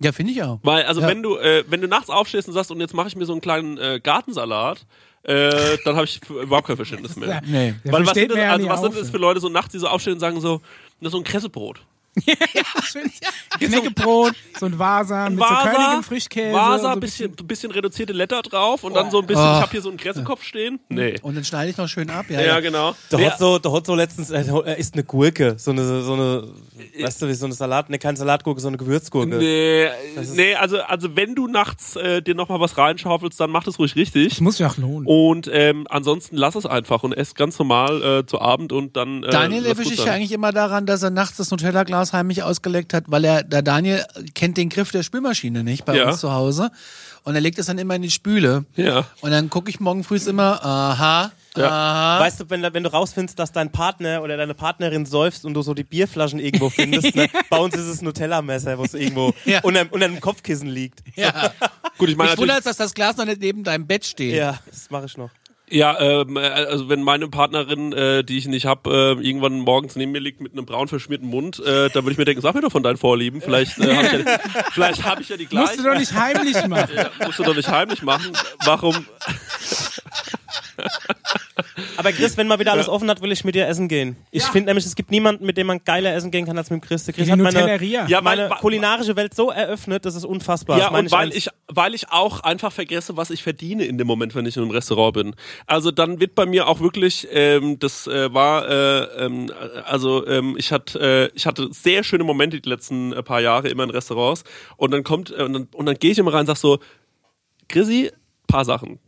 ja 0.01 0.13
finde 0.13 0.33
ich 0.33 0.43
auch. 0.43 0.59
Weil, 0.63 0.85
also 0.85 1.01
Ja. 1.01 1.09
wenn 1.09 1.23
du, 1.23 1.37
äh, 1.39 1.65
wenn 1.69 1.81
du 1.81 1.89
nachts 1.89 2.11
aufstehst 2.11 2.49
und 2.49 2.55
sagst, 2.55 2.71
und 2.71 2.81
jetzt 2.81 2.95
mache 2.95 3.09
ich 3.09 3.17
mir 3.17 3.25
so 3.27 3.33
einen 3.33 3.41
kleinen 3.41 3.79
äh, 3.79 4.01
Gartensalat, 4.03 4.85
äh, 5.25 5.79
dann 5.85 5.95
habe 5.97 6.05
ich 6.05 6.21
überhaupt 6.29 6.67
kein 6.67 6.77
Verständnis 6.77 7.17
mehr. 7.17 7.41
Nee. 7.47 7.75
Weil 7.85 8.05
was 8.07 8.15
sind, 8.15 8.31
das, 8.33 8.39
ja 8.39 8.51
also 8.53 8.69
was 8.69 8.81
sind 8.81 8.97
das 8.97 9.11
für 9.11 9.19
Leute 9.19 9.39
so 9.41 9.49
nachts, 9.49 9.71
die 9.73 9.79
so 9.79 9.87
aufstehen 9.87 10.15
und 10.15 10.21
sagen 10.21 10.41
so, 10.41 10.61
na, 11.01 11.11
so 11.11 11.19
ein 11.19 11.25
Kressebrot. 11.25 11.81
Schön. 12.85 13.11
Knäckebrot, 13.59 14.35
so 14.61 14.67
ein 14.67 14.79
Vasa 14.79 15.31
mit 15.31 15.39
so 15.39 15.45
körnigem 15.47 16.03
Frischkäse. 16.03 16.53
Vasa, 16.55 16.79
so 16.83 16.87
ein 16.89 17.01
bisschen, 17.01 17.33
bisschen 17.33 17.71
reduzierte 17.71 18.13
Letter 18.13 18.43
drauf 18.43 18.85
und 18.85 18.95
dann 18.95 19.11
so 19.11 19.21
ein 19.21 19.27
bisschen, 19.27 19.43
Oh. 19.43 19.55
ich 19.57 19.61
habe 19.63 19.71
hier 19.71 19.81
so 19.83 19.89
einen 19.89 19.97
Kressekopf 19.99 20.45
stehen. 20.45 20.79
Nee. 20.89 21.19
Und 21.23 21.37
dann 21.37 21.45
schneide 21.45 21.71
ich 21.71 21.77
noch 21.79 21.89
schön 21.89 22.11
ab. 22.11 22.27
Ja, 22.29 22.41
Ja, 22.41 22.47
ja. 22.47 22.61
genau. 22.61 22.95
Der 23.11 23.19
Nee, 23.19 23.31
hat 23.31 23.39
so, 23.39 23.59
der 23.59 23.73
hat 23.73 23.87
so 23.87 23.95
letztens, 23.95 24.31
äh, 24.31 24.45
er 24.45 24.77
isst 24.77 24.95
eine 24.95 25.05
Gurke, 25.05 25.55
so 25.59 25.71
eine, 25.71 26.03
so 26.03 26.13
eine, 26.13 26.49
weißt 27.01 27.23
du, 27.23 27.29
wie 27.29 27.35
so 27.35 27.47
eine 27.47 27.55
Salat, 27.55 27.89
ne, 27.89 27.99
keine 27.99 28.17
Salatgurke, 28.19 28.61
so 28.61 28.69
eine 28.69 28.77
Gewürzgurke. 28.77 29.37
Nee, 29.37 29.89
nee, 30.35 30.55
also, 30.55 30.81
also 30.83 31.17
wenn 31.17 31.35
du 31.35 31.47
nachts 31.49 31.97
äh, 31.97 32.21
dir 32.23 32.35
nochmal 32.35 32.61
was 32.61 32.77
reinschaufelst, 32.77 33.41
dann 33.41 33.51
mach 33.51 33.65
das 33.65 33.79
ruhig 33.79 33.97
richtig. 33.97 34.29
Das 34.29 34.41
muss 34.41 34.59
sich 34.59 34.67
auch 34.67 34.77
lohnen. 34.77 35.07
Und 35.07 35.49
ähm, 35.53 35.87
ansonsten 35.89 36.37
lass 36.37 36.57
es 36.57 36.67
einfach 36.67 37.03
und 37.05 37.13
ess 37.15 37.35
ganz 37.35 37.59
normal 37.59 38.03
äh, 38.21 38.27
zu 38.27 38.41
Abend 38.41 38.73
und 38.73 38.97
dann. 38.97 39.25
Äh, 39.25 39.31
Daniel 39.31 39.65
erwische 39.67 39.95
ich 39.95 40.05
ja 40.05 40.13
eigentlich 40.13 40.33
immer 40.33 40.53
daran, 40.53 40.85
dass 40.85 41.03
er 41.03 41.11
nachts 41.11 41.39
das 41.39 41.51
Nutella-Glas 41.51 42.02
heimlich 42.13 42.43
ausgeleckt 42.43 42.93
hat, 42.95 43.05
weil 43.07 43.25
er, 43.25 43.43
der 43.45 43.63
Daniel 43.63 44.05
kennt 44.35 44.57
den 44.57 44.69
Griff 44.69 44.91
der 44.91 45.03
Spülmaschine 45.05 45.63
nicht 45.63 45.85
bei 45.85 45.97
Ja. 45.97 46.09
uns 46.09 46.19
zu 46.21 46.33
Hause. 46.33 46.71
Und 47.25 47.37
er 47.37 47.41
legt 47.41 47.59
es 47.61 47.67
dann 47.67 47.79
immer 47.79 47.95
in 47.95 48.03
die 48.03 48.11
Spüle. 48.11 48.65
Ja. 48.75 49.05
Und 49.21 49.31
dann 49.31 49.49
gucke 49.49 49.71
ich 49.71 49.79
morgen 49.79 50.03
früh 50.03 50.17
immer, 50.27 50.65
aha, 50.65 51.31
Ja. 51.57 51.69
aha. 51.69 52.21
Weißt 52.21 52.41
du, 52.41 52.51
wenn, 52.51 52.63
wenn 52.63 52.83
du 52.83 52.93
rausfindest, 52.93 53.39
dass 53.39 53.53
dein 53.53 53.71
Partner 53.71 54.23
oder 54.23 54.37
deine 54.37 54.55
Partnerin 54.55 55.07
säufst 55.07 55.45
und 55.45 55.55
du 55.55 55.63
so 55.63 55.73
die 55.75 55.85
Bierflaschen 55.85 56.41
irgendwo 56.41 56.69
findest, 56.71 57.15
ne? 57.15 57.29
bei 57.49 57.59
uns 57.59 57.75
ist 57.77 57.87
es 57.87 58.03
ein 58.03 58.07
Nutella-Messer, 58.07 58.77
wo 58.77 58.83
es 58.85 58.95
irgendwo 58.95 59.33
Ja. 59.45 59.61
unter, 59.63 59.87
unter 59.93 60.09
dem 60.09 60.21
Kopfkissen 60.21 60.69
liegt. 60.69 61.05
Ja. 61.15 61.53
Gut, 61.99 62.09
ich 62.09 62.17
meine 62.17 62.31
natürlich, 62.31 62.57
es, 62.57 62.65
dass 62.65 62.77
das 62.79 62.93
Glas 62.95 63.17
noch 63.17 63.27
nicht 63.27 63.41
neben 63.41 63.63
deinem 63.63 63.87
Bett 63.87 64.05
steht. 64.05 64.35
Ja, 64.35 64.59
das 64.69 64.91
mache 64.91 65.07
ich 65.07 65.17
noch. 65.17 65.31
Ja, 65.73 65.99
ähm, 66.01 66.37
äh, 66.37 66.41
also 66.41 66.89
wenn 66.89 67.03
meine 67.03 67.29
Partnerin, 67.29 67.93
äh, 67.93 68.23
die 68.23 68.39
ich 68.39 68.47
nicht 68.47 68.67
hab, 68.67 68.87
äh, 68.87 69.13
irgendwann 69.13 69.59
morgens 69.61 69.97
neben 69.97 70.13
mir 70.13 70.21
liegt 70.21 70.41
mit 70.41 70.53
einem 70.53 70.67
braun 70.67 70.89
verschmierten 70.89 71.29
Mund, 71.29 71.59
äh, 71.61 71.89
da 71.89 71.95
würde 71.95 72.13
ich 72.13 72.19
mir 72.19 72.25
denken, 72.25 72.43
sag 72.43 72.55
mir 72.55 72.61
doch 72.61 72.73
von 72.73 72.83
deinen 72.83 72.99
Vorlieben, 72.99 73.41
vielleicht 73.41 73.79
äh, 73.79 73.97
habe 73.97 74.07
ich, 74.19 74.25
ja, 74.25 74.39
vielleicht 74.73 75.05
hab 75.05 75.21
ich 75.21 75.29
ja 75.29 75.37
die 75.37 75.47
gleichen. 75.47 75.67
Musst 75.67 75.79
du 75.79 75.85
doch 75.85 75.99
nicht 75.99 76.13
heimlich 76.15 76.67
machen. 76.69 76.95
ja, 76.95 77.11
musst 77.25 77.39
du 77.39 77.43
doch 77.43 77.57
nicht 77.57 77.69
heimlich 77.69 78.03
machen. 78.03 78.33
Warum? 78.65 79.07
Aber 81.97 82.13
Chris, 82.13 82.37
wenn 82.37 82.47
mal 82.49 82.59
wieder 82.59 82.73
alles 82.73 82.89
offen 82.89 83.09
hat, 83.11 83.21
will 83.23 83.33
ich 83.33 83.45
mit 83.45 83.55
dir 83.55 83.67
essen 83.67 83.89
gehen. 83.89 84.17
Ich 84.31 84.45
finde 84.45 84.71
nämlich, 84.71 84.85
es 84.87 84.95
gibt 84.95 85.11
niemanden, 85.11 85.45
mit 85.47 85.57
dem 85.57 85.67
man 85.67 85.83
geiler 85.85 86.15
essen 86.15 86.31
gehen 86.31 86.47
kann 86.47 86.57
als 86.59 86.71
mit 86.71 86.83
dem 86.83 86.87
Chris. 86.87 87.05
Der 87.05 87.15
Chris 87.15 87.27
Die 87.27 87.33
hat 87.33 87.39
meine. 87.39 87.83
Ja, 87.85 88.07
weil- 88.09 88.23
meine 88.23 88.51
weil- 88.51 88.59
kulinarische 88.59 89.17
Welt 89.17 89.35
so 89.35 89.51
eröffnet, 89.51 90.05
das 90.05 90.15
ist 90.15 90.25
unfassbar. 90.25 90.79
Ja, 90.79 90.89
und 90.89 91.11
weil 91.11 91.29
ernst. 91.31 91.37
ich, 91.37 91.49
weil 91.69 91.95
ich 91.95 92.11
auch 92.11 92.41
einfach 92.41 92.73
vergesse, 92.73 93.17
was 93.17 93.31
ich 93.31 93.43
verdiene 93.43 93.85
in 93.85 93.99
dem 93.99 94.07
Moment, 94.07 94.35
wenn 94.35 94.47
ich 94.47 94.57
in 94.57 94.63
einem 94.63 94.71
Restaurant 94.73 95.15
bin. 95.15 95.35
Also 95.67 95.91
dann 95.91 96.21
wird 96.21 96.35
bei 96.35 96.47
mir 96.47 96.67
auch 96.69 96.81
wirklich, 96.81 97.29
ähm, 97.31 97.79
das 97.79 98.07
äh, 98.07 98.33
war, 98.33 98.69
äh, 98.69 99.25
ähm, 99.27 99.51
also 99.85 100.27
ähm, 100.27 100.57
ich 100.59 100.73
hatte, 100.73 101.31
äh, 101.33 101.37
ich 101.37 101.47
hatte 101.47 101.69
sehr 101.73 102.05
schöne 102.05 102.25
Momente 102.25 102.61
die 102.61 102.69
letzten 102.69 103.13
äh, 103.13 103.23
paar 103.23 103.41
Jahre 103.41 103.69
immer 103.69 103.85
in 103.85 103.91
Restaurants 103.91 104.45
und 104.77 104.91
dann 104.93 105.05
kommt 105.05 105.31
äh, 105.31 105.43
und 105.43 105.53
dann, 105.53 105.69
und 105.73 105.87
dann 105.87 105.97
gehe 105.97 106.13
ich 106.13 106.19
immer 106.19 106.33
rein 106.33 106.41
und 106.41 106.47
sag 106.47 106.57
so, 106.57 106.79
Chrissy, 107.69 108.11
paar 108.47 108.65
Sachen. 108.65 108.99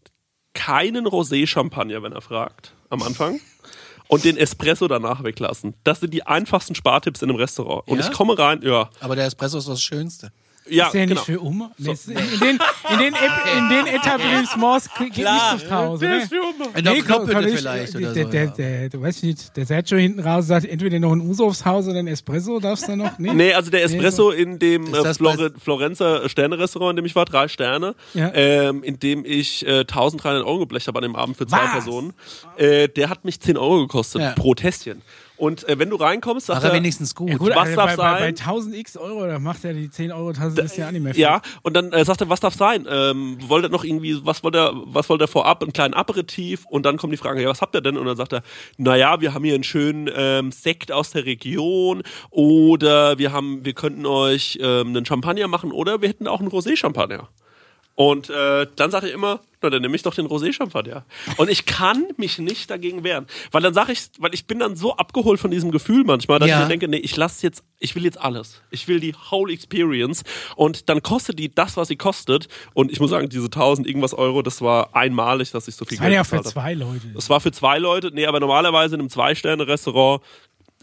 Keinen 0.55 1.07
Rosé-Champagner, 1.07 2.03
wenn 2.03 2.13
er 2.13 2.21
fragt, 2.21 2.73
am 2.91 3.03
Anfang. 3.03 3.41
Und 4.07 4.25
den 4.25 4.37
Espresso 4.37 4.87
danach 4.87 5.25
weglassen. 5.25 5.75
Das 5.83 6.01
sind 6.01 6.13
die 6.15 6.25
einfachsten 6.27 6.75
Spartipps 6.75 7.23
in 7.23 7.31
einem 7.31 7.39
Restaurant. 7.39 7.89
Und 7.89 7.99
Ja? 7.99 8.05
ich 8.07 8.13
komme 8.13 8.39
rein, 8.39 8.61
ja. 8.63 8.91
Aber 9.01 9.17
der 9.17 9.27
Espresso 9.27 9.59
ist 9.59 9.69
das 9.69 9.83
Schönste. 9.83 10.31
Ja, 10.67 10.87
Ist 10.87 10.95
ja 10.95 11.01
genau. 11.05 11.15
nicht 11.15 11.25
für 11.27 11.43
Oma. 11.43 11.71
Nee, 11.77 11.93
ist 11.93 12.09
in, 12.09 12.17
in, 12.17 12.41
den, 12.41 12.59
in, 12.91 12.99
den, 12.99 13.15
in 13.59 13.69
den 13.69 13.87
Etablissements 13.87 14.89
geht 14.99 15.13
Klar. 15.13 15.55
nichts 15.55 15.71
auf 15.71 15.71
Hause. 15.79 16.05
Ne? 16.07 16.23
In 16.77 16.85
der 16.85 16.93
Nee, 16.95 17.01
kann- 17.03 17.07
kann 17.07 17.27
Knopfhütte 17.27 17.49
ich- 17.51 17.57
vielleicht 17.59 17.95
der, 17.95 18.01
oder 18.01 18.13
der, 18.15 18.25
so. 18.25 18.31
der, 18.31 18.45
ja. 18.45 18.51
der, 18.51 18.89
du 18.89 19.03
weißt 19.03 19.25
nicht, 19.25 19.57
der 19.57 19.67
Sergio 19.67 19.99
hinten 19.99 20.21
raus 20.21 20.47
sagt, 20.47 20.65
entweder 20.67 20.99
noch 21.01 21.13
ein 21.13 21.21
Uso 21.21 21.47
aufs 21.47 21.65
Haus 21.67 21.87
oder 21.87 21.99
ein 21.99 22.07
Espresso, 22.07 22.61
darfst 22.61 22.89
du 22.89 22.97
noch? 22.97 23.19
Nee. 23.19 23.35
Nee, 23.35 23.53
also 23.53 23.71
der 23.71 23.85
Espresso 23.85 24.31
in 24.31 24.59
dem 24.59 24.87
Ist 24.95 25.05
äh, 25.05 25.15
Flore 25.15 25.53
Florenzer 25.63 26.29
Sterne-Restaurant, 26.29 26.91
in 26.93 26.97
dem 26.97 27.05
ich 27.07 27.15
war, 27.15 27.27
drei 27.27 27.47
Sterne, 27.49 27.95
Ja. 28.15 28.33
ähm, 28.35 28.83
in 28.83 28.99
dem 28.99 29.25
ich 29.27 29.67
äh, 29.67 29.81
1300 29.81 30.45
Euro 30.47 30.61
geblecht 30.61 30.87
habe 30.89 30.99
an 30.99 31.03
dem 31.03 31.17
Abend 31.17 31.37
für 31.37 31.47
zwei 31.47 31.59
Was? 31.65 31.73
Personen, 31.73 32.15
äh, 32.57 32.89
der 32.89 33.11
hat 33.11 33.25
mich 33.27 33.39
10 33.41 33.59
Euro 33.59 33.81
gekostet 33.81 34.23
Ja. 34.23 34.31
pro 34.33 34.55
Tässchen. 34.55 35.03
Und 35.45 35.69
äh, 35.69 35.79
wenn 35.79 35.91
du 35.91 35.97
reinkommst, 35.97 36.47
sagt 36.47 36.65
er 36.65 36.71
er, 36.71 36.77
wenigstens 36.77 37.15
gut. 37.15 37.29
Ja, 37.29 37.37
gut, 37.37 37.51
Was 37.51 37.59
also 37.59 37.77
darf 37.77 37.97
bei, 37.97 37.97
bei, 37.97 38.13
bei 38.13 38.21
sein? 38.21 38.49
1000 38.49 38.77
x 38.77 38.97
Euro, 38.97 39.27
da 39.27 39.39
macht 39.39 39.63
er 39.65 39.75
die 39.75 39.91
10 39.91 40.11
Euro 40.11 40.33
Tasse 40.33 40.55
das 40.55 40.75
ja 40.75 40.89
auch 40.89 40.91
nicht 40.91 41.03
mehr. 41.03 41.15
Ja, 41.15 41.43
und 41.61 41.75
dann 41.75 41.93
äh, 41.93 42.03
sagt 42.03 42.23
er, 42.23 42.31
was 42.31 42.41
darf 42.41 42.55
sein? 42.55 42.87
Ähm, 42.89 43.37
wollt 43.47 43.65
ihr 43.65 43.69
noch 43.69 43.85
irgendwie, 43.85 44.25
was 44.25 44.43
wollt 44.43 44.57
ihr, 44.57 44.73
was 44.87 45.11
wollt 45.11 45.21
ihr 45.21 45.29
vorab? 45.29 45.63
Einen 45.63 45.75
kleinen 45.75 45.93
Aperitif 45.93 46.65
und 46.65 46.87
dann 46.87 46.97
kommt 46.97 47.13
die 47.13 47.19
Frage, 47.19 47.43
ja, 47.43 47.51
was 47.51 47.61
habt 47.61 47.75
ihr 47.75 47.83
denn? 47.83 47.99
Und 47.99 48.07
dann 48.07 48.17
sagt 48.17 48.33
er, 48.33 48.43
naja, 48.79 49.21
wir 49.21 49.35
haben 49.35 49.45
hier 49.45 49.55
einen 49.55 49.65
schönen 49.65 50.09
ähm, 50.17 50.51
Sekt 50.51 50.91
aus 50.91 51.11
der 51.11 51.27
Region 51.27 52.03
oder 52.31 53.19
wir 53.19 53.33
haben, 53.33 53.67
wir 53.67 53.75
könnten 53.75 54.07
euch 54.07 54.59
ähm, 54.63 54.89
einen 54.89 55.05
Champagner 55.05 55.47
machen 55.47 55.73
oder 55.73 56.01
wir 56.01 56.09
hätten 56.09 56.27
auch 56.27 56.41
einen 56.41 56.49
Rosé-Champagner. 56.49 57.29
Und 57.97 58.29
äh, 58.31 58.67
dann 58.77 58.91
sage 58.91 59.09
ich 59.09 59.15
immer, 59.15 59.41
na 59.65 59.71
dann 59.71 59.83
nehme 59.83 59.97
ich 59.97 60.03
doch 60.03 60.15
den 60.15 60.27
Rosé-Champagner. 60.27 61.05
Und 61.39 61.51
ich 61.51 61.67
kann 61.67 62.05
mich 62.17 62.39
nicht 62.39 62.71
dagegen 62.71 63.03
wehren. 63.03 63.27
Weil 63.51 63.63
dann 63.63 63.75
sage 63.75 63.93
ich, 63.93 64.09
weil 64.19 64.33
ich 64.35 64.47
bin 64.47 64.59
dann 64.59 64.77
so 64.77 64.97
abgeholt 64.97 65.41
von 65.41 65.51
diesem 65.51 65.71
Gefühl 65.71 66.05
manchmal, 66.05 66.39
dass 66.39 66.49
Ja. 66.49 66.59
ich 66.59 66.63
mir 66.65 66.69
denke, 66.69 66.89
nee, 66.89 66.99
ich 66.99 67.17
lasse 67.17 67.43
jetzt, 67.47 67.65
ich 67.81 67.95
will 67.97 68.05
jetzt 68.05 68.21
alles. 68.21 68.63
Ich 68.71 68.87
will 68.89 69.01
die 69.01 69.15
whole 69.31 69.53
experience. 69.53 70.23
Und 70.57 70.89
dann 70.89 71.03
kostet 71.03 71.39
die 71.39 71.55
das, 71.55 71.77
was 71.77 71.89
sie 71.89 71.97
kostet. 71.97 72.49
Und 72.75 72.93
ich 72.93 73.01
muss 73.01 73.11
sagen, 73.11 73.29
diese 73.29 73.47
1000 73.51 73.87
irgendwas 73.87 74.15
Euro, 74.15 74.43
das 74.43 74.61
war 74.61 74.95
einmalig, 74.95 75.51
dass 75.51 75.67
ich 75.69 75.75
so 75.77 75.85
viel 75.85 75.97
Das 75.97 76.03
war 76.03 76.09
Geld 76.11 76.17
ja 76.17 76.25
für 76.25 76.43
zwei 76.43 76.75
Leute. 76.75 77.09
Das 77.15 77.29
war 77.31 77.41
für 77.41 77.53
zwei 77.53 77.79
Leute. 77.79 78.11
Nee, 78.13 78.27
aber 78.27 78.41
normalerweise 78.41 78.95
in 78.95 79.01
einem 79.01 79.11
Zwei-Sterne-Restaurant, 79.11 80.23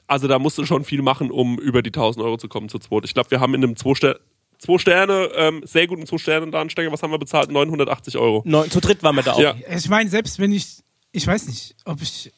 also 0.08 0.28
da 0.28 0.40
musst 0.40 0.58
du 0.58 0.66
schon 0.66 0.84
viel 0.84 1.02
machen, 1.02 1.32
um 1.32 1.58
über 1.60 1.82
die 1.82 1.90
1000 1.90 2.24
Euro 2.26 2.38
zu 2.38 2.50
kommen 2.50 2.68
zu 2.70 2.80
zweit. 2.80 3.06
Ich 3.06 3.14
glaube, 3.14 3.32
wir 3.32 3.40
haben 3.40 3.54
in 3.54 3.64
einem 3.64 3.76
Zwei-Sterne, 3.76 4.20
Zwei 4.62 4.78
Sterne, 4.78 5.32
ähm, 5.36 5.64
sehr 5.66 5.88
guten 5.88 6.06
zwei 6.06 6.20
Sterne 6.20 6.52
da 6.52 6.62
ansteigen. 6.62 6.92
Was 6.92 7.02
haben 7.02 7.10
wir 7.10 7.18
bezahlt? 7.18 7.50
980 7.50 8.16
Euro. 8.18 8.44
Neun, 8.46 8.70
zu 8.70 8.80
dritt 8.80 9.02
waren 9.02 9.16
wir 9.16 9.24
da 9.24 9.34
auch. 9.34 9.40
Ja. 9.40 9.56
Ich 9.76 9.90
meine, 9.90 10.08
selbst 10.08 10.38
wenn 10.38 10.52
ich, 10.52 10.84
ich 11.12 11.26
weiß 11.26 11.48
nicht, 11.48 11.76
ob 11.84 12.00
ich, 12.00 12.32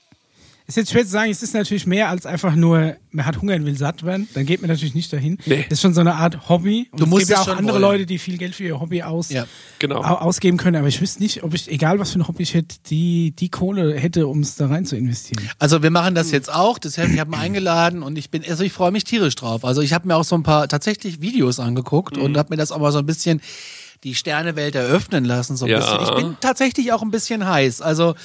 ist 0.74 0.78
jetzt 0.78 0.92
schwer 0.92 1.04
zu 1.06 1.12
sagen, 1.12 1.32
es 1.32 1.42
ist 1.44 1.54
natürlich 1.54 1.86
mehr 1.88 2.10
als 2.10 2.26
einfach 2.26 2.56
nur, 2.56 2.96
man 3.12 3.26
hat 3.26 3.42
Hunger 3.42 3.56
und 3.56 3.66
will 3.66 3.78
satt 3.78 4.04
werden, 4.04 4.28
dann 4.34 4.46
geht 4.46 4.62
man 4.62 4.70
natürlich 4.70 4.96
nicht 4.96 5.14
dahin. 5.14 5.38
Nee. 5.46 5.64
Das 5.70 5.78
ist 5.78 5.82
schon 5.82 5.94
so 5.94 6.02
eine 6.02 6.16
Art 6.16 6.50
Hobby. 6.50 6.88
Und 6.92 7.00
Du 7.00 7.04
es 7.06 7.10
musst 7.10 7.28
gibt 7.28 7.38
ja 7.38 7.42
auch 7.42 7.48
andere 7.58 7.76
wollen. 7.76 7.82
Leute, 7.82 8.06
die 8.06 8.18
viel 8.20 8.38
Geld 8.38 8.56
für 8.56 8.64
ihr 8.64 8.80
Hobby 8.80 9.04
aus, 9.04 9.30
Ja. 9.30 9.46
Genau. 9.80 9.98
au- 10.02 10.16
ausgeben 10.18 10.58
können, 10.58 10.76
aber 10.78 10.88
ich 10.88 11.00
wüsste 11.00 11.22
nicht, 11.22 11.44
ob 11.44 11.54
ich, 11.54 11.70
egal 11.72 12.00
was 12.00 12.12
für 12.12 12.20
ein 12.20 12.28
Hobby 12.28 12.44
ich 12.44 12.54
hätte, 12.54 12.76
die, 12.90 13.32
die 13.32 13.50
Kohle 13.50 13.96
hätte, 13.98 14.28
um 14.28 14.40
es 14.42 14.56
da 14.56 14.68
rein 14.68 14.86
zu 14.86 14.96
investieren. 14.96 15.48
Also 15.60 15.84
wir 15.84 15.92
machen 15.92 16.16
das 16.16 16.32
jetzt 16.32 16.52
auch. 16.54 16.78
Das 16.80 16.98
heißt, 16.98 17.12
ich 17.14 17.20
habe 17.20 17.32
ihn 17.36 17.40
eingeladen 17.40 18.02
und 18.04 18.18
ich 18.18 18.30
bin, 18.30 18.44
also 18.48 18.64
ich 18.64 18.74
freue 18.74 18.92
mich 18.92 19.04
tierisch 19.04 19.36
drauf. 19.36 19.64
Also 19.66 19.82
ich 19.82 19.94
habe 19.94 20.08
mir 20.08 20.16
auch 20.16 20.24
so 20.24 20.36
ein 20.36 20.44
paar 20.44 20.68
tatsächlich 20.68 21.22
Videos 21.22 21.60
angeguckt 21.60 22.18
und 22.18 22.38
habe 22.38 22.50
mir 22.52 22.58
das 22.58 22.72
auch 22.72 22.80
mal 22.80 22.92
so 22.92 23.00
ein 23.00 23.06
bisschen 23.06 23.42
die 24.04 24.16
Sternewelt 24.16 24.76
eröffnen 24.76 25.24
lassen. 25.24 25.56
So 25.56 25.66
ein 25.66 25.72
Ja. 25.72 25.80
bisschen. 25.80 26.04
Ich 26.04 26.16
bin 26.24 26.38
tatsächlich 26.42 26.92
auch 26.92 27.02
ein 27.04 27.12
bisschen 27.12 27.48
heiß. 27.48 27.82
Also 27.82 28.16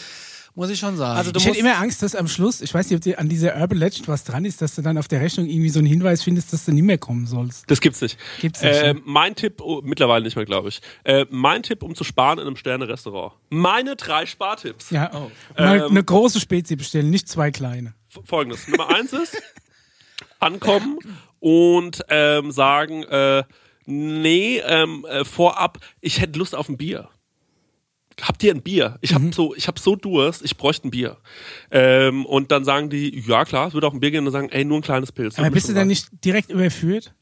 muss 0.59 0.70
ich 0.70 0.78
schon 0.80 0.96
sagen. 0.96 1.16
Also 1.16 1.30
du 1.30 1.38
ich 1.38 1.46
hätte 1.46 1.56
immer 1.59 1.78
Angst, 1.78 2.02
dass 2.02 2.14
am 2.16 2.26
Schluss, 2.26 2.61
ich 2.61 2.74
weiß 2.74 2.90
nicht, 2.90 2.96
ob 2.96 3.02
dir 3.02 3.18
an 3.20 3.28
dieser 3.28 3.56
Urban 3.56 3.78
Legend 3.78 4.09
was 4.09 4.24
dran 4.24 4.44
ist, 4.44 4.61
dass 4.61 4.74
du 4.74 4.82
dann 4.82 4.98
auf 4.98 5.06
der 5.06 5.20
Rechnung 5.20 5.46
irgendwie 5.46 5.68
so 5.68 5.78
einen 5.78 5.86
Hinweis 5.86 6.22
findest, 6.24 6.52
dass 6.52 6.64
du 6.64 6.72
nicht 6.72 6.82
mehr 6.82 6.98
kommen 6.98 7.26
sollst. 7.28 7.70
Das 7.70 7.80
gibt's 7.80 8.00
nicht. 8.00 8.18
Gibt's 8.40 8.61
nicht, 8.61 8.74
Äh, 8.82 8.94
ne? 8.94 9.00
mein 9.04 9.36
Tipp, 9.36 9.61
oh, 9.62 9.80
mittlerweile 9.84 10.24
nicht 10.24 10.34
mehr, 10.34 10.44
glaube 10.44 10.68
ich. 10.70 10.80
Äh, 11.04 11.26
mein 11.30 11.62
Tipp, 11.62 11.82
um 11.84 11.94
zu 11.94 12.02
sparen 12.02 12.38
in 12.40 12.46
einem 12.46 12.56
Sterne-Restaurant. 12.56 13.34
Meine 13.50 13.94
drei 13.94 14.26
Spartipps. 14.26 14.90
Ja, 14.90 15.11
Oh. 15.14 15.30
mal 15.56 15.78
Ähm, 15.78 15.90
eine 15.90 16.02
große 16.04 16.40
Spezi 16.40 16.74
bestellen, 16.76 17.09
nicht 17.11 17.28
zwei 17.28 17.50
kleine. 17.52 17.94
Folgendes. 18.24 18.66
Nummer 18.68 18.88
eins 18.94 19.12
ist, 19.12 19.40
ankommen 20.40 20.98
und 21.40 22.02
ähm, 22.09 22.50
sagen, 22.50 23.04
äh, 23.04 23.44
nee, 23.86 24.59
ähm, 24.66 25.06
äh, 25.09 25.24
vorab, 25.24 25.78
ich 26.00 26.20
hätte 26.20 26.38
Lust 26.38 26.54
auf 26.54 26.68
ein 26.68 26.76
Bier. 26.76 27.09
Habt 28.21 28.43
ihr 28.43 28.53
ein 28.53 28.62
Bier? 28.62 28.99
Ich 29.01 29.11
Mhm. 29.12 29.14
habe 29.16 29.33
so, 29.33 29.55
ich 29.55 29.69
habe 29.69 29.79
so 29.79 29.95
Durst, 29.97 30.45
ich 30.45 30.57
bräuchte 30.57 30.89
ein 30.89 30.91
Bier. 30.91 31.16
Ähm, 31.71 32.27
und 32.27 32.51
dann 32.51 32.64
sagen 32.64 32.91
die, 32.91 33.23
ja 33.27 33.45
klar, 33.45 33.69
es 33.69 33.75
wird 33.75 33.85
auch 33.85 33.93
ein 33.95 34.01
Bier 34.01 34.11
geben 34.11 34.27
und 34.27 34.33
sagen, 34.33 34.49
ey, 34.51 34.64
nur 34.64 34.79
ein 34.79 34.83
kleines 34.83 35.12
Pilz. 35.12 35.39
Aber 35.39 35.51
bist 35.51 35.69
du 35.69 35.73
dann 35.73 35.79
reichen. 35.83 35.89
nicht 35.89 36.09
direkt 36.25 36.51
überführt? 36.51 37.14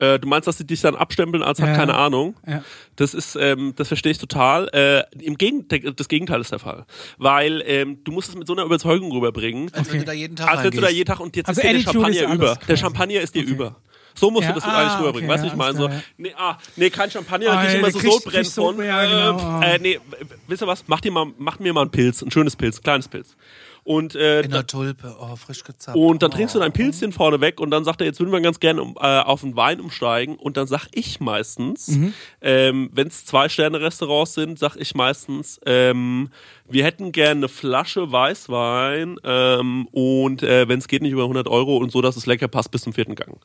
Äh, 0.00 0.20
du 0.20 0.28
meinst, 0.28 0.46
dass 0.46 0.56
sie 0.58 0.64
dich 0.66 0.80
dann 0.80 0.94
abstempeln 0.94 1.42
als 1.42 1.60
hat 1.60 1.70
Ja. 1.70 1.74
keine 1.74 1.94
Ahnung? 1.94 2.36
Ja. 2.46 2.62
Das 2.94 3.14
ist, 3.14 3.34
ähm, 3.40 3.72
das 3.74 3.88
verstehe 3.88 4.12
ich 4.12 4.18
total. 4.18 4.68
Äh, 4.72 5.02
Im 5.24 5.36
Gegenteil, 5.36 5.92
das 5.92 6.06
Gegenteil 6.06 6.40
ist 6.40 6.52
der 6.52 6.60
Fall, 6.60 6.86
weil 7.16 7.64
ähm, 7.66 7.98
du 8.04 8.12
musst 8.12 8.28
es 8.28 8.36
mit 8.36 8.46
so 8.46 8.52
einer 8.52 8.62
Überzeugung 8.62 9.10
rüberbringen, 9.10 9.70
als 9.74 9.90
wenn 9.90 9.98
du 9.98 10.04
da 10.04 10.12
jeden 10.12 10.36
Tag 10.36 10.50
als 10.50 10.62
wenn 10.62 10.70
du 10.70 10.80
da 10.80 10.88
jeden 10.88 11.06
Tag 11.06 11.18
und 11.18 11.34
jetzt 11.34 11.48
Also 11.48 11.60
ist 11.62 11.66
dir 11.66 11.72
der 11.72 11.80
Attitude 11.80 12.12
Champagner 12.14 12.34
über. 12.34 12.46
Der 12.54 12.56
quasi. 12.58 12.76
Champagner 12.76 13.20
ist 13.22 13.34
dir 13.34 13.42
über. 13.44 13.76
So 14.18 14.30
musst 14.30 14.44
Ja, 14.44 14.52
du 14.52 14.60
das 14.60 14.64
ah, 14.68 14.78
eigentlich 14.78 14.98
rüberbringen. 15.00 15.30
okay, 15.30 15.34
weißt 15.34 15.42
du, 15.44 15.46
ich 15.46 15.52
ja, 15.52 15.56
meine 15.56 15.78
so, 15.78 15.90
nee, 16.16 16.34
ah, 16.36 16.56
nee, 16.76 16.90
kein 16.90 17.10
Champagner, 17.10 17.50
Ah, 17.50 17.54
dann 17.54 17.64
krieg 17.66 17.74
ich 17.74 17.80
immer 17.80 17.90
so 17.90 17.98
Sodbrennen 18.00 18.44
von. 18.50 18.84
Ja, 18.84 19.04
genau. 19.34 19.60
äh, 19.62 19.74
äh, 19.76 19.78
nee, 19.80 20.00
wisst 20.46 20.62
ihr 20.62 20.66
was? 20.66 20.84
Mach 20.86 21.00
dir 21.00 21.12
mal, 21.12 21.26
mach 21.38 21.58
mir 21.58 21.72
mal 21.72 21.82
ein 21.82 21.90
Pilz, 21.90 22.22
ein 22.22 22.30
schönes 22.30 22.56
Pilz, 22.56 22.78
ein 22.78 22.82
kleines 22.82 23.08
Pilz. 23.08 23.36
Und 23.84 24.14
äh, 24.16 24.42
In 24.42 24.50
der 24.50 24.66
Tulpe, 24.66 25.16
oh, 25.18 25.34
frisch 25.36 25.64
gezapft. 25.64 25.96
und 25.96 26.22
dann 26.22 26.30
oh. 26.30 26.34
trinkst 26.34 26.54
du 26.54 26.58
dein 26.58 26.72
Pilzchen 26.72 27.10
vorne 27.10 27.40
weg 27.40 27.58
und 27.58 27.70
dann 27.70 27.84
sagt 27.84 28.02
er, 28.02 28.06
jetzt 28.06 28.20
würden 28.20 28.32
wir 28.32 28.40
ganz 28.42 28.60
gerne 28.60 28.82
um, 28.82 28.96
äh, 29.00 29.20
auf 29.20 29.40
den 29.40 29.56
Wein 29.56 29.80
umsteigen. 29.80 30.36
Und 30.36 30.58
dann 30.58 30.66
sag 30.66 30.88
ich 30.92 31.20
meistens, 31.20 31.88
Mhm. 31.88 32.12
ähm, 32.42 32.90
wenn 32.92 33.06
es 33.06 33.24
Zwei-Sterne-Restaurants 33.24 34.34
sind, 34.34 34.58
sag 34.58 34.76
ich 34.76 34.94
meistens, 34.94 35.58
ähm, 35.64 36.28
wir 36.68 36.84
hätten 36.84 37.12
gerne 37.12 37.38
eine 37.38 37.48
Flasche 37.48 38.12
Weißwein 38.12 39.16
ähm, 39.24 39.88
und 39.92 40.42
äh, 40.42 40.68
wenn 40.68 40.80
es 40.80 40.88
geht 40.88 41.00
nicht 41.00 41.12
über 41.12 41.22
100 41.22 41.48
Euro 41.48 41.78
und 41.78 41.90
so, 41.90 42.02
dass 42.02 42.16
es 42.16 42.26
lecker 42.26 42.48
passt 42.48 42.70
bis 42.70 42.82
zum 42.82 42.92
vierten 42.92 43.14
Gang. 43.14 43.38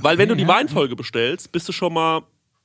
Weil 0.00 0.18
wenn 0.18 0.28
du 0.28 0.36
die 0.36 0.42
ja. 0.42 0.48
Weinfolge 0.48 0.96
bestellst, 0.96 1.50
bist 1.52 1.68
du 1.68 1.72
schon 1.72 1.92
mal, 1.92 2.22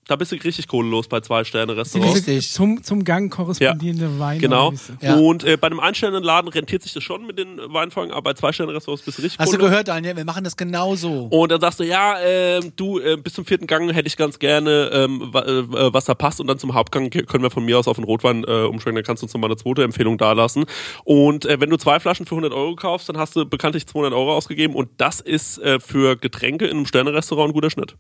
da 0.08 0.16
bist 0.18 0.32
du 0.32 0.36
richtig 0.36 0.68
Kohle 0.68 0.90
los 0.90 1.08
bei 1.08 1.22
Zwei-Sterne-Restaurants. 1.22 2.16
Richtig. 2.16 2.52
Zum, 2.52 2.84
zum 2.84 3.04
Gang 3.04 3.32
korrespondierende 3.32 4.20
Weine. 4.20 4.40
Genau. 4.40 4.72
du. 4.72 4.78
Ja. 5.02 5.16
Und 5.16 5.44
äh, 5.44 5.56
bei 5.56 5.68
einem 5.68 5.80
Einsterne-Laden 5.80 6.50
rentiert 6.50 6.84
sich 6.84 6.94
das 6.94 7.04
schon 7.04 7.26
mit 7.26 7.40
den 7.40 7.60
Weinfolgen, 7.68 8.14
aber 8.14 8.32
bei 8.32 8.34
Zwei-Sterne-Restaurants 8.34 9.04
bist 9.06 9.18
du 9.18 9.22
richtig 9.22 9.40
Hast 9.40 9.54
du 9.54 9.58
Kohle 9.58 9.64
los. 9.64 9.72
gehört, 9.72 9.88
Daniel? 9.88 10.18
Wir 10.18 10.26
machen 10.26 10.44
das 10.44 10.58
genauso. 10.58 11.28
Und 11.28 11.52
dann 11.52 11.62
sagst 11.62 11.80
du, 11.80 11.84
ja, 11.84 12.20
ähm, 12.22 12.74
du, 12.76 13.00
äh, 13.00 13.16
bis 13.18 13.34
zum 13.34 13.46
vierten 13.46 13.66
Gang 13.66 13.94
hätte 13.94 14.08
ich 14.08 14.18
ganz 14.18 14.40
gerne, 14.40 14.90
ähm, 14.94 15.30
wa 15.32 15.42
äh, 15.42 15.94
was 15.94 16.06
da 16.06 16.16
passt. 16.16 16.42
Und 16.42 16.48
dann 16.48 16.60
zum 16.60 16.74
Hauptgang 16.74 17.10
können 17.10 17.44
wir 17.44 17.52
von 17.52 17.64
mir 17.64 17.80
aus 17.80 17.88
auf 17.88 17.96
den 17.96 18.06
Rotwein 18.06 18.44
äh, 18.44 18.64
umschwenken. 18.64 18.96
Dann 18.96 19.06
kannst 19.06 19.22
du 19.22 19.26
uns 19.26 19.34
nochmal 19.34 19.50
eine 19.52 19.58
zweite 19.58 19.84
Empfehlung 19.84 20.18
dalassen. 20.18 20.66
Und 21.06 21.46
äh, 21.46 21.60
wenn 21.62 21.70
du 21.70 21.78
zwei 21.78 22.00
Flaschen 22.00 22.26
für 22.26 22.36
100 22.36 22.52
Euro 22.52 22.76
kaufst, 22.76 23.08
dann 23.08 23.18
hast 23.18 23.36
du 23.36 23.46
bekanntlich 23.46 23.88
200 23.88 24.14
Euro 24.14 24.36
ausgegeben. 24.36 24.76
Und 24.76 24.90
das 24.98 25.22
ist 25.22 25.60
äh, 25.60 25.80
für 25.80 26.18
Getränke 26.18 26.66
in 26.66 26.78
einem 26.78 26.86
Sterne-Restaurant 26.86 27.52
ein 27.52 27.54
guter 27.54 27.70
Schnitt. 27.70 27.96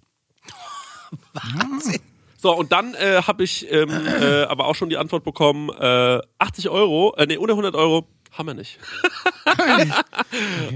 Wahnsinn. 1.33 1.99
So, 2.37 2.53
und 2.55 2.71
dann 2.71 2.93
äh, 2.95 3.21
habe 3.23 3.43
ich 3.43 3.71
ähm, 3.71 3.89
äh, 3.89 4.43
aber 4.43 4.65
auch 4.65 4.75
schon 4.75 4.89
die 4.89 4.97
Antwort 4.97 5.23
bekommen, 5.23 5.69
äh, 5.69 6.19
80 6.39 6.69
Euro, 6.69 7.15
äh, 7.17 7.25
nee, 7.25 7.37
unter 7.37 7.53
100 7.53 7.73
Euro 7.75 8.05
haben 8.33 8.47
wir 8.47 8.53
nicht. 8.53 8.79
haben 9.45 9.93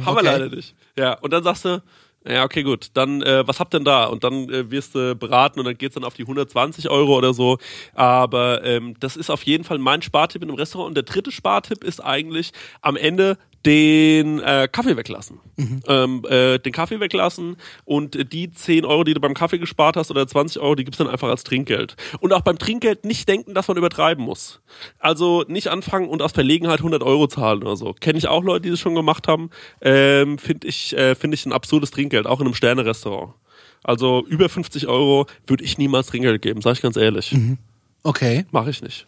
wir 0.05 0.07
Okay. 0.07 0.25
leider 0.25 0.49
nicht. 0.49 0.75
Ja, 0.97 1.13
und 1.13 1.33
dann 1.33 1.43
sagst 1.43 1.65
du, 1.65 1.81
ja, 2.27 2.43
okay, 2.43 2.63
gut, 2.63 2.88
dann, 2.93 3.21
äh, 3.21 3.47
was 3.47 3.59
habt 3.59 3.73
denn 3.73 3.85
da? 3.85 4.05
Und 4.05 4.23
dann 4.23 4.49
äh, 4.49 4.69
wirst 4.69 4.95
du 4.95 5.15
beraten 5.15 5.59
und 5.59 5.65
dann 5.65 5.77
geht's 5.77 5.95
dann 5.95 6.03
auf 6.03 6.13
die 6.13 6.23
120 6.23 6.89
Euro 6.89 7.17
oder 7.17 7.33
so. 7.33 7.57
Aber 7.93 8.63
ähm, 8.65 8.95
das 8.99 9.15
ist 9.15 9.29
auf 9.29 9.43
jeden 9.43 9.63
Fall 9.63 9.77
mein 9.77 10.01
Spartipp 10.01 10.43
in 10.43 10.49
einem 10.49 10.57
Restaurant. 10.57 10.89
Und 10.89 10.95
der 10.95 11.03
dritte 11.03 11.31
Spartipp 11.31 11.83
ist 11.85 12.03
eigentlich 12.03 12.51
am 12.81 12.97
Ende 12.97 13.38
den 13.65 14.39
äh, 14.39 14.67
Kaffee 14.71 14.95
weglassen. 14.95 15.39
Ähm, 15.87 16.23
äh, 16.29 16.59
den 16.59 16.71
Kaffee 16.71 16.99
weglassen 16.99 17.57
und 17.85 18.31
die 18.31 18.51
10 18.51 18.85
Euro, 18.85 19.03
die 19.03 19.13
du 19.13 19.19
beim 19.19 19.33
Kaffee 19.33 19.57
gespart 19.57 19.97
hast 19.97 20.11
oder 20.11 20.27
20 20.27 20.61
Euro, 20.61 20.75
die 20.75 20.83
gibt's 20.83 20.97
dann 20.97 21.07
einfach 21.07 21.29
als 21.29 21.43
Trinkgeld. 21.43 21.95
Und 22.19 22.33
auch 22.33 22.41
beim 22.41 22.57
Trinkgeld 22.57 23.05
nicht 23.05 23.27
denken, 23.27 23.53
dass 23.53 23.67
man 23.67 23.77
übertreiben 23.77 24.23
muss. 24.23 24.61
Also 24.99 25.43
nicht 25.47 25.67
anfangen 25.67 26.07
und 26.07 26.21
aus 26.21 26.31
Verlegenheit 26.31 26.79
100 26.79 27.03
Euro 27.03 27.27
zahlen 27.27 27.63
oder 27.63 27.75
so. 27.75 27.93
Kenne 27.93 28.17
ich 28.17 28.27
auch 28.27 28.43
Leute, 28.43 28.61
die 28.61 28.69
das 28.69 28.79
schon 28.79 28.95
gemacht 28.95 29.27
haben. 29.27 29.49
Ähm, 29.81 30.37
Finde 30.37 30.67
ich, 30.67 30.95
äh, 30.95 31.15
find 31.15 31.33
ich 31.33 31.45
ein 31.45 31.53
absurdes 31.53 31.91
Trinkgeld, 31.91 32.27
auch 32.27 32.39
in 32.39 32.45
einem 32.45 32.55
Sterne-Restaurant. 32.55 33.33
Also 33.83 34.25
über 34.27 34.49
50 34.49 34.87
Euro 34.87 35.27
würde 35.45 35.63
ich 35.63 35.77
niemals 35.77 36.07
Trinkgeld 36.07 36.41
geben, 36.41 36.61
sage 36.61 36.75
ich 36.75 36.81
ganz 36.81 36.97
ehrlich. 36.97 37.35
Okay. 38.03 38.45
Mache 38.51 38.69
ich 38.69 38.81
nicht. 38.81 39.07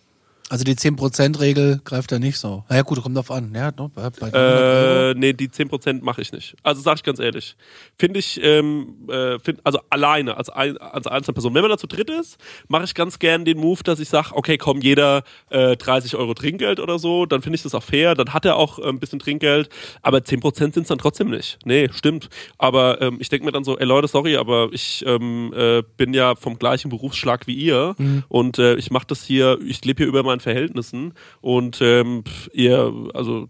Also 0.49 0.63
die 0.63 0.73
10%-Regel 0.73 1.81
greift 1.83 2.11
da 2.11 2.17
nicht 2.17 2.39
so. 2.39 2.63
Na 2.69 2.77
ja 2.77 2.81
gut, 2.81 3.01
kommt 3.01 3.15
drauf 3.15 3.29
an. 3.29 3.53
Ja, 3.53 3.67
ne, 3.67 3.91
bei, 3.93 4.09
bei 4.09 4.27
100 4.27 4.35
Euro. 4.35 5.09
Äh, 5.11 5.13
nee, 5.13 5.33
die 5.33 5.47
10% 5.47 6.03
mache 6.03 6.21
ich 6.21 6.31
nicht. 6.31 6.55
Also 6.63 6.81
sage 6.81 6.97
ich 6.97 7.03
ganz 7.03 7.19
ehrlich. 7.19 7.55
Finde 7.99 8.17
ich, 8.17 8.39
ähm, 8.43 9.07
äh, 9.09 9.37
find, 9.37 9.59
also 9.63 9.79
alleine, 9.91 10.37
als, 10.37 10.49
ein, 10.49 10.77
als 10.77 11.05
einzelne 11.05 11.35
Person. 11.35 11.53
Wenn 11.53 11.61
man 11.61 11.69
da 11.69 11.77
zu 11.77 11.85
dritt 11.85 12.09
ist, 12.09 12.37
mache 12.67 12.83
ich 12.85 12.95
ganz 12.95 13.19
gern 13.19 13.45
den 13.45 13.59
Move, 13.59 13.83
dass 13.83 13.99
ich 13.99 14.09
sage, 14.09 14.29
okay, 14.33 14.57
komm, 14.57 14.81
jeder 14.81 15.23
äh, 15.51 15.77
30 15.77 16.15
Euro 16.15 16.33
Trinkgeld 16.33 16.79
oder 16.79 16.97
so, 16.97 17.27
dann 17.27 17.43
finde 17.43 17.57
ich 17.57 17.63
das 17.63 17.75
auch 17.75 17.83
fair, 17.83 18.15
dann 18.15 18.33
hat 18.33 18.43
er 18.45 18.55
auch 18.55 18.79
äh, 18.79 18.89
ein 18.89 18.99
bisschen 18.99 19.19
Trinkgeld, 19.19 19.69
aber 20.01 20.17
10% 20.17 20.57
sind 20.57 20.77
es 20.79 20.87
dann 20.87 20.97
trotzdem 20.97 21.29
nicht. 21.29 21.59
Nee, 21.63 21.89
stimmt. 21.93 22.29
Aber 22.57 23.01
ähm, 23.01 23.17
ich 23.19 23.29
denke 23.29 23.45
mir 23.45 23.51
dann 23.51 23.63
so, 23.63 23.77
ey 23.77 23.85
Leute, 23.85 24.07
sorry, 24.07 24.35
aber 24.35 24.69
ich 24.71 25.03
ähm, 25.05 25.53
äh, 25.55 25.83
bin 25.97 26.15
ja 26.15 26.33
vom 26.35 26.57
gleichen 26.57 26.89
Berufsschlag 26.89 27.45
wie 27.45 27.53
ihr 27.53 27.95
und 28.29 28.57
äh, 28.57 28.75
ich 28.75 28.89
mache 28.89 29.05
das 29.07 29.23
hier, 29.23 29.59
ich 29.63 29.85
lebe 29.85 30.03
hier 30.03 30.07
über 30.07 30.23
meinen 30.39 30.55
Verhältnissen 30.55 31.13
und 31.41 31.79
ähm, 31.81 32.23
ihr, 32.53 32.91
also 33.13 33.47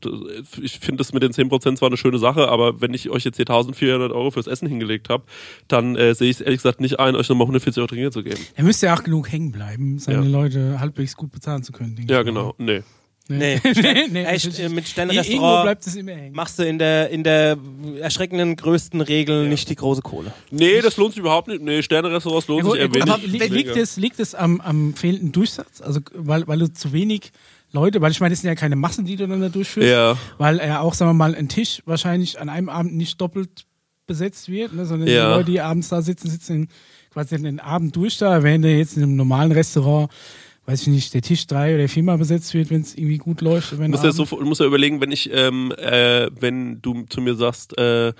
ich 0.61 0.79
finde 0.79 0.97
das 0.97 1.13
mit 1.13 1.23
den 1.23 1.31
10% 1.31 1.75
zwar 1.77 1.87
eine 1.87 1.97
schöne 1.97 2.19
Sache, 2.19 2.49
aber 2.49 2.81
wenn 2.81 2.93
ich 2.93 3.09
euch 3.09 3.23
jetzt 3.23 3.37
hier 3.37 3.43
1400 3.47 4.11
Euro 4.11 4.31
fürs 4.31 4.47
Essen 4.47 4.67
hingelegt 4.67 5.09
habe, 5.09 5.23
dann 5.67 5.95
äh, 5.95 6.13
sehe 6.15 6.29
ich 6.29 6.37
es 6.37 6.41
ehrlich 6.41 6.59
gesagt 6.59 6.81
nicht 6.81 6.99
ein, 6.99 7.15
euch 7.15 7.29
nochmal 7.29 7.45
140 7.45 7.79
Euro 7.79 7.87
Trinkgeld 7.87 8.13
zu 8.13 8.23
geben. 8.23 8.39
Er 8.55 8.63
müsste 8.63 8.87
ja 8.87 8.95
auch 8.95 9.03
genug 9.03 9.31
hängen 9.31 9.51
bleiben, 9.51 9.99
seine 9.99 10.23
Ja. 10.23 10.29
Leute 10.29 10.79
halbwegs 10.79 11.15
gut 11.15 11.31
bezahlen 11.31 11.63
zu 11.63 11.71
können. 11.71 11.95
denke 11.95 12.11
Ja, 12.11 12.23
genau. 12.23 12.55
Nee. 12.57 12.81
Nee, 13.37 13.61
nee, 13.63 14.07
nee, 14.09 14.23
Echt, 14.25 14.45
äh, 14.57 14.69
mit 14.69 14.79
Irgendwo 14.79 14.81
Sternrestaurant 14.87 15.63
bleibt 15.63 15.85
es 15.87 15.95
immer 15.95 16.11
hängen. 16.13 16.35
machst 16.35 16.57
du 16.57 16.63
in 16.63 16.79
der, 16.79 17.09
in 17.11 17.23
der 17.23 17.57
erschreckenden 18.01 18.55
größten 18.55 19.01
Regel 19.01 19.47
nicht 19.47 19.69
die 19.69 19.75
große 19.75 20.01
Kohle. 20.01 20.33
Nee, 20.49 20.81
das 20.81 20.97
lohnt 20.97 21.13
sich 21.13 21.19
überhaupt 21.19 21.47
nicht. 21.47 21.61
Nee, 21.61 21.83
Sterne-Restaurants 21.83 22.47
lohnen 22.47 22.65
Ja, 22.65 22.71
sich 22.71 22.81
eher 22.81 22.93
wenig. 23.31 23.49
liegt 23.51 23.75
es, 23.77 23.97
liegt 23.97 24.19
es 24.19 24.33
am, 24.33 24.59
am 24.61 24.95
fehlenden 24.95 25.31
Durchsatz? 25.31 25.79
Also, 25.81 25.99
weil, 26.15 26.47
weil 26.47 26.57
du 26.59 26.73
zu 26.73 26.91
wenig 26.91 27.31
Leute, 27.71 28.01
weil 28.01 28.09
ich 28.11 28.19
meine, 28.19 28.33
das 28.33 28.41
sind 28.41 28.47
ja 28.47 28.55
keine 28.55 28.75
Massen, 28.75 29.05
die 29.05 29.15
du 29.15 29.27
dann 29.27 29.41
da 29.41 29.49
durchführst. 29.49 29.87
Ja. 29.89 30.17
Weil 30.39 30.57
er 30.59 30.81
auch, 30.81 30.95
sagen 30.95 31.09
wir 31.11 31.13
mal, 31.13 31.35
ein 31.35 31.49
Tisch 31.49 31.83
wahrscheinlich 31.85 32.39
an 32.39 32.49
einem 32.49 32.67
Abend 32.69 32.95
nicht 32.95 33.21
doppelt 33.21 33.65
besetzt 34.07 34.49
wird, 34.49 34.73
ne, 34.73 34.87
sondern 34.87 35.07
Ja. 35.07 35.29
die 35.29 35.35
Leute, 35.37 35.51
die 35.51 35.61
abends 35.61 35.89
da 35.89 36.01
sitzen, 36.01 36.31
sitzen 36.31 36.67
quasi 37.11 37.39
den 37.39 37.59
Abend 37.59 37.95
durch 37.95 38.17
da, 38.17 38.41
während 38.41 38.65
der 38.65 38.75
jetzt 38.75 38.97
in 38.97 39.03
einem 39.03 39.15
normalen 39.15 39.51
Restaurant, 39.51 40.09
weiß 40.69 40.83
ich 40.83 40.87
nicht, 40.87 41.13
der 41.15 41.21
Tisch 41.21 41.47
drei 41.47 41.73
oder 41.73 41.87
viermal 41.87 42.19
besetzt 42.19 42.53
wird, 42.53 42.69
wenn 42.69 42.81
es 42.81 42.95
irgendwie 42.95 43.17
gut 43.17 43.41
läuft. 43.41 43.71
Du 43.71 43.77
musst 43.77 44.03
ja, 44.03 44.11
so, 44.11 44.25
musst 44.41 44.61
ja 44.61 44.67
überlegen, 44.67 45.01
wenn 45.01 45.11
ich, 45.11 45.29
ähm, 45.33 45.73
äh, 45.77 46.29
wenn 46.39 46.79
du 46.81 47.05
zu 47.09 47.21
mir 47.21 47.33
sagst, 47.33 47.75
äh, 47.79 48.13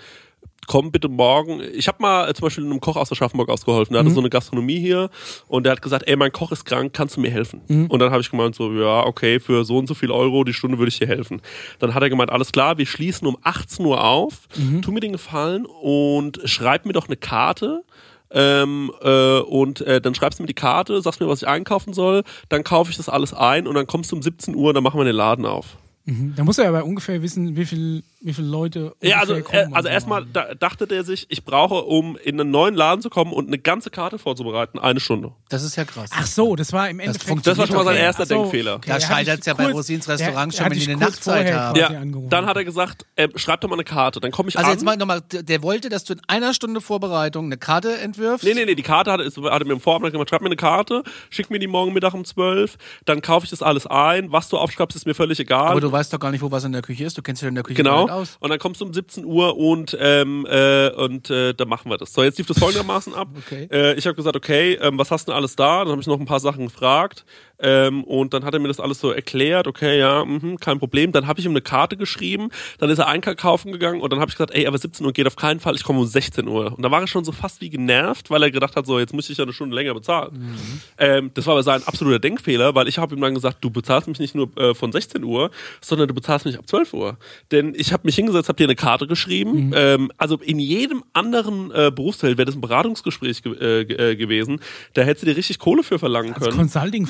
komm 0.66 0.92
bitte 0.92 1.10
morgen. 1.10 1.62
Ich 1.74 1.88
habe 1.88 2.02
mal 2.02 2.28
äh, 2.28 2.34
zum 2.34 2.46
Beispiel 2.46 2.66
einem 2.66 2.80
Koch 2.80 2.96
aus 2.96 3.12
Aschaffenburg 3.12 3.50
ausgeholfen. 3.50 3.94
Der 3.94 4.00
hatte 4.02 4.10
so 4.14 4.20
eine 4.20 4.32
Gastronomie 4.32 4.80
hier 4.80 5.12
und 5.48 5.64
der 5.64 5.74
hat 5.74 5.84
gesagt, 5.84 6.08
ey, 6.08 6.16
mein 6.16 6.32
Koch 6.32 6.52
ist 6.52 6.66
krank, 6.66 6.92
kannst 6.92 7.18
du 7.18 7.22
mir 7.22 7.30
helfen? 7.30 7.62
Und 7.88 8.00
dann 8.00 8.12
habe 8.12 8.22
ich 8.22 8.32
gemeint 8.32 8.56
so, 8.56 8.72
ja, 8.74 9.06
okay, 9.06 9.40
für 9.40 9.64
so 9.64 9.78
und 9.78 9.88
so 9.88 9.94
viel 9.94 10.10
Euro 10.10 10.44
die 10.44 10.54
Stunde 10.54 10.80
würde 10.80 10.90
ich 10.90 10.98
dir 10.98 11.08
helfen. 11.08 11.44
Dann 11.78 11.94
hat 11.94 12.02
er 12.02 12.10
gemeint, 12.10 12.32
alles 12.32 12.52
klar, 12.52 12.80
wir 12.80 12.88
schließen 12.88 13.28
um 13.28 13.38
18 13.44 13.86
Uhr 13.86 14.04
auf, 14.04 14.48
tu 14.82 14.92
mir 14.92 15.02
den 15.02 15.12
Gefallen 15.12 15.68
und 15.68 16.40
schreib 16.46 16.88
mir 16.88 16.94
doch 16.94 17.08
eine 17.08 17.18
Karte. 17.18 17.84
Ähm, 18.32 18.92
äh, 19.02 19.40
und 19.40 19.82
äh, 19.82 20.02
dann 20.02 20.14
schreibst 20.16 20.40
du 20.40 20.44
mir 20.44 20.48
die 20.48 20.54
Karte, 20.54 21.02
sagst 21.02 21.20
mir, 21.20 21.28
was 21.28 21.42
ich 21.42 21.48
einkaufen 21.48 21.94
soll, 21.94 22.24
dann 22.50 22.64
kaufe 22.64 22.92
ich 22.92 22.98
das 22.98 23.10
alles 23.10 23.34
ein 23.34 23.68
und 23.68 23.76
dann 23.76 23.88
kommst 23.88 24.12
du 24.12 24.16
um 24.16 24.22
17 24.22 24.56
Uhr, 24.56 24.74
dann 24.74 24.84
machen 24.84 25.00
wir 25.00 25.06
den 25.06 25.16
Laden 25.16 25.46
auf. 25.46 25.78
Mhm. 26.10 26.34
Da 26.36 26.44
muss 26.44 26.58
er 26.58 26.68
aber 26.70 26.84
ungefähr 26.86 27.22
wissen, 27.22 27.56
wie 27.56 27.66
viel, 27.66 28.04
wie 28.22 28.34
viele 28.34 28.48
Leute. 28.48 28.96
Ja, 29.02 29.20
also, 29.20 29.34
ungefähr 29.36 29.60
äh, 29.62 29.64
kommen 29.64 29.76
also 29.76 29.90
erstmal 29.90 30.26
da, 30.26 30.54
dachte 30.56 30.88
der 30.88 31.04
sich, 31.04 31.28
ich 31.30 31.44
brauche, 31.46 31.84
um 31.84 32.18
in 32.24 32.40
einen 32.40 32.52
neuen 32.52 32.76
Laden 32.76 33.02
zu 33.02 33.10
kommen 33.10 33.32
und 33.34 33.48
eine 33.48 33.58
ganze 33.60 33.90
Karte 33.90 34.18
vorzubereiten, 34.20 34.80
eine 34.80 35.00
Stunde. 35.00 35.32
Das 35.50 35.64
ist 35.64 35.76
ja 35.76 35.86
krass. 35.86 36.10
Ach 36.14 36.26
so, 36.26 36.56
das 36.56 36.74
war 36.74 36.90
im 36.90 37.00
Endeffekt. 37.00 37.46
Das 37.48 37.58
war 37.58 37.68
schon 37.68 37.76
mal 37.78 37.86
sein 37.86 37.96
okay. 37.96 38.04
erster 38.04 38.26
so, 38.26 38.36
Denkfehler. 38.42 38.80
Da 38.80 38.88
er 38.88 38.94
hat 38.96 39.04
scheitert's 39.04 39.38
dich 39.42 39.46
ja 39.48 39.54
bei 39.54 39.64
kurz- 39.66 39.76
Rosins 39.76 40.06
der- 40.06 40.14
Restaurant 40.16 40.54
er 40.54 40.58
schon, 40.58 40.66
hat 40.66 40.72
wenn 40.72 40.80
die 40.80 40.86
eine 40.92 40.98
Nachtzeit 40.98 41.24
vorher 41.48 41.60
haben. 41.60 41.80
Ja, 41.80 41.90
dann 42.30 42.46
hat 42.46 42.58
er 42.58 42.64
gesagt, 42.66 43.06
äh, 43.16 43.28
schreib 43.36 43.62
doch 43.62 43.70
mal 43.70 43.76
eine 43.76 43.84
Karte. 43.84 44.20
Dann 44.20 44.32
komme 44.32 44.50
ich 44.50 44.58
Also 44.58 44.68
an. 44.70 44.74
jetzt 44.76 44.84
mal 44.84 44.98
nochmal, 44.98 45.22
der 45.22 45.44
der 45.44 45.62
wollte, 45.64 45.90
dass 45.90 46.04
du 46.04 46.14
in 46.14 46.22
einer 46.28 46.54
Stunde 46.54 46.82
Vorbereitung 46.82 47.46
eine 47.46 47.58
Karte 47.58 47.98
entwirfst. 48.00 48.44
Nee, 48.46 48.54
nee, 48.54 48.66
nee, 48.66 48.76
die 48.76 48.84
Karte 48.84 49.12
hatte, 49.12 49.24
ist- 49.24 49.38
hatte 49.38 49.66
mir 49.66 49.74
im 49.74 49.80
Vorabend 49.82 50.12
gemacht, 50.12 50.30
schreib 50.30 50.42
mir 50.42 50.48
eine 50.48 50.56
Karte, 50.56 51.04
schick 51.30 51.50
mir 51.50 51.60
die 51.60 51.68
morgen 51.68 51.94
Mittag 51.94 52.14
um 52.14 52.26
12, 52.26 52.78
dann 53.06 53.22
kaufe 53.22 53.44
ich 53.46 53.50
das 53.50 53.62
alles 53.62 53.88
ein, 53.88 54.32
was 54.32 54.50
du 54.50 54.58
aufschreibst, 54.58 54.96
ist 54.96 55.06
mir 55.06 55.14
völlig 55.16 55.40
egal. 55.40 55.70
Weißt 56.00 56.14
doch 56.14 56.20
gar 56.20 56.32
nicht, 56.32 56.42
wo 56.42 56.50
was 56.50 56.64
in 56.64 56.72
der 56.72 56.82
Küche 56.82 57.04
ist. 57.04 57.18
Du 57.18 57.22
kennst 57.22 57.42
dich 57.42 57.50
in 57.50 57.56
der 57.56 57.64
Küche 57.66 57.76
Genau. 57.84 58.04
nicht 58.04 58.12
aus. 58.14 58.38
Und 58.40 58.52
dann 58.52 58.58
kommst 58.58 58.80
du 58.80 58.86
um 58.86 58.94
17 58.94 59.26
Uhr 59.26 59.58
und 59.58 59.98
ähm, 60.00 60.46
äh, 60.50 60.90
und 60.92 61.30
äh, 61.30 61.54
dann 61.54 61.68
machen 61.68 61.92
wir 61.92 61.98
das. 61.98 62.14
So, 62.14 62.24
jetzt 62.24 62.38
lief 62.38 62.48
das 62.48 62.58
folgendermaßen 62.58 63.14
ab. 63.14 63.28
Okay. 63.38 63.68
Äh, 63.70 63.96
ich 63.96 64.06
habe 64.08 64.16
gesagt, 64.16 64.38
okay, 64.38 64.76
ähm, 64.82 64.98
was 64.98 65.12
hast 65.12 65.28
du 65.28 65.32
denn 65.32 65.38
alles 65.38 65.58
da? 65.58 65.80
Dann 65.80 65.90
habe 65.92 66.00
ich 66.00 66.08
noch 66.08 66.18
ein 66.18 66.26
paar 66.26 66.40
Sachen 66.40 66.64
gefragt 66.68 67.26
ähm, 67.60 68.04
und 68.04 68.34
dann 68.34 68.46
hat 68.46 68.54
er 68.54 68.60
mir 68.60 68.68
das 68.68 68.80
alles 68.80 69.00
so 69.00 69.12
erklärt. 69.12 69.68
Okay, 69.68 70.00
ja, 70.00 70.24
mhm, 70.24 70.58
kein 70.58 70.80
Problem. 70.80 71.12
Dann 71.12 71.28
habe 71.28 71.40
ich 71.40 71.46
ihm 71.46 71.52
eine 71.52 71.62
Karte 71.62 71.98
geschrieben. 71.98 72.50
Dann 72.78 72.90
ist 72.90 73.00
er 73.00 73.08
einkaufen 73.08 73.72
gegangen 73.72 74.02
und 74.02 74.12
dann 74.12 74.20
habe 74.20 74.30
ich 74.30 74.36
gesagt, 74.36 74.54
ey, 74.54 74.66
aber 74.68 74.78
17 74.78 75.06
Uhr 75.06 75.14
geht 75.14 75.28
auf 75.28 75.36
keinen 75.36 75.60
Fall. 75.60 75.76
Ich 75.76 75.84
komme 75.84 76.00
um 76.00 76.06
16 76.06 76.48
Uhr. 76.48 76.74
Und 76.76 76.84
da 76.84 76.92
war 76.92 77.02
er 77.02 77.08
schon 77.08 77.26
so 77.26 77.32
fast 77.32 77.62
wie 77.62 77.70
genervt, 77.70 78.30
weil 78.30 78.44
er 78.44 78.52
gedacht 78.52 78.76
hat, 78.76 78.86
so 78.86 79.00
jetzt 79.00 79.14
muss 79.14 79.30
ich 79.30 79.38
ja 79.38 79.44
eine 79.44 79.54
Stunde 79.54 79.76
länger 79.76 79.94
bezahlen. 79.94 80.60
Ähm, 80.98 81.32
das 81.34 81.46
war 81.46 81.54
aber 81.54 81.64
sein 81.64 81.84
absoluter 81.86 82.20
Denkfehler, 82.20 82.76
weil 82.76 82.88
ich 82.88 82.98
habe 82.98 83.16
ihm 83.16 83.22
dann 83.22 83.34
gesagt, 83.34 83.58
du 83.62 83.70
bezahlst 83.70 84.08
mich 84.08 84.20
nicht 84.20 84.36
nur 84.36 84.50
äh, 84.58 84.74
von 84.74 84.92
16 84.92 85.24
Uhr, 85.24 85.52
sondern 85.82 86.08
du 86.08 86.14
bezahlst 86.14 86.46
mich 86.46 86.58
ab 86.58 86.68
12 86.68 86.94
Uhr. 86.94 87.18
Denn 87.52 87.74
ich 87.76 87.94
habe 87.94 88.04
mich 88.06 88.16
hingesetzt, 88.16 88.50
habe 88.50 88.58
dir 88.58 88.66
eine 88.66 88.76
Karte 88.76 89.08
geschrieben. 89.08 89.72
Ähm, 89.76 90.12
also 90.18 90.38
in 90.38 90.60
jedem 90.60 91.04
anderen 91.14 91.72
äh, 91.72 91.92
Berufsfeld 91.94 92.38
wäre 92.38 92.46
das 92.46 92.56
ein 92.56 92.62
Beratungsgespräch 92.62 93.44
ge 93.44 93.56
äh, 93.60 93.82
äh, 93.82 94.16
gewesen. 94.16 94.60
Da 94.94 95.02
hättest 95.02 95.24
du 95.24 95.28
dir 95.28 95.38
richtig 95.38 95.60
Kohle 95.60 95.84
für 95.84 96.00
verlangen 96.00 96.34
Als 96.34 96.44
können. 96.44 96.58
Consulting 96.58 97.08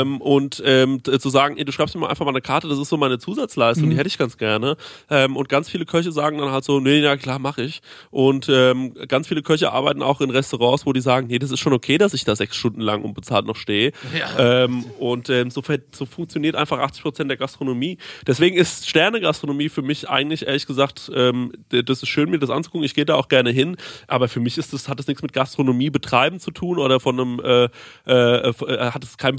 Ähm, 0.00 0.20
und 0.20 0.62
ähm, 0.64 1.02
zu 1.02 1.30
sagen, 1.30 1.56
ey, 1.56 1.64
du 1.64 1.72
schreibst 1.72 1.94
mir 1.94 2.02
mal 2.02 2.08
einfach 2.08 2.24
mal 2.24 2.30
eine 2.30 2.40
Karte, 2.40 2.68
das 2.68 2.78
ist 2.78 2.88
so 2.88 2.96
meine 2.96 3.18
Zusatzleistung, 3.18 3.90
die 3.90 3.96
hätte 3.96 4.08
ich 4.08 4.18
ganz 4.18 4.36
gerne. 4.36 4.76
Ähm, 5.10 5.36
und 5.36 5.48
ganz 5.48 5.68
viele 5.68 5.84
Köche 5.84 6.12
sagen 6.12 6.38
dann 6.38 6.50
halt 6.50 6.64
so, 6.64 6.80
nee, 6.80 7.00
ja 7.00 7.16
klar, 7.16 7.38
mache 7.38 7.62
ich. 7.62 7.80
Und 8.10 8.48
ähm, 8.48 8.94
ganz 9.08 9.28
viele 9.28 9.42
Köche 9.42 9.72
arbeiten 9.72 10.02
auch 10.02 10.20
in 10.20 10.30
Restaurants, 10.30 10.86
wo 10.86 10.92
die 10.92 11.00
sagen, 11.00 11.26
nee, 11.28 11.38
das 11.38 11.50
ist 11.50 11.60
schon 11.60 11.72
okay, 11.72 11.98
dass 11.98 12.14
ich 12.14 12.24
da 12.24 12.36
sechs 12.36 12.56
Stunden 12.56 12.80
lang 12.80 13.02
unbezahlt 13.02 13.46
noch 13.46 13.56
stehe. 13.56 13.92
Ähm, 14.38 14.84
und 14.98 15.28
ähm, 15.30 15.50
so, 15.50 15.62
so 15.92 16.06
funktioniert 16.06 16.56
einfach 16.56 16.78
80 16.78 17.02
Prozent 17.02 17.30
der 17.30 17.36
Gastronomie. 17.36 17.98
Deswegen 18.26 18.56
ist 18.56 18.88
Sterne-Gastronomie 18.88 19.68
für 19.68 19.82
mich 19.82 20.08
eigentlich 20.08 20.46
ehrlich 20.46 20.66
gesagt, 20.66 21.10
ähm, 21.14 21.52
das 21.70 22.02
ist 22.02 22.08
schön, 22.08 22.30
mir 22.30 22.38
das 22.38 22.50
anzugucken. 22.50 22.84
Ich 22.84 22.94
gehe 22.94 23.04
da 23.04 23.14
auch 23.14 23.28
gerne 23.28 23.50
hin, 23.50 23.76
aber 24.06 24.28
für 24.28 24.40
mich 24.40 24.58
ist 24.58 24.72
das, 24.72 24.88
hat 24.88 24.98
das 24.98 25.06
nichts 25.06 25.22
mit 25.22 25.32
Gastronomie 25.32 25.90
betreiben 25.90 26.40
zu 26.40 26.50
tun 26.50 26.78
oder 26.78 27.00
von 27.00 27.20
einem 27.20 27.40
äh, 27.40 27.68
äh, 28.06 28.48
äh, 28.48 28.90
hat 28.90 29.04
es 29.04 29.16
keinen 29.16 29.36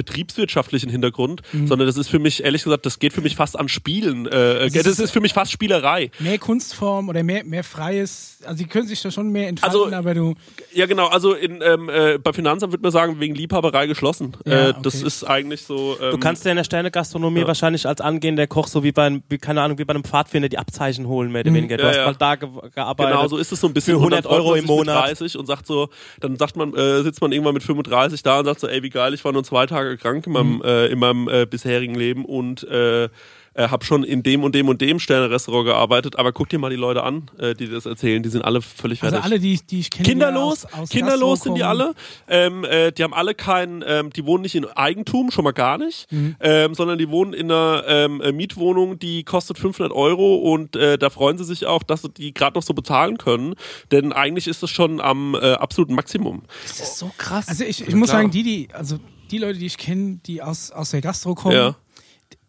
betriebswirtschaftlichen 0.48 0.90
Hintergrund, 0.90 1.42
sondern 1.66 1.88
das 1.88 1.98
ist 1.98 2.10
für 2.10 2.20
mich 2.20 2.44
ehrlich 2.44 2.64
gesagt, 2.64 2.86
das 2.86 3.00
geht 3.00 3.14
für 3.14 3.22
mich 3.22 3.36
fast 3.36 3.58
an 3.58 3.70
Spielen. 3.70 4.28
Äh, 4.28 4.68
ist- 4.68 4.76
das 4.86 5.00
ist 5.00 5.12
für 5.12 5.22
mich 5.22 5.34
fast 5.34 5.52
Spielerei. 5.52 6.12
mehr 6.20 6.38
Kunstform 6.38 7.10
oder 7.10 7.24
mehr, 7.24 7.44
mehr 7.44 7.64
freies, 7.64 8.40
also 8.46 8.58
die 8.64 8.70
können 8.70 8.88
sich 8.88 9.02
da 9.02 9.12
schon 9.12 9.30
mehr 9.30 9.48
entfalten, 9.48 9.80
Also, 9.82 9.96
aber 9.96 10.14
du, 10.14 10.36
Ja, 10.74 10.86
genau. 10.86 11.08
Also 11.08 11.34
in, 11.34 11.62
ähm, 11.62 11.90
äh, 11.90 12.18
bei 12.18 12.34
Finanzamt 12.34 12.74
würde 12.74 12.82
man 12.84 12.92
sagen, 12.92 13.20
wegen 13.20 13.36
Liebhaberei 13.36 13.88
geschlossen. 13.88 14.36
Ja, 14.46 14.70
äh, 14.70 14.74
Das 14.82 14.96
okay. 14.98 15.08
ist 15.08 15.24
eigentlich 15.24 15.62
so. 15.64 15.98
Ähm, 16.02 16.12
Du 16.12 16.18
kannst 16.18 16.46
dir 16.46 16.50
in 16.52 16.58
der 16.58 16.64
Sternegastronomie 16.64 17.46
wahrscheinlich 17.48 17.88
als 17.88 18.02
angehender 18.02 18.48
Koch, 18.48 18.68
so 18.68 18.84
wie 18.84 18.92
bei, 18.92 19.06
einem- 19.06 19.24
wie, 19.30 19.38
keine 19.38 19.62
Ahnung, 19.62 19.78
wie 19.78 19.86
bei 19.86 19.94
einem 19.94 20.04
Pfadfinder, 20.04 20.50
die 20.50 20.58
Abzeichen 20.58 21.08
holen, 21.08 21.32
mehr 21.32 21.42
oder 21.42 21.54
weniger. 21.54 21.78
Du 21.78 21.84
Ja, 21.84 21.90
hast 21.90 21.96
ja. 21.98 22.06
mal 22.06 22.16
da 22.16 22.36
ge 22.36 22.50
gearbeitet. 22.74 23.14
Genau, 23.14 23.28
so 23.28 23.38
ist 23.38 23.52
es 23.52 23.60
so 23.62 23.68
ein 23.68 23.74
bisschen. 23.74 23.94
Für 23.98 24.04
Und 24.06 24.12
dann 24.12 24.24
100 24.24 24.26
freut 24.26 24.38
man 24.40 24.46
Euro 24.46 24.56
im 24.56 24.66
Monat. 24.66 25.04
30 25.10 25.38
und 25.38 25.46
sagt 25.46 25.68
so, 25.68 25.90
dann 26.20 26.36
sagt 26.38 26.56
man, 26.56 26.74
äh, 26.76 27.02
sitzt 27.04 27.22
man 27.22 27.32
irgendwann 27.32 27.54
mit 27.54 27.64
35 27.64 28.24
da 28.24 28.40
und 28.40 28.46
sagt 28.46 28.60
so, 28.60 28.68
ey, 28.68 28.82
wie 28.84 28.90
geil, 28.90 29.14
ich 29.14 29.24
war 29.24 29.32
nur 29.32 29.44
zwei 29.44 29.66
Tage 29.66 29.98
krank 29.98 30.26
in 30.26 30.33
meinem, 30.34 30.56
Mhm. 30.58 30.62
äh, 30.64 30.86
in 30.88 31.00
meinem 31.00 31.28
äh, 31.30 31.46
bisherigen 31.46 31.96
Leben 31.96 32.26
und 32.26 32.64
äh, 32.68 33.10
äh, 33.56 33.68
habe 33.68 33.86
schon 33.86 34.04
in 34.04 34.24
dem 34.24 34.44
und 34.44 34.56
dem 34.56 34.68
und 34.68 34.82
dem 34.82 35.00
Sterne-Restaurant 35.00 35.66
gearbeitet, 35.68 36.18
aber 36.18 36.32
guck 36.32 36.50
dir 36.50 36.58
mal 36.58 36.72
die 36.72 36.76
Leute 36.76 37.04
an, 37.04 37.30
äh, 37.38 37.54
die 37.54 37.70
das 37.70 37.86
erzählen, 37.86 38.24
die 38.24 38.30
sind 38.30 38.42
alle 38.44 38.64
völlig 38.64 39.04
also 39.04 39.14
fertig. 39.16 39.32
alle, 39.32 39.40
die, 39.40 39.60
die 39.70 39.80
ich 39.82 39.92
kenne. 39.92 40.10
Kinderlos, 40.10 40.62
die 40.62 40.68
aus, 40.74 40.80
aus 40.80 40.90
kinderlos 40.90 41.40
Gastro 41.42 41.44
sind 41.44 41.56
die 41.58 41.62
kommen. 41.62 41.82
alle. 41.82 41.94
Ähm, 42.28 42.64
äh, 42.66 42.92
die 42.92 43.04
haben 43.04 43.14
alle 43.14 43.36
keinen, 43.36 43.84
ähm, 43.86 44.10
die 44.12 44.26
wohnen 44.26 44.42
nicht 44.42 44.56
in 44.56 44.66
Eigentum, 44.66 45.30
schon 45.30 45.44
mal 45.44 45.52
gar 45.52 45.78
nicht, 45.78 46.12
Mhm. 46.12 46.36
ähm, 46.40 46.74
sondern 46.74 46.98
die 46.98 47.10
wohnen 47.10 47.34
in 47.34 47.52
einer 47.52 47.84
ähm, 47.88 48.22
äh, 48.22 48.32
Mietwohnung, 48.32 48.98
die 48.98 49.24
kostet 49.24 49.60
500 49.60 49.92
Euro 49.96 50.34
und 50.38 50.76
äh, 50.76 50.98
da 50.98 51.12
freuen 51.12 51.38
sie 51.38 51.44
sich 51.46 51.68
auch, 51.68 51.84
dass 51.84 52.02
sie 52.02 52.10
die 52.10 52.34
gerade 52.34 52.56
noch 52.58 52.64
so 52.64 52.74
bezahlen 52.74 53.20
können, 53.20 53.54
denn 53.92 54.14
eigentlich 54.14 54.48
ist 54.48 54.64
das 54.64 54.72
schon 54.72 55.00
am 55.00 55.36
äh, 55.36 55.52
absoluten 55.54 55.94
Maximum. 55.94 56.42
Das 56.64 56.80
ist 56.80 56.98
so 56.98 57.12
krass. 57.20 57.48
Also 57.50 57.66
ich, 57.66 57.88
ich 57.88 57.94
muss 57.94 58.10
klar. 58.10 58.22
sagen, 58.22 58.32
die, 58.32 58.42
die, 58.42 58.68
also 58.74 58.98
die 59.34 59.40
Leute, 59.40 59.60
die 59.60 59.66
ich 59.66 59.78
kenne, 59.78 60.20
die 60.26 60.42
aus, 60.42 60.72
aus 60.72 60.92
der 60.92 61.02
Gastro 61.02 61.34
kommen, 61.36 61.56
Ja. 61.56 61.76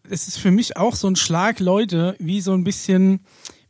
es 0.09 0.27
ist 0.27 0.37
für 0.37 0.51
mich 0.51 0.77
auch 0.77 0.95
so 0.95 1.07
ein 1.07 1.15
Schlag 1.15 1.59
Leute, 1.59 2.15
wie 2.19 2.39
so 2.41 2.53
ein 2.53 2.63
bisschen 2.63 3.21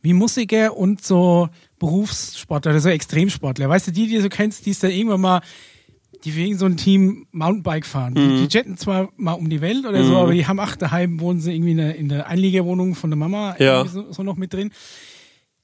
wie 0.02 0.12
Musiker 0.12 0.76
und 0.76 1.02
so 1.04 1.48
Berufssportler 1.80 2.72
oder 2.72 2.80
so 2.80 2.88
Extremsportler. 2.90 3.68
Weißt 3.68 3.88
du, 3.88 3.92
die, 3.92 4.06
die 4.06 4.18
du 4.18 4.28
kennst, 4.28 4.66
die 4.66 4.70
ist 4.70 4.82
dann 4.82 4.90
irgendwann 4.92 5.20
mal, 5.20 5.40
die 6.24 6.36
wegen 6.36 6.58
so 6.58 6.66
ein 6.66 6.76
Team 6.76 7.26
Mountainbike 7.32 7.86
fahren. 7.86 8.14
Die, 8.14 8.20
Mhm. 8.20 8.36
die 8.36 8.54
jetten 8.54 8.76
zwar 8.76 9.08
mal 9.16 9.32
um 9.32 9.48
die 9.50 9.60
Welt 9.60 9.84
oder 9.86 10.04
so, 10.04 10.16
aber 10.18 10.32
die 10.32 10.46
haben 10.46 10.60
acht 10.60 10.80
daheim, 10.82 11.20
wohnen 11.20 11.40
sie 11.40 11.52
irgendwie 11.54 11.72
in 11.72 11.76
der, 11.78 11.96
in 11.96 12.08
der 12.08 12.26
Einliegerwohnung 12.28 12.94
von 12.94 13.10
der 13.10 13.16
Mama 13.16 13.56
Ja. 13.58 13.84
so, 13.86 14.12
so 14.12 14.22
noch 14.22 14.36
mit 14.36 14.52
drin. 14.52 14.70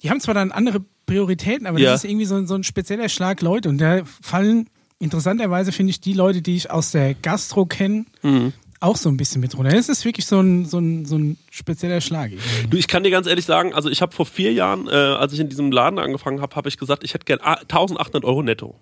Die 0.02 0.10
haben 0.10 0.20
zwar 0.20 0.34
dann 0.34 0.50
andere 0.52 0.84
Prioritäten, 1.06 1.66
aber 1.66 1.78
Ja. 1.78 1.92
das 1.92 2.04
ist 2.04 2.10
irgendwie 2.10 2.26
so, 2.26 2.34
ein- 2.36 2.46
so 2.46 2.54
ein 2.54 2.64
spezieller 2.64 3.08
Schlag 3.08 3.40
Leute. 3.42 3.68
Und 3.68 3.78
da 3.78 4.02
fallen 4.04 4.68
interessanterweise, 5.02 5.72
finde 5.72 5.90
ich, 5.90 6.00
die 6.00 6.12
Leute, 6.14 6.42
die 6.42 6.56
ich 6.56 6.70
aus 6.70 6.92
der 6.92 7.14
Gastro 7.14 7.66
kenne, 7.66 8.06
Mhm. 8.22 8.52
auch 8.80 8.96
so 8.96 9.08
ein 9.08 9.16
bisschen 9.16 9.40
mit 9.40 9.56
runter. 9.56 9.70
Das 9.70 9.88
ist 9.88 10.04
wirklich 10.04 10.26
so 10.26 10.40
ein, 10.40 10.64
so 10.64 10.78
ein, 10.78 11.04
so 11.04 11.16
ein 11.16 11.36
spezieller 11.50 12.00
Schlag. 12.00 12.32
irgendwie. 12.32 12.66
Du, 12.68 12.76
ich 12.76 12.88
kann 12.88 13.02
dir 13.04 13.10
ganz 13.10 13.26
ehrlich 13.26 13.44
sagen, 13.44 13.74
also 13.74 13.88
ich 13.90 14.00
habe 14.02 14.12
vor 14.14 14.26
vier 14.26 14.52
Jahren, 14.52 14.88
äh, 14.88 14.92
als 14.92 15.32
ich 15.32 15.40
in 15.40 15.48
diesem 15.48 15.70
Laden 15.70 15.98
angefangen 15.98 16.40
habe, 16.40 16.54
habe 16.56 16.68
ich 16.68 16.78
gesagt, 16.78 17.04
ich 17.04 17.14
hätte 17.14 17.24
gern 17.24 17.40
a- 17.42 17.60
1800 17.68 18.24
Euro 18.24 18.42
netto. 18.42 18.74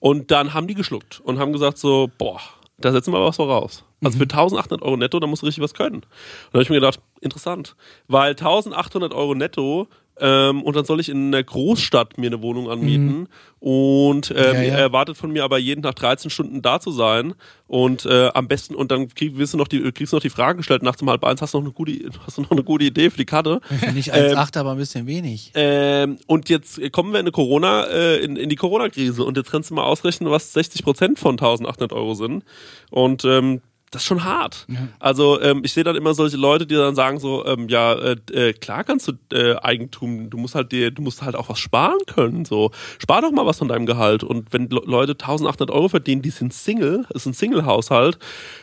Und 0.00 0.32
dann 0.32 0.54
haben 0.54 0.66
die 0.66 0.74
geschluckt 0.74 1.20
und 1.20 1.38
haben 1.38 1.52
gesagt 1.52 1.78
so, 1.78 2.10
boah, 2.18 2.40
da 2.78 2.90
setzen 2.90 3.12
wir 3.12 3.24
was 3.24 3.36
voraus. 3.36 3.84
Also 4.02 4.18
für 4.18 4.24
1800 4.24 4.82
Euro 4.82 4.96
netto, 4.96 5.20
da 5.20 5.28
musst 5.28 5.42
du 5.42 5.46
richtig 5.46 5.62
was 5.62 5.72
können. 5.72 5.96
Und 5.98 6.04
da 6.50 6.54
habe 6.54 6.62
ich 6.64 6.68
mir 6.68 6.76
gedacht, 6.80 6.98
interessant, 7.20 7.76
weil 8.08 8.30
1800 8.30 9.14
Euro 9.14 9.36
netto 9.36 9.86
ähm, 10.18 10.62
und 10.62 10.76
dann 10.76 10.84
soll 10.84 11.00
ich 11.00 11.08
in 11.08 11.28
einer 11.28 11.42
Großstadt 11.42 12.16
mir 12.18 12.28
eine 12.28 12.42
Wohnung 12.42 12.70
anmieten 12.70 13.28
und 13.60 14.30
ähm, 14.30 14.36
Ja, 14.36 14.52
ja. 14.52 14.60
er 14.74 14.78
erwartet 14.78 15.16
von 15.16 15.30
mir 15.32 15.44
aber 15.44 15.58
jeden 15.58 15.82
Tag 15.82 15.96
13 15.96 16.30
Stunden 16.30 16.62
da 16.62 16.80
zu 16.80 16.90
sein 16.90 17.34
und 17.66 18.06
äh, 18.06 18.28
am 18.32 18.48
besten 18.48 18.74
und 18.74 18.90
dann 18.90 19.08
krieg, 19.14 19.36
wirst 19.36 19.54
du 19.54 19.58
noch 19.58 19.68
die, 19.68 19.80
kriegst 19.92 20.12
du 20.12 20.16
noch 20.16 20.22
die 20.22 20.30
Frage 20.30 20.58
gestellt 20.58 20.82
nachts 20.82 21.02
um 21.02 21.10
halb 21.10 21.24
eins, 21.24 21.42
hast 21.42 21.54
du 21.54 21.58
noch 21.58 21.64
eine 21.64 21.72
gute, 21.72 22.10
hast 22.24 22.38
du 22.38 22.42
noch 22.42 22.50
eine 22.50 22.62
gute 22.62 22.84
Idee 22.84 23.10
für 23.10 23.18
die 23.18 23.24
Karte? 23.26 23.60
Nicht 23.94 24.14
1,8, 24.14 24.58
aber 24.58 24.72
ein 24.72 24.78
bisschen 24.78 25.06
wenig. 25.06 25.52
Ähm, 25.54 26.18
und 26.26 26.48
jetzt 26.48 26.80
kommen 26.92 27.12
wir 27.12 27.20
in 27.20 27.24
eine 27.24 27.32
Corona, 27.32 27.84
äh, 27.84 28.16
in, 28.18 28.36
in 28.36 28.48
die 28.48 28.56
Corona-Krise 28.56 29.24
und 29.24 29.36
jetzt 29.36 29.50
kannst 29.50 29.70
du 29.70 29.74
mal 29.74 29.84
ausrechnen, 29.84 30.30
was 30.30 30.52
60 30.52 30.82
Prozent 30.82 31.18
von 31.18 31.32
1800 31.32 31.92
Euro 31.92 32.14
sind. 32.14 32.44
Und 32.90 33.24
ähm, 33.24 33.60
das 33.90 34.02
ist 34.02 34.06
schon 34.06 34.24
hart. 34.24 34.66
Also 34.98 35.40
ähm, 35.40 35.62
ich 35.64 35.72
sehe 35.72 35.84
dann 35.84 35.96
immer 35.96 36.12
solche 36.12 36.36
Leute, 36.36 36.66
die 36.66 36.74
dann 36.74 36.94
sagen 36.94 37.20
so, 37.20 37.46
ähm, 37.46 37.68
ja 37.68 37.92
äh, 37.92 38.16
äh, 38.32 38.52
klar 38.52 38.84
kannst 38.84 39.08
du 39.08 39.12
äh, 39.32 39.56
Eigentum, 39.56 40.28
du 40.28 40.38
musst 40.38 40.54
halt 40.54 40.72
dir, 40.72 40.90
du 40.90 41.02
musst 41.02 41.22
halt 41.22 41.36
auch 41.36 41.48
was 41.48 41.58
sparen 41.58 41.98
können. 42.06 42.44
So 42.44 42.72
spar 42.98 43.22
doch 43.22 43.30
mal 43.30 43.46
was 43.46 43.58
von 43.58 43.68
deinem 43.68 43.86
Gehalt. 43.86 44.24
Und 44.24 44.52
wenn 44.52 44.68
Le 44.70 44.80
Leute 44.84 45.12
1800 45.12 45.70
Euro 45.70 45.88
verdienen, 45.88 46.22
die 46.22 46.30
sind 46.30 46.52
Single, 46.52 47.06
ist 47.14 47.26
ein 47.26 47.32
Single-Haushalt, 47.32 48.18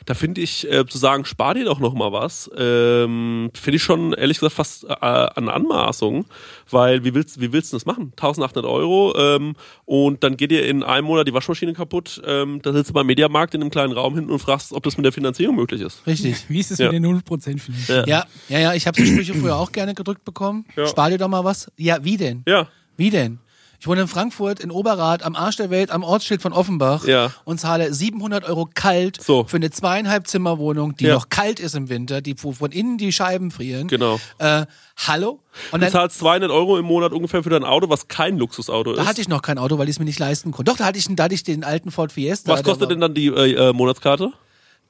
da 0.06 0.14
finde 0.14 0.42
ich 0.42 0.70
äh, 0.70 0.86
zu 0.86 0.98
sagen, 0.98 1.26
spar 1.26 1.54
dir 1.54 1.66
doch 1.66 1.80
noch 1.80 1.94
mal 1.94 2.12
was, 2.12 2.52
ähm, 2.58 3.50
finde 3.54 3.78
ich 3.78 3.84
schon 3.84 4.14
ehrlich 4.14 4.40
gesagt 4.40 4.56
fast 4.56 4.84
äh, 4.86 4.96
eine 4.96 5.54
Anmaßung, 5.54 6.26
weil 6.74 7.04
wie 7.06 7.14
willst 7.14 7.40
wie 7.40 7.54
willst 7.54 7.72
du 7.72 7.76
das 7.78 7.86
machen? 7.86 8.12
1800 8.18 8.66
Euro 8.66 9.14
ähm, 9.18 9.56
und 9.86 10.24
dann 10.24 10.36
geht 10.38 10.52
dir 10.52 10.66
in 10.68 10.84
einem 10.84 11.08
Monat 11.08 11.28
die 11.28 11.34
Waschmaschine 11.34 11.74
kaputt. 11.74 12.22
Ähm, 12.26 12.60
da 12.62 12.74
sitzt 12.74 12.90
du 12.90 12.94
beim 12.94 13.08
Mediamarkt 13.08 13.54
in 13.56 13.62
einem 13.62 13.72
kleinen 13.72 13.94
Raum 13.94 14.16
hinten 14.16 14.32
und 14.32 14.40
fragst, 14.40 14.74
ob 14.74 14.84
das 14.84 14.98
mit 14.98 15.06
der 15.06 15.12
Finanzierung 15.14 15.56
möglich 15.56 15.82
ist. 15.82 16.06
Richtig. 16.06 16.50
Wie 16.50 16.60
ist 16.60 16.72
es 16.72 16.80
Ja. 16.80 16.86
mit 16.92 16.96
den 16.96 17.06
0% 17.06 17.60
vielleicht? 17.60 17.90
Ja. 17.90 18.06
Ja, 18.06 18.26
ja, 18.50 18.60
ja, 18.60 18.74
ich 18.74 18.88
habe 18.88 19.00
die 19.02 19.08
Sprüche 19.08 19.34
früher 19.34 19.56
auch 19.56 19.72
gerne 19.72 19.94
gedrückt 19.94 20.26
bekommen. 20.26 20.66
Ja. 20.76 20.88
Spar 20.88 21.10
dir 21.10 21.18
doch 21.18 21.28
mal 21.30 21.44
was. 21.44 21.72
Ja, 21.78 22.04
wie 22.04 22.18
denn? 22.18 22.44
Ja. 22.48 22.68
Wie 22.98 23.10
denn? 23.10 23.40
Ich 23.84 23.88
wohne 23.88 24.00
in 24.00 24.08
Frankfurt, 24.08 24.62
in 24.62 24.72
Oberrad, 24.72 25.24
am 25.24 25.36
Arsch 25.36 25.58
der 25.58 25.70
Welt, 25.70 25.92
am 25.92 26.04
Ortsschild 26.04 26.42
von 26.42 26.54
Offenbach 26.54 27.04
Ja. 27.06 27.34
und 27.44 27.60
zahle 27.60 27.94
700 27.94 28.46
Euro 28.46 28.70
kalt 28.74 29.22
So. 29.22 29.44
für 29.44 29.58
eine 29.58 29.72
zweieinhalb 29.72 30.26
Zimmerwohnung, 30.26 30.96
die 30.96 31.04
Ja. 31.08 31.16
noch 31.16 31.28
kalt 31.28 31.60
ist 31.60 31.76
im 31.76 31.90
Winter, 31.90 32.22
die 32.22 32.34
von 32.38 32.72
innen 32.72 32.98
die 32.98 33.12
Scheiben 33.12 33.52
frieren. 33.52 33.90
Genau. 33.90 34.22
Äh, 34.38 34.68
hallo? 34.96 35.42
Und 35.72 35.82
Du 35.82 35.86
dann, 35.86 35.92
zahlst 35.92 36.18
200 36.20 36.50
Euro 36.50 36.78
im 36.78 36.86
Monat 36.86 37.12
ungefähr 37.12 37.44
für 37.44 37.50
dein 37.50 37.66
Auto, 37.66 37.90
was 37.90 38.08
kein 38.08 38.38
Luxusauto 38.38 38.94
da 38.94 39.02
ist. 39.02 39.08
hatte 39.10 39.20
ich 39.20 39.28
noch 39.28 39.42
kein 39.42 39.58
Auto, 39.58 39.78
weil 39.78 39.90
ich 39.90 39.96
es 39.98 40.00
mir 40.00 40.06
nicht 40.06 40.18
leisten 40.18 40.52
konnte. 40.52 40.72
Doch, 40.72 40.78
da 40.78 40.86
hatte 40.86 40.98
ich, 40.98 41.06
da 41.10 41.24
hatte 41.26 41.36
ich 41.36 41.44
den 41.44 41.66
alten 41.66 41.92
Ford 41.92 42.14
Fiesta. 42.14 42.54
was 42.54 42.64
kostet 42.64 42.90
denn 42.90 43.02
dann 43.02 43.14
die 43.14 43.28
äh, 43.28 43.52
äh, 43.70 43.74
Monatskarte? 43.74 44.32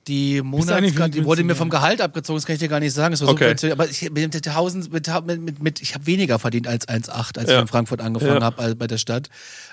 Die 0.08 0.42
Monatskarte, 0.42 1.12
die 1.12 1.24
wurde 1.26 1.44
mir 1.46 1.56
vom 1.56 1.70
Gehalt 1.70 2.02
abgezogen, 2.02 2.36
das 2.38 2.46
kann 2.46 2.56
ich 2.56 2.60
dir 2.60 2.68
gar 2.68 2.82
nicht 2.82 2.94
sagen. 2.94 3.14
Es 3.14 3.22
war 3.22 3.30
Okay. 3.30 3.56
so 3.58 3.72
aber 3.72 3.88
ich 3.90 4.02
mit, 4.12 4.16
mit, 4.16 4.36
1000 4.48 4.92
mit, 4.92 5.08
mit, 5.26 5.42
mit, 5.42 5.64
mit 5.64 5.82
ich 5.82 5.94
habe 5.96 6.06
weniger 6.06 6.40
verdient 6.40 6.68
als 6.68 6.88
1,8, 6.90 7.38
als 7.40 7.50
Ja. 7.50 7.56
ich 7.56 7.62
in 7.62 7.68
Frankfurt 7.68 8.02
angefangen 8.02 8.36
Ja. 8.40 8.42
habe 8.44 8.62
also 8.62 8.76
bei 8.76 8.88
der 8.88 8.98
Stadt. 8.98 9.30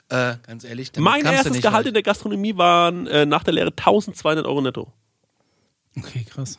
Äh, 0.08 0.34
ganz 0.46 0.62
ehrlich, 0.64 0.92
Mein 0.98 1.24
erstes 1.24 1.52
nicht 1.52 1.62
Gehalt 1.62 1.80
weit. 1.84 1.88
in 1.88 1.94
der 1.94 2.02
Gastronomie 2.04 2.56
waren 2.56 3.06
äh, 3.08 3.26
nach 3.26 3.42
der 3.42 3.54
Lehre 3.54 3.70
1200 3.70 4.46
Euro 4.46 4.60
netto. 4.60 4.92
Okay, 5.98 6.24
krass. 6.28 6.58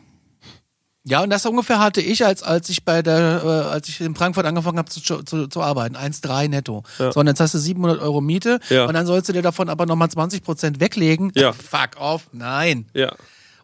Ja, 1.04 1.24
und 1.24 1.32
das 1.32 1.46
ungefähr 1.48 1.80
hatte 1.80 2.00
ich, 2.00 2.24
als, 2.26 2.44
als 2.44 2.70
ich 2.70 2.86
bei 2.86 3.02
der, 3.02 3.42
äh, 3.44 3.48
als 3.74 3.90
ich 3.90 4.02
in 4.02 4.14
Frankfurt 4.14 4.46
angefangen 4.46 4.78
habe 4.78 4.90
zu, 4.90 5.00
zu, 5.24 5.48
zu 5.48 5.62
arbeiten. 5.62 5.96
1,3 5.96 6.48
netto. 6.48 6.84
Ja. 7.00 7.12
So, 7.12 7.22
und 7.22 7.28
jetzt 7.28 7.40
hast 7.40 7.54
du 7.56 7.58
700 7.58 8.00
Euro 8.02 8.22
Miete 8.22 8.60
Ja. 8.70 8.86
und 8.86 8.94
dann 8.94 9.08
sollst 9.08 9.28
du 9.28 9.34
dir 9.34 9.42
davon 9.42 9.70
aber 9.70 9.86
nochmal 9.88 10.12
20 10.12 10.44
Prozent 10.44 10.80
weglegen. 10.80 11.32
Ja. 11.36 11.54
Fuck 11.54 12.00
off, 12.00 12.28
nein. 12.34 12.86
Ja. 12.94 13.16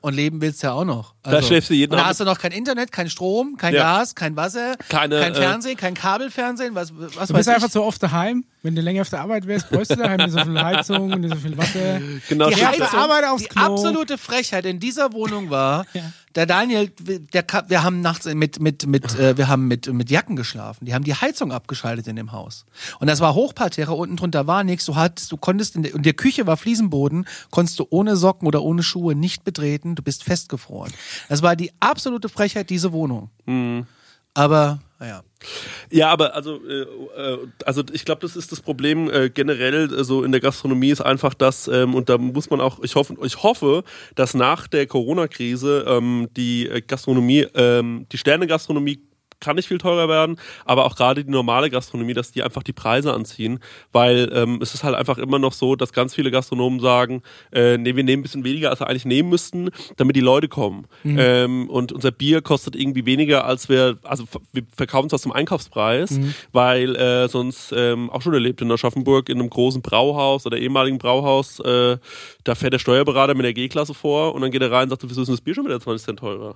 Und 0.01 0.13
leben 0.15 0.41
willst 0.41 0.61
du 0.63 0.67
ja 0.67 0.73
auch 0.73 0.85
noch. 0.85 1.13
Also, 1.23 1.37
Da 1.39 1.43
schläfst 1.45 1.69
du 1.69 1.73
jeden 1.73 1.91
und 1.93 1.97
da 1.99 2.05
hast 2.05 2.19
du 2.19 2.23
noch 2.25 2.37
kein 2.39 2.51
Internet, 2.51 2.91
kein 2.91 3.09
Strom, 3.09 3.57
kein 3.57 3.73
Ja. 3.73 3.97
Gas, 3.99 4.15
kein 4.15 4.35
Wasser, 4.35 4.75
Keine, 4.89 5.19
kein 5.19 5.33
äh, 5.33 5.35
Fernsehen, 5.35 5.75
kein 5.77 5.93
Kabelfernsehen, 5.93 6.75
was, 6.75 6.91
was 6.95 7.27
Du 7.29 7.33
bist 7.33 7.49
ich. 7.49 7.55
einfach 7.55 7.69
so 7.69 7.83
oft 7.83 8.01
daheim. 8.03 8.45
Wenn 8.63 8.75
du 8.75 8.81
länger 8.81 9.01
auf 9.01 9.09
der 9.09 9.21
Arbeit 9.21 9.47
wärst, 9.47 9.69
bräuchst 9.69 9.91
du 9.91 9.95
daheim 9.95 10.17
nicht 10.17 10.31
so 10.31 10.39
viel 10.39 10.61
Heizung 10.61 11.11
und 11.13 11.21
nicht 11.21 11.33
so 11.33 11.39
viel 11.39 11.57
Wasser. 11.57 11.99
Genau. 12.29 12.49
die, 12.49 12.55
der 12.55 12.93
Arbeit 12.93 13.25
aufs 13.25 13.43
die 13.43 13.49
Klo. 13.49 13.61
absolute 13.61 14.17
Frechheit 14.17 14.65
in 14.65 14.79
dieser 14.79 15.13
Wohnung 15.13 15.49
war, 15.49 15.85
Ja. 15.93 16.01
Der 16.37 16.45
Daniel, 16.45 16.91
der, 17.33 17.43
wir 17.67 17.83
haben 17.83 18.01
nachts 18.01 18.25
mit, 18.27 18.59
mit, 18.59 18.85
mit, 18.85 19.17
äh, 19.17 19.35
wir 19.37 19.47
haben 19.47 19.67
mit, 19.67 19.91
mit 19.91 20.11
Jacken 20.11 20.35
geschlafen. 20.35 20.85
Die 20.85 20.93
haben 20.93 21.03
die 21.03 21.15
Heizung 21.15 21.51
abgeschaltet 21.51 22.07
in 22.07 22.15
dem 22.15 22.31
Haus. 22.31 22.67
Und 22.99 23.07
das 23.07 23.21
war 23.21 23.33
Hochparterre, 23.33 23.93
unten 23.93 24.17
drunter 24.17 24.45
war 24.45 24.63
nichts. 24.63 24.85
Du 24.85 24.95
hattest, 24.95 25.31
du 25.31 25.37
konntest 25.37 25.75
in 25.75 25.81
der, 25.81 25.95
und 25.95 26.05
der 26.05 26.13
Küche 26.13 26.45
war 26.45 26.55
Fliesenboden, 26.55 27.27
konntest 27.49 27.79
du 27.79 27.87
ohne 27.89 28.15
Socken 28.15 28.47
oder 28.47 28.61
ohne 28.61 28.83
Schuhe 28.83 29.15
nicht 29.15 29.45
betreten. 29.45 29.95
Du 29.95 30.03
bist 30.03 30.23
festgefroren. 30.23 30.93
Das 31.27 31.41
war 31.41 31.55
die 31.55 31.71
absolute 31.79 32.29
Frechheit, 32.29 32.69
diese 32.69 32.93
Wohnung. 32.93 33.31
Mhm. 33.47 33.87
Aber, 34.35 34.77
naja. 34.99 35.23
Ja, 35.91 36.09
aber 36.09 36.33
also, 36.35 36.59
äh, 36.65 36.81
äh, 36.81 37.47
also 37.65 37.83
ich 37.91 38.03
glaube, 38.03 38.21
das 38.21 38.35
ist 38.35 38.51
das 38.51 38.61
Problem 38.61 39.09
äh, 39.09 39.29
generell 39.29 39.93
äh, 39.93 40.03
so 40.03 40.23
in 40.23 40.31
der 40.31 40.41
Gastronomie 40.41 40.89
ist 40.89 41.01
einfach 41.01 41.33
das 41.33 41.67
ähm, 41.67 41.93
und 41.93 42.09
da 42.09 42.17
muss 42.17 42.49
man 42.49 42.61
auch, 42.61 42.79
ich 42.83 42.95
hoffe, 42.95 43.15
ich 43.23 43.43
hoffe, 43.43 43.83
dass 44.15 44.33
nach 44.33 44.67
der 44.67 44.87
Corona-Krise 44.87 45.85
ähm, 45.87 46.29
die 46.35 46.67
äh, 46.67 46.81
Gastronomie, 46.81 47.45
ähm, 47.53 48.07
die 48.11 48.17
Sterne-Gastronomie 48.17 48.99
kann 49.39 49.55
nicht 49.55 49.67
viel 49.67 49.77
teurer 49.77 50.09
werden, 50.09 50.39
aber 50.65 50.85
auch 50.85 50.95
gerade 50.95 51.23
die 51.23 51.31
normale 51.31 51.69
Gastronomie, 51.69 52.13
dass 52.13 52.31
die 52.31 52.43
einfach 52.43 52.63
die 52.63 52.73
Preise 52.73 53.13
anziehen, 53.13 53.59
weil 53.91 54.31
ähm, 54.33 54.59
es 54.61 54.73
ist 54.73 54.83
halt 54.83 54.95
einfach 54.95 55.17
immer 55.17 55.39
noch 55.39 55.53
so, 55.53 55.75
dass 55.75 55.93
ganz 55.93 56.15
viele 56.15 56.31
Gastronomen 56.31 56.79
sagen, 56.79 57.21
äh, 57.51 57.77
nee, 57.77 57.95
wir 57.95 58.03
nehmen 58.03 58.21
ein 58.21 58.23
bisschen 58.23 58.43
weniger, 58.43 58.69
als 58.69 58.79
wir 58.79 58.87
eigentlich 58.87 59.05
nehmen 59.05 59.29
müssten, 59.29 59.69
damit 59.97 60.15
die 60.15 60.21
Leute 60.21 60.47
kommen. 60.47 60.87
Ähm, 61.19 61.69
und 61.69 61.91
unser 61.91 62.11
Bier 62.11 62.41
kostet 62.41 62.75
irgendwie 62.75 63.05
weniger, 63.05 63.45
als 63.45 63.69
wir, 63.69 63.97
also 64.03 64.25
wir 64.53 64.63
verkaufen 64.75 65.07
es 65.07 65.13
aus 65.13 65.21
dem 65.21 65.31
Einkaufspreis, 65.31 66.11
weil 66.51 66.95
äh, 66.95 67.27
sonst 67.27 67.73
ähm, 67.75 68.09
auch 68.09 68.21
schon 68.21 68.33
erlebt 68.33 68.61
in 68.61 68.71
Aschaffenburg 68.71 69.29
in 69.29 69.39
einem 69.39 69.49
großen 69.49 69.81
Brauhaus 69.81 70.45
oder 70.45 70.57
ehemaligen 70.57 70.97
Brauhaus, 70.97 71.59
äh, 71.59 71.97
da 72.43 72.55
fährt 72.55 72.73
der 72.73 72.79
Steuerberater 72.79 73.35
mit 73.35 73.45
der 73.45 73.53
G-Klasse 73.53 73.93
vor 73.93 74.33
und 74.33 74.41
dann 74.41 74.51
geht 74.51 74.61
er 74.61 74.71
rein 74.71 74.83
und 74.83 74.89
sagt, 74.89 75.03
wieso 75.07 75.21
ist 75.21 75.29
das 75.29 75.41
Bier 75.41 75.53
schon 75.53 75.65
wieder 75.65 75.79
20 75.79 76.05
Cent 76.05 76.19
teurer? 76.19 76.55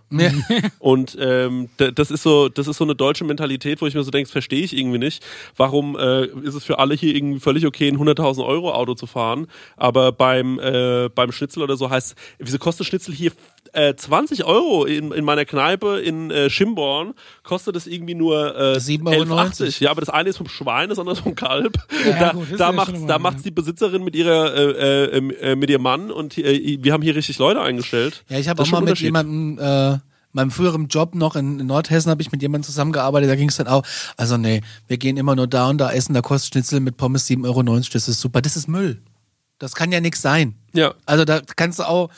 Und 0.79 1.17
ähm, 1.19 1.69
das 1.77 2.11
ist 2.11 2.23
so, 2.23 2.49
das 2.49 2.67
ist 2.67 2.70
so 2.77 2.83
eine 2.83 2.95
deutsche 2.95 3.23
Mentalität, 3.23 3.81
wo 3.81 3.87
ich 3.87 3.93
mir 3.93 4.03
so 4.03 4.11
denke, 4.11 4.27
das 4.27 4.31
verstehe 4.31 4.63
ich 4.63 4.75
irgendwie 4.77 4.97
nicht. 4.97 5.23
Warum 5.55 5.97
äh, 5.97 6.25
ist 6.25 6.55
es 6.55 6.63
für 6.63 6.79
alle 6.79 6.95
hier 6.95 7.15
irgendwie 7.15 7.39
völlig 7.39 7.65
okay, 7.65 7.87
ein 7.87 7.97
100.000 7.97 8.45
Euro 8.45 8.73
Auto 8.73 8.93
zu 8.93 9.07
fahren, 9.07 9.47
aber 9.77 10.11
beim 10.11 10.59
äh, 10.59 11.09
beim 11.13 11.31
Schnitzel 11.31 11.63
oder 11.63 11.77
so 11.77 11.89
heißt, 11.89 12.15
wieso 12.39 12.57
kostet 12.57 12.87
Schnitzel 12.87 13.13
hier 13.13 13.31
äh, 13.73 13.95
20 13.95 14.43
Euro 14.45 14.85
in, 14.85 15.11
in 15.11 15.23
meiner 15.23 15.45
Kneipe 15.45 15.99
in 15.99 16.29
äh, 16.31 16.49
Schimborn 16.49 17.13
kostet 17.43 17.75
es 17.75 17.87
irgendwie 17.87 18.15
nur 18.15 18.55
äh, 18.55 18.77
7,90 18.77 19.07
Euro. 19.07 19.35
11,80. 19.35 19.83
Ja, 19.83 19.91
aber 19.91 20.01
das 20.01 20.09
eine 20.09 20.29
ist 20.29 20.37
vom 20.37 20.49
Schwein, 20.49 20.89
das 20.89 20.99
andere 20.99 21.15
ist 21.15 21.21
vom 21.21 21.35
Kalb. 21.35 21.77
Ja, 22.05 22.19
da 22.19 22.31
gut, 22.31 22.49
ist 22.49 22.59
da 22.59 22.71
da 22.71 23.07
ja. 23.07 23.19
macht's 23.19 23.43
die 23.43 23.51
Besitzerin 23.51 24.03
mit 24.03 24.15
ihrer 24.15 24.53
äh, 24.55 25.17
äh, 25.17 25.51
äh, 25.51 25.55
mit 25.55 25.69
ihrem 25.69 25.83
Mann 25.83 26.11
und 26.11 26.37
äh, 26.37 26.77
wir 26.81 26.93
haben 26.93 27.01
hier 27.01 27.15
richtig 27.15 27.37
Leute 27.37 27.61
eingestellt. 27.61 28.23
Ja, 28.29 28.39
ich 28.39 28.47
habe 28.49 28.61
auch 28.61 28.65
ist 28.65 28.71
mal 28.71 28.81
mit 28.81 28.99
jemandem, 28.99 29.57
äh, 29.59 29.97
meinem 30.33 30.51
früheren 30.51 30.87
Job 30.87 31.15
noch 31.15 31.35
in, 31.35 31.59
in 31.59 31.67
Nordhessen 31.67 32.09
habe 32.11 32.21
ich 32.21 32.31
mit 32.31 32.41
jemandem 32.41 32.65
zusammengearbeitet, 32.65 33.29
da 33.29 33.35
ging 33.35 33.49
es 33.49 33.57
dann 33.57 33.67
auch, 33.67 33.83
also 34.17 34.37
nee, 34.37 34.61
wir 34.87 34.97
gehen 34.97 35.17
immer 35.17 35.35
nur 35.35 35.47
da 35.47 35.69
und 35.69 35.77
da 35.79 35.91
essen, 35.91 36.13
da 36.13 36.21
kostet 36.21 36.53
Schnitzel 36.53 36.79
mit 36.79 36.97
Pommes 36.97 37.27
7,90 37.27 37.45
Euro, 37.45 37.63
das 37.63 38.07
ist 38.07 38.19
super, 38.21 38.41
das 38.41 38.55
ist 38.55 38.67
Müll. 38.67 39.01
Das 39.59 39.75
kann 39.75 39.91
ja 39.91 39.99
nichts 40.01 40.21
sein. 40.21 40.55
Ja. 40.73 40.93
Also 41.05 41.23
da 41.25 41.41
kannst 41.55 41.79
du 41.79 41.83
auch, 41.87 42.09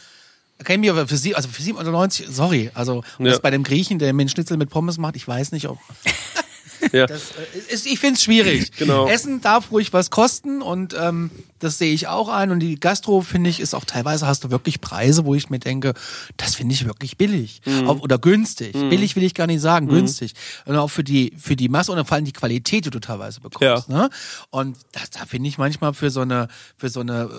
kann 0.64 0.76
ich 0.76 0.80
mir 0.80 0.91
aber 0.93 1.07
für 1.07 1.18
sie, 1.18 1.36
also 1.36 1.49
für 1.49 1.61
7,90 1.61 1.84
Euro, 2.24 2.32
sorry, 2.32 2.72
also 2.74 3.03
Ja. 3.20 3.26
das 3.26 3.41
bei 3.41 3.51
dem 3.51 3.64
Griechen, 3.64 3.99
der 3.99 4.14
mir 4.14 4.22
einen 4.22 4.30
Schnitzel 4.30 4.57
mit 4.57 4.70
Pommes 4.70 4.97
macht, 4.97 5.16
ich 5.16 5.28
weiß 5.28 5.51
nicht, 5.51 5.68
ob, 5.68 5.78
Ja. 6.93 7.07
das, 7.07 7.31
äh, 7.31 7.73
ist, 7.73 7.86
ich 7.86 7.99
finde 7.99 8.15
es 8.15 8.23
schwierig. 8.23 8.71
Genau. 8.77 9.07
Essen 9.07 9.39
darf 9.41 9.71
ruhig 9.71 9.93
was 9.93 10.09
kosten 10.09 10.61
und 10.61 10.95
ähm, 10.99 11.31
das 11.59 11.77
sehe 11.77 11.93
ich 11.93 12.07
auch 12.07 12.27
ein. 12.27 12.51
Und 12.51 12.59
die 12.59 12.79
Gastro, 12.79 13.21
finde 13.21 13.49
ich, 13.49 13.59
ist 13.59 13.73
auch 13.73 13.86
teilweise 13.86 14.27
hast 14.27 14.43
du 14.43 14.51
wirklich 14.51 14.81
Preise, 14.81 15.25
wo 15.25 15.36
ich 15.36 15.49
mir 15.49 15.59
denke, 15.59 15.93
das 16.38 16.55
finde 16.55 16.73
ich 16.73 16.86
wirklich 16.86 17.17
billig. 17.17 17.61
Mhm. 17.65 17.88
Auch, 17.88 18.01
oder 18.01 18.17
günstig. 18.17 18.73
Billig 18.73 19.15
will 19.15 19.23
ich 19.23 19.34
gar 19.34 19.47
nicht 19.47 19.61
sagen, 19.61 19.88
günstig. 19.88 20.34
Und 20.65 20.75
auch 20.75 20.89
für 20.89 21.03
die, 21.03 21.34
für 21.38 21.55
die 21.55 21.69
Masse 21.69 21.91
und 21.91 22.05
vor 22.05 22.15
allem 22.15 22.25
die 22.25 22.34
Qualität, 22.34 22.86
die 22.86 22.89
du 22.89 22.99
teilweise 22.99 23.39
bekommst. 23.39 23.89
Ne? 23.89 24.09
Und 24.49 24.77
das, 24.91 25.09
da 25.11 25.25
finde 25.25 25.47
ich 25.49 25.57
manchmal 25.57 25.93
für 25.93 26.09
so 26.09 26.21
eine, 26.21 26.47
für 26.77 26.89
so 26.89 26.99
eine 26.99 27.29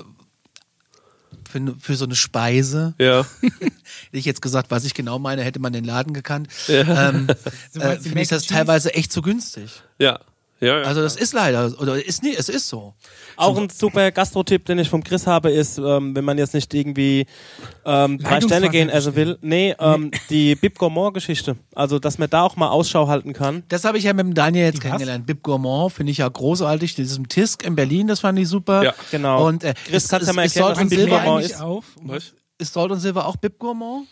für, 1.54 1.58
eine- 1.58 1.76
für 1.78 1.94
so 1.94 2.04
eine 2.04 2.16
Speise, 2.16 2.94
Ja. 2.98 3.24
hätte 3.40 3.72
ich 4.10 4.24
jetzt 4.24 4.42
gesagt, 4.42 4.72
was 4.72 4.84
ich 4.84 4.92
genau 4.92 5.20
meine, 5.20 5.42
hätte 5.44 5.60
man 5.60 5.72
den 5.72 5.84
Laden 5.84 6.12
gekannt, 6.12 6.48
Ja. 6.66 7.10
ähm, 7.10 7.28
äh, 7.74 7.96
finde 8.00 8.22
ich 8.22 8.28
das 8.28 8.42
Cheese? 8.42 8.54
teilweise 8.54 8.92
echt 8.94 9.12
zu 9.12 9.22
günstig. 9.22 9.70
Ja. 10.00 10.18
Ja, 10.64 10.80
ja. 10.80 10.86
Also 10.86 11.02
das 11.02 11.16
ist 11.16 11.32
leider, 11.32 11.72
oder 11.80 12.04
ist 12.04 12.22
nie, 12.22 12.34
es 12.34 12.48
ist 12.48 12.68
so. 12.68 12.94
Auch 13.36 13.58
ein 13.58 13.68
super 13.68 14.10
Gastro-Tipp, 14.10 14.64
den 14.64 14.78
ich 14.78 14.88
vom 14.88 15.02
Chris 15.02 15.26
habe, 15.26 15.50
ist, 15.50 15.78
ähm, 15.78 16.14
wenn 16.14 16.24
man 16.24 16.38
jetzt 16.38 16.54
nicht 16.54 16.72
irgendwie 16.72 17.26
ähm, 17.84 18.18
drei 18.18 18.40
Sterne 18.40 18.70
gehen 18.70 18.88
essen 18.88 19.14
will, 19.16 19.38
nee, 19.40 19.74
ähm, 19.78 20.10
die 20.30 20.54
Bib 20.54 20.78
Gourmand-Geschichte. 20.78 21.56
Also, 21.74 21.98
dass 21.98 22.18
man 22.18 22.30
da 22.30 22.42
auch 22.42 22.56
mal 22.56 22.68
Ausschau 22.68 23.08
halten 23.08 23.32
kann. 23.32 23.64
Das 23.68 23.84
habe 23.84 23.98
ich 23.98 24.04
ja 24.04 24.12
mit 24.12 24.26
dem 24.26 24.34
Daniel 24.34 24.66
jetzt 24.66 24.76
Die 24.76 24.80
kennengelernt. 24.80 25.26
Bib 25.26 25.42
Gourmand 25.42 25.92
finde 25.92 26.12
ich 26.12 26.18
ja 26.18 26.28
großartig. 26.28 26.94
Dieses 26.94 27.20
Tisk 27.28 27.64
in 27.64 27.76
Berlin, 27.76 28.06
das 28.06 28.20
fand 28.20 28.38
ich 28.38 28.48
super. 28.48 28.82
Ja, 28.82 28.94
genau. 29.10 29.46
Und 29.46 29.64
äh, 29.64 29.74
Chris, 29.86 30.04
ist, 30.04 30.10
kannst 30.10 30.28
du 30.28 30.40
ist, 30.42 30.54
ja 30.54 30.62
mal 30.62 30.72
ist 30.72 30.78
ein 30.78 30.88
Bib 30.88 30.98
Silber 30.98 31.20
eigentlich 31.20 31.56
auf. 31.56 31.84
Was? 32.02 32.32
ist 32.58 32.72
Salt 32.72 32.90
und 32.90 33.00
Silber 33.00 33.26
auch 33.26 33.36
Bib 33.36 33.58
Gourmand? 33.58 34.06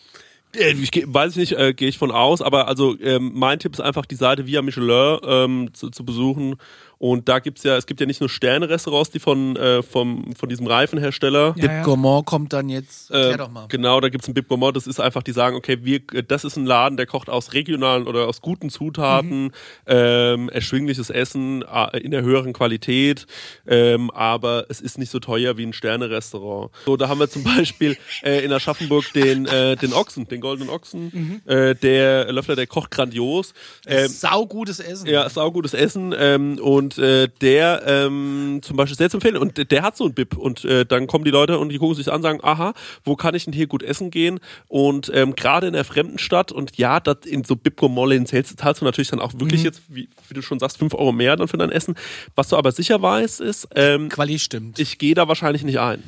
Äh, 0.57 0.73
Ich 0.73 0.91
weiß 1.07 1.33
ich 1.33 1.37
nicht, 1.37 1.53
äh, 1.53 1.75
gehe 1.75 1.89
ich 1.89 1.99
von 1.99 2.11
aus, 2.11 2.43
aber 2.43 2.69
also 2.69 2.99
ähm, 3.01 3.33
mein 3.35 3.59
Tipp 3.59 3.73
ist 3.73 3.81
einfach 3.81 4.07
die 4.07 4.15
Seite 4.17 4.47
Via 4.47 4.63
Michelin 4.63 5.19
ähm, 5.25 5.71
zu, 5.73 5.91
zu 5.91 6.05
besuchen 6.05 6.57
Und 7.03 7.29
da 7.29 7.41
gibt's 7.41 7.65
ja, 7.65 7.77
es 7.77 7.87
gibt 7.87 7.99
ja 7.99 8.07
nicht 8.07 8.21
nur 8.21 8.29
Sterne-Restaurants, 8.29 9.11
die 9.11 9.19
von, 9.19 9.57
äh, 9.57 9.83
vom, 9.83 10.37
von 10.37 10.49
diesem 10.49 10.69
Reifenhersteller 10.69 11.53
Ja, 11.57 11.65
ja. 11.65 11.83
Gourmand 11.83 12.27
kommt 12.27 12.53
dann 12.53 12.69
jetzt. 12.69 13.11
Erklär 13.11 13.35
äh, 13.35 13.37
doch 13.39 13.51
mal. 13.51 13.67
Genau, 13.67 14.01
da 14.01 14.09
gibt's 14.09 14.29
einen 14.29 14.35
Bib 14.35 14.47
Gourmand, 14.47 14.77
das 14.77 14.87
ist 14.87 15.01
einfach, 15.01 15.25
die 15.25 15.33
sagen, 15.33 15.57
okay, 15.57 15.79
wir, 15.83 15.99
das 15.99 16.45
ist 16.45 16.57
ein 16.57 16.65
Laden, 16.65 16.97
der 16.97 17.07
kocht 17.07 17.29
aus 17.29 17.55
regionalen 17.55 18.07
oder 18.07 18.29
aus 18.29 18.41
guten 18.41 18.71
Zutaten, 18.71 19.51
ähm, 19.85 20.49
erschwingliches 20.49 21.11
Essen 21.11 21.65
in 21.95 22.13
der 22.13 22.23
höheren 22.23 22.53
Qualität, 22.53 23.27
ähm, 23.67 24.13
aber 24.13 24.67
es 24.69 24.81
ist 24.81 24.97
nicht 24.97 25.11
so 25.11 25.19
teuer 25.19 25.57
wie 25.57 25.67
ein 25.67 25.73
Sterne-Restaurant. 25.73 26.71
So, 26.87 26.97
da 26.97 27.09
haben 27.09 27.19
wir 27.19 27.29
zum 27.29 27.43
Beispiel 27.57 27.97
äh, 28.23 28.45
in 28.45 28.53
Aschaffenburg 28.53 29.13
den, 29.13 29.47
äh, 29.47 29.75
den 29.75 29.93
Ochsen, 29.93 30.29
den 30.29 30.41
goldenen 30.41 30.71
Ochsen, 30.71 31.43
äh, 31.47 31.75
der 31.75 32.33
Löffler, 32.33 32.55
der 32.55 32.69
kocht 32.69 32.93
grandios. 32.93 33.55
Ähm, 33.89 34.07
Saugutes 34.07 34.79
Essen. 34.79 35.09
ja, 35.09 35.29
saugutes 35.29 35.75
Essen 35.75 36.15
ähm, 36.17 36.61
und 36.61 36.92
äh, 36.99 37.29
der 37.41 37.83
ähm, 37.87 38.61
zum 38.63 38.77
Beispiel 38.77 38.97
sehr 38.97 39.11
zu 39.11 39.17
empfehlen 39.19 39.37
und 39.37 39.57
der- 39.59 39.65
der 39.65 39.83
hat 39.83 39.97
so 39.97 40.05
ein 40.05 40.15
Bib 40.15 40.37
und 40.37 40.65
äh, 40.65 40.85
dann 40.85 41.07
kommen 41.07 41.25
die 41.25 41.31
Leute 41.31 41.59
und 41.59 41.69
die 41.71 41.79
gucken 41.79 41.95
sich 41.97 42.09
an 42.09 42.17
und 42.17 42.23
sagen, 42.23 42.41
aha, 42.43 42.75
wo 43.05 43.17
kann 43.17 43.35
ich 43.35 43.45
denn 43.45 43.53
hier 43.53 43.67
gut 43.67 43.83
essen 43.83 44.11
gehen 44.11 44.41
und 44.69 45.11
ähm, 45.15 45.35
gerade 45.35 45.67
in 45.67 45.73
der 45.73 45.85
fremden 45.85 46.19
Stadt 46.19 46.53
und 46.53 46.77
ja, 46.79 47.01
das 47.01 47.19
in 47.27 47.45
so 47.45 47.57
Bib 47.57 47.81
Molle 47.83 48.23
zahlst, 48.25 48.59
zahlst 48.59 48.81
du 48.81 48.85
natürlich 48.85 49.09
dann 49.11 49.21
auch 49.21 49.33
wirklich 49.37 49.63
jetzt, 49.63 49.83
wie, 49.89 50.09
wie 50.29 50.35
du 50.35 50.43
schon 50.43 50.59
sagst, 50.59 50.79
fünf 50.79 50.95
Euro 50.95 51.13
mehr 51.13 51.37
dann 51.37 51.49
für 51.49 51.57
dein 51.59 51.71
Essen. 51.71 51.95
Was 52.35 52.49
du 52.49 52.57
aber 52.57 52.73
sicher 52.73 53.01
weißt 53.03 53.41
ist, 53.41 53.69
ähm, 53.75 54.09
Quali 54.09 54.39
stimmt. 54.39 54.79
ich 54.79 54.99
gehe 54.99 55.15
da 55.15 55.29
wahrscheinlich 55.29 55.63
nicht 55.65 55.81
ein. 55.81 56.03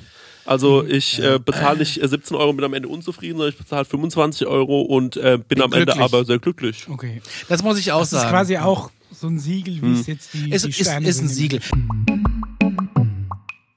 Also 0.46 0.84
ich 0.84 1.18
äh, 1.22 1.38
bezahle 1.42 1.78
nicht 1.78 2.02
äh, 2.02 2.06
17 2.06 2.36
Euro 2.36 2.50
und 2.50 2.56
bin 2.56 2.66
am 2.66 2.74
Ende 2.74 2.88
unzufrieden, 2.88 3.38
sondern 3.38 3.52
ich 3.54 3.58
bezahle 3.58 3.86
25 3.86 4.46
Euro 4.46 4.82
und 4.82 5.16
äh, 5.16 5.38
bin, 5.48 5.62
am 5.62 5.72
Ende 5.72 5.86
glücklich. 5.86 6.04
aber 6.04 6.24
sehr 6.26 6.38
glücklich. 6.38 6.86
Okay. 6.90 7.22
das 7.48 7.62
muss 7.62 7.78
ich 7.78 7.92
auch 7.92 8.00
Das 8.00 8.12
ist 8.12 8.18
sagen. 8.20 8.30
quasi 8.30 8.58
auch 8.58 8.90
so 9.14 9.28
ein 9.28 9.38
Siegel, 9.38 9.80
wie 9.80 10.00
es 10.00 10.06
jetzt 10.06 10.34
die, 10.34 10.52
es 10.52 10.62
die 10.62 10.70
ist, 10.70 10.80
Sterne 10.80 11.08
ist 11.08 11.20
ein 11.20 11.28
sind. 11.28 11.36
Siegel. 11.36 11.60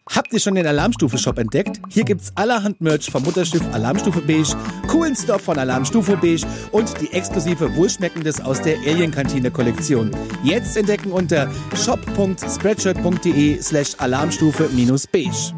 Habt 0.10 0.34
ihr 0.34 0.40
schon 0.40 0.56
den 0.56 0.66
Alarmstufe-Shop 0.66 1.38
entdeckt? 1.38 1.80
Hier 1.90 2.04
gibt's 2.04 2.32
allerhand 2.36 2.82
Merch 2.82 3.12
vom 3.12 3.24
Mutterschiff 3.24 3.62
Alarmstufe 3.74 4.22
Beige, 4.22 4.56
coolen 4.88 5.16
Stoff 5.16 5.42
von 5.42 5.60
Alarmstufe 5.60 6.18
Beige 6.18 6.48
und 6.72 7.00
die 7.02 7.12
exklusive 7.12 7.76
Wohlschmeckendes 7.76 8.42
aus 8.42 8.62
der 8.62 8.80
Alien-Kantine-Kollektion. 8.80 10.12
Jetzt 10.44 10.76
entdecken 10.76 11.12
unter 11.12 11.52
shop.spreadshirt.de 11.76 13.62
slash 13.62 13.96
Alarmstufe-Beige. 14.00 15.54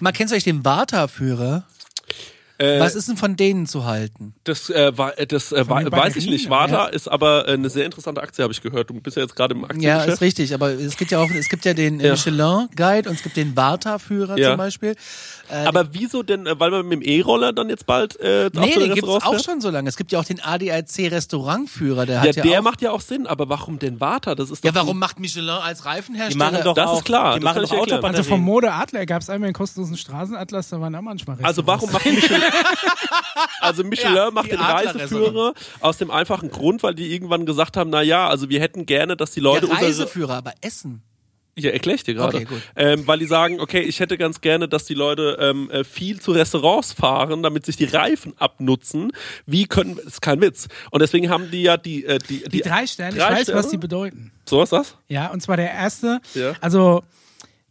Mal 0.00 0.12
kennst 0.12 0.32
du 0.32 0.36
euch 0.36 0.42
den 0.44 0.64
Warta-Führer? 0.64 1.64
Äh, 2.58 2.78
Was 2.80 2.94
ist 2.94 3.08
denn 3.08 3.16
von 3.16 3.34
denen 3.36 3.66
zu 3.66 3.84
halten? 3.86 4.34
Das, 4.44 4.70
äh, 4.70 4.92
äh, 5.16 5.26
das 5.26 5.52
äh, 5.52 5.64
den 5.64 5.90
weiß 5.90 6.16
ich 6.16 6.26
nicht. 6.26 6.48
Warta 6.50 6.86
ist 6.86 7.08
aber 7.08 7.48
äh, 7.48 7.52
eine 7.54 7.70
sehr 7.70 7.84
interessante 7.84 8.22
Aktie, 8.22 8.42
habe 8.42 8.52
ich 8.52 8.60
gehört. 8.62 8.90
Du 8.90 8.94
bist 9.00 9.16
ja 9.16 9.22
jetzt 9.22 9.34
gerade 9.34 9.54
im 9.54 9.60
Ja, 9.62 9.66
Aktiengeschäft. 9.68 10.08
ist 10.08 10.20
richtig, 10.20 10.54
aber 10.54 10.70
es 10.70 10.96
gibt 10.96 11.10
ja 11.10 11.18
auch, 11.20 11.30
es 11.30 11.48
gibt 11.48 11.64
ja 11.64 11.74
den 11.74 11.98
Ja. 11.98 12.12
Michelin 12.12 12.68
Guide 12.76 13.08
und 13.08 13.16
es 13.16 13.22
gibt 13.22 13.36
den 13.36 13.56
Warta-Führer 13.56 14.38
Ja. 14.38 14.50
zum 14.50 14.58
Beispiel. 14.58 14.94
aber 15.48 15.92
wieso 15.92 16.22
denn? 16.22 16.46
äh, 16.46 16.58
Weil 16.60 16.70
man 16.70 16.86
mit 16.86 17.00
dem 17.00 17.02
E-Roller 17.02 17.52
dann 17.52 17.68
jetzt 17.68 17.86
bald 17.86 18.18
äh, 18.20 18.50
Nee, 18.52 18.74
so 18.74 18.80
den 18.80 18.94
gibt's 18.94 19.08
Restaurants 19.08 19.26
auch 19.26 19.44
schon 19.44 19.60
so 19.60 19.70
lange. 19.70 19.88
Es 19.88 19.96
gibt 19.96 20.12
ja 20.12 20.20
auch 20.20 20.24
den 20.24 20.40
ADAC 20.40 21.10
Restaurantführer, 21.10 22.06
der 22.06 22.16
Ja, 22.16 22.20
hat 22.22 22.36
ja, 22.36 22.42
der 22.42 22.60
auch, 22.60 22.64
macht 22.64 22.82
ja 22.82 22.90
auch 22.92 23.00
Sinn. 23.00 23.26
Aber 23.26 23.48
warum 23.48 23.78
denn 23.78 23.98
Warta? 24.00 24.34
Das 24.34 24.50
ist 24.50 24.64
Ja, 24.64 24.74
warum 24.74 24.98
macht 24.98 25.18
Michelin 25.18 25.48
als 25.48 25.84
Reifenhersteller? 25.84 26.30
Die 26.50 26.52
machen 26.54 26.64
doch 26.64 26.74
Das 26.74 26.88
auch, 26.90 26.98
ist 26.98 27.04
klar, 27.04 27.34
Die 27.38 27.40
das 27.44 27.54
machen 27.56 27.88
doch. 27.88 28.02
Also 28.04 28.22
vom 28.22 28.40
Mode 28.42 28.72
Adler 28.72 29.06
gab 29.06 29.22
es 29.22 29.30
einmal 29.30 29.46
einen 29.48 29.54
kostenlosen 29.54 29.96
Straßenatlas, 29.96 30.68
da 30.68 30.80
waren 30.80 30.94
auch 30.94 31.02
manchmal 31.02 31.38
Also 31.42 31.66
warum 31.66 31.90
macht 31.90 32.04
Michelin, 32.06 32.41
also 33.60 33.84
Michelin 33.84 34.14
Ja, 34.16 34.30
macht 34.30 34.46
die 34.46 34.50
den. 34.50 34.60
Reiseführer 34.60 35.54
aus 35.80 35.98
dem 35.98 36.10
einfachen 36.10 36.50
Grund, 36.50 36.82
weil 36.82 36.94
die 36.94 37.12
irgendwann 37.12 37.46
gesagt 37.46 37.76
haben, 37.76 37.90
na 37.90 38.02
ja, 38.02 38.28
also 38.28 38.48
wir 38.48 38.60
hätten 38.60 38.86
gerne, 38.86 39.16
dass 39.16 39.32
die 39.32 39.40
Leute 39.40 39.66
unsere 39.66 39.86
Reiseführer, 39.86 40.34
aber 40.34 40.52
Essen. 40.60 41.02
Ja, 41.54 41.70
erkläre 41.70 41.96
ich 41.96 42.02
dir 42.02 42.14
gerade. 42.14 42.38
Okay, 42.38 42.46
gut. 42.46 42.62
Ähm, 42.76 43.06
weil 43.06 43.18
die 43.18 43.26
sagen, 43.26 43.60
okay, 43.60 43.80
ich 43.80 44.00
hätte 44.00 44.16
ganz 44.16 44.40
gerne, 44.40 44.68
dass 44.68 44.86
die 44.86 44.94
Leute 44.94 45.36
ähm, 45.38 45.70
äh, 45.70 45.84
viel 45.84 46.18
zu 46.18 46.32
Restaurants 46.32 46.94
fahren, 46.94 47.42
damit 47.42 47.66
sich 47.66 47.76
die 47.76 47.84
Reifen 47.84 48.32
abnutzen. 48.38 49.12
Wie 49.44 49.66
können, 49.66 49.96
das 49.96 50.06
ist 50.14 50.22
kein 50.22 50.40
Witz. 50.40 50.68
Und 50.90 51.02
deswegen 51.02 51.28
haben 51.28 51.50
die 51.50 51.62
ja 51.62 51.76
die, 51.76 52.06
äh, 52.06 52.18
die, 52.18 52.44
Die 52.48 52.60
drei 52.62 52.86
Sterne, 52.86 53.18
drei 53.18 53.24
ich 53.26 53.30
weiß, 53.32 53.42
Sterne? 53.42 53.58
was 53.58 53.68
die 53.68 53.76
bedeuten. 53.76 54.32
So 54.48 54.60
was 54.60 54.70
das? 54.70 54.96
Ja, 55.08 55.26
und 55.26 55.42
zwar 55.42 55.58
der 55.58 55.70
erste. 55.70 56.22
Ja. 56.32 56.54
Also, 56.62 57.02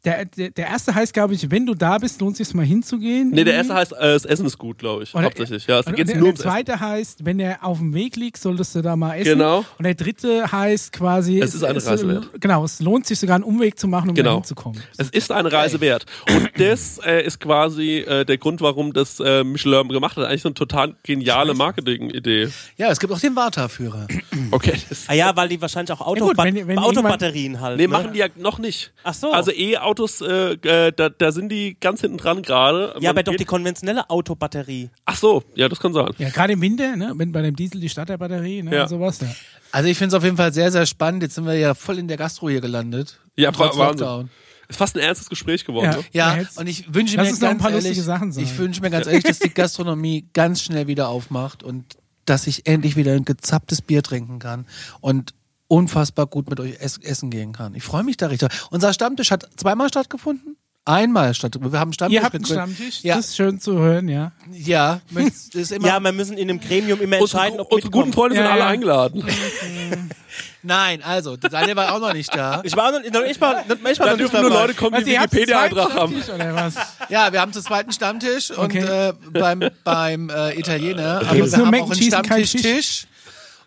der, 0.03 0.25
der, 0.25 0.49
der 0.49 0.67
erste 0.67 0.95
heißt, 0.95 1.13
glaube 1.13 1.33
ich, 1.35 1.51
wenn 1.51 1.65
du 1.65 1.75
da 1.75 1.97
bist, 1.99 2.21
lohnt 2.21 2.39
es 2.39 2.47
sich 2.47 2.55
mal 2.55 2.65
hinzugehen. 2.65 3.29
Nee, 3.31 3.43
der 3.43 3.53
erste 3.53 3.73
heißt, 3.75 3.93
äh, 3.93 4.13
das 4.13 4.25
Essen 4.25 4.45
ist 4.47 4.57
gut, 4.57 4.79
glaube 4.79 5.03
ich, 5.03 5.13
Oder- 5.13 5.25
hauptsächlich. 5.25 5.67
Ja, 5.67 5.79
es 5.79 5.85
geht 5.85 5.97
der, 5.99 6.05
nur 6.05 6.13
der 6.15 6.23
ums 6.23 6.39
Essen. 6.39 6.49
zweite 6.49 6.79
heißt, 6.79 7.25
wenn 7.25 7.39
er 7.39 7.63
auf 7.63 7.77
dem 7.77 7.93
Weg 7.93 8.15
liegt, 8.15 8.37
solltest 8.37 8.73
du 8.75 8.81
da 8.81 8.95
mal 8.95 9.15
essen. 9.15 9.33
Genau. 9.37 9.65
Und 9.77 9.83
der 9.85 9.93
dritte 9.95 10.51
heißt 10.51 10.91
quasi, 10.91 11.39
Es 11.39 11.53
ist 11.53 11.63
eine 11.63 11.85
Reise 11.85 12.07
wert. 12.07 12.29
Genau, 12.39 12.63
es 12.65 12.79
lohnt 12.79 13.05
sich 13.05 13.19
sogar 13.19 13.35
einen 13.35 13.43
Umweg 13.43 13.77
zu 13.77 13.87
machen, 13.87 14.09
um 14.09 14.15
da 14.15 14.21
Genau. 14.23 14.35
hinzukommen. 14.35 14.81
Es 14.97 15.09
ist 15.09 15.31
eine 15.31 15.51
Reise 15.51 15.79
wert. 15.81 16.05
Und 16.29 16.49
das 16.59 16.99
äh, 17.05 17.23
ist 17.25 17.39
quasi 17.39 17.97
äh, 17.99 18.25
der 18.25 18.37
Grund, 18.37 18.61
warum 18.61 18.93
das 18.93 19.19
äh, 19.19 19.43
Michelin 19.43 19.87
gemacht 19.89 20.17
hat. 20.17 20.25
Eigentlich 20.25 20.41
so 20.41 20.49
eine 20.49 20.55
total 20.55 20.95
geniale 21.03 21.53
Marketing-Idee. 21.53 22.49
Ja, 22.77 22.89
es 22.89 22.99
gibt 22.99 23.13
auch 23.13 23.19
den 23.19 23.35
Warta-Führer. 23.35 24.07
Okay. 24.51 24.73
Ah 25.07 25.13
ja, 25.13 25.35
weil 25.35 25.47
die 25.49 25.61
wahrscheinlich 25.61 25.91
auch 25.93 25.99
Ja 25.99 26.05
gut, 26.13 26.21
Autoba 26.31 26.43
wenn- 26.45 26.67
wenn 26.67 26.77
Autobatterien 26.79 27.61
halt. 27.61 27.77
nee, 27.77 27.83
ne? 27.83 27.87
machen 27.89 28.11
die 28.13 28.19
ja 28.19 28.27
noch 28.35 28.57
nicht. 28.59 28.91
Ach 29.03 29.13
so. 29.13 29.31
Also 29.31 29.51
E-Autos, 29.91 30.21
äh, 30.21 30.53
äh, 30.53 30.91
da, 30.95 31.09
da 31.09 31.31
sind 31.31 31.49
die 31.49 31.75
ganz 31.79 32.01
hinten 32.01 32.17
dran 32.17 32.41
gerade. 32.41 32.95
Ja, 32.99 33.09
aber 33.09 33.23
doch 33.23 33.35
die 33.35 33.45
konventionelle 33.45 34.09
Autobatterie. 34.09 34.89
Ach 35.05 35.15
so, 35.17 35.43
ja, 35.55 35.67
das 35.67 35.79
kann 35.79 35.93
sein. 35.93 36.09
Ja, 36.17 36.29
gerade 36.29 36.53
im 36.53 36.61
Winter, 36.61 36.95
ne, 36.95 37.11
wenn 37.15 37.31
bei 37.31 37.41
dem 37.41 37.55
Diesel 37.55 37.81
die 37.81 37.89
Starterbatterie, 37.89 38.63
ne, 38.63 38.75
Ja. 38.75 38.83
und 38.83 38.89
sowas. 38.89 39.19
Ja. 39.21 39.27
Also 39.71 39.89
ich 39.89 39.97
finde 39.97 40.15
es 40.15 40.17
auf 40.17 40.23
jeden 40.23 40.37
Fall 40.37 40.53
sehr, 40.53 40.71
sehr 40.71 40.85
spannend. 40.85 41.23
Jetzt 41.23 41.35
sind 41.35 41.45
wir 41.45 41.55
ja 41.55 41.73
voll 41.73 41.97
in 41.99 42.07
der 42.07 42.17
Gastro 42.17 42.49
hier 42.49 42.61
gelandet. 42.61 43.19
Ja, 43.35 43.51
Trotz 43.51 43.77
Wahnsinn. 43.77 44.05
Lockdown. 44.05 44.29
Ist 44.69 44.77
fast 44.77 44.95
ein 44.95 44.99
ernstes 45.01 45.29
Gespräch 45.29 45.65
geworden. 45.65 45.91
Ja. 46.13 46.35
Ne? 46.35 46.43
Ja, 46.43 46.45
und 46.55 46.67
ich 46.67 46.93
wünsche 46.93 47.17
mir 47.17 47.23
ganz 47.23 47.39
paar 47.39 47.71
ehrlich, 47.71 47.73
lustige 47.83 48.01
Sachen 48.01 48.31
sagen. 48.31 48.45
ich 48.45 48.57
wünsche 48.57 48.81
mir 48.81 48.89
ganz 48.89 49.05
ehrlich, 49.07 49.23
dass 49.23 49.39
die 49.39 49.53
Gastronomie 49.53 50.27
ganz 50.33 50.61
schnell 50.61 50.87
wieder 50.87 51.09
aufmacht 51.09 51.63
und 51.63 51.97
dass 52.25 52.47
ich 52.47 52.67
endlich 52.67 52.95
wieder 52.95 53.13
ein 53.13 53.25
gezapptes 53.25 53.81
Bier 53.81 54.03
trinken 54.03 54.39
kann 54.39 54.65
und 55.01 55.33
unfassbar 55.71 56.27
gut 56.27 56.49
mit 56.49 56.59
euch 56.59 56.79
ess 56.81 56.97
essen 56.97 57.29
gehen 57.29 57.53
kann. 57.53 57.73
Ich 57.75 57.83
freue 57.83 58.03
mich 58.03 58.17
da 58.17 58.27
richtig. 58.27 58.49
Unser 58.71 58.93
Stammtisch 58.93 59.31
hat 59.31 59.47
zweimal 59.55 59.87
stattgefunden. 59.87 60.57
Einmal 60.83 61.33
statt. 61.35 61.55
Wir 61.61 61.79
haben 61.79 61.89
einen 61.89 61.93
Stammtisch. 61.93 62.15
Ihr 62.17 62.23
habt 62.23 62.35
einen 62.35 62.45
Stammtisch, 62.45 63.03
Ja, 63.03 63.15
das 63.17 63.27
ist 63.27 63.35
schön 63.37 63.59
zu 63.61 63.77
hören, 63.77 64.09
ja. 64.09 64.31
ja, 64.51 64.99
möchtest- 65.11 65.53
ist 65.55 65.71
immer. 65.71 65.87
Ja, 65.87 65.99
wir 65.99 66.11
müssen 66.11 66.37
in 66.37 66.49
einem 66.49 66.59
Gremium 66.59 66.99
immer 67.01 67.19
Unsere, 67.21 67.39
entscheiden, 67.43 67.59
ob 67.61 67.71
unsere 67.71 67.91
guten. 67.91 68.11
Freunde 68.11 68.35
sind 68.35 68.45
Ja, 68.45 68.51
alle 68.51 68.61
ja. 68.61 68.67
eingeladen. 68.67 69.23
Nein, 70.63 71.01
also 71.03 71.37
Daniel 71.37 71.75
war 71.75 71.93
auch 71.95 71.99
noch 71.99 72.13
nicht 72.13 72.35
da. 72.35 72.61
Ich 72.63 72.75
war 72.75 72.91
noch, 72.91 72.99
ich 73.03 73.13
war, 73.13 73.25
ich 73.27 73.39
war 73.41 73.53
Da 73.63 73.75
noch 73.75 73.77
nicht 73.83 73.99
dürfen 74.19 74.41
nur 74.41 74.49
dabei. 74.49 74.61
Leute 74.63 74.73
kommen, 74.73 74.93
Was, 74.97 75.03
die 75.05 75.11
Wikipedia-Eintrag 75.11 75.93
haben. 75.93 76.13
Stammtisch, 76.21 76.33
Oder 76.35 76.55
was? 76.55 76.75
Ja, 77.09 77.31
wir 77.31 77.41
haben 77.41 77.53
zu 77.53 77.61
zweiten 77.61 77.91
Stammtisch 77.91 78.51
und 78.51 78.65
Okay. 78.65 78.79
äh, 79.09 79.13
beim, 79.31 79.63
beim 79.83 80.29
äh, 80.29 80.59
Italiener. 80.59 81.21
Aber 81.21 81.33
wir 81.35 81.45
nur 81.45 81.51
haben 81.57 81.67
auch 81.75 81.91
einen 81.91 81.91
und 81.91 82.03
Stammtisch-Tisch. 82.03 83.07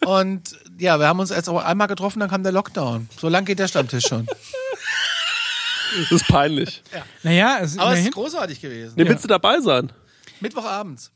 Und 0.05 0.42
ja, 0.79 0.99
wir 0.99 1.07
haben 1.07 1.20
uns 1.20 1.31
jetzt 1.31 1.49
auch 1.49 1.62
einmal 1.62 1.87
getroffen, 1.89 2.20
dann 2.20 2.29
kam 2.31 2.43
der 2.43 2.53
Lockdown. 2.53 3.09
So 3.20 3.29
lang 3.29 3.45
geht 3.45 3.59
der 3.59 3.68
Stammtisch 3.68 4.05
schon. 4.07 4.27
Das 6.01 6.11
ist 6.11 6.27
peinlich. 6.29 6.83
Naja, 7.22 7.59
es 7.61 7.72
ist 7.72 7.79
Aber 7.79 7.93
es 7.93 8.01
ist 8.01 8.12
großartig 8.12 8.61
gewesen. 8.61 8.95
Nee, 8.97 9.07
willst 9.09 9.22
du 9.25 9.29
dabei 9.29 9.61
sein? 9.61 9.93
Mittwochabends. 10.41 11.12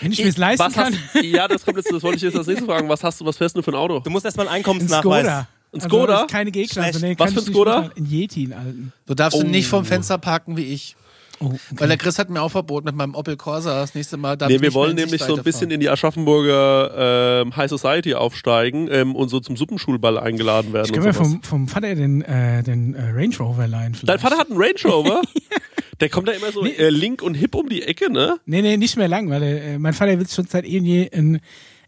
wenn 0.00 0.12
ich 0.12 0.18
mir 0.22 0.28
es 0.28 0.36
leisten 0.38 0.64
Was 0.64 0.72
kann, 0.72 0.94
hast, 1.14 1.22
ja, 1.24 1.46
das 1.46 1.64
kommt 1.64 1.76
jetzt, 1.76 1.92
das 1.92 2.02
wollte 2.02 2.16
ich 2.16 2.22
jetzt 2.22 2.36
als 2.36 2.46
nächstes 2.46 2.66
fragen. 2.66 2.88
Was 2.88 3.04
hast 3.04 3.20
du, 3.20 3.26
was 3.26 3.36
fährst 3.36 3.56
du 3.56 3.62
für 3.62 3.72
ein 3.72 3.76
Auto? 3.76 4.00
Du 4.00 4.10
musst 4.10 4.24
erstmal 4.24 4.46
einen 4.46 4.54
ein 4.54 4.58
Einkommensnachweis. 4.60 5.22
Skoda. 5.26 5.48
Ein 5.74 5.80
Skoda? 5.80 6.00
Also, 6.00 6.12
das 6.12 6.20
ist 6.22 6.30
keine 6.30 6.50
G-Klasse. 6.52 6.98
Schlecht. 6.98 7.02
Nee, 7.02 7.14
Was 7.18 7.32
für 7.34 7.40
ein 7.40 7.46
Skoda? 7.52 7.90
Ein 7.96 8.06
Yeti, 8.06 8.44
einen 8.44 8.52
alten. 8.54 8.92
Du 9.06 9.14
darfst 9.14 9.38
Oh. 9.38 9.42
du 9.42 9.48
nicht 9.48 9.68
vom 9.68 9.84
Fenster 9.84 10.16
parken 10.16 10.56
wie 10.56 10.64
ich. 10.64 10.96
Oh, 11.40 11.46
okay. 11.46 11.58
Weil 11.72 11.88
der 11.88 11.96
Chris 11.98 12.18
hat 12.18 12.30
mir 12.30 12.40
auch 12.42 12.50
verboten, 12.50 12.86
mit 12.86 12.94
meinem 12.94 13.14
Opel 13.14 13.36
Corsa 13.36 13.80
das 13.80 13.94
nächste 13.94 14.16
Mal 14.16 14.36
darf 14.36 14.48
Nee, 14.48 14.60
wir 14.60 14.72
wollen 14.74 14.94
nämlich 14.96 15.22
so 15.22 15.36
ein 15.36 15.42
bisschen 15.42 15.68
fahren. 15.68 15.70
in 15.72 15.80
die 15.80 15.90
Aschaffenburger 15.90 17.42
ähm, 17.42 17.56
High 17.56 17.70
Society 17.70 18.14
aufsteigen 18.14 18.88
ähm, 18.90 19.14
und 19.14 19.28
so 19.28 19.40
zum 19.40 19.56
Suppenschulball 19.56 20.18
eingeladen 20.18 20.72
werden. 20.72 20.86
Ich 20.86 20.92
und 20.92 20.96
kann 20.98 21.06
mir 21.06 21.12
sowas. 21.12 21.28
vom, 21.28 21.42
vom 21.42 21.68
Vater 21.68 21.94
den, 21.94 22.22
äh, 22.22 22.62
den 22.62 22.94
äh, 22.94 23.10
Range 23.10 23.36
Rover 23.38 23.66
leihen 23.66 23.94
vielleicht. 23.94 24.08
Dein 24.08 24.18
Vater 24.18 24.38
hat 24.38 24.50
einen 24.50 24.58
Range 24.58 24.80
Rover? 24.84 25.22
Der 26.00 26.10
kommt 26.10 26.28
da 26.28 26.32
immer 26.32 26.52
so 26.52 26.64
äh, 26.64 26.90
link 26.90 27.22
und 27.22 27.34
hip 27.34 27.54
um 27.54 27.68
die 27.68 27.82
Ecke, 27.82 28.12
ne? 28.12 28.38
Nee, 28.44 28.60
nee, 28.60 28.76
nicht 28.76 28.96
mehr 28.96 29.08
lang, 29.08 29.30
weil 29.30 29.42
äh, 29.42 29.78
mein 29.78 29.94
Vater 29.94 30.18
will 30.18 30.28
schon 30.28 30.46
seit 30.46 30.66
eh 30.66 30.78
und 30.78 30.84
je 30.84 31.10
ein, 31.10 31.40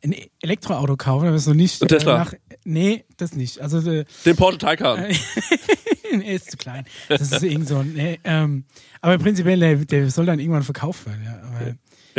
ein 0.03 0.15
Elektroauto 0.41 0.97
kaufen, 0.97 1.29
aber 1.29 1.39
so 1.39 1.53
nicht. 1.53 1.83
Ein 1.83 1.89
Tesla? 1.89 2.15
Äh, 2.15 2.19
nach, 2.19 2.33
nee, 2.65 3.05
das 3.17 3.35
nicht. 3.35 3.61
Also 3.61 3.79
äh, 3.91 4.05
Den 4.25 4.37
Porsche 4.37 4.59
Taycan. 4.59 4.99
er 6.11 6.35
ist 6.35 6.51
zu 6.51 6.57
klein. 6.57 6.85
Das 7.09 7.33
ist 7.33 7.43
irgend 7.43 7.69
so 7.69 7.79
ein. 7.79 7.93
Nee, 7.93 8.19
ähm, 8.25 8.65
aber 9.01 9.19
prinzipiell, 9.19 9.59
der, 9.59 9.77
der 9.77 10.11
soll 10.11 10.27
dann 10.27 10.39
irgendwann 10.39 10.63
verkauft 10.63 11.07
werden. 11.07 11.23
Ja. 11.25 11.41
Aber 11.43 11.75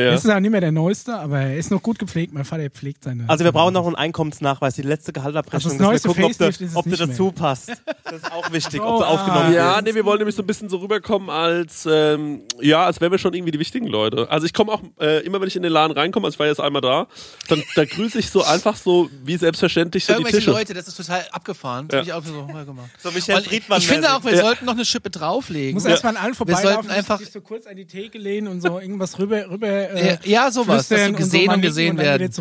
Ja. 0.05 0.11
Das 0.11 0.25
ist 0.25 0.31
auch 0.31 0.39
nicht 0.39 0.51
mehr 0.51 0.61
der 0.61 0.71
neueste, 0.71 1.15
aber 1.15 1.39
er 1.39 1.57
ist 1.57 1.71
noch 1.71 1.81
gut 1.81 1.99
gepflegt. 1.99 2.33
Mein 2.33 2.45
Vater 2.45 2.69
pflegt 2.69 3.03
seine. 3.03 3.27
Also 3.29 3.43
wir 3.43 3.51
brauchen 3.51 3.73
noch 3.73 3.85
einen 3.85 3.95
Einkommensnachweis, 3.95 4.75
die 4.75 4.81
letzte 4.81 5.13
Gehaltabrechnung, 5.13 5.55
Also 5.55 5.69
das 5.69 5.77
dass 5.77 5.79
wir 5.79 5.87
neueste 5.87 6.07
gucken, 6.07 6.23
ob 6.25 6.31
du, 6.31 6.37
Facelift 6.37 6.61
ist 6.61 6.69
es 6.71 6.75
ob 6.75 6.83
du 6.83 6.89
nicht 6.89 6.99
mehr. 6.99 7.07
dazu 7.07 7.31
passt. 7.31 7.69
Das 8.03 8.13
ist 8.13 8.31
auch 8.31 8.51
wichtig, 8.51 8.81
Oh, 8.81 8.85
ob 8.95 8.99
du 8.99 9.05
ah. 9.05 9.07
aufgenommen 9.09 9.53
Ja, 9.53 9.75
wirst. 9.75 9.85
nee, 9.85 9.93
wir 9.95 10.05
wollen 10.05 10.17
nämlich 10.19 10.35
so 10.35 10.41
ein 10.43 10.47
bisschen 10.47 10.69
so 10.69 10.77
rüberkommen 10.77 11.29
als, 11.29 11.87
ähm, 11.89 12.41
ja, 12.61 12.85
als 12.85 12.99
wären 13.01 13.11
wir 13.11 13.19
schon 13.19 13.33
irgendwie 13.33 13.51
die 13.51 13.59
wichtigen 13.59 13.87
Leute. 13.87 14.29
Also 14.31 14.45
ich 14.45 14.53
komme 14.53 14.71
auch, 14.71 14.81
äh, 14.99 15.19
immer 15.25 15.39
wenn 15.41 15.47
ich 15.47 15.55
in 15.55 15.63
den 15.63 15.71
Laden 15.71 15.95
reinkomme, 15.95 16.25
also 16.27 16.35
ich 16.35 16.39
war 16.39 16.47
jetzt 16.47 16.59
einmal 16.61 16.81
da, 16.81 17.07
dann 17.49 17.61
da 17.75 17.85
grüße 17.85 18.17
ich 18.19 18.29
so 18.29 18.43
einfach 18.43 18.75
so, 18.75 19.09
wie 19.23 19.37
selbstverständlich 19.37 20.05
so 20.05 20.13
die 20.13 20.19
Irgendwelche 20.19 20.37
Tische. 20.37 20.51
Leute, 20.51 20.73
das 20.73 20.87
ist 20.87 20.95
total 20.97 21.25
abgefahren. 21.31 21.87
Das 21.87 21.97
Ja. 21.97 22.01
ich 22.03 22.13
auch 22.13 22.25
so 22.25 22.43
mal 22.51 22.65
gemacht. 22.65 22.89
So 23.01 23.11
Michel 23.11 23.35
Und 23.35 23.41
ich 23.43 23.47
Friedmann. 23.49 23.81
finde 23.81 24.15
auch, 24.15 24.23
wir 24.23 24.33
Ja. 24.35 24.41
sollten 24.41 24.65
noch 24.65 24.73
eine 24.73 24.85
Schippe 24.85 25.09
drauflegen. 25.09 25.73
muss 25.75 25.85
erstmal 25.85 26.15
an 26.17 26.23
allen 26.23 26.33
vorbeilaufen, 26.33 26.73
sollten 26.73 26.89
einfach- 26.91 27.19
sich 27.19 27.31
so 27.31 27.41
kurz 27.41 27.65
an 27.67 27.75
die 27.75 27.85
Theke 27.85 28.17
lehnen 28.17 28.47
und 28.47 28.61
so 28.61 28.79
irgendwas 28.79 29.19
rüber, 29.19 29.49
rüber 29.49 29.67
Ja, 29.69 29.88
äh, 29.89 30.17
ja, 30.23 30.51
sowas, 30.51 30.87
dass 30.87 30.99
sie 30.99 31.05
und 31.07 31.11
so 31.13 31.17
gesehen 31.17 31.49
und 31.49 31.55
nicken 31.57 31.61
gesehen 31.61 31.97
werden. 31.97 32.31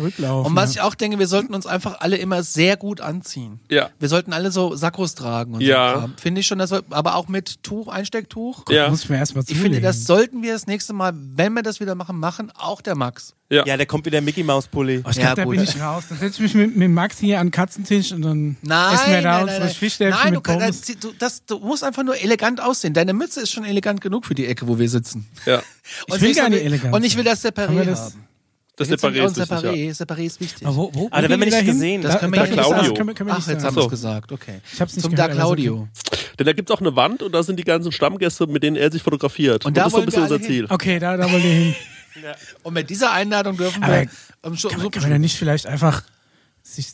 Und 0.43 0.55
was 0.55 0.71
ich 0.71 0.81
auch 0.81 0.95
denke, 0.95 1.19
wir 1.19 1.27
sollten 1.27 1.53
uns 1.53 1.65
einfach 1.65 1.99
alle 1.99 2.17
immer 2.17 2.43
sehr 2.43 2.77
gut 2.77 3.01
anziehen. 3.01 3.59
Ja. 3.69 3.89
Wir 3.99 4.09
sollten 4.09 4.33
alle 4.33 4.51
so 4.51 4.75
Sakkos 4.75 5.15
tragen 5.15 5.55
und 5.55 5.61
Ja. 5.61 6.01
so. 6.01 6.09
Finde 6.21 6.41
ich 6.41 6.47
schon, 6.47 6.59
dass 6.59 6.71
wir, 6.71 6.83
aber 6.89 7.15
auch 7.15 7.27
mit 7.27 7.63
Tuch, 7.63 7.87
Einstecktuch. 7.87 8.65
Ja. 8.69 8.89
muss 8.89 9.03
ich 9.03 9.09
mir 9.09 9.17
erstmal 9.17 9.43
Ich 9.47 9.57
finde, 9.57 9.81
das 9.81 10.05
sollten 10.05 10.43
wir 10.43 10.53
das 10.53 10.67
nächste 10.67 10.93
Mal, 10.93 11.13
wenn 11.15 11.53
wir 11.53 11.63
das 11.63 11.79
wieder 11.79 11.95
machen, 11.95 12.19
machen. 12.19 12.51
Auch 12.57 12.81
der 12.81 12.95
Max. 12.95 13.35
Ja. 13.51 13.65
Ja, 13.65 13.77
der 13.77 13.87
kommt 13.87 14.05
wieder 14.05 14.21
Mickey 14.21 14.43
Maus 14.43 14.67
Pulli. 14.67 15.01
Oh, 15.03 15.09
ich 15.09 15.15
Ja, 15.15 15.23
glaub, 15.33 15.35
da 15.37 15.43
gut. 15.45 15.55
bin 15.55 15.63
ich 15.63 15.81
raus. 15.81 16.03
Dann 16.07 16.19
setze 16.19 16.35
ich 16.35 16.53
mich 16.53 16.53
mit, 16.53 16.75
mit 16.77 16.91
Max 16.91 17.17
hier 17.17 17.39
an 17.39 17.47
den 17.47 17.51
Katzentisch 17.51 18.11
und 18.11 18.21
dann 18.21 18.57
Nein, 18.61 18.93
essen 18.95 19.11
wir 19.11 19.21
da 19.23 19.31
nein, 19.31 19.41
unsere 19.41 19.59
nein, 19.59 19.67
nein. 19.69 19.75
Fischstäbchen 19.75 20.19
Nein, 20.23 20.33
du, 20.33 20.37
mit 20.39 20.43
kann- 20.43 20.59
Pommes. 20.59 20.81
das, 20.81 20.99
du, 20.99 21.11
das, 21.17 21.45
du 21.45 21.57
musst 21.59 21.83
einfach 21.83 22.03
nur 22.03 22.15
elegant 22.21 22.61
aussehen. 22.61 22.93
Deine 22.93 23.13
Mütze 23.13 23.41
ist 23.41 23.51
schon 23.51 23.65
elegant 23.65 24.01
genug 24.01 24.25
für 24.27 24.35
die 24.35 24.45
Ecke, 24.45 24.67
wo 24.67 24.77
wir 24.77 24.87
sitzen. 24.87 25.27
ja. 25.47 25.63
Und 26.07 26.21
will 26.21 26.29
ich 26.29 26.37
gar 26.37 26.45
so- 26.45 26.51
nicht 26.51 26.63
elegant 26.63 26.93
Und 26.93 27.03
ich 27.03 27.17
will 27.17 27.23
das 27.23 27.43
Separé 27.43 27.65
Kann 27.65 27.87
das- 27.87 27.99
haben. 28.13 28.23
Das 28.75 28.87
Da 28.87 28.95
Separé 28.95 29.25
ist 29.25 29.35
wichtig, 29.35 29.49
ja. 29.49 29.57
Separé. 29.57 29.91
Separé 29.97 30.19
ist 30.25 30.39
wichtig. 30.39 30.67
Aber 30.67 30.75
wo, 30.77 30.91
wo, 30.93 31.07
Ah, 31.11 31.19
da 31.21 31.27
wo 31.27 31.29
werden 31.31 31.39
wir 31.41 31.45
nicht 31.47 31.53
da 31.53 31.57
hin? 31.57 31.65
gesehen. 31.73 32.01
Das 32.01 32.19
können 32.19 32.31
wir 32.31 32.39
darf 32.39 32.49
nicht 32.49 32.59
ich 32.59 32.65
sagen. 32.65 32.93
Können 32.93 33.07
wir, 33.09 33.13
können 33.15 33.29
wir 33.29 33.35
Ach, 33.35 33.47
jetzt 33.47 33.65
haben 33.65 33.75
wir 33.75 33.83
es 33.83 33.89
gesagt. 33.89 34.31
Okay. 34.31 34.61
Ich 34.71 34.79
hab's 34.79 34.93
nicht 34.95 35.03
Zum 35.03 35.11
gehört, 35.15 35.31
Da 35.31 35.33
aber 35.33 35.41
Claudio. 35.41 35.87
Denn 36.37 36.45
da 36.45 36.53
gibt's 36.53 36.71
auch 36.71 36.79
eine 36.79 36.95
Wand 36.95 37.21
und 37.21 37.33
da 37.33 37.43
sind 37.43 37.57
die 37.59 37.65
ganzen 37.65 37.91
Stammgäste, 37.91 38.47
mit 38.47 38.63
denen 38.63 38.77
er 38.77 38.89
sich 38.89 39.03
fotografiert. 39.03 39.65
Und 39.65 39.75
da 39.75 39.81
das 39.83 39.87
ist 39.87 39.91
so 39.91 39.97
ein 39.97 39.99
wollen 40.01 40.05
bisschen 40.05 40.19
wir 40.21 40.23
unser 40.23 40.35
alle 40.35 40.43
Ziel. 40.47 40.65
Okay, 40.69 40.99
da, 40.99 41.17
da 41.17 41.29
wollen 41.29 41.43
wir 41.43 41.49
hin. 41.51 41.75
Und 42.63 42.73
mit 42.73 42.89
dieser 42.89 43.11
Einladung 43.11 43.57
dürfen 43.57 43.83
Aber 43.83 43.93
wir 44.01 44.09
ähm, 44.43 44.55
so, 44.55 44.69
Kann, 44.69 44.77
so 44.79 44.83
man- 44.85 44.91
kann 44.91 45.01
man 45.03 45.11
da 45.11 45.19
nicht 45.19 45.37
vielleicht 45.37 45.65
einfach 45.65 46.03
sich, 46.63 46.87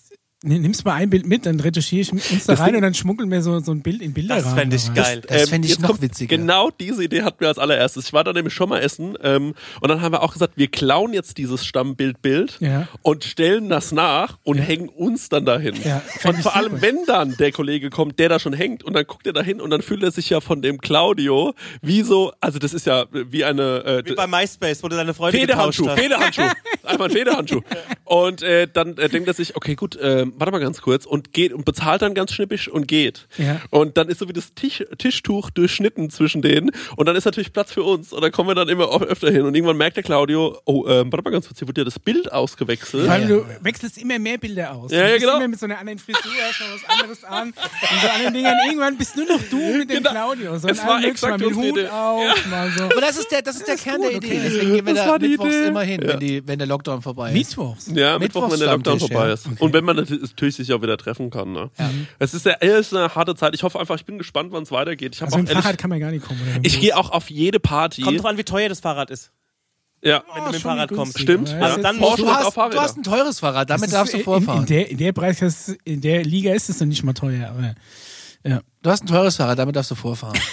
nimmst 0.46 0.86
mal 0.86 0.94
ein 0.94 1.10
Bild 1.10 1.26
mit, 1.26 1.46
dann 1.46 1.60
retuschiere 1.60 2.02
ich 2.02 2.12
uns 2.32 2.46
da 2.46 2.54
rein 2.56 2.76
und 2.76 2.82
dann 2.82 2.94
schmuggeln 2.94 3.30
wir 3.32 3.42
so, 3.42 3.60
so 3.60 3.72
ein 3.72 3.82
Bild 3.82 4.02
in 4.02 4.14
Bilder 4.14 4.36
Das 4.36 4.54
fände 4.54 4.76
ich 4.76 4.94
geil. 4.94 5.22
Das 5.28 5.44
Ähm, 5.44 5.48
fände 5.50 5.66
ich 5.68 5.74
jetzt 5.74 5.82
noch 5.82 6.02
witziger. 6.02 6.38
Genau 6.38 6.70
diese 6.80 7.04
Idee 7.04 7.24
hatten 7.24 7.40
wir 7.40 7.48
als 7.48 7.58
allererstes. 7.58 8.06
Ich 8.08 8.14
war 8.14 8.24
da 8.24 8.32
nämlich 8.34 8.54
schon 8.54 8.70
mal 8.70 8.80
essen 8.80 9.18
ähm, 9.24 9.54
und 9.82 9.90
dann 9.90 10.02
haben 10.02 10.14
wir 10.14 10.22
auch 10.24 10.34
gesagt, 10.34 10.54
wir 10.58 10.68
klauen 10.68 11.14
jetzt 11.14 11.38
dieses 11.38 11.66
Stammbild-Bild 11.66 12.58
Ja. 12.60 12.88
und 13.02 13.24
stellen 13.24 13.70
das 13.70 13.92
nach 13.92 14.38
und 14.44 14.58
hängen 14.58 14.90
uns 14.90 15.30
dann 15.30 15.46
dahin. 15.46 15.76
Ja, 15.84 16.02
und 16.24 16.36
ich 16.38 16.42
vor 16.44 16.56
allem, 16.56 16.72
super. 16.72 16.82
wenn 16.82 16.98
dann 17.08 17.36
der 17.38 17.52
Kollege 17.52 17.90
kommt, 17.90 18.20
der 18.20 18.30
da 18.30 18.40
schon 18.40 18.54
hängt 18.54 18.84
und 18.84 18.94
dann 18.94 19.06
guckt 19.06 19.26
er 19.28 19.34
da 19.34 19.42
hin 19.42 19.60
und 19.62 19.70
dann 19.72 19.82
fühlt 19.82 20.04
er 20.04 20.12
sich 20.12 20.30
ja 20.30 20.42
von 20.42 20.62
dem 20.62 20.80
Claudio 20.80 21.54
wie 21.82 22.02
so, 22.04 22.32
also 22.40 22.60
das 22.60 22.74
ist 22.74 22.86
ja 22.86 23.06
wie 23.12 23.44
eine 23.46 23.84
äh, 23.86 24.04
Wie 24.06 24.14
bei 24.16 24.28
MySpace, 24.28 24.84
wo 24.84 24.88
du 24.90 24.96
deine 24.96 25.14
Freunde 25.14 25.38
Federhandschuh, 25.40 25.84
getauscht 25.84 25.98
hast. 25.98 26.04
Federhandschuh. 26.04 26.56
Einfach 26.84 27.06
ein 27.06 27.12
Federhandschuh. 27.12 27.62
Und 28.06 28.44
äh, 28.44 28.68
dann 28.72 28.98
äh, 28.98 29.10
denkt 29.10 29.28
er 29.28 29.34
sich, 29.34 29.56
okay, 29.56 29.76
gut, 29.76 29.96
äh, 29.96 30.26
warte 30.38 30.52
mal 30.52 30.60
ganz 30.60 30.82
kurz 30.82 31.06
und 31.06 31.34
geht 31.34 31.54
und 31.54 31.66
bezahlt 31.66 32.02
dann 32.02 32.14
ganz 32.14 32.32
schnippisch 32.34 32.68
und 32.68 32.88
geht. 32.88 33.28
Ja. 33.38 33.62
Und 33.70 33.98
dann 33.98 34.10
ist 34.10 34.20
so 34.20 34.28
wie 34.30 34.34
das 34.34 34.54
Tisch, 34.54 34.84
Tischtuch 34.98 35.50
durchschnitten 35.50 36.10
zwischen 36.10 36.42
denen 36.42 36.72
und 36.96 37.06
dann 37.08 37.16
ist 37.16 37.26
natürlich 37.26 37.54
Platz 37.54 37.72
für 37.72 37.84
uns 37.84 38.14
und 38.14 38.22
dann 38.22 38.32
kommen 38.32 38.50
wir 38.50 38.56
dann 38.56 38.70
immer 38.70 38.90
öfter 39.02 39.32
hin 39.32 39.44
und 39.44 39.56
irgendwann 39.56 39.78
merkt 39.78 39.98
der 39.98 40.04
Claudio, 40.04 40.58
oh, 40.66 40.86
ähm, 40.88 41.12
warte 41.12 41.24
mal 41.24 41.32
ganz 41.32 41.48
kurz, 41.48 41.60
hier 41.60 41.68
wird 41.68 41.78
ja 41.78 41.84
das 41.84 42.00
Bild 42.00 42.32
ausgewechselt. 42.32 43.10
Allem, 43.10 43.28
du 43.28 43.46
wechselst 43.62 43.98
immer 43.98 44.20
mehr 44.20 44.38
Bilder 44.38 44.74
aus. 44.74 44.92
Ja, 44.92 45.00
du 45.00 45.04
ja, 45.06 45.14
bist 45.14 45.22
genau. 45.26 45.38
immer 45.38 45.48
mit 45.48 45.60
so 45.60 45.66
einer 45.66 45.80
anderen 45.80 46.00
Frisur, 46.00 46.22
hast 46.42 46.60
mal 46.62 46.68
was 46.74 46.90
anderes 46.90 47.24
an. 47.24 47.48
Und 47.50 48.02
so 48.02 48.08
anderen 48.10 48.34
Dingern. 48.34 48.54
Irgendwann 48.68 48.98
bist 48.98 49.16
nur 49.16 49.26
noch 49.28 49.42
du 49.50 49.58
mit 49.58 49.90
dem 49.90 49.98
Genau. 49.98 50.12
Claudio. 50.12 50.58
So 50.58 50.68
Es 50.68 50.78
war 50.86 51.04
exakt 51.04 51.40
mal 51.40 51.48
mit 51.48 51.56
Hut 51.56 51.66
Idee. 51.78 51.88
auf, 51.88 52.46
mal 52.48 52.72
so. 52.78 52.84
Aber 52.86 53.02
das 53.02 53.18
ist 53.18 53.32
der, 53.32 53.42
das 53.42 53.56
ist 53.58 53.68
der 53.68 53.76
Kern 53.78 54.02
der 54.02 54.12
gut, 54.14 54.24
Idee. 54.24 54.36
okay. 54.38 54.42
Deswegen 54.44 54.74
gehen 54.74 54.86
wir 54.86 54.94
Das 54.94 55.06
da 55.06 55.12
war 55.12 55.20
die 55.20 55.28
mittwochs 55.30 55.50
Idee. 55.56 55.68
immer 55.68 55.82
hin, 55.84 56.02
wenn, 56.04 56.20
die, 56.20 56.48
wenn 56.48 56.58
der 56.60 56.68
Lockdown 56.68 57.02
vorbei 57.02 57.30
ist. 57.30 57.34
Mittwochs. 57.38 57.92
Ja, 57.94 58.20
Mittwoch, 58.20 58.52
wenn 58.52 58.60
der 58.60 58.72
Lockdown 58.72 59.00
vorbei 59.00 59.32
ist. 59.32 59.48
Und 59.60 59.74
wenn 59.74 59.84
man 59.86 60.06
natürlich 60.32 60.56
sich 60.56 60.74
auch 60.74 60.82
wieder 60.82 60.98
treffen 60.98 61.30
kann. 61.30 61.52
Ne? 61.52 61.70
Es 62.20 62.34
ist, 62.34 62.46
ja, 62.46 62.54
es 62.60 62.88
ist 62.88 62.94
eine 62.94 63.14
harte 63.14 63.36
Zeit. 63.36 63.54
Ich 63.56 63.64
hoffe 63.64 63.80
einfach, 63.80 63.96
ich 63.96 64.06
bin 64.06 64.18
gespannt, 64.18 64.52
wann 64.52 64.64
es 64.64 64.72
weitergeht. 64.72 65.16
Ich, 65.16 65.22
Also 65.22 65.36
auch 65.36 65.40
mit 65.40 65.48
dem 65.48 65.52
ehrlich, 65.52 65.64
Fahrrad 65.64 65.78
kann 65.78 65.90
man 65.90 66.00
gar 66.00 66.12
nicht 66.12 66.26
kommen. 66.26 66.40
Ich 66.64 66.80
gehe 66.80 66.96
auch 66.96 67.12
auf 67.12 67.30
jede 67.30 67.60
Party. 67.60 68.02
Kommt 68.02 68.20
drauf 68.20 68.26
an, 68.26 68.38
wie 68.38 68.44
teuer 68.44 68.70
das 68.70 68.80
Fahrrad 68.80 69.10
ist, 69.10 69.32
ja. 70.02 70.24
wenn 70.34 70.44
du 70.44 70.52
mit 70.52 70.56
dem 70.56 70.62
Fahrrad 70.62 70.90
kommst. 70.92 71.20
Stimmt, 71.20 71.50
ja. 71.50 71.76
ist 71.76 71.84
Dann 71.84 71.98
Du 72.00 72.28
hat 72.28 72.46
hast, 72.46 72.56
du 72.56 72.80
hast 72.80 72.98
ein 72.98 73.04
teures 73.04 73.40
Fahrrad, 73.40 73.70
damit 73.70 73.92
darfst 73.92 74.14
du 74.14 74.20
vorfahren. 74.20 74.60
In, 74.60 74.64
in, 74.64 74.68
der, 74.68 74.90
in, 74.92 74.98
der 74.98 75.14
Preis, 75.14 75.78
in 75.84 76.02
der 76.02 76.24
Liga 76.24 76.54
ist 76.54 76.70
es 76.70 76.80
noch 76.80 76.88
nicht 76.88 77.04
mal 77.04 77.14
teuer. 77.14 77.50
Aber 77.50 77.76
ja. 78.44 78.62
Du 78.82 78.90
hast 78.90 79.04
ein 79.04 79.08
teures 79.08 79.36
Fahrrad, 79.36 79.58
damit 79.58 79.76
darfst 79.76 79.92
du 79.92 79.96
vorfahren. 79.96 80.40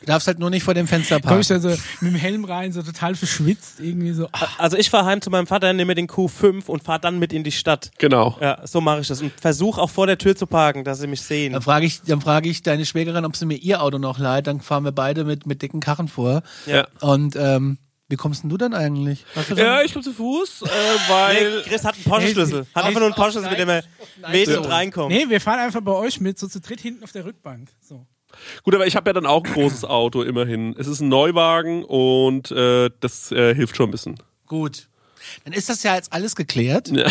Du 0.00 0.06
darfst 0.06 0.26
halt 0.26 0.38
nur 0.38 0.50
nicht 0.50 0.64
vor 0.64 0.74
dem 0.74 0.86
Fenster 0.88 1.20
Komme 1.20 1.40
ich 1.40 1.48
parken. 1.48 1.62
da 1.62 1.76
so 1.76 1.82
mit 2.00 2.12
dem 2.12 2.18
Helm 2.18 2.44
rein, 2.44 2.72
so 2.72 2.82
total 2.82 3.14
verschwitzt, 3.14 3.80
irgendwie 3.80 4.12
so. 4.12 4.28
Ah, 4.32 4.48
Also 4.58 4.76
ich 4.76 4.90
fahre 4.90 5.06
heim 5.06 5.20
zu 5.20 5.30
meinem 5.30 5.46
Vater, 5.46 5.72
nehme 5.72 5.94
den 5.94 6.08
Q5 6.08 6.66
und 6.66 6.82
fahre 6.82 7.00
dann 7.00 7.18
mit 7.18 7.32
in 7.32 7.44
die 7.44 7.52
Stadt. 7.52 7.90
Genau. 7.98 8.36
Ja, 8.40 8.66
so 8.66 8.80
mache 8.80 9.00
ich 9.00 9.08
das. 9.08 9.22
Und 9.22 9.32
versuche 9.40 9.80
auch 9.80 9.90
vor 9.90 10.06
der 10.06 10.18
Tür 10.18 10.34
zu 10.34 10.46
parken, 10.46 10.84
dass 10.84 10.98
sie 10.98 11.06
mich 11.06 11.22
sehen. 11.22 11.52
Dann 11.52 11.62
frage 11.62 11.86
ich, 11.86 12.02
dann 12.02 12.20
frage 12.20 12.48
ich 12.48 12.62
deine 12.62 12.86
Schwägerin, 12.86 13.24
ob 13.24 13.36
sie 13.36 13.46
mir 13.46 13.56
ihr 13.56 13.82
Auto 13.82 13.98
noch 13.98 14.18
leiht. 14.18 14.46
Dann 14.46 14.60
fahren 14.60 14.84
wir 14.84 14.92
beide 14.92 15.24
mit, 15.24 15.46
mit 15.46 15.62
dicken 15.62 15.80
Karren 15.80 16.08
vor. 16.08 16.42
Ja. 16.66 16.88
Und 17.00 17.36
ähm, 17.36 17.78
wie 18.08 18.16
kommst 18.16 18.42
denn 18.42 18.50
du 18.50 18.56
denn 18.56 18.74
eigentlich? 18.74 19.26
Du 19.48 19.54
Ja, 19.54 19.82
ich 19.82 19.92
komme 19.92 20.04
zu 20.04 20.12
Fuß, 20.14 20.62
äh, 20.62 20.66
weil. 21.08 21.56
Nee, 21.58 21.62
Chris 21.68 21.84
hat 21.84 21.94
einen 21.94 22.04
Porsche-Schlüssel. 22.04 22.66
Hat 22.74 22.84
einfach 22.84 23.00
nur 23.00 23.08
einen 23.08 23.14
Porsche-Schlüssel, 23.14 23.50
mit 23.50 23.58
dem 23.58 23.68
er 23.68 24.58
und 24.58 24.66
reinkommt. 24.70 25.14
Nee, 25.14 25.26
wir 25.28 25.40
fahren 25.40 25.60
einfach 25.60 25.82
bei 25.82 25.92
euch 25.92 26.18
mit, 26.20 26.38
so 26.38 26.48
zu 26.48 26.60
dritt 26.60 26.80
hinten 26.80 27.04
auf 27.04 27.12
der 27.12 27.24
Rückbank. 27.26 27.68
So. 27.80 28.06
Gut, 28.62 28.74
aber 28.74 28.86
ich 28.86 28.96
habe 28.96 29.08
ja 29.10 29.12
dann 29.12 29.26
auch 29.26 29.44
ein 29.44 29.52
großes 29.52 29.84
Auto, 29.84 30.22
immerhin. 30.22 30.74
Es 30.78 30.86
ist 30.86 31.00
ein 31.00 31.08
Neuwagen 31.08 31.84
und 31.84 32.50
äh, 32.50 32.90
das 33.00 33.32
äh, 33.32 33.54
hilft 33.54 33.76
schon 33.76 33.88
ein 33.88 33.92
bisschen. 33.92 34.22
Gut. 34.46 34.88
Dann 35.44 35.52
ist 35.52 35.68
das 35.68 35.82
ja 35.82 35.94
jetzt 35.94 36.12
alles 36.12 36.36
geklärt. 36.36 36.88
Ja. 36.88 37.10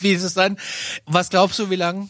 Wie 0.00 0.12
ist 0.12 0.22
es 0.22 0.34
dann? 0.34 0.58
Was 1.06 1.30
glaubst 1.30 1.58
du, 1.58 1.70
wie 1.70 1.76
lange 1.76 2.08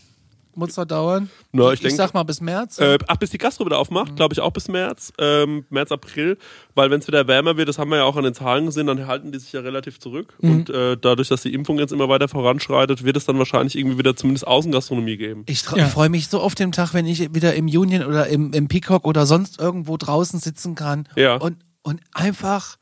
muss 0.54 0.70
es 0.70 0.76
noch 0.76 0.84
dauern? 0.84 1.30
Na, 1.52 1.68
ich 1.68 1.74
ich 1.74 1.80
denk- 1.80 1.96
sag 1.96 2.14
mal 2.14 2.22
bis 2.22 2.40
März. 2.40 2.78
Äh, 2.78 2.98
ach, 3.06 3.16
bis 3.16 3.30
die 3.30 3.38
Gastro 3.38 3.64
wieder 3.66 3.78
aufmacht, 3.78 4.16
glaube 4.16 4.34
ich 4.34 4.40
auch 4.40 4.50
bis 4.52 4.68
März, 4.68 5.12
ähm, 5.18 5.64
März, 5.70 5.92
April, 5.92 6.36
weil 6.74 6.90
wenn 6.90 7.00
es 7.00 7.06
wieder 7.06 7.26
wärmer 7.28 7.56
wird, 7.56 7.68
das 7.68 7.78
haben 7.78 7.90
wir 7.90 7.98
ja 7.98 8.04
auch 8.04 8.16
an 8.16 8.24
den 8.24 8.34
Zahlen 8.34 8.66
gesehen, 8.66 8.86
dann 8.86 9.06
halten 9.06 9.32
die 9.32 9.38
sich 9.38 9.52
ja 9.52 9.60
relativ 9.60 9.98
zurück 10.00 10.34
und 10.40 10.70
äh, 10.70 10.96
dadurch, 10.96 11.28
dass 11.28 11.42
die 11.42 11.54
Impfung 11.54 11.78
jetzt 11.78 11.92
immer 11.92 12.08
weiter 12.08 12.28
voranschreitet, 12.28 13.04
wird 13.04 13.16
es 13.16 13.24
dann 13.24 13.38
wahrscheinlich 13.38 13.76
irgendwie 13.78 13.98
wieder 13.98 14.14
zumindest 14.16 14.46
Außengastronomie 14.46 15.16
geben. 15.16 15.44
Ich 15.46 15.62
Ja. 15.76 15.86
freue 15.86 16.08
mich 16.08 16.28
so 16.28 16.40
auf 16.40 16.54
den 16.54 16.72
Tag, 16.72 16.94
wenn 16.94 17.06
ich 17.06 17.34
wieder 17.34 17.54
im 17.54 17.66
Union 17.66 18.04
oder 18.04 18.26
im, 18.28 18.52
im 18.52 18.68
Peacock 18.68 19.06
oder 19.06 19.26
sonst 19.26 19.60
irgendwo 19.60 19.96
draußen 19.96 20.40
sitzen 20.40 20.74
kann 20.74 21.08
Ja. 21.16 21.36
und, 21.36 21.56
und 21.82 22.00
einfach 22.12 22.76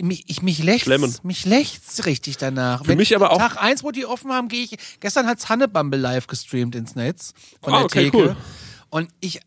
mich, 0.00 0.24
ich 0.28 0.42
mich 0.42 0.62
lächzt, 0.62 1.24
mich 1.24 1.44
lächzt 1.44 2.04
richtig 2.06 2.36
danach. 2.36 2.84
Für 2.84 2.94
mich 2.96 3.14
aber 3.16 3.32
auch- 3.32 3.38
Tag 3.38 3.56
eins, 3.62 3.82
wo 3.82 3.90
die 3.90 4.04
offen 4.06 4.30
haben, 4.32 4.48
gehe 4.48 4.64
ich. 4.64 4.76
Gestern 5.00 5.26
hat's 5.26 5.48
Hannebumble 5.48 5.98
live 5.98 6.26
gestreamt 6.26 6.74
ins 6.74 6.94
Netz 6.94 7.32
von 7.62 7.72
Ah, 7.72 7.76
der 7.78 7.84
okay, 7.86 8.04
Theke. 8.04 8.16
cool. 8.16 8.36
Und 8.90 9.08
ich, 9.20 9.40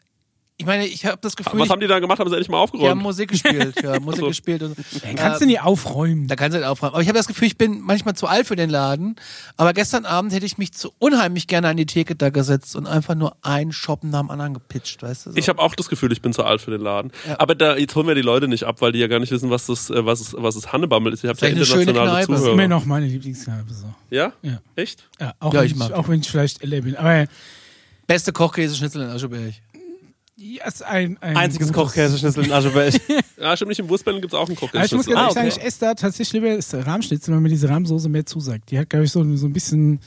ich 0.57 0.65
meine, 0.65 0.85
ich 0.85 1.05
habe 1.05 1.17
das 1.19 1.35
Gefühl, 1.35 1.59
Was 1.59 1.65
ich, 1.65 1.71
haben 1.71 1.81
die 1.81 1.87
da 1.87 1.99
gemacht? 1.99 2.17
Haben 2.19 2.29
sie 2.29 2.35
endlich 2.35 2.47
mal 2.49 2.65
die 2.65 2.77
haben 2.77 2.77
aufgeräumt? 2.77 3.01
Musik 3.03 3.29
gespielt, 3.31 3.75
ja, 3.83 3.99
Musik 3.99 4.21
so. 4.21 4.27
gespielt 4.27 4.63
und 4.63 4.77
Dann 5.03 5.15
kannst 5.15 5.41
du 5.41 5.45
nie 5.45 5.59
aufräumen. 5.59 6.27
da 6.29 6.37
kannst 6.37 6.55
du 6.55 6.59
halt 6.61 6.65
aufräumen. 6.69 6.93
Aber 6.93 7.01
ich 7.01 7.09
habe 7.09 7.17
das 7.17 7.27
Gefühl, 7.27 7.47
ich 7.47 7.57
bin 7.57 7.81
manchmal 7.81 8.15
zu 8.15 8.27
alt 8.27 8.47
für 8.47 8.55
den 8.55 8.69
Laden. 8.69 9.17
Aber 9.57 9.73
gestern 9.73 10.05
Abend 10.05 10.31
hätte 10.31 10.45
ich 10.45 10.57
mich 10.57 10.71
zu 10.71 10.93
unheimlich 10.97 11.47
gerne 11.47 11.67
an 11.67 11.75
die 11.75 11.85
Theke 11.85 12.15
da 12.15 12.29
gesetzt 12.29 12.75
und 12.77 12.87
einfach 12.87 13.15
nur 13.15 13.35
einen 13.41 13.73
Shoppen 13.73 14.11
nach 14.11 14.21
dem 14.21 14.31
anderen 14.31 14.53
gepitcht, 14.53 15.03
weißt 15.03 15.25
du? 15.25 15.31
So. 15.31 15.37
Ich 15.37 15.49
habe 15.49 15.61
auch 15.61 15.75
das 15.75 15.89
Gefühl, 15.89 16.11
ich 16.13 16.21
bin 16.21 16.31
zu 16.31 16.43
alt 16.45 16.61
für 16.61 16.71
den 16.71 16.81
Laden. 16.81 17.11
Aber 17.37 17.53
da, 17.55 17.75
jetzt 17.75 17.93
holen 17.95 18.07
wir 18.07 18.15
die 18.15 18.21
Leute 18.21 18.47
nicht 18.47 18.63
ab, 18.63 18.81
weil 18.81 18.93
die 18.93 18.99
ja 18.99 19.07
gar 19.07 19.19
nicht 19.19 19.31
wissen, 19.33 19.49
was 19.49 19.65
das, 19.65 19.89
äh, 19.89 20.05
was 20.05 20.21
es, 20.21 20.35
was 20.37 20.55
es 20.55 20.71
Hannebammel 20.71 21.11
ist. 21.11 21.23
Ihr 21.25 21.31
habt 21.31 21.41
ja 21.41 21.47
Vielleicht 21.49 21.57
eine 21.57 21.65
schöne 21.65 21.81
internationale 21.91 22.25
Kneipe. 22.25 22.31
Das 22.31 22.39
ist 22.39 22.45
Zuhörer. 22.45 22.63
immer 22.63 22.67
noch 22.69 22.85
meine 22.85 23.07
Lieblingskneipe. 23.07 23.73
So. 23.73 23.93
Ja? 24.09 24.31
Ja. 24.41 24.59
Echt? 24.77 25.03
Ja, 25.19 25.33
auch, 25.39 25.53
Ja, 25.53 25.59
wenn 25.59 25.65
ich 25.65 25.71
ich 25.73 25.77
mag 25.77 25.91
auch 25.91 26.07
wenn 26.07 26.21
ich 26.21 26.29
vielleicht 26.29 26.63
älter 26.63 26.81
bin. 26.81 26.95
Aber 26.95 27.25
Beste 28.07 28.31
Kochkäseschnitzel 28.31 29.01
in 29.01 29.09
Ascheberg. 29.09 29.53
Ja, 30.37 30.67
ist 30.67 30.83
ein, 30.83 31.17
ein 31.21 31.37
Einziges 31.37 31.71
Kochkäseschnitzel 31.71 32.45
in 32.45 32.51
Ascheberg. 32.51 32.93
Ja, 33.37 33.55
stimmt 33.55 33.69
nicht. 33.69 33.79
Im 33.79 33.89
Wurstbänden 33.89 34.21
gibt 34.21 34.33
es 34.33 34.39
auch 34.39 34.47
einen 34.47 34.55
Koch. 34.55 34.69
Aber 34.73 34.85
ich 34.85 34.91
muss 34.93 35.05
ganz 35.07 35.17
Ah, 35.17 35.21
ehrlich 35.23 35.37
okay. 35.37 35.49
sagen, 35.51 35.61
ich 35.61 35.67
esse 35.67 35.79
da 35.81 35.93
tatsächlich 35.93 36.33
lieber 36.41 36.55
das 36.55 36.73
Rahmschnitzel, 36.73 37.33
weil 37.33 37.41
mir 37.41 37.49
diese 37.49 37.69
Rahmsoße 37.69 38.07
mehr 38.09 38.25
zusagt. 38.25 38.71
Die 38.71 38.79
hat, 38.79 38.89
glaube 38.89 39.05
ich, 39.05 39.11
so, 39.11 39.23
so 39.35 39.45
ein 39.47 39.53
bisschen 39.53 39.99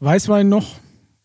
Weißwein 0.00 0.48
noch. 0.48 0.66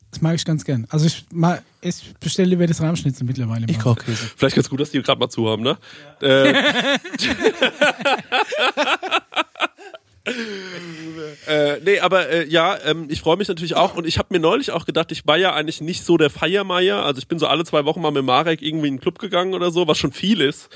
Das 0.09 0.21
mag 0.21 0.35
ich 0.35 0.43
ganz 0.43 0.65
gern. 0.65 0.85
Also 0.89 1.05
ich, 1.05 1.23
mag, 1.31 1.61
ich 1.81 2.13
bestelle 2.19 2.49
lieber 2.49 2.67
das 2.67 2.81
Rahmschnitzel 2.81 3.25
mittlerweile. 3.25 3.65
Ich 3.69 3.77
mal. 3.77 3.83
Kochkäse. 3.83 4.25
Vielleicht 4.35 4.55
ganz 4.55 4.69
gut, 4.69 4.79
dass 4.81 4.89
die 4.91 5.01
gerade 5.01 5.19
mal 5.19 5.29
zu 5.29 5.47
haben, 5.49 5.61
ne? 5.63 5.77
Äh, 6.21 6.53
Äh, 11.47 11.79
nee, 11.83 11.99
aber 11.99 12.29
äh, 12.29 12.47
ja, 12.47 12.77
ähm, 12.85 13.07
ich 13.09 13.21
freue 13.21 13.37
mich 13.37 13.47
natürlich 13.47 13.75
auch 13.75 13.95
und 13.95 14.05
ich 14.05 14.19
habe 14.19 14.27
mir 14.31 14.39
neulich 14.39 14.71
auch 14.71 14.85
gedacht, 14.85 15.11
ich 15.11 15.25
war 15.25 15.37
ja 15.37 15.53
eigentlich 15.53 15.81
nicht 15.81 16.05
so 16.05 16.17
der 16.17 16.29
Feiermeier, 16.29 17.03
also 17.03 17.19
ich 17.19 17.27
bin 17.27 17.39
so 17.39 17.47
alle 17.47 17.65
zwei 17.65 17.85
Wochen 17.85 18.01
mal 18.01 18.11
mit 18.11 18.23
Marek 18.23 18.61
irgendwie 18.61 18.87
in 18.87 18.93
einen 18.93 19.01
Club 19.01 19.17
gegangen 19.17 19.53
oder 19.55 19.71
so, 19.71 19.87
was 19.87 19.97
schon 19.97 20.11
viel 20.11 20.41
ist. 20.41 20.69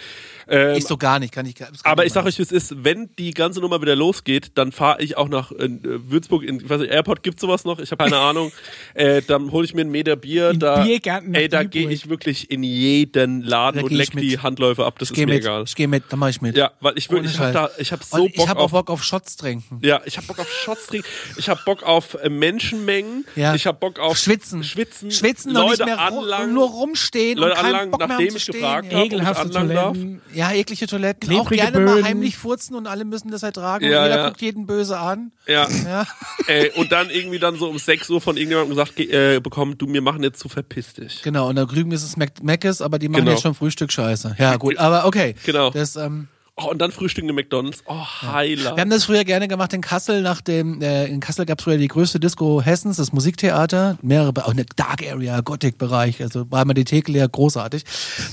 Ähm, 0.47 0.75
ich 0.75 0.85
so 0.85 0.97
gar 0.97 1.19
nicht, 1.19 1.33
kann 1.33 1.45
ich 1.45 1.55
das 1.55 1.83
kann 1.83 1.91
aber 1.91 2.03
ich 2.03 2.07
ich 2.07 2.13
sag 2.13 2.25
euch, 2.25 2.37
wie 2.37 2.43
es 2.43 2.51
ist, 2.51 2.83
wenn 2.83 3.09
die 3.17 3.31
ganze 3.33 3.59
Nummer 3.61 3.81
wieder 3.81 3.95
losgeht, 3.95 4.51
dann 4.55 4.71
fahre 4.71 5.01
ich 5.01 5.17
auch 5.17 5.27
nach 5.27 5.51
äh, 5.51 5.69
Würzburg, 5.81 6.43
in, 6.43 6.59
ich 6.59 6.69
weiß 6.69 6.81
nicht, 6.81 6.91
Airport 6.91 7.23
gibt's 7.23 7.41
sowas 7.41 7.65
noch, 7.65 7.79
ich 7.79 7.91
habe 7.91 8.03
keine 8.03 8.17
Ahnung, 8.29 8.51
äh, 8.93 9.21
dann 9.21 9.51
hole 9.51 9.65
ich 9.65 9.73
mir 9.73 9.81
einen 9.81 9.91
Meter 9.91 10.15
Bier, 10.15 10.51
In 10.51 10.59
da, 10.59 10.83
Biergarten 10.83 11.33
ey, 11.33 11.49
da 11.49 11.63
gehe 11.63 11.89
ich 11.89 12.09
wirklich 12.09 12.51
in 12.51 12.63
jeden 12.63 13.41
Laden 13.41 13.83
und 13.83 13.91
ich 13.91 13.97
leck 13.97 14.11
die. 14.11 14.39
Handläufe 14.39 14.85
ab, 14.85 14.99
das 14.99 15.11
Ich 15.11 15.17
ist 15.17 15.25
mir 15.25 15.33
mit, 15.33 15.43
egal. 15.43 15.63
ich 15.65 15.75
gehe 15.75 15.87
mit, 15.87 16.03
dann 16.09 16.19
mach 16.19 16.29
ich 16.29 16.41
mit. 16.41 16.55
Ja, 16.55 16.71
weil 16.79 16.97
ich 16.97 17.09
wirklich, 17.09 17.33
ich 17.33 17.39
hab 17.39 17.53
Scheiß. 17.53 17.71
da, 17.75 17.81
ich 17.81 17.91
habe 17.91 18.03
so 18.03 18.17
und 18.17 18.29
ich 18.29 18.35
Bock 18.35 18.49
habe 18.49 18.59
auf 18.59 18.73
auch 18.73 18.77
Bock 18.83 18.89
auf 18.91 19.03
Shots 19.03 19.37
trinken. 19.37 19.79
ja, 19.81 20.01
ich 20.05 20.17
habe 20.17 20.27
Bock 20.27 20.39
auf 20.39 20.51
Shots 20.51 20.87
trinken. 20.87 21.07
Ich 21.37 21.49
habe 21.49 21.61
Bock 21.65 21.83
auf 21.83 22.15
äh, 22.15 22.29
Menschenmengen. 22.29 23.25
Ja. 23.35 23.55
Ich 23.55 23.65
habe 23.65 23.77
Bock 23.79 23.99
auf 23.99 24.17
Schwitzen. 24.17 24.63
Schwitzen. 24.63 25.11
Schwitzen 25.11 25.53
Leute 25.53 25.69
nicht 25.69 25.85
mehr 25.85 25.99
anlangen. 25.99 26.53
nur 26.53 26.69
rumstehen 26.69 27.37
Leute 27.37 27.51
und 27.51 27.57
keinen 27.57 27.65
anlangen, 27.67 27.91
Bock 27.91 27.99
mehr 27.99 28.07
nachdem 28.09 28.35
ich 28.35 28.45
gefragt 28.45 28.85
habe, 28.93 28.95
ob 28.95 29.05
ich 29.05 29.13
Ekelhafte 29.13 29.41
anlangen 29.59 29.75
darf. 29.75 30.34
Ja, 30.35 30.51
eklige 30.51 30.85
Toiletten. 30.87 31.29
auch 31.31 31.47
Klebrige 31.47 31.61
gerne 31.61 31.79
mal 31.79 31.93
Böden. 31.95 32.05
heimlich 32.05 32.37
furzen 32.37 32.75
und 32.75 32.87
alle 32.87 33.05
müssen 33.05 33.31
das 33.31 33.41
halt 33.43 33.55
tragen. 33.55 33.85
Ja, 33.85 33.99
und 33.99 34.09
jeder 34.09 34.17
ja. 34.21 34.27
guckt 34.27 34.41
jeden 34.41 34.65
böse 34.67 34.97
an. 34.99 35.31
Ja. 35.47 35.67
Ja. 35.85 36.05
Ey, 36.47 36.71
und 36.75 36.91
dann 36.91 37.09
irgendwie 37.09 37.39
dann 37.39 37.57
so 37.57 37.69
um 37.69 37.77
6 37.79 38.09
Uhr 38.09 38.21
von 38.21 38.35
irgendjemandem 38.37 38.75
gesagt 38.75 38.95
ge- 38.95 39.35
äh, 39.35 39.39
bekommen, 39.39 39.77
du, 39.77 39.91
wir 39.91 40.01
machen 40.01 40.21
jetzt 40.23 40.39
zu 40.39 40.49
verpiss 40.49 40.93
dich. 40.93 41.21
Genau, 41.23 41.49
und 41.49 41.55
da 41.55 41.65
drüben 41.65 41.91
ist 41.91 42.03
es 42.03 42.17
Mac 42.17 42.31
Mc's, 42.43 42.81
aber 42.81 42.99
die 42.99 43.07
machen 43.09 43.21
Genau. 43.21 43.31
jetzt 43.31 43.41
schon 43.43 43.55
Frühstück 43.55 43.91
scheiße. 43.91 44.35
Ja, 44.37 44.57
gut, 44.57 44.77
aber 44.77 45.05
okay. 45.05 45.35
Genau. 45.45 45.69
Das, 45.69 45.95
ähm, 45.95 46.27
Oh, 46.57 46.69
und 46.69 46.79
dann 46.79 46.91
frühstücken 46.91 47.27
im 47.27 47.35
McDonalds. 47.35 47.83
Oh, 47.85 48.05
heiler. 48.21 48.77
wir 48.77 48.81
haben 48.81 48.89
das 48.89 49.03
früher 49.03 49.25
gerne 49.25 49.49
gemacht 49.49 49.73
in 49.73 49.81
Kassel, 49.81 50.21
nach 50.21 50.39
dem, 50.39 50.81
äh, 50.81 51.05
in 51.05 51.19
Kassel 51.19 51.45
gab 51.45 51.59
es 51.59 51.65
früher 51.65 51.77
die 51.77 51.89
größte 51.89 52.17
Disco 52.17 52.61
Hessens, 52.61 52.95
das 52.95 53.11
Musiktheater, 53.11 53.97
mehrere, 54.01 54.45
auch 54.45 54.51
eine 54.51 54.65
Dark 54.77 55.03
Area, 55.05 55.41
Gothic-Bereich, 55.41 56.21
also 56.21 56.49
war 56.51 56.61
immer 56.61 56.73
die 56.73 56.85
Theke 56.85 57.11
leer, 57.11 57.27
großartig. 57.27 57.83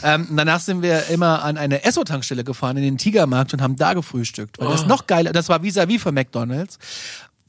Ähm, 0.05 0.29
danach 0.37 0.61
sind 0.61 0.83
wir 0.83 1.09
immer 1.09 1.43
an 1.43 1.57
eine 1.57 1.83
Esso-Tankstelle 1.83 2.45
gefahren, 2.45 2.77
in 2.77 2.85
den 2.85 2.99
Tigermarkt 2.99 3.55
und 3.55 3.61
haben 3.61 3.75
da 3.75 3.93
gefrühstückt. 3.93 4.61
Weil 4.61 4.69
das 4.69 4.87
noch 4.87 5.09
geiler, 5.09 5.33
das 5.33 5.49
war 5.49 5.65
vis-à-vis 5.65 6.01
von 6.01 6.15
McDonalds, 6.15 6.79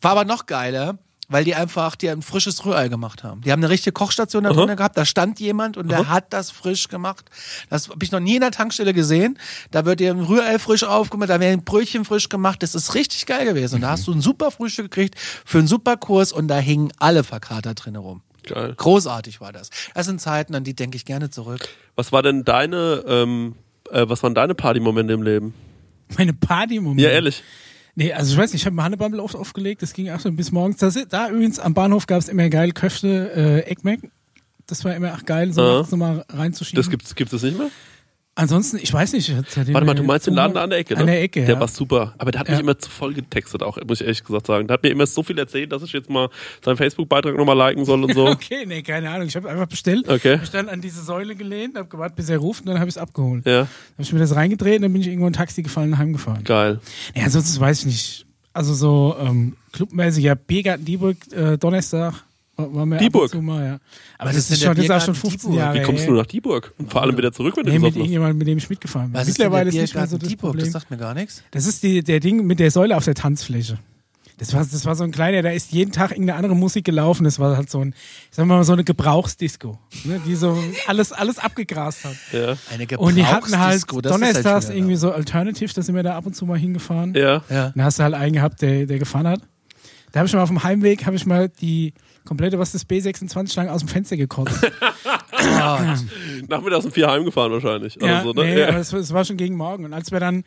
war 0.02 0.14
aber 0.14 0.26
noch 0.26 0.48
geiler, 0.48 0.98
weil 1.34 1.44
die 1.44 1.56
einfach 1.56 1.96
die 1.96 2.10
ein 2.10 2.22
frisches 2.22 2.64
Rührei 2.64 2.90
gemacht 2.90 3.24
haben. 3.24 3.42
Die 3.42 3.52
haben 3.52 3.60
eine 3.60 3.72
richtige 3.72 3.92
Kochstation 3.92 4.44
da 4.44 4.52
drinnen 4.52 4.78
gehabt, 4.78 4.96
da 4.96 5.04
stand 5.04 5.40
jemand 5.40 5.78
und 5.78 5.90
der 5.90 6.08
hat 6.08 6.32
das 6.32 6.52
frisch 6.52 6.90
gemacht. 6.90 7.26
Das 7.72 7.90
habe 7.90 8.04
ich 8.04 8.12
noch 8.12 8.20
nie 8.20 8.36
in 8.36 8.42
der 8.42 8.52
Tankstelle 8.52 8.94
gesehen. 8.94 9.40
Da 9.72 9.84
wird 9.84 10.00
dir 10.00 10.12
ein 10.12 10.20
Rührei 10.20 10.60
frisch 10.60 10.84
aufgemacht, 10.84 11.32
da 11.32 11.40
werden 11.40 11.64
Brötchen 11.64 12.06
frisch 12.06 12.30
gemacht. 12.30 12.62
Das 12.62 12.76
ist 12.76 12.94
richtig 12.94 13.26
geil 13.26 13.46
gewesen. 13.46 13.76
Und 13.76 13.82
da 13.82 13.90
hast 13.90 14.06
du 14.06 14.14
ein 14.14 14.22
super 14.22 14.52
Frühstück 14.52 14.92
gekriegt 14.92 15.16
für 15.18 15.58
einen 15.58 15.68
super 15.68 15.98
Kurs 15.98 16.32
und 16.32 16.48
da 16.48 16.60
hingen 16.60 16.94
alle 17.00 17.24
verkatert 17.24 17.84
drin 17.84 17.96
rum. 17.96 18.22
Geil. 18.44 18.76
Großartig 18.78 19.42
war 19.42 19.52
das. 19.52 19.72
Das 19.96 20.06
sind 20.06 20.22
Zeiten, 20.22 20.54
an 20.54 20.64
die 20.64 20.76
denke 20.76 20.98
ich 20.98 21.06
gerne 21.06 21.32
zurück. 21.32 21.68
Was 21.96 22.12
war 22.12 22.22
denn 22.22 22.44
deine, 22.44 23.04
ähm, 23.08 23.56
äh, 23.90 24.08
was 24.08 24.22
waren 24.22 24.36
deine 24.36 24.54
Partymomente 24.54 25.14
im 25.14 25.24
Leben? 25.24 25.56
Meine 26.16 26.34
Party-Momente. 26.34 27.04
Ja, 27.04 27.10
ehrlich. 27.10 27.42
Nee, 27.96 28.12
also 28.14 28.34
ich 28.34 28.38
weiß 28.40 28.54
nicht, 28.54 28.62
ich 28.64 28.66
habe 28.66 28.82
Hannebubble 28.82 29.22
oft 29.22 29.36
aufgelegt, 29.36 29.82
das 29.84 29.94
ging 29.94 30.10
auch 30.10 30.20
so 30.20 30.32
bis 30.32 30.52
morgens. 30.52 30.78
Da, 30.78 30.90
da 31.10 31.30
übrigens 31.30 31.60
am 31.60 31.74
Bahnhof 31.74 32.08
gab 32.08 32.20
es 32.20 32.28
immer 32.28 32.50
geil 32.50 32.72
Köfte, 32.72 33.32
äh, 33.36 33.70
Eggmac. 33.72 34.00
Das 34.66 34.84
war 34.84 34.96
immer 34.96 35.14
auch 35.14 35.26
geil, 35.26 35.52
so 35.54 35.62
Ja. 35.62 35.78
nachts 35.80 35.92
nochmal 35.92 36.26
reinzuschieben. 36.30 36.78
Das 36.82 36.90
gibt's, 36.90 37.14
gibt's 37.14 37.32
das 37.32 37.44
nicht 37.44 37.58
mehr? 37.58 37.70
Ansonsten, 38.36 38.78
ich 38.82 38.92
weiß 38.92 39.14
nicht. 39.14 39.32
Warte 39.56 39.86
mal, 39.86 39.94
du 39.94 40.02
meinst 40.04 40.26
den 40.26 40.34
Laden 40.34 40.56
da 40.56 40.64
an 40.64 40.72
der 40.72 40.80
Ecke, 40.80 40.96
ne? 40.96 41.02
An 41.02 41.06
der 41.06 41.22
Ecke, 41.22 41.46
Der 41.46 41.54
ja. 41.54 41.60
war 41.60 41.68
super. 41.68 42.16
Aber 42.18 42.32
der 42.32 42.40
hat 42.40 42.48
Ja. 42.48 42.56
mich 42.56 42.62
immer 42.64 42.80
zu 42.80 42.90
voll 42.90 43.14
getextet 43.14 43.62
auch, 43.62 43.78
muss 43.88 44.02
ich 44.02 44.08
ehrlich 44.08 44.24
gesagt 44.24 44.48
sagen. 44.48 44.68
Der 44.68 44.74
hat 44.74 44.82
mir 44.84 44.90
immer 44.90 45.06
so 45.06 45.22
viel 45.22 45.38
erzählt, 45.38 45.72
dass 45.72 45.84
ich 45.84 45.94
jetzt 45.94 46.10
mal 46.10 46.30
seinen 46.66 46.78
Facebook-Beitrag 46.78 47.38
nochmal 47.38 47.56
liken 47.56 47.86
soll 47.86 48.04
und 48.04 48.14
so. 48.16 48.28
Okay, 48.34 48.66
nee, 48.66 48.82
keine 48.82 49.12
Ahnung. 49.12 49.28
Ich 49.28 49.36
habe 49.36 49.48
einfach 49.52 49.68
bestellt. 49.68 50.10
Okay. 50.10 50.38
Mich 50.38 50.50
dann 50.50 50.68
an 50.68 50.82
diese 50.82 51.04
Säule 51.04 51.36
gelehnt, 51.36 51.78
habe 51.78 51.88
gewartet, 51.88 52.16
bis 52.16 52.30
er 52.30 52.40
ruft 52.40 52.62
und 52.62 52.68
dann 52.70 52.80
habe 52.80 52.90
ich 52.90 52.96
es 52.96 53.02
abgeholt. 53.02 53.46
Ja, 53.46 53.52
Dann 53.52 53.68
habe 53.68 54.04
ich 54.04 54.14
mir 54.14 54.20
das 54.20 54.36
reingedreht 54.36 54.78
und 54.78 54.82
dann 54.82 54.94
bin 54.94 55.02
ich 55.04 55.08
irgendwo 55.10 55.28
in 55.28 55.34
ein 55.34 55.38
Taxi 55.38 55.62
gefallen 55.62 55.92
und 55.94 55.98
heimgefahren. 56.00 56.44
geil. 56.44 56.80
Nee, 57.16 57.22
ansonsten 57.24 57.60
weiß 57.62 57.82
ich 57.82 57.86
nicht. 57.86 58.26
Also 58.52 58.74
so 58.74 59.16
ähm, 59.20 59.56
clubmäßig, 59.74 60.24
ja, 60.24 60.34
Biergarten 60.34 60.86
Dieburg, 60.86 61.18
äh, 61.34 61.58
Donnerstag. 61.60 62.24
War- 62.56 62.72
wir 62.74 62.82
und 62.84 62.98
Dieburg? 63.02 63.30
Zu 63.30 63.42
mal, 63.42 63.64
ja. 63.66 63.80
Aber 64.18 64.30
Was 64.30 64.36
das 64.38 64.52
ist 64.52 64.62
schon, 64.64 64.76
das 64.76 64.86
ist 64.86 64.92
auch 64.92 65.02
schon 65.02 65.14
Biergarten 65.14 65.30
15 65.32 65.52
Dieburg? 65.52 65.58
Jahre 65.66 65.80
Wie 65.80 65.84
kommst 65.84 66.08
du 66.08 66.12
nach 66.14 66.26
Dieburg? 66.26 66.74
Und 66.78 66.92
vor 66.92 67.02
allem 67.02 67.18
wieder 67.18 67.32
zurück, 67.32 67.58
wenn 67.58 67.64
du 67.66 67.70
Nee, 67.72 67.76
mit 67.80 67.82
gesagt 67.82 67.96
hast. 67.96 68.00
irgendjemandem, 68.00 68.38
mit 68.38 68.48
dem 68.48 68.58
ich 68.58 68.70
mitgefahren 68.70 69.12
bin. 69.12 69.20
Was 69.20 69.28
ist 69.28 69.38
denn 69.40 69.46
Mittlerweile 69.46 69.72
der 69.72 69.84
ist 69.84 69.90
nicht 69.90 69.96
mehr 69.96 70.08
so 70.08 70.18
das 70.18 70.30
Dieburg? 70.30 70.50
Problem. 70.52 70.66
Das 70.66 70.74
sagt 70.74 70.92
mir 70.92 70.98
gar 70.98 71.14
nichts. 71.14 71.44
Das 71.52 71.66
ist 71.66 71.84
die, 71.84 72.04
der 72.04 72.20
Ding 72.20 72.46
mit 72.46 72.60
der 72.60 72.72
Säule 72.72 72.96
auf 72.98 73.06
der 73.06 73.16
Tanzfläche. 73.16 73.80
Das 74.40 74.52
war, 74.54 74.62
das 74.62 74.84
war 74.86 74.96
so 74.96 75.04
ein 75.04 75.12
kleiner, 75.12 75.44
da 75.44 75.52
ist 75.52 75.72
jeden 75.72 75.92
Tag 75.92 76.10
irgendeine 76.12 76.38
andere 76.38 76.56
Musik 76.56 76.84
gelaufen. 76.86 77.24
Das 77.24 77.38
war 77.40 77.56
halt 77.56 77.70
so 77.70 77.80
ein, 77.82 77.90
ich 78.30 78.36
sag 78.36 78.46
mal, 78.48 78.64
so 78.64 78.74
eine 78.74 78.84
Gebrauchsdisco, 78.84 79.78
ne, 80.06 80.20
die 80.26 80.36
so 80.36 80.58
alles, 80.88 81.12
alles 81.12 81.38
abgegrast 81.38 82.04
hat. 82.04 82.16
Ja. 82.32 82.56
Eine 82.74 82.98
Und 82.98 83.16
die 83.16 83.26
hatten 83.26 83.44
halt 83.60 83.88
Gebrauchsdisco, 83.88 84.02
das 84.02 84.12
halt 84.12 84.22
donnerstags 84.24 84.66
schon 84.68 84.76
irgendwie 84.76 84.96
so 84.96 85.12
Alternative, 85.12 85.72
da 85.74 85.82
sind 85.84 85.94
wir 85.96 86.02
da 86.04 86.18
ab 86.18 86.26
und 86.26 86.36
zu 86.36 86.46
mal 86.48 86.58
hingefahren. 86.58 87.14
Ja. 87.14 87.44
Ja. 87.50 87.70
Dann 87.76 87.84
hast 87.84 88.00
du 88.00 88.04
halt 88.04 88.16
einen 88.16 88.34
gehabt, 88.34 88.62
der, 88.64 88.88
der 88.88 88.98
gefahren 89.00 89.28
hat. 89.28 89.40
Da 90.12 90.20
habe 90.20 90.28
ich 90.28 90.34
mal 90.34 90.42
auf 90.42 90.50
dem 90.50 90.64
Heimweg, 90.64 91.06
habe 91.06 91.16
ich 91.16 91.26
mal 91.28 91.48
die 91.50 91.94
komplette, 92.26 92.60
was 92.60 92.72
das 92.72 92.88
B26 92.88 93.56
lang 93.56 93.70
aus 93.70 93.82
dem 93.82 93.88
Fenster 93.90 94.18
gekotzt. 94.18 94.60
Nachmittags 96.48 96.86
um 96.86 96.92
vier 96.92 97.10
heimgefahren 97.10 97.52
wahrscheinlich. 97.52 97.98
Ja, 98.02 98.24
so, 98.24 98.34
ne? 98.34 98.44
nee, 98.44 98.60
ja. 98.60 98.68
aber 98.70 98.78
das, 98.78 98.92
war- 98.94 99.00
das 99.00 99.14
war 99.14 99.26
schon 99.26 99.38
gegen 99.38 99.56
morgen. 99.56 99.86
Und 99.86 99.94
als 99.94 100.12
wir 100.12 100.20
dann, 100.20 100.44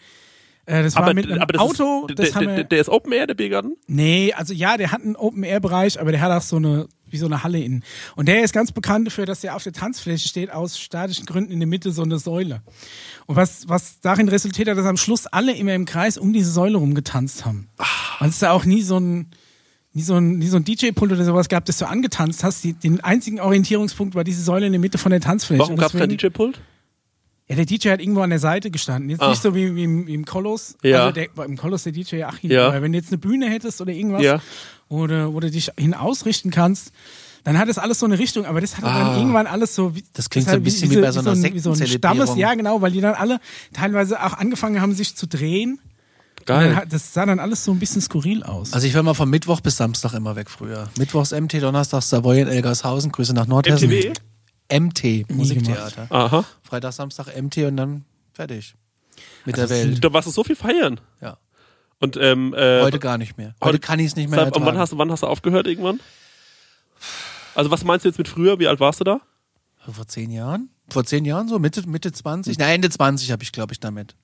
äh, 0.67 0.83
das 0.83 0.97
war 0.97 1.05
aber, 1.05 1.15
mit 1.15 1.27
einem 1.31 1.41
aber 1.41 1.53
das 1.53 1.63
Auto, 1.63 2.07
ist, 2.09 2.19
das 2.19 2.33
der, 2.33 2.43
der, 2.43 2.65
der 2.65 2.81
ist 2.81 2.89
Open 2.89 3.13
Air, 3.13 3.27
der 3.27 3.35
Biergarten? 3.35 3.77
Nee, 3.87 4.33
also 4.35 4.53
ja, 4.55 4.77
der 4.77 4.93
hat 4.93 5.03
einen 5.03 5.17
Open-Air-Bereich, 5.17 6.01
aber 6.01 6.13
der 6.13 6.21
hat 6.21 6.33
auch 6.33 6.43
so 6.43 6.57
eine, 6.57 6.89
wie 7.09 7.19
so 7.19 7.27
eine 7.27 7.43
Halle 7.43 7.61
innen. 7.61 7.85
Und 8.17 8.27
der 8.29 8.43
ist 8.43 8.53
ganz 8.53 8.73
bekannt 8.73 9.07
dafür, 9.07 9.27
dass 9.27 9.41
der 9.41 9.55
auf 9.55 9.63
der 9.63 9.73
Tanzfläche 9.73 10.29
steht, 10.29 10.51
aus 10.51 10.79
statischen 10.79 11.27
Gründen 11.27 11.53
in 11.53 11.61
der 11.61 11.69
Mitte 11.69 11.93
so 11.93 12.03
eine 12.03 12.19
Säule. 12.19 12.63
Und 13.27 13.37
was, 13.37 13.69
was 13.69 14.01
darin 14.01 14.29
resultiert 14.29 14.69
hat, 14.69 14.77
dass 14.79 14.87
am 14.87 14.97
Schluss 14.97 15.27
alle 15.27 15.53
immer 15.55 15.75
im 15.75 15.85
Kreis 15.85 16.19
um 16.19 16.33
diese 16.33 16.51
Säule 16.51 16.79
rumgetanzt 16.79 17.45
haben. 17.45 17.69
Weil 18.19 18.31
es 18.31 18.39
da 18.39 18.53
auch 18.53 18.65
nie 18.65 18.83
so 18.83 18.99
ein, 18.99 19.31
nie 19.97 20.03
so 20.03 20.15
ein, 20.17 20.39
nie 20.39 20.47
so 20.47 20.59
ein 20.59 20.65
DJ-Pult 20.65 21.11
oder 21.13 21.25
sowas 21.25 21.49
gab, 21.49 21.65
das 21.65 21.79
du 21.79 21.89
angetanzt 21.89 22.45
hast. 22.45 22.63
Die, 22.63 22.75
den 22.75 23.01
einzigen 23.03 23.41
Orientierungspunkt 23.41 24.15
war 24.15 24.25
diese 24.25 24.43
Säule 24.43 24.67
in 24.67 24.73
der 24.73 24.81
Mitte 24.81 24.99
von 24.99 25.11
der 25.11 25.21
Tanzfläche. 25.23 25.61
Warum 25.61 25.77
gab 25.77 25.93
es 25.95 25.99
kein 25.99 26.11
DJ-Pult? 26.11 26.61
Ja, 27.49 27.57
der 27.57 27.65
DJ 27.65 27.89
hat 27.91 28.01
irgendwo 28.01 28.21
an 28.21 28.31
der 28.31 28.39
Seite 28.41 28.71
gestanden. 28.71 29.09
Jetzt 29.09 29.23
Ah. 29.23 29.31
nicht 29.31 29.41
so 29.41 29.55
wie, 29.55 29.75
wie, 29.75 29.85
im, 29.85 30.07
wie 30.07 30.15
im 30.15 30.25
Kolos. 30.27 30.77
Ja. 30.83 31.05
Also 31.07 31.13
der, 31.15 31.29
im 31.47 31.57
Kolos 31.57 31.85
der 31.85 31.93
DJ 31.93 32.25
Achim. 32.25 32.51
Ja. 32.51 32.69
Aber 32.69 32.83
wenn 32.83 32.93
du 32.93 32.99
jetzt 32.99 33.09
eine 33.11 33.19
Bühne 33.19 33.49
hättest 33.49 33.81
oder 33.81 33.93
irgendwas, 33.93 34.23
Ja. 34.23 34.41
wo, 34.89 35.07
du, 35.07 35.33
wo 35.33 35.41
du 35.41 35.51
dich 35.51 35.71
hin 35.79 35.95
ausrichten 35.95 36.51
kannst, 36.51 36.93
dann 37.45 37.57
hat 37.57 37.69
es 37.69 37.79
alles 37.79 38.01
so 38.01 38.07
eine 38.07 38.19
Richtung. 38.19 38.45
Aber 38.47 38.61
das 38.61 38.77
hat 38.77 38.85
Ah. 38.85 38.99
dann 39.11 39.17
irgendwann 39.19 39.47
alles 39.47 39.75
so. 39.77 39.95
Wie, 39.95 40.03
Das 40.13 40.29
klingt 40.29 40.49
hat 40.49 40.55
so 40.55 40.61
ein 40.61 40.63
bisschen 40.65 40.91
wie 40.91 40.97
bei 41.01 41.13
so 41.13 41.21
einer 41.21 41.31
ein- 41.33 41.55
wie 41.55 41.59
so 41.61 41.71
ein. 41.71 41.87
Stammes, 41.87 42.37
ja 42.37 42.53
genau, 42.55 42.83
weil 42.83 42.91
die 42.91 43.01
dann 43.01 43.15
alle 43.15 43.39
teilweise 43.73 44.23
auch 44.23 44.35
angefangen 44.35 44.81
haben, 44.83 44.93
sich 44.95 45.15
zu 45.17 45.27
drehen. 45.29 45.79
Geil. 46.47 46.69
dann, 46.69 46.77
hat- 46.77 46.93
das 46.93 47.13
sah 47.13 47.27
dann 47.27 47.39
alles 47.41 47.65
so 47.65 47.73
ein 47.73 47.79
bisschen 47.79 48.01
skurril 48.01 48.43
aus. 48.43 48.73
Also 48.73 48.87
ich 48.87 48.95
war 48.95 49.03
mal 49.03 49.15
von 49.15 49.29
Mittwoch 49.29 49.61
bis 49.61 49.77
Samstag 49.77 50.15
immer 50.15 50.37
weg 50.37 50.49
früher. 50.51 50.89
Mittwochs 50.99 51.33
MT, 51.33 51.55
Donnerstags 51.63 52.09
Savoy 52.09 52.41
in 52.41 52.49
Elgershausen, 52.49 53.13
Grüße 53.13 53.35
nach 53.35 53.47
Nordhessen. 53.47 53.89
MTW? 53.91 54.13
MT, 54.73 55.31
Musiktheater. 55.31 56.07
Aha. 56.11 56.45
Freitag, 56.63 56.93
Samstag 56.93 57.27
MT 57.41 57.59
und 57.67 57.77
dann 57.77 58.05
fertig. 58.33 58.75
Mit 59.45 59.57
der 59.57 59.69
Welt. 59.71 60.03
Da 60.05 60.13
warst 60.13 60.27
du 60.29 60.33
so 60.33 60.43
viel 60.45 60.57
feiern. 60.57 61.01
Ja. 61.21 61.37
Und 61.99 62.17
ähm, 62.21 62.53
äh, 62.55 62.83
Heute 62.83 62.99
gar 62.99 63.17
nicht 63.19 63.39
mehr. 63.39 63.55
Heute 63.61 63.65
heute- 63.75 63.79
kann 63.79 63.99
ich 63.99 64.07
es 64.09 64.17
nicht 64.17 64.29
mehr 64.29 64.39
seit, 64.45 64.57
und 64.57 64.65
wann 64.67 64.77
hast, 64.77 64.93
du- 64.93 64.99
wann 64.99 65.11
hast 65.11 65.23
du 65.23 65.27
aufgehört 65.27 65.67
irgendwann? 65.67 66.01
Also 67.55 67.71
was 67.71 67.85
meinst 67.85 68.05
du 68.05 68.09
jetzt 68.09 68.19
mit 68.19 68.29
früher? 68.29 68.59
Wie 68.59 68.69
alt 68.69 68.81
warst 68.81 69.01
du 69.01 69.05
da? 69.05 69.21
Vor 69.91 70.07
zehn 70.07 70.31
Jahren? 70.31 70.69
Vor 70.91 71.05
zehn 71.05 71.25
Jahren 71.25 71.49
so? 71.49 71.59
Mitte, 71.59 71.89
Mitte 71.89 72.13
20? 72.13 72.59
Nein, 72.59 72.75
Ende 72.77 72.91
20 72.91 73.31
habe 73.33 73.43
ich, 73.43 73.53
glaube 73.53 73.73
ich, 73.73 73.81
damit. 73.81 74.15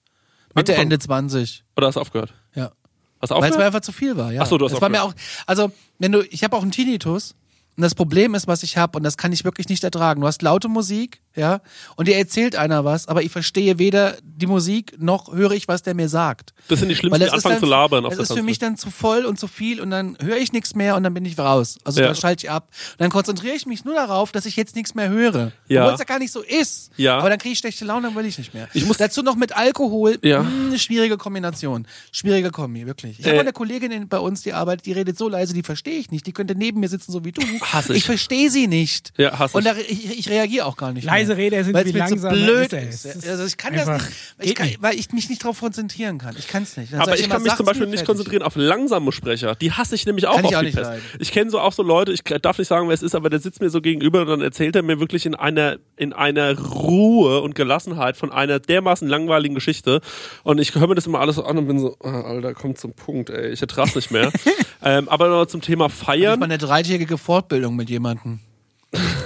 Mitte? 0.55 0.74
Ende 0.74 0.99
20. 0.99 1.65
Oder 1.77 1.87
hast 1.89 1.95
du 1.97 2.01
aufgehört? 2.01 2.35
Ja. 2.55 2.73
Hast 3.20 3.31
du 3.31 3.35
Weil 3.35 3.37
es 3.37 3.41
mir 3.41 3.47
aufgehört? 3.47 3.66
einfach 3.66 3.81
zu 3.81 3.93
viel 3.93 4.16
war, 4.16 4.33
ja. 4.33 4.43
Ach 4.43 4.47
so, 4.47 4.59
du 4.59 4.65
hast 4.65 4.73
das 4.73 4.81
war 4.81 4.89
mir 4.89 5.03
auch, 5.03 5.15
also, 5.47 5.70
wenn 5.99 6.12
du, 6.12 6.23
ich 6.31 6.43
habe 6.45 6.57
auch 6.57 6.62
einen 6.62 6.73
Tinnitus. 6.73 7.35
Und 7.77 7.83
das 7.83 7.95
Problem 7.95 8.35
ist, 8.35 8.47
was 8.47 8.62
ich 8.62 8.77
habe, 8.77 8.99
und 8.99 9.03
das 9.03 9.16
kann 9.16 9.33
ich 9.33 9.45
wirklich 9.45 9.69
nicht 9.70 9.83
ertragen. 9.83 10.20
Du 10.20 10.27
hast 10.27 10.43
laute 10.43 10.69
Musik, 10.69 11.23
ja, 11.37 11.61
und 11.97 12.09
dir 12.09 12.17
erzählt 12.17 12.57
einer 12.57 12.85
was, 12.85 13.09
aber 13.09 13.23
ich 13.23 13.31
verstehe 13.33 13.79
weder 13.79 14.17
die 14.23 14.47
Musik 14.47 14.95
noch 14.99 15.33
höre 15.33 15.53
ich, 15.53 15.69
was 15.69 15.83
der 15.83 15.95
mir 15.95 16.09
sagt. 16.09 16.53
Das 16.69 16.81
sind 16.81 16.89
die 16.89 16.97
schlimmsten, 16.97 17.21
die 17.23 17.31
anfangen 17.31 17.55
dann, 17.55 17.61
zu 17.61 17.67
labern 17.67 18.05
auf 18.07 18.15
Das 18.17 18.31
ist 18.31 18.37
für 18.37 18.43
mich 18.43 18.59
dann 18.59 18.77
zu 18.77 18.91
voll 18.91 19.25
und 19.25 19.39
zu 19.39 19.47
viel 19.49 19.81
und 19.81 19.91
dann 19.91 20.17
höre 20.21 20.37
ich 20.39 20.53
nichts 20.53 20.75
mehr 20.75 20.97
und 20.97 21.03
dann 21.05 21.15
bin 21.15 21.25
ich 21.25 21.39
raus. 21.39 21.79
Also 21.85 22.01
Ja. 22.01 22.07
dann 22.09 22.17
schalte 22.17 22.45
ich 22.47 22.51
ab. 22.51 22.69
Und 22.93 23.01
dann 23.01 23.11
konzentriere 23.11 23.55
ich 23.55 23.67
mich 23.67 23.85
nur 23.85 23.95
darauf, 23.95 24.33
dass 24.33 24.47
ich 24.47 24.57
jetzt 24.57 24.75
nichts 24.77 24.95
mehr 24.95 25.09
höre. 25.09 25.53
Ja. 25.69 25.83
Obwohl 25.83 25.95
es 25.95 25.99
ja 26.01 26.05
gar 26.05 26.19
nicht 26.19 26.33
so 26.33 26.43
ist. 26.43 26.91
Ja. 26.97 27.19
Aber 27.19 27.31
dann 27.31 27.39
kriege 27.39 27.53
ich 27.53 27.59
schlechte 27.59 27.85
Laune, 27.85 28.09
dann 28.09 28.17
will 28.17 28.27
ich 28.27 28.39
nicht 28.39 28.53
mehr. 28.55 28.69
Ich 28.75 28.85
muss- 28.87 28.97
Dazu 28.99 29.23
noch 29.23 29.37
mit 29.37 29.57
Alkohol. 29.57 30.19
Ja. 30.23 30.43
Mh, 30.43 30.67
eine 30.69 30.79
schwierige 30.79 31.17
Kombination. 31.19 31.87
Schwierige 32.13 32.51
Kombi, 32.51 32.87
wirklich. 32.87 33.21
Ich 33.21 33.27
Äh. 33.27 33.31
habe 33.31 33.41
eine 33.41 33.53
Kollegin 33.53 33.91
in- 33.93 34.09
bei 34.09 34.19
uns, 34.19 34.43
die 34.43 34.53
arbeitet, 34.53 34.87
die 34.87 34.93
redet 34.93 35.17
so 35.19 35.29
leise, 35.29 35.55
die 35.55 35.63
verstehe 35.63 35.99
ich 35.99 36.11
nicht. 36.11 36.27
Die 36.27 36.33
könnte 36.33 36.55
neben 36.55 36.81
mir 36.81 36.89
sitzen, 36.89 37.13
so 37.13 37.25
wie 37.25 37.33
du. 37.33 37.41
Hass 37.61 37.89
ich. 37.91 37.99
Ich 37.99 38.05
verstehe 38.05 38.51
sie 38.51 38.67
nicht. 38.67 39.13
Ja, 39.17 39.39
hass 39.39 39.55
Und 39.55 39.67
ich. 39.67 39.73
da, 39.73 39.79
ich, 39.79 40.19
ich 40.19 40.29
reagiere 40.29 40.67
auch 40.67 40.77
gar 40.77 40.93
nicht. 40.93 41.05
Leise 41.05 41.22
leise 41.28 41.36
Räder 41.36 41.65
sind, 41.65 41.85
wie 41.85 41.90
langsam 41.93 42.19
so 42.19 42.28
blöd 42.28 42.73
ist. 42.73 43.07
Also 43.27 43.44
ich 43.44 43.57
kann 43.57 43.73
einfach- 43.74 43.99
das 43.99 44.09
nicht, 44.39 44.51
ich 44.51 44.55
kann, 44.55 44.69
weil 44.81 44.94
ich 44.99 45.11
mich 45.12 45.28
nicht 45.28 45.43
darauf 45.43 45.61
konzentrieren 45.61 46.19
kann. 46.19 46.35
Ich 46.39 46.49
kann 46.49 46.62
es 46.65 46.77
nicht. 46.77 46.93
Dann 46.93 47.01
Aber 47.01 47.15
ich 47.15 47.24
immer, 47.24 47.35
kann 47.35 47.43
mich 47.43 47.55
zum 47.55 47.66
Beispiel 47.66 47.86
nicht 47.86 47.99
fertig. 48.01 48.07
konzentrieren 48.07 48.43
auf 48.43 48.55
langsame 48.57 49.12
Sprecher. 49.12 49.55
Die 49.57 49.73
hasse 49.73 49.94
ich 49.94 50.07
nämlich 50.07 50.27
auch 50.27 50.36
Kann 50.36 50.44
ich 50.44 50.51
auf 50.51 50.55
auch 50.57 50.61
die 50.61 50.66
nicht 50.66 50.77
Pest. 50.77 50.90
leiden. 50.90 51.03
Ich 51.19 51.32
kenne 51.32 51.51
so 51.51 51.61
auch 51.61 51.73
so 51.73 51.82
Leute, 51.82 52.12
ich 52.12 52.23
darf 52.23 52.59
nicht 52.59 52.69
sagen, 52.69 52.89
wer 52.89 52.94
es 52.94 53.03
ist, 53.03 53.15
aber 53.15 53.31
der 53.31 53.39
sitzt 53.40 53.61
mir 53.61 53.70
so 53.70 53.81
gegenüber 53.81 54.23
und 54.23 54.28
dann 54.28 54.40
erzählt 54.40 54.77
er 54.77 54.82
mir 54.82 55.01
wirklich 55.01 55.27
in 55.27 55.35
einer, 55.35 55.77
in 55.97 56.12
einer 56.12 56.59
Ruhe 56.59 57.40
und 57.40 57.55
Gelassenheit 57.55 58.16
von 58.16 58.32
einer 58.32 58.59
dermaßen 58.61 59.09
langweiligen 59.09 59.55
Geschichte. 59.55 60.01
Und 60.43 60.59
ich 60.61 60.74
höre 60.74 60.86
mir 60.89 60.94
das 60.94 61.07
immer 61.07 61.20
alles 61.20 61.36
so 61.36 61.44
an 61.44 61.59
und 61.59 61.66
bin 61.66 61.78
so, 61.78 61.97
ah, 62.03 62.23
Alter, 62.23 62.55
kommt 62.55 62.78
zum 62.78 62.93
Punkt, 62.94 63.31
ey, 63.31 63.51
ich 63.53 63.61
ertrag's 63.62 63.94
nicht 63.94 64.11
mehr. 64.11 64.31
ähm, 64.82 65.09
aber 65.09 65.28
noch 65.28 65.47
zum 65.47 65.61
Thema 65.61 65.86
Ich 65.86 65.93
Feiern. 65.93 66.39
mal 66.39 66.47
eine 66.47 66.59
dreitägige 66.59 67.19
Fortbildung 67.19 67.77
mit 67.77 67.90
jemandem. 67.90 68.40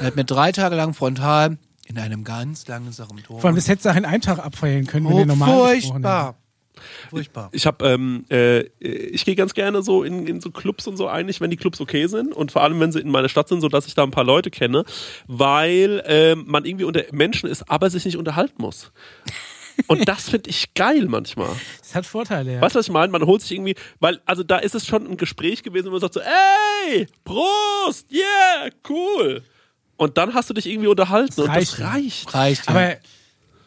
Er 0.01 0.07
hat 0.09 0.17
mir 0.17 0.25
drei 0.25 0.53
Tage 0.53 0.77
lang 0.77 0.95
frontal 0.95 1.59
in 1.87 1.99
einem 1.99 2.25
ganz 2.25 2.67
langsamen 2.67 3.23
Ton. 3.23 3.41
Vor 3.41 3.49
allem, 3.49 3.57
das 3.57 3.69
hättest 3.69 3.87
du 3.87 3.91
auch 3.91 3.97
in 3.97 4.05
einem 4.05 4.21
Tag 4.21 4.39
abfeiern 4.39 4.87
können, 4.87 5.07
wenn 5.07 5.15
oh, 5.15 5.17
der 5.19 5.27
normal 5.27 5.77
gesprochen 5.77 6.03
furchtbar. 6.03 6.37
Furchtbar. 7.09 7.49
Ich 7.53 7.67
habe, 7.67 7.89
ähm, 7.89 8.27
äh, 8.31 8.61
ich 8.81 9.25
gehe 9.25 9.35
ganz 9.35 9.55
gerne 9.55 9.83
so 9.83 10.03
in, 10.03 10.27
in 10.27 10.41
so 10.41 10.51
Clubs 10.51 10.87
und 10.87 10.97
so 10.97 11.09
eigentlich, 11.09 11.41
wenn 11.41 11.51
die 11.51 11.57
Clubs 11.57 11.81
okay 11.81 12.07
sind 12.07 12.35
und 12.35 12.53
vor 12.53 12.63
allem, 12.63 12.79
wenn 12.81 12.93
sie 12.93 13.01
in 13.01 13.09
meiner 13.09 13.31
Stadt 13.31 13.49
sind, 13.49 13.63
so 13.63 13.69
dass 13.69 13.87
ich 13.87 13.95
da 13.95 14.03
ein 14.03 14.11
paar 14.11 14.25
Leute 14.25 14.51
kenne, 14.51 14.85
weil 15.27 16.03
ähm, 16.07 16.45
man 16.47 16.65
irgendwie 16.65 16.85
unter 16.85 17.03
Menschen 17.13 17.49
ist, 17.49 17.71
aber 17.71 17.89
sich 17.89 18.05
nicht 18.05 18.19
unterhalten 18.19 18.61
muss. 18.61 18.93
Und 19.87 20.09
das 20.09 20.29
finde 20.29 20.51
ich 20.51 20.75
geil 20.75 21.07
manchmal. 21.07 21.51
Das 21.81 21.95
hat 21.95 22.07
Vorteile, 22.07 22.55
ja. 22.55 22.61
Weißt 22.61 22.75
du, 22.75 22.79
was 22.79 22.87
ich 22.87 22.93
meine? 22.93 23.13
Man 23.13 23.23
holt 23.23 23.43
sich 23.43 23.53
irgendwie, 23.53 23.75
weil, 24.01 24.21
also 24.25 24.43
da 24.43 24.59
ist 24.59 24.75
es 24.75 24.87
schon 24.87 25.07
ein 25.07 25.17
Gespräch 25.17 25.63
gewesen, 25.63 25.87
wo 25.87 25.91
man 25.93 26.01
sagt 26.01 26.15
so, 26.15 26.21
ey, 26.21 27.07
Prost, 27.25 28.11
yeah, 28.13 28.71
cool. 28.89 29.43
Und 29.97 30.19
dann 30.19 30.35
hast 30.35 30.51
du 30.51 30.55
dich 30.55 30.67
irgendwie 30.67 30.89
unterhalten 30.89 31.41
und 31.41 31.49
reicht, 31.49 31.73
das 31.73 31.79
ja. 31.79 31.89
reicht. 31.91 32.35
Reicht 32.35 32.67
ja. 32.67 32.71
Aber, 32.73 32.95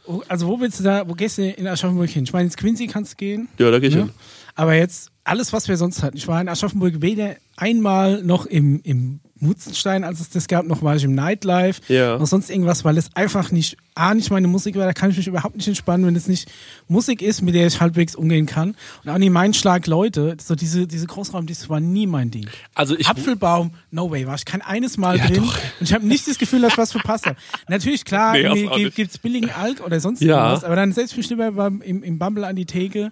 wo- 0.06 0.24
also 0.28 0.48
wo 0.48 0.60
willst 0.60 0.80
du 0.80 0.84
da, 0.84 1.08
wo 1.08 1.14
gehst 1.14 1.38
du 1.38 1.50
in 1.50 1.68
Aschaffenburg 1.68 2.10
hin? 2.10 2.24
Ich 2.24 2.34
meine, 2.34 2.46
ins 2.46 2.58
Quincy 2.58 2.88
kannst 2.88 3.14
du 3.14 3.18
gehen. 3.18 3.48
Ja, 3.58 3.72
da 3.72 3.80
gehe 3.80 3.90
ich 3.90 3.96
Ja. 3.96 4.02
hin. 4.02 4.12
Aber 4.56 4.74
jetzt, 4.76 5.10
alles, 5.24 5.54
was 5.54 5.68
wir 5.68 5.78
sonst 5.78 6.04
hatten. 6.04 6.18
Ich 6.18 6.28
war 6.28 6.40
in 6.42 6.50
Aschaffenburg 6.50 7.02
weder 7.02 7.36
einmal 7.56 8.22
noch 8.24 8.46
im, 8.46 8.82
im 8.84 9.20
Mutzenstein, 9.40 10.04
als 10.04 10.20
es 10.20 10.30
das 10.30 10.48
gab, 10.48 10.66
noch 10.66 10.82
war 10.84 10.96
ich 10.98 11.04
im 11.04 11.16
Nightlife, 11.16 11.82
Ja. 11.92 12.18
noch 12.18 12.28
sonst 12.28 12.50
irgendwas, 12.50 12.84
weil 12.84 12.98
es 12.98 13.16
einfach 13.16 13.52
nicht, 13.52 13.78
A, 14.00 14.14
nicht 14.14 14.32
meine 14.32 14.48
Musik 14.48 14.76
war, 14.76 14.86
da 14.86 14.94
kann 14.94 15.12
ich 15.12 15.18
mich 15.18 15.28
überhaupt 15.28 15.56
nicht 15.58 15.68
entspannen, 15.68 16.06
wenn 16.06 16.16
es 16.16 16.28
nicht 16.28 16.50
Musik 16.88 17.22
ist, 17.22 17.42
mit 17.42 17.54
der 17.56 17.68
ich 17.68 17.80
halbwegs 17.82 18.16
umgehen 18.16 18.46
kann. 18.46 18.76
Und 19.04 19.10
auch 19.12 19.18
nicht 19.18 19.32
mein 19.32 19.54
Schlag 19.54 19.86
Leute, 19.88 20.38
so 20.42 20.56
diese, 20.56 20.88
diese 20.88 21.06
Großraum, 21.08 21.46
das 21.46 21.70
war 21.70 21.80
nie 21.80 22.08
mein 22.08 22.32
Ding. 22.32 22.48
Also 22.74 22.98
ich, 22.98 23.08
Apfelbaum, 23.08 23.72
no 23.92 24.10
way, 24.10 24.26
war 24.26 24.36
ich 24.36 24.46
kein 24.46 24.62
eines 24.62 24.98
Mal 24.98 25.18
drin 25.20 25.44
und 25.44 25.52
ich 25.82 25.94
habe 25.94 26.08
nicht 26.08 26.28
das 26.28 26.38
Gefühl, 26.40 26.62
dass 26.62 26.72
ich 26.74 26.78
was 26.78 26.92
verpasst 26.92 27.26
habe. 27.26 27.36
Natürlich, 27.68 28.06
klar, 28.06 28.34
Nee, 28.34 28.68
gibt- 28.76 28.96
gibt's 28.96 29.18
billigen 29.18 29.50
Alk 29.50 29.82
oder 29.86 30.00
sonst 30.00 30.22
Ja. 30.22 30.38
irgendwas, 30.46 30.64
aber 30.64 30.76
dann 30.76 30.94
setz 30.94 31.12
ich 31.12 31.18
mich 31.18 31.30
lieber 31.30 31.52
beim, 31.52 31.82
im, 31.82 32.02
im 32.04 32.18
Bumble 32.20 32.44
an 32.46 32.56
die 32.56 32.66
Theke 32.66 33.12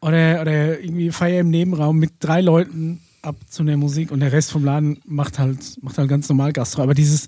oder, 0.00 0.40
oder 0.40 0.80
irgendwie 0.80 1.10
feier 1.10 1.40
im 1.40 1.50
Nebenraum 1.50 1.98
mit 1.98 2.12
drei 2.20 2.40
Leuten 2.40 3.00
ab 3.22 3.36
zu 3.48 3.62
der 3.64 3.76
Musik 3.76 4.10
und 4.10 4.20
der 4.20 4.32
Rest 4.32 4.50
vom 4.52 4.64
Laden 4.64 5.00
macht 5.04 5.38
halt, 5.38 5.58
macht 5.82 5.98
halt 5.98 6.08
ganz 6.08 6.28
normal 6.28 6.52
Gastro. 6.52 6.82
Aber 6.82 6.94
dieses, 6.94 7.26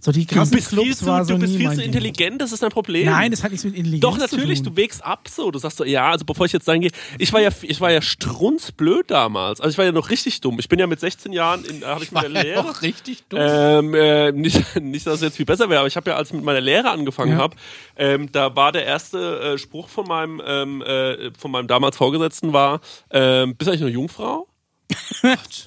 so 0.00 0.12
die 0.12 0.24
du 0.26 0.34
krassen 0.34 0.56
bist 0.56 0.68
viel 0.68 0.78
Clubs 0.78 0.98
zu, 0.98 1.06
war 1.06 1.24
so 1.24 1.34
du 1.34 1.40
bist 1.40 1.56
viel 1.56 1.68
zu 1.70 1.76
Ding. 1.76 1.86
intelligent, 1.86 2.40
das 2.40 2.52
ist 2.52 2.62
dein 2.62 2.70
Problem. 2.70 3.06
Nein, 3.06 3.30
das 3.32 3.42
hat 3.42 3.50
nichts 3.50 3.64
mit 3.64 3.74
Intelligenz 3.74 4.02
Doch, 4.02 4.14
zu 4.14 4.36
natürlich, 4.36 4.62
tun. 4.62 4.74
du 4.74 4.76
wägst 4.76 5.04
ab 5.04 5.26
so. 5.28 5.50
Du 5.50 5.58
sagst 5.58 5.78
so, 5.78 5.84
ja, 5.84 6.10
also 6.10 6.24
bevor 6.24 6.46
ich 6.46 6.52
jetzt 6.52 6.64
sagen 6.66 6.80
gehe, 6.82 6.90
ich 7.18 7.32
war 7.32 7.40
ja, 7.40 7.50
ich 7.62 7.80
war 7.80 7.90
ja 7.90 8.00
strunzblöd 8.02 9.10
damals. 9.10 9.60
Also 9.60 9.70
ich 9.72 9.78
war 9.78 9.84
ja 9.84 9.92
noch 9.92 10.10
richtig 10.10 10.40
dumm. 10.40 10.58
Ich 10.58 10.68
bin 10.68 10.78
ja 10.78 10.86
mit 10.86 11.00
16 11.00 11.32
Jahren, 11.32 11.64
in, 11.64 11.80
da 11.80 11.94
hatte 11.94 12.04
ich 12.04 12.12
mit 12.12 12.22
der 12.22 12.30
Lehre. 12.30 12.62
Doch, 12.62 12.82
richtig 12.82 13.24
dumm. 13.28 13.40
Ähm, 13.42 13.94
äh, 13.94 14.32
nicht, 14.32 14.62
nicht, 14.80 15.06
dass 15.06 15.16
es 15.16 15.20
jetzt 15.22 15.36
viel 15.36 15.46
besser 15.46 15.68
wäre, 15.68 15.80
aber 15.80 15.88
ich 15.88 15.96
habe 15.96 16.10
ja, 16.10 16.16
als 16.16 16.28
ich 16.30 16.34
mit 16.34 16.44
meiner 16.44 16.60
Lehre 16.60 16.90
angefangen 16.90 17.32
Ja. 17.32 17.38
habe, 17.38 17.56
ähm, 17.96 18.30
da 18.32 18.54
war 18.56 18.72
der 18.72 18.84
erste 18.84 19.54
äh, 19.54 19.58
Spruch 19.58 19.88
von 19.88 20.06
meinem, 20.06 20.40
ähm, 20.46 20.82
äh, 20.82 21.30
von 21.38 21.50
meinem 21.50 21.66
damals 21.66 21.96
Vorgesetzten 21.96 22.52
war, 22.52 22.80
ähm, 23.10 23.56
bist 23.56 23.66
du 23.66 23.72
eigentlich 23.72 23.82
eine 23.82 23.90
Jungfrau? 23.90 24.46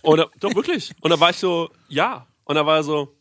Da, 0.03 0.27
doch 0.39 0.55
wirklich. 0.55 0.93
Und 1.01 1.09
da 1.09 1.19
war 1.19 1.29
ich 1.29 1.37
so, 1.37 1.69
ja. 1.87 2.27
Und 2.45 2.55
da 2.55 2.65
war 2.65 2.77
er 2.77 2.83
so, 2.83 3.14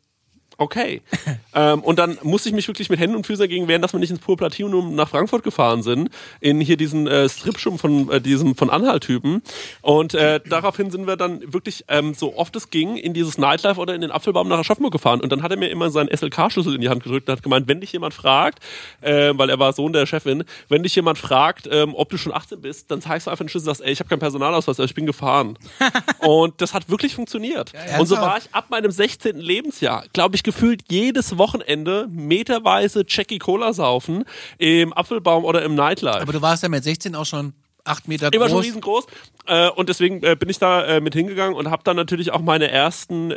okay. 0.65 1.03
ähm, 1.55 1.81
und 1.81 1.99
dann 1.99 2.19
musste 2.23 2.49
ich 2.49 2.55
mich 2.55 2.67
wirklich 2.67 2.91
mit 2.91 2.99
Händen 2.99 3.17
und 3.17 3.27
Füßen 3.27 3.43
dagegen 3.43 3.69
wehren, 3.69 3.83
dass 3.83 3.93
wir 3.93 4.01
nicht 4.01 4.11
ins 4.11 4.21
Pur 4.21 4.37
Platinum 4.37 4.95
nach 4.95 5.09
Frankfurt 5.09 5.45
gefahren 5.45 5.83
sind, 5.83 6.11
in 6.41 6.61
hier 6.61 6.77
diesen 6.77 7.07
äh, 7.07 7.29
Stripschum 7.29 7.79
von 7.79 8.11
äh, 8.11 8.21
diesem 8.21 8.57
von 8.57 8.71
Anhalt-Typen. 8.71 9.43
Und 9.83 10.15
äh, 10.15 10.41
daraufhin 10.49 10.91
sind 10.91 11.07
wir 11.07 11.17
dann 11.17 11.53
wirklich 11.53 11.85
ähm, 11.89 12.15
so 12.15 12.37
oft 12.37 12.57
es 12.57 12.71
ging 12.71 12.97
in 12.97 13.15
dieses 13.15 13.39
Nightlife 13.39 13.81
oder 13.81 13.95
in 13.95 14.01
den 14.01 14.11
Apfelbaum 14.11 14.49
nach 14.49 14.59
Aschaffenburg 14.59 14.93
gefahren. 14.93 15.21
Und 15.21 15.31
dann 15.31 15.43
hat 15.43 15.51
er 15.51 15.59
mir 15.59 15.69
immer 15.69 15.91
seinen 15.91 16.09
SLK-Schlüssel 16.09 16.75
in 16.75 16.81
die 16.81 16.89
Hand 16.89 17.03
gedrückt 17.03 17.29
und 17.29 17.37
hat 17.37 17.43
gemeint, 17.43 17.69
wenn 17.69 17.81
dich 17.81 17.93
jemand 17.93 18.15
fragt, 18.15 18.61
äh, 19.03 19.33
weil 19.37 19.51
er 19.51 19.59
war 19.59 19.73
Sohn 19.73 19.93
der 19.93 20.07
Chefin, 20.07 20.45
wenn 20.69 20.83
dich 20.83 20.95
jemand 20.95 21.19
fragt, 21.19 21.69
ähm, 21.71 21.95
ob 21.95 22.09
du 22.09 22.17
schon 22.17 22.33
18 22.33 22.61
bist, 22.61 22.91
dann 22.91 23.01
zeigst 23.01 23.27
du 23.27 23.31
einfach 23.31 23.45
den 23.45 23.49
Schlüssel 23.49 23.69
und 23.69 23.77
sagst, 23.77 23.87
ey, 23.87 23.93
ich 23.93 24.01
habe 24.01 24.09
keinen 24.09 24.21
Personalausweis, 24.21 24.79
ich 24.79 24.95
bin 24.95 25.07
gefahren. 25.07 25.59
und 26.21 26.61
das 26.61 26.73
hat 26.75 26.89
wirklich 26.89 27.15
funktioniert. 27.15 27.73
und 27.99 28.07
so 28.07 28.17
war 28.17 28.39
ich 28.39 28.45
ab 28.53 28.67
meinem 28.71 28.91
16. 28.91 29.37
Lebensjahr, 29.37 30.05
glaube 30.13 30.37
ich, 30.37 30.43
gefühlt 30.55 30.83
jedes 30.91 31.37
Wochenende 31.37 32.07
meterweise 32.11 33.05
Jackie 33.07 33.39
Cola 33.39 33.73
saufen 33.73 34.25
im 34.59 34.93
Apfelbaum 34.93 35.45
oder 35.45 35.63
im 35.63 35.75
Nightlife. 35.75 36.21
Aber 36.21 36.33
du 36.33 36.43
warst 36.43 36.63
ja 36.63 36.69
mit 36.69 36.85
16 36.85 37.15
auch 37.17 37.27
schon 37.27 37.53
acht 37.85 38.09
Meter 38.09 38.31
Ich 38.33 38.39
war 38.41 38.49
schon 38.49 38.59
groß. 38.59 38.67
riesengroß 38.67 39.07
äh, 39.47 39.69
und 39.71 39.89
deswegen 39.89 40.23
äh, 40.23 40.37
bin 40.39 40.49
ich 40.49 40.59
da 40.59 40.85
äh, 40.85 41.01
mit 41.01 41.15
hingegangen 41.15 41.55
und 41.55 41.71
habe 41.71 41.83
dann 41.85 41.97
natürlich 41.97 42.33
auch 42.33 42.41
meine 42.41 42.71
ersten 42.71 43.31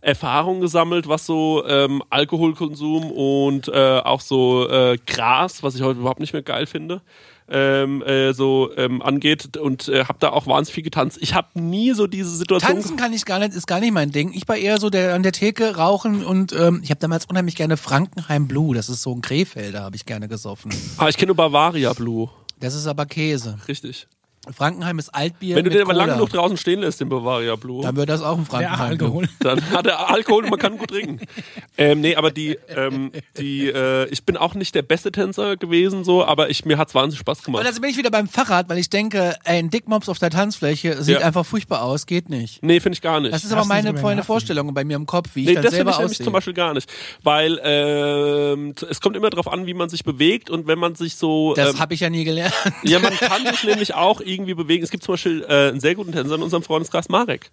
Erfahrungen 0.00 0.60
gesammelt, 0.60 1.08
was 1.08 1.26
so 1.26 1.66
ähm, 1.66 2.02
Alkoholkonsum 2.08 3.10
und 3.10 3.72
auch 3.72 4.20
so 4.20 4.66
Gras, 5.06 5.62
was 5.62 5.74
ich 5.74 5.82
heute 5.82 6.00
überhaupt 6.00 6.20
nicht 6.20 6.32
mehr 6.32 6.42
geil 6.42 6.66
finde, 6.66 7.02
ähm, 7.48 8.02
äh, 8.02 8.32
so 8.32 8.70
ähm, 8.76 9.02
angeht 9.02 9.56
und 9.56 9.88
äh, 9.88 10.04
habe 10.04 10.18
da 10.20 10.30
auch 10.30 10.46
wahnsinnig 10.46 10.74
viel 10.74 10.84
getanzt. 10.84 11.18
Ich 11.20 11.34
habe 11.34 11.48
nie 11.60 11.92
so 11.92 12.06
diese 12.06 12.30
Situation. 12.30 12.72
Tanzen 12.72 12.96
kann 12.96 13.12
ich 13.12 13.24
gar 13.24 13.38
nicht, 13.38 13.54
ist 13.54 13.66
gar 13.66 13.80
nicht 13.80 13.92
mein 13.92 14.10
Ding. 14.12 14.32
Ich 14.32 14.48
war 14.48 14.56
eher 14.56 14.78
so 14.80 14.90
der 14.90 15.14
an 15.14 15.22
der 15.22 15.32
Theke 15.32 15.76
rauchen 15.76 16.24
und 16.24 16.52
ähm, 16.52 16.80
ich 16.82 16.90
habe 16.90 17.00
damals 17.00 17.26
unheimlich 17.26 17.56
gerne 17.56 17.76
Frankenheim 17.76 18.48
Blue. 18.48 18.74
Das 18.74 18.88
ist 18.88 19.02
so 19.02 19.12
ein 19.14 19.20
Krefelder, 19.20 19.82
habe 19.82 19.96
ich 19.96 20.06
gerne 20.06 20.28
gesoffen. 20.28 20.72
Ah, 20.96 21.08
ich 21.08 21.16
kenne 21.16 21.28
nur 21.28 21.36
Bavaria 21.36 21.92
Blue, 21.92 22.28
Das 22.60 22.74
ist 22.74 22.86
aber 22.86 23.06
Käse. 23.06 23.58
richtig. 23.68 24.06
Frankenheim 24.52 24.98
ist 24.98 25.08
Altbier 25.14 25.56
Wenn 25.56 25.64
du 25.64 25.70
mit 25.70 25.78
den 25.78 25.84
aber 25.84 25.94
lang 25.94 26.10
genug 26.10 26.30
draußen 26.30 26.56
stehen 26.56 26.80
lässt, 26.80 27.00
den 27.00 27.08
Bavaria 27.08 27.56
Blue. 27.56 27.82
dann 27.82 27.96
wird 27.96 28.08
das 28.08 28.22
auch 28.22 28.36
ein 28.38 28.44
Frankenheim. 28.44 28.90
Alkohol. 28.90 29.28
Dann 29.40 29.70
hat 29.70 29.86
er 29.86 30.10
Alkohol 30.10 30.44
und 30.44 30.50
man 30.50 30.58
kann 30.58 30.78
gut 30.78 30.88
trinken. 30.90 31.20
Ähm, 31.76 32.02
nee, 32.02 32.14
aber 32.14 32.30
die, 32.30 32.56
ähm, 32.68 33.10
die, 33.36 33.66
äh, 33.66 34.08
ich 34.10 34.24
bin 34.24 34.36
auch 34.36 34.54
nicht 34.54 34.76
der 34.76 34.82
beste 34.82 35.10
Tänzer 35.10 35.56
gewesen, 35.56 36.04
so, 36.04 36.24
aber 36.24 36.48
ich, 36.48 36.64
mir 36.64 36.78
hat's 36.78 36.94
wahnsinnig 36.94 37.18
Spaß 37.18 37.38
Und 37.38 37.44
gemacht. 37.46 37.66
also 37.66 37.80
bin 37.80 37.90
ich 37.90 37.96
wieder 37.96 38.12
beim 38.12 38.28
Fahrrad, 38.28 38.68
weil 38.68 38.78
ich 38.78 38.90
denke, 38.90 39.34
ey, 39.42 39.58
ein 39.58 39.70
Dickmops 39.70 40.08
auf 40.08 40.20
der 40.20 40.30
Tanzfläche 40.30 41.02
sieht 41.02 41.18
Ja. 41.18 41.26
einfach 41.26 41.44
furchtbar 41.44 41.82
aus, 41.82 42.06
geht 42.06 42.28
nicht. 42.28 42.62
Nee, 42.62 42.78
finde 42.78 42.94
ich 42.94 43.02
gar 43.02 43.18
nicht. 43.18 43.34
Das 43.34 43.42
ist 43.42 43.50
Hast 43.50 43.58
aber 43.58 43.66
meine 43.66 43.92
nachgedacht? 43.92 44.24
Vorstellung 44.24 44.72
bei 44.72 44.84
mir 44.84 44.94
im 44.94 45.06
Kopf, 45.06 45.30
wie 45.34 45.40
ich 45.40 45.46
Nee, 45.48 45.54
dann 45.54 45.64
das 45.64 45.74
finde 45.74 45.78
selber 45.78 45.90
ich 45.90 45.96
nämlich 45.98 46.10
aussehe. 46.12 46.24
zum 46.24 46.32
Beispiel 46.32 46.54
gar 46.54 46.74
nicht. 46.74 46.88
Weil 47.24 47.60
ähm, 47.64 48.74
es 48.88 49.00
kommt 49.00 49.16
immer 49.16 49.30
darauf 49.30 49.48
an, 49.52 49.66
wie 49.66 49.74
man 49.74 49.88
sich 49.88 50.04
bewegt 50.04 50.50
und 50.50 50.68
wenn 50.68 50.78
man 50.78 50.94
sich 50.94 51.16
so. 51.16 51.54
das 51.54 51.74
ähm, 51.74 51.80
habe 51.80 51.94
ich 51.94 52.00
ja 52.00 52.10
nie 52.10 52.22
gelernt. 52.24 52.54
ja, 52.84 53.00
man 53.00 53.12
kann 53.18 53.44
sich 53.46 53.64
nämlich 53.64 53.94
auch 53.94 54.20
irgendwie 54.20 54.33
bewegen. 54.42 54.82
Es 54.82 54.90
gibt 54.90 55.04
zum 55.04 55.14
Beispiel 55.14 55.44
äh, 55.48 55.68
einen 55.68 55.80
sehr 55.80 55.94
guten 55.94 56.12
Tänzer 56.12 56.34
in 56.34 56.42
unserem 56.42 56.62
Freundeskreis, 56.62 57.08
Marek. 57.08 57.50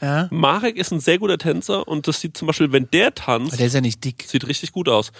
Ja? 0.00 0.28
Marek 0.30 0.76
ist 0.76 0.92
ein 0.92 1.00
sehr 1.00 1.18
guter 1.18 1.38
Tänzer 1.38 1.86
und 1.88 2.06
das 2.08 2.20
sieht 2.20 2.36
zum 2.36 2.46
Beispiel, 2.46 2.72
wenn 2.72 2.88
der 2.90 3.14
tanzt, 3.14 3.58
Der 3.58 3.66
ist 3.66 3.74
ja 3.74 3.80
nicht 3.80 4.04
dick. 4.04 4.24
sieht 4.26 4.46
richtig 4.46 4.72
gut 4.72 4.88
aus. 4.88 5.12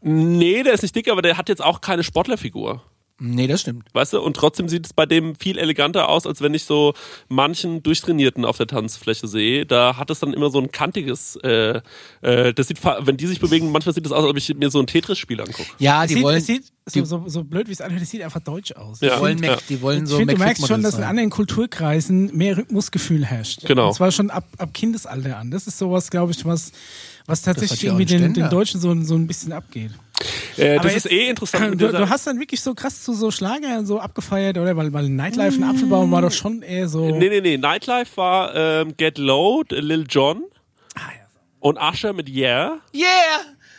Nee, 0.00 0.62
der 0.62 0.74
ist 0.74 0.82
nicht 0.82 0.94
dick, 0.94 1.08
aber 1.08 1.22
der 1.22 1.36
hat 1.38 1.48
jetzt 1.48 1.62
auch 1.62 1.80
keine 1.80 2.04
Sportlerfigur. 2.04 2.82
Nee, 3.20 3.48
das 3.48 3.62
stimmt. 3.62 3.84
Weißt 3.94 4.12
du, 4.12 4.20
und 4.20 4.36
trotzdem 4.36 4.68
sieht 4.68 4.86
es 4.86 4.92
bei 4.92 5.04
dem 5.04 5.34
viel 5.34 5.58
eleganter 5.58 6.08
aus, 6.08 6.24
als 6.26 6.40
wenn 6.40 6.54
ich 6.54 6.64
so 6.64 6.94
manchen 7.28 7.82
Durchtrainierten 7.82 8.44
auf 8.44 8.56
der 8.56 8.68
Tanzfläche 8.68 9.26
sehe. 9.26 9.66
Da 9.66 9.96
hat 9.96 10.10
es 10.10 10.20
dann 10.20 10.32
immer 10.32 10.50
so 10.50 10.60
ein 10.60 10.70
kantiges, 10.70 11.36
äh, 11.42 11.80
äh, 12.20 12.54
das 12.54 12.68
sieht, 12.68 12.78
wenn 12.84 13.16
die 13.16 13.26
sich 13.26 13.40
bewegen, 13.40 13.72
manchmal 13.72 13.94
sieht 13.94 14.06
es 14.06 14.12
aus, 14.12 14.22
als 14.22 14.30
ob 14.30 14.36
ich 14.36 14.54
mir 14.54 14.70
so 14.70 14.78
ein 14.78 14.86
Tetris-Spiel 14.86 15.40
angucke. 15.40 15.68
Ja, 15.78 16.04
Es 16.04 16.08
die 16.08 16.14
sieht, 16.14 16.22
wollen, 16.22 16.40
sieht 16.40 16.64
die, 16.94 17.00
so, 17.00 17.04
so, 17.04 17.24
so 17.26 17.44
blöd, 17.44 17.66
wie 17.68 17.72
es 17.72 17.80
anhört, 17.80 18.02
es 18.02 18.10
sieht 18.10 18.22
einfach 18.22 18.40
deutsch 18.40 18.72
aus. 18.72 19.00
Ja. 19.00 19.16
die 19.16 19.20
wollen, 19.20 19.42
Ja. 19.42 19.50
Mac, 19.50 19.66
die 19.66 19.82
wollen 19.82 20.04
Ich 20.04 20.10
so 20.10 20.16
finde, 20.18 20.34
du 20.34 20.38
McFit 20.38 20.46
merkst 20.58 20.68
schon, 20.68 20.82
dass 20.82 20.94
in 20.96 21.02
anderen 21.02 21.30
Kulturkreisen 21.30 22.36
mehr 22.36 22.56
Rhythmusgefühl 22.56 23.24
herrscht. 23.24 23.66
Genau. 23.66 23.88
Und 23.88 23.94
zwar 23.94 24.12
schon 24.12 24.30
ab, 24.30 24.44
ab 24.58 24.70
Kindesalter 24.72 25.38
an. 25.38 25.50
Das 25.50 25.66
ist 25.66 25.78
sowas, 25.78 26.10
glaube 26.10 26.32
ich, 26.32 26.44
was, 26.44 26.72
was 27.28 27.42
tatsächlich 27.42 27.84
irgendwie 27.84 28.06
den, 28.06 28.34
den. 28.34 28.48
Deutschen 28.50 28.80
so, 28.80 28.92
so 29.02 29.14
ein 29.14 29.26
bisschen 29.28 29.52
abgeht. 29.52 29.92
Äh, 30.56 30.74
das 30.74 30.78
Aber 30.80 30.88
ist 30.88 31.04
jetzt- 31.04 31.12
eh 31.12 31.28
interessant. 31.28 31.80
Du, 31.80 31.88
du 31.92 32.08
hast 32.08 32.26
dann 32.26 32.40
wirklich 32.40 32.60
so 32.60 32.74
krass 32.74 33.04
zu 33.04 33.12
so 33.12 33.30
Schlager 33.30 33.84
so 33.84 34.00
abgefeiert, 34.00 34.58
oder? 34.58 34.76
Weil, 34.76 34.92
weil 34.92 35.08
Nightlife 35.08 35.56
und 35.58 35.62
Apfelbaum 35.64 36.10
war 36.10 36.22
doch 36.22 36.32
schon 36.32 36.62
eher 36.62 36.88
so. 36.88 37.16
nee, 37.16 37.28
nee, 37.28 37.40
nee. 37.40 37.56
Nightlife 37.56 38.16
war 38.16 38.54
ähm, 38.56 38.96
Get 38.96 39.18
Low, 39.18 39.62
Lil 39.68 40.06
Jon 40.08 40.42
Ah, 40.96 41.00
ja. 41.00 41.26
und 41.60 41.78
Usher 41.78 42.12
mit 42.12 42.28
Yeah. 42.28 42.78
Yeah! 42.92 43.04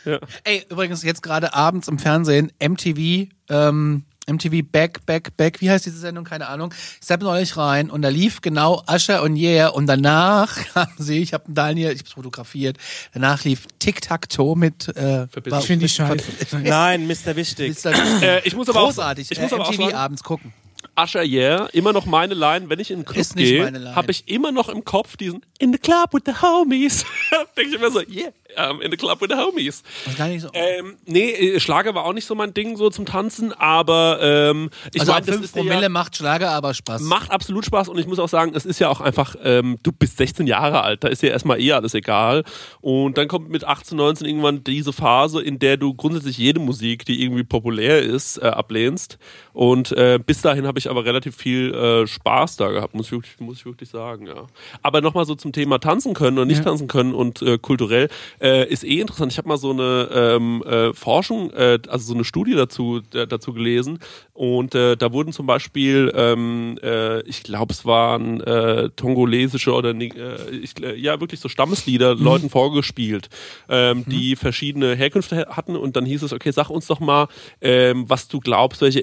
Ja. 0.06 0.18
Ey, 0.44 0.64
übrigens 0.70 1.02
jetzt 1.02 1.22
gerade 1.22 1.52
abends 1.52 1.86
im 1.88 1.98
Fernsehen 1.98 2.50
MTV 2.58 3.28
ähm, 3.50 4.04
MTV 4.32 4.62
Back, 4.70 5.04
Back, 5.06 5.36
Back, 5.36 5.60
wie 5.60 5.70
heißt 5.70 5.86
diese 5.86 5.98
Sendung? 5.98 6.24
Keine 6.24 6.48
Ahnung. 6.48 6.72
Ich 7.00 7.06
zapp 7.06 7.22
neulich 7.22 7.56
rein 7.56 7.90
und 7.90 8.02
da 8.02 8.08
lief 8.08 8.40
genau 8.40 8.82
Usher 8.88 9.22
und 9.22 9.36
Yeah 9.36 9.68
und 9.68 9.86
danach 9.86 10.56
haben 10.74 10.92
sie, 10.98 11.18
ich 11.18 11.32
habe 11.32 11.44
Daniel, 11.48 11.92
ich 11.92 12.00
hab's 12.00 12.12
fotografiert, 12.12 12.76
danach 13.12 13.44
lief 13.44 13.66
Tic-Tac-Toe 13.78 14.56
mit 14.56 14.88
äh, 14.96 15.26
Verbiss. 15.28 15.54
Ich 15.58 15.66
finde 15.66 15.86
die 15.86 15.88
scheiße. 15.88 16.24
Nein, 16.62 17.06
Mr. 17.06 17.36
Wichtig. 17.36 17.80
Dann 17.82 18.22
Äh, 18.22 18.40
ich 18.44 18.54
muss 18.54 18.68
aber 18.68 18.80
großartig. 18.80 19.26
Auch, 19.26 19.30
ich 19.32 19.40
muss 19.40 19.52
äh, 19.52 19.54
aber 19.54 19.64
auch 19.64 19.72
MTV 19.72 19.82
sagen, 19.82 19.94
abends 19.94 20.22
gucken. 20.22 20.52
Usher 20.96 21.22
Yeah, 21.22 21.66
immer 21.72 21.92
noch 21.92 22.06
meine 22.06 22.34
Line, 22.34 22.68
wenn 22.68 22.78
ich 22.78 22.90
in 22.90 23.00
den 23.00 23.04
Club 23.04 23.18
Ist 23.18 23.36
nicht 23.36 23.48
gehe, 23.48 23.94
habe 23.94 24.10
ich 24.10 24.28
immer 24.28 24.52
noch 24.52 24.68
im 24.68 24.84
Kopf 24.84 25.16
diesen 25.16 25.44
In 25.58 25.72
the 25.72 25.78
Club 25.78 26.12
with 26.12 26.22
the 26.26 26.32
Homies. 26.42 27.04
Denke 27.56 27.70
ich 27.70 27.76
immer 27.76 27.90
so, 27.90 28.00
yeah, 28.00 28.30
I'm 28.56 28.80
in 28.80 28.90
the 28.90 28.96
Club 28.96 29.20
with 29.20 29.30
the 29.30 29.36
Homies. 29.36 29.82
Gar 30.16 30.28
nicht 30.28 30.42
so. 30.42 30.48
Ähm, 30.52 30.96
nee, 31.06 31.30
äh, 31.30 31.60
Schlager 31.60 31.94
war 31.94 32.04
auch 32.04 32.12
nicht 32.12 32.26
so 32.26 32.34
mein 32.34 32.54
Ding 32.54 32.76
so 32.76 32.90
zum 32.90 33.06
Tanzen, 33.06 33.52
aber 33.52 34.18
ähm, 34.22 34.70
ich 34.92 35.00
also 35.00 35.12
meine, 35.12 35.26
das 35.26 35.34
5 35.36 35.44
ist 35.44 35.54
Promille 35.54 35.82
ja, 35.82 35.88
macht 35.88 36.16
Schlager 36.16 36.50
aber 36.50 36.74
Spaß. 36.74 37.02
macht 37.02 37.30
absolut 37.30 37.64
Spaß 37.64 37.88
und 37.88 37.98
ich 37.98 38.06
muss 38.06 38.18
auch 38.18 38.28
sagen, 38.28 38.52
es 38.54 38.64
ist 38.64 38.78
ja 38.78 38.88
auch 38.88 39.00
einfach, 39.00 39.36
ähm, 39.42 39.78
du 39.82 39.92
bist 39.92 40.16
16 40.16 40.46
Jahre 40.46 40.82
alt, 40.82 41.04
da 41.04 41.08
ist 41.08 41.22
dir 41.22 41.30
erstmal 41.30 41.60
eh 41.60 41.72
alles 41.72 41.94
egal 41.94 42.44
und 42.80 43.18
dann 43.18 43.28
kommt 43.28 43.50
mit 43.50 43.64
18, 43.64 43.96
19 43.96 44.26
irgendwann 44.26 44.64
diese 44.64 44.92
Phase, 44.92 45.42
in 45.42 45.58
der 45.58 45.76
du 45.76 45.94
grundsätzlich 45.94 46.38
jede 46.38 46.60
Musik, 46.60 47.04
die 47.04 47.22
irgendwie 47.22 47.44
populär 47.44 48.00
ist, 48.00 48.38
äh, 48.38 48.46
ablehnst 48.46 49.18
und 49.52 49.92
äh, 49.92 50.18
bis 50.24 50.42
dahin 50.42 50.66
habe 50.66 50.78
ich 50.78 50.88
aber 50.90 51.04
relativ 51.04 51.36
viel 51.36 51.74
äh, 51.74 52.06
Spaß 52.06 52.56
da 52.56 52.70
gehabt, 52.70 52.94
muss 52.94 53.06
ich 53.06 53.12
wirklich, 53.12 53.38
muss 53.40 53.58
ich 53.58 53.66
wirklich 53.66 53.88
sagen, 53.88 54.26
ja. 54.26 54.46
Aber 54.82 55.00
nochmal 55.00 55.24
so 55.24 55.34
zum 55.34 55.52
Thema 55.52 55.78
tanzen 55.78 56.14
können 56.14 56.38
und 56.38 56.48
nicht 56.48 56.58
Ja. 56.58 56.64
tanzen 56.64 56.88
können 56.88 57.14
und 57.14 57.42
äh, 57.42 57.58
kulturell 57.58 58.08
äh, 58.40 58.68
ist 58.68 58.84
eh 58.84 59.00
interessant. 59.00 59.32
Ich 59.32 59.38
habe 59.38 59.48
mal 59.48 59.56
so 59.58 59.70
eine 59.70 60.08
ähm, 60.12 60.62
äh, 60.66 60.92
Forschung, 60.94 61.50
äh, 61.52 61.78
also 61.88 62.06
so 62.06 62.14
eine 62.14 62.24
Studie 62.24 62.54
dazu 62.54 63.00
dazu 63.10 63.52
gelesen 63.52 63.98
und 64.34 64.74
äh, 64.74 64.96
da 64.96 65.12
wurden 65.12 65.32
zum 65.32 65.46
Beispiel, 65.46 66.12
ähm, 66.14 66.78
äh, 66.82 67.20
ich 67.22 67.42
glaube, 67.42 67.72
es 67.72 67.84
waren 67.84 68.40
äh, 68.40 68.88
tongolesische 68.90 69.72
oder 69.72 69.90
äh, 69.94 70.10
ich, 70.62 70.82
äh, 70.82 70.94
ja 70.96 71.20
wirklich 71.20 71.40
so 71.40 71.48
Stammeslieder 71.48 72.14
Leuten 72.14 72.50
vorgespielt, 72.50 73.28
ähm, 73.68 74.04
die 74.06 74.36
verschiedene 74.36 74.94
Herkünfte 74.94 75.36
ha- 75.46 75.56
hatten 75.56 75.76
und 75.76 75.96
dann 75.96 76.06
hieß 76.06 76.22
es, 76.22 76.32
okay, 76.32 76.50
sag 76.52 76.70
uns 76.70 76.86
doch 76.86 77.00
mal, 77.00 77.28
ähm, 77.60 78.04
was 78.08 78.28
du 78.28 78.40
glaubst, 78.40 78.80
welche 78.80 79.00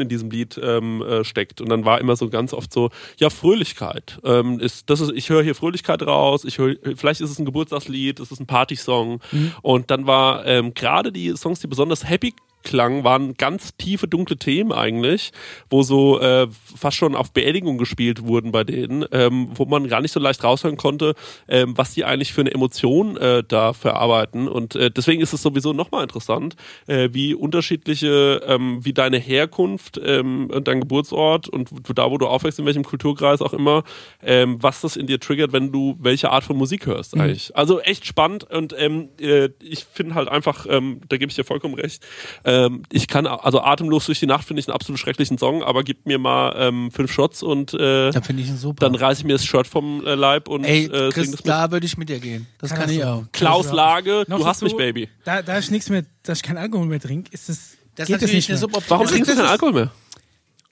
Emotion 0.00 0.02
in 0.02 0.08
diesem 0.08 0.30
Lied 0.30 0.60
ähm, 0.62 1.02
äh, 1.02 1.24
steckt. 1.24 1.60
Und 1.60 1.68
dann 1.68 1.84
war 1.84 2.00
immer 2.00 2.16
so 2.16 2.28
ganz 2.28 2.52
oft 2.52 2.72
so, 2.72 2.90
ja 3.18 3.30
Fröhlichkeit. 3.30 4.18
Ähm, 4.24 4.58
ist, 4.60 4.90
das 4.90 5.00
ist, 5.00 5.12
ich 5.14 5.28
höre 5.28 5.42
hier 5.42 5.54
Fröhlichkeit 5.54 6.02
raus. 6.02 6.44
Ich 6.44 6.58
höre, 6.58 6.76
vielleicht 6.96 7.20
ist 7.20 7.30
es 7.30 7.38
ein 7.38 7.44
Geburtstagslied, 7.44 8.20
es 8.20 8.30
ist 8.30 8.40
ein 8.40 8.46
Partysong. 8.46 9.20
Und 9.62 9.90
dann 9.90 10.06
war 10.06 10.46
ähm, 10.46 10.74
gerade 10.74 11.12
die 11.12 11.36
Songs, 11.36 11.60
die 11.60 11.66
besonders 11.66 12.08
happy 12.08 12.34
klang, 12.62 13.04
waren 13.04 13.34
ganz 13.34 13.76
tiefe, 13.76 14.08
dunkle 14.08 14.36
Themen 14.36 14.72
eigentlich, 14.72 15.32
wo 15.68 15.82
so 15.82 16.20
äh, 16.20 16.46
fast 16.76 16.96
schon 16.96 17.14
auf 17.14 17.32
Beerdigung 17.32 17.78
gespielt 17.78 18.24
wurden 18.24 18.52
bei 18.52 18.64
denen, 18.64 19.04
ähm, 19.12 19.48
wo 19.54 19.64
man 19.64 19.88
gar 19.88 20.00
nicht 20.00 20.12
so 20.12 20.20
leicht 20.20 20.44
raushören 20.44 20.76
konnte, 20.76 21.14
ähm, 21.48 21.76
was 21.76 21.94
die 21.94 22.04
eigentlich 22.04 22.32
für 22.32 22.42
eine 22.42 22.52
Emotion 22.52 23.16
äh, 23.16 23.42
da 23.46 23.72
verarbeiten. 23.72 24.48
Und 24.48 24.74
äh, 24.74 24.90
deswegen 24.90 25.20
ist 25.20 25.32
es 25.32 25.42
sowieso 25.42 25.72
nochmal 25.72 26.02
interessant, 26.02 26.56
äh, 26.86 27.10
wie 27.12 27.34
unterschiedliche, 27.34 28.42
ähm, 28.46 28.84
wie 28.84 28.92
deine 28.92 29.18
Herkunft 29.18 30.00
ähm, 30.02 30.50
und 30.50 30.68
dein 30.68 30.80
Geburtsort 30.80 31.48
und 31.48 31.70
da, 31.94 32.10
wo 32.10 32.18
du 32.18 32.26
aufwächst, 32.26 32.58
in 32.58 32.66
welchem 32.66 32.84
Kulturkreis 32.84 33.40
auch 33.42 33.52
immer, 33.52 33.84
ähm, 34.22 34.62
was 34.62 34.80
das 34.80 34.96
in 34.96 35.06
dir 35.06 35.20
triggert, 35.20 35.52
wenn 35.52 35.72
du 35.72 35.96
welche 36.00 36.30
Art 36.30 36.44
von 36.44 36.56
Musik 36.56 36.86
hörst 36.86 37.14
eigentlich. 37.16 37.56
Also 37.56 37.80
echt 37.80 38.06
spannend 38.06 38.44
und 38.44 38.74
ähm, 38.78 39.08
äh, 39.20 39.50
ich 39.60 39.84
finde 39.84 40.14
halt 40.14 40.28
einfach, 40.28 40.66
ähm, 40.68 41.00
da 41.08 41.16
gebe 41.16 41.30
ich 41.30 41.36
dir 41.36 41.44
vollkommen 41.44 41.74
recht, 41.74 42.06
ähm, 42.50 42.82
ich 42.90 43.06
kann, 43.08 43.26
also 43.26 43.60
Atemlos 43.60 44.06
durch 44.06 44.18
die 44.20 44.26
Nacht 44.26 44.44
finde 44.46 44.60
ich 44.60 44.68
einen 44.68 44.74
absolut 44.74 44.98
schrecklichen 44.98 45.38
Song, 45.38 45.62
aber 45.62 45.82
gib 45.84 46.06
mir 46.06 46.18
mal 46.18 46.54
ähm, 46.56 46.90
fünf 46.90 47.12
Shots 47.12 47.42
und 47.42 47.74
äh, 47.74 48.10
Da 48.10 48.20
finde 48.20 48.42
ich 48.42 48.48
ihn 48.48 48.56
super. 48.56 48.84
dann 48.86 48.94
reiße 48.94 49.20
ich 49.20 49.24
mir 49.26 49.34
das 49.34 49.44
Shirt 49.44 49.66
vom 49.66 50.04
äh, 50.06 50.14
Leib 50.14 50.48
und 50.48 50.64
Ey, 50.64 50.84
äh, 50.86 50.88
sing 50.88 51.10
Chris, 51.12 51.30
das 51.30 51.40
mit. 51.40 51.48
da 51.48 51.70
würde 51.70 51.86
ich 51.86 51.96
mit 51.96 52.08
dir 52.08 52.18
gehen. 52.20 52.46
Das 52.58 52.70
kann, 52.70 52.80
Kann 52.80 52.90
ich 52.90 53.04
auch. 53.04 53.24
Klaus 53.32 53.72
Lage, 53.72 54.24
Noch 54.28 54.38
du 54.40 54.46
hast 54.46 54.62
mich, 54.62 54.76
Baby. 54.76 55.08
Da, 55.24 55.42
da 55.42 55.58
ich 55.58 55.70
nichts 55.70 55.88
mehr, 55.88 56.04
dass 56.22 56.38
ich 56.38 56.42
keinen 56.42 56.58
Alkohol 56.58 56.86
mehr 56.86 57.00
trinke, 57.00 57.30
ist 57.32 57.48
das, 57.48 57.76
Das 57.94 58.06
geht 58.08 58.16
ist 58.16 58.22
das 58.22 58.28
natürlich 58.30 58.48
nicht 58.48 58.62
eine 58.62 58.72
mehr. 58.72 58.82
Warum 58.88 59.04
Das 59.04 59.12
trinkst 59.12 59.28
du 59.28 59.32
ist- 59.34 59.38
keinen 59.38 59.48
Alkohol 59.50 59.72
mehr? 59.72 59.90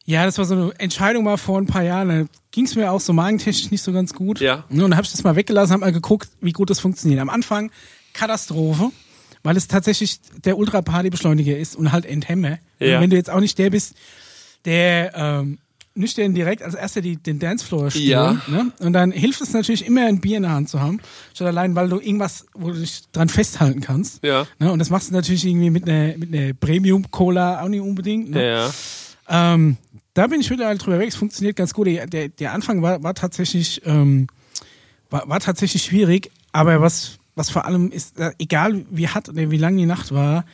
Ja, 0.04 0.24
das 0.24 0.38
war 0.38 0.46
so 0.46 0.54
eine 0.54 0.72
Entscheidung 0.78 1.24
mal 1.24 1.36
vor 1.36 1.58
ein 1.60 1.66
paar 1.66 1.82
Jahren. 1.82 2.08
Da 2.08 2.24
ging 2.50 2.64
es 2.64 2.74
mir 2.74 2.90
auch 2.90 2.98
so 3.00 3.12
magentechnisch 3.12 3.70
nicht 3.70 3.82
so 3.82 3.92
ganz 3.92 4.14
gut. 4.14 4.40
Ja. 4.40 4.64
Und 4.70 4.78
dann 4.78 4.94
habe 4.96 5.04
ich 5.04 5.10
das 5.10 5.22
mal 5.22 5.36
weggelassen, 5.36 5.72
habe 5.74 5.82
mal 5.82 5.92
geguckt, 5.92 6.30
wie 6.40 6.52
gut 6.52 6.70
das 6.70 6.80
funktioniert. 6.80 7.20
Am 7.20 7.28
Anfang 7.28 7.70
Katastrophe, 8.14 8.90
weil 9.42 9.56
es 9.56 9.68
tatsächlich 9.68 10.20
der 10.44 10.58
Ultra-Party-Beschleuniger 10.58 11.56
ist 11.56 11.76
und 11.76 11.92
halt 11.92 12.06
Enthemme. 12.06 12.58
Ja. 12.78 12.96
Und 12.96 13.02
wenn 13.02 13.10
du 13.10 13.16
jetzt 13.16 13.30
auch 13.30 13.40
nicht 13.40 13.58
der 13.58 13.70
bist, 13.70 13.94
der 14.64 15.14
ähm, 15.14 15.58
nüchtern 15.98 16.34
direkt 16.34 16.62
als 16.62 16.74
erster 16.74 17.00
die, 17.00 17.16
den 17.16 17.38
Dancefloor 17.38 17.90
stürmt. 17.90 18.08
Ja. 18.08 18.42
Ne? 18.46 18.72
Und 18.78 18.92
dann 18.92 19.10
hilft 19.10 19.40
es 19.40 19.52
natürlich 19.52 19.84
immer, 19.84 20.06
ein 20.06 20.20
Bier 20.20 20.36
in 20.36 20.44
der 20.44 20.52
Hand 20.52 20.68
zu 20.68 20.80
haben. 20.80 21.00
Schon 21.34 21.46
allein, 21.46 21.74
weil 21.74 21.88
du 21.88 21.98
irgendwas, 21.98 22.46
wo 22.54 22.70
du 22.70 22.78
dich 22.80 23.02
dran 23.12 23.28
festhalten 23.28 23.80
kannst. 23.80 24.24
Ja. 24.24 24.46
Ne? 24.58 24.72
Und 24.72 24.78
das 24.78 24.90
machst 24.90 25.10
du 25.10 25.14
natürlich 25.14 25.44
irgendwie 25.44 25.70
mit 25.70 25.88
einer 25.88 26.16
mit 26.16 26.32
einer 26.32 26.54
Premium-Cola 26.54 27.62
auch 27.62 27.68
nicht 27.68 27.80
unbedingt. 27.80 28.30
Ne? 28.30 28.46
Ja. 28.46 28.70
Ähm, 29.28 29.76
da 30.14 30.26
bin 30.26 30.40
ich 30.40 30.48
mittlerweile 30.48 30.78
drüber 30.78 30.98
weg. 30.98 31.08
Es 31.08 31.16
funktioniert 31.16 31.56
ganz 31.56 31.74
gut. 31.74 31.86
Der, 31.88 32.06
der, 32.06 32.28
der 32.28 32.52
Anfang 32.52 32.80
war, 32.82 33.02
war 33.02 33.14
tatsächlich 33.14 33.82
ähm, 33.84 34.28
war, 35.10 35.28
war 35.28 35.40
tatsächlich 35.40 35.82
schwierig, 35.82 36.30
aber 36.52 36.80
was 36.80 37.18
was 37.38 37.50
vor 37.50 37.64
allem 37.64 37.90
ist, 37.90 38.18
äh, 38.18 38.32
egal 38.38 38.84
wie 38.90 39.08
hart 39.08 39.28
oder 39.28 39.50
wie 39.50 39.56
lang 39.56 39.76
die 39.76 39.86
Nacht 39.86 40.12
war, 40.12 40.44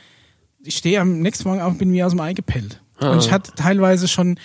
ich 0.62 0.76
stehe 0.76 1.00
am 1.00 1.20
nächsten 1.20 1.48
Morgen 1.48 1.60
auf 1.60 1.72
und 1.72 1.78
bin 1.78 1.92
wie 1.92 2.04
aus 2.04 2.12
dem 2.12 2.20
Ei 2.20 2.32
gepellt. 2.32 2.80
Und 3.00 3.18
ich 3.18 3.32
hatte 3.32 3.52
teilweise 3.54 4.08
schon 4.08 4.38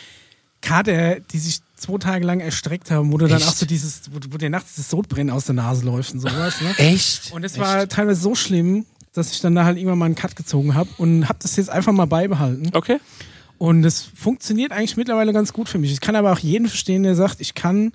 Kater, 0.61 1.19
die 1.19 1.37
sich 1.37 1.59
zwei 1.75 1.97
Tage 1.97 2.25
lang 2.25 2.39
erstreckt 2.39 2.91
haben, 2.91 3.11
wo 3.11 3.17
du 3.17 3.27
dann 3.27 3.37
Echt? 3.37 3.47
auch 3.47 3.53
so 3.53 3.65
dieses, 3.65 4.11
wo, 4.11 4.19
wo 4.29 4.37
dir 4.37 4.49
nachts 4.49 4.75
das 4.75 4.89
Sodbrennen 4.89 5.29
aus 5.33 5.45
der 5.45 5.55
Nase 5.55 5.85
läuft 5.85 6.13
und 6.13 6.19
sowas. 6.19 6.59
Ne? 6.61 6.73
Echt? 6.77 7.31
Und 7.31 7.43
es 7.43 7.57
war 7.57 7.87
teilweise 7.87 8.19
so 8.19 8.35
schlimm, 8.35 8.85
dass 9.13 9.31
ich 9.31 9.39
dann 9.39 9.55
da 9.55 9.63
halt 9.63 9.77
irgendwann 9.77 9.99
mal 9.99 10.05
einen 10.05 10.15
Cut 10.15 10.35
gezogen 10.35 10.75
habe 10.75 10.89
und 10.97 11.29
habe 11.29 11.39
das 11.41 11.55
jetzt 11.55 11.69
einfach 11.69 11.93
mal 11.93 12.05
beibehalten. 12.05 12.71
Okay. 12.73 12.99
Und 13.57 13.85
es 13.85 14.01
funktioniert 14.01 14.71
eigentlich 14.71 14.97
mittlerweile 14.97 15.33
ganz 15.33 15.53
gut 15.53 15.69
für 15.69 15.77
mich. 15.77 15.91
Ich 15.91 16.01
kann 16.01 16.15
aber 16.15 16.31
auch 16.31 16.39
jeden 16.39 16.67
verstehen, 16.67 17.03
der 17.03 17.15
sagt, 17.15 17.39
ich 17.39 17.53
kann 17.53 17.93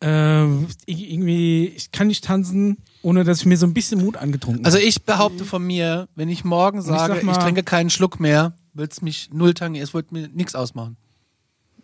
ähm, 0.00 0.68
irgendwie, 0.86 1.66
ich 1.76 1.92
kann 1.92 2.06
nicht 2.06 2.24
tanzen, 2.24 2.78
ohne 3.02 3.24
dass 3.24 3.38
ich 3.40 3.46
mir 3.46 3.56
so 3.56 3.66
ein 3.66 3.74
bisschen 3.74 4.00
Mut 4.00 4.16
angetrunken 4.16 4.64
Also 4.64 4.78
habe. 4.78 4.86
ich 4.86 5.02
behaupte 5.04 5.44
von 5.44 5.66
mir, 5.66 6.08
wenn 6.16 6.28
ich 6.28 6.44
morgen 6.44 6.80
ich 6.80 6.84
sage, 6.86 7.14
sag 7.14 7.18
ich, 7.18 7.24
mal- 7.24 7.34
trinke 7.38 7.62
keinen 7.62 7.90
Schluck 7.90 8.20
mehr, 8.20 8.52
wird's 8.74 9.00
mich 9.02 9.30
null 9.32 9.54
tangen, 9.54 9.76
es 9.80 9.94
wird 9.94 10.12
mir 10.12 10.28
nichts 10.28 10.54
ausmachen. 10.54 10.96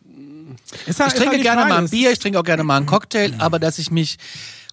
Halt- 0.04 0.88
Ich 0.88 0.96
trinke 0.96 1.26
halt 1.30 1.38
die 1.38 1.42
gerne 1.42 1.60
Frage. 1.62 1.72
mal 1.74 1.78
ein 1.78 1.84
Es- 1.86 1.90
Bier, 1.90 2.12
ich 2.12 2.18
trinke 2.18 2.38
auch 2.38 2.44
gerne 2.44 2.64
mal 2.64 2.76
einen 2.76 2.86
Cocktail, 2.86 3.32
aber 3.38 3.58
dass 3.58 3.78
ich 3.78 3.90
mich, 3.90 4.16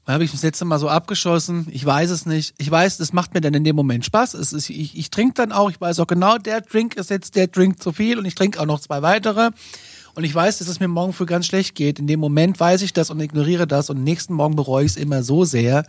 wann 0.06 0.14
habe 0.16 0.24
ich 0.24 0.32
das 0.32 0.44
letzte 0.44 0.66
Mal 0.66 0.80
so 0.80 0.90
abgeschossen? 0.90 1.68
Ich 1.72 1.86
weiß 1.86 2.10
es 2.10 2.26
nicht. 2.26 2.54
Ich 2.58 2.70
weiß, 2.70 2.98
das 2.98 3.14
macht 3.14 3.34
mir 3.34 3.42
dann 3.42 3.54
in 3.54 3.64
dem 3.64 3.76
Moment 3.76 4.06
Spaß. 4.06 4.34
Es 4.36 4.54
ist, 4.54 4.70
ich, 4.70 4.98
ich 4.98 5.10
trinke 5.10 5.34
dann 5.36 5.52
auch, 5.52 5.70
ich 5.72 5.80
weiß 5.82 6.00
auch 6.00 6.08
genau, 6.08 6.38
der 6.38 6.62
Drink 6.62 6.96
ist 6.96 7.10
jetzt 7.10 7.36
der 7.36 7.48
Drink 7.48 7.82
zu 7.82 7.92
viel 7.92 8.18
und 8.20 8.26
ich 8.26 8.36
trinke 8.36 8.60
auch 8.60 8.66
noch 8.66 8.80
zwei 8.80 9.02
weitere. 9.02 9.50
Und 10.16 10.24
ich 10.26 10.36
weiß, 10.36 10.60
dass 10.60 10.68
es 10.68 10.80
mir 10.80 10.88
morgen 10.88 11.12
früh 11.12 11.26
ganz 11.26 11.48
schlecht 11.48 11.74
geht. 11.74 11.98
In 11.98 12.06
dem 12.06 12.20
Moment 12.20 12.60
weiß 12.60 12.84
ich 12.84 12.94
das 12.94 13.10
und 13.10 13.20
ignoriere 13.20 13.66
das 13.66 13.90
und 13.90 14.04
nächsten 14.04 14.34
Morgen 14.36 14.56
bereue 14.56 14.86
ich 14.86 14.92
es 14.92 14.98
immer 14.98 15.24
so 15.24 15.44
sehr, 15.44 15.86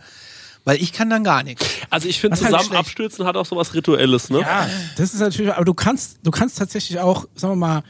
weil 0.65 0.81
ich 0.81 0.91
kann 0.91 1.09
dann 1.09 1.23
gar 1.23 1.43
nichts. 1.43 1.65
Also 1.89 2.09
ich 2.09 2.19
finde, 2.19 2.35
halt 2.35 2.45
zusammen 2.45 2.65
schlecht- 2.65 2.79
abstürzen 2.79 3.25
hat 3.25 3.37
auch 3.37 3.45
sowas 3.45 3.73
Rituelles, 3.73 4.29
ne? 4.29 4.41
Ja, 4.41 4.67
das 4.97 5.13
ist 5.13 5.21
natürlich, 5.21 5.53
aber 5.53 5.63
du 5.63 5.73
kannst, 5.73 6.19
du 6.23 6.31
kannst 6.31 6.57
tatsächlich 6.57 6.99
auch, 6.99 7.27
sagen 7.35 7.53
wir 7.53 7.67
mal, 7.67 7.83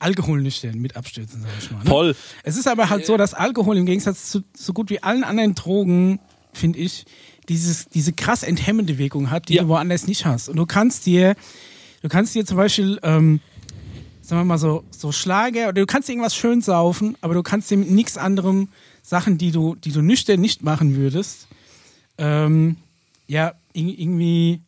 Alkohol 0.00 0.42
nüchtern 0.42 0.78
mit 0.80 0.96
abstürzen, 0.96 1.40
sag 1.42 1.50
ich 1.58 1.70
mal. 1.70 1.78
Ne? 1.78 1.84
Voll. 1.88 2.16
Es 2.42 2.56
ist 2.58 2.68
aber 2.68 2.90
halt 2.90 3.06
so, 3.06 3.16
dass 3.16 3.32
Alkohol 3.32 3.78
im 3.78 3.86
Gegensatz 3.86 4.28
zu 4.30 4.42
so 4.54 4.72
gut 4.74 4.90
wie 4.90 5.02
allen 5.02 5.24
anderen 5.24 5.54
Drogen, 5.54 6.20
finde 6.52 6.78
ich, 6.80 7.06
dieses, 7.48 7.88
diese 7.88 8.12
krass 8.12 8.42
enthemmende 8.42 8.98
Wirkung 8.98 9.30
hat, 9.30 9.48
die 9.48 9.54
Ja. 9.54 9.62
du 9.62 9.68
woanders 9.68 10.06
nicht 10.06 10.26
hast. 10.26 10.48
Und 10.48 10.56
du 10.56 10.66
kannst 10.66 11.06
dir, 11.06 11.34
du 12.02 12.08
kannst 12.08 12.34
dir 12.34 12.44
zum 12.44 12.56
Beispiel, 12.58 12.98
ähm, 13.02 13.40
sagen 14.20 14.40
wir 14.40 14.44
mal 14.44 14.58
so, 14.58 14.84
so 14.90 15.12
Schlager, 15.12 15.64
oder 15.68 15.74
du 15.80 15.86
kannst 15.86 16.08
dir 16.08 16.12
irgendwas 16.14 16.34
schön 16.36 16.60
saufen, 16.60 17.16
aber 17.20 17.34
du 17.34 17.42
kannst 17.42 17.70
dir 17.70 17.76
mit 17.78 17.90
nichts 17.90 18.18
anderem 18.18 18.68
Sachen, 19.02 19.38
die 19.38 19.52
du, 19.52 19.74
die 19.74 19.92
du 19.92 20.02
nüchtern 20.02 20.40
nicht 20.40 20.62
machen 20.62 20.96
würdest, 20.96 21.46
ähm, 22.18 22.76
ja, 23.26 23.52
ir- 23.74 23.98
irgendwie, 23.98 24.60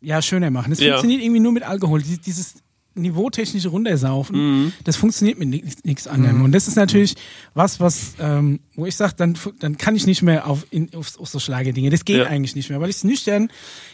ja, 0.00 0.20
schöner 0.22 0.50
machen. 0.50 0.72
Es 0.72 0.80
Ja. 0.80 0.90
funktioniert 0.92 1.22
irgendwie 1.22 1.40
nur 1.40 1.52
mit 1.52 1.62
Alkohol. 1.62 2.02
Dies- 2.02 2.20
Dieses 2.20 2.54
niveautechnische 2.94 3.68
Runtersaufen, 3.68 4.72
das 4.82 4.96
funktioniert 4.96 5.38
mit 5.38 5.84
nichts 5.86 6.08
anderem. 6.08 6.42
Und 6.42 6.50
das 6.50 6.66
ist 6.66 6.74
natürlich 6.74 7.14
was, 7.54 7.78
was, 7.78 8.14
ähm, 8.18 8.58
wo 8.74 8.86
ich 8.86 8.96
sage, 8.96 9.14
dann, 9.16 9.38
dann 9.60 9.78
kann 9.78 9.94
ich 9.94 10.04
nicht 10.04 10.22
mehr 10.22 10.48
auf, 10.48 10.66
in, 10.70 10.92
auf, 10.96 11.16
auf 11.20 11.28
so 11.28 11.38
Schlagerdinge. 11.38 11.90
Das 11.90 12.04
geht 12.04 12.16
Ja. 12.16 12.24
eigentlich 12.26 12.56
nicht 12.56 12.70
mehr, 12.70 12.80
weil 12.80 12.90
ich 12.90 12.96
es 12.96 13.04
nüchtern 13.04 13.50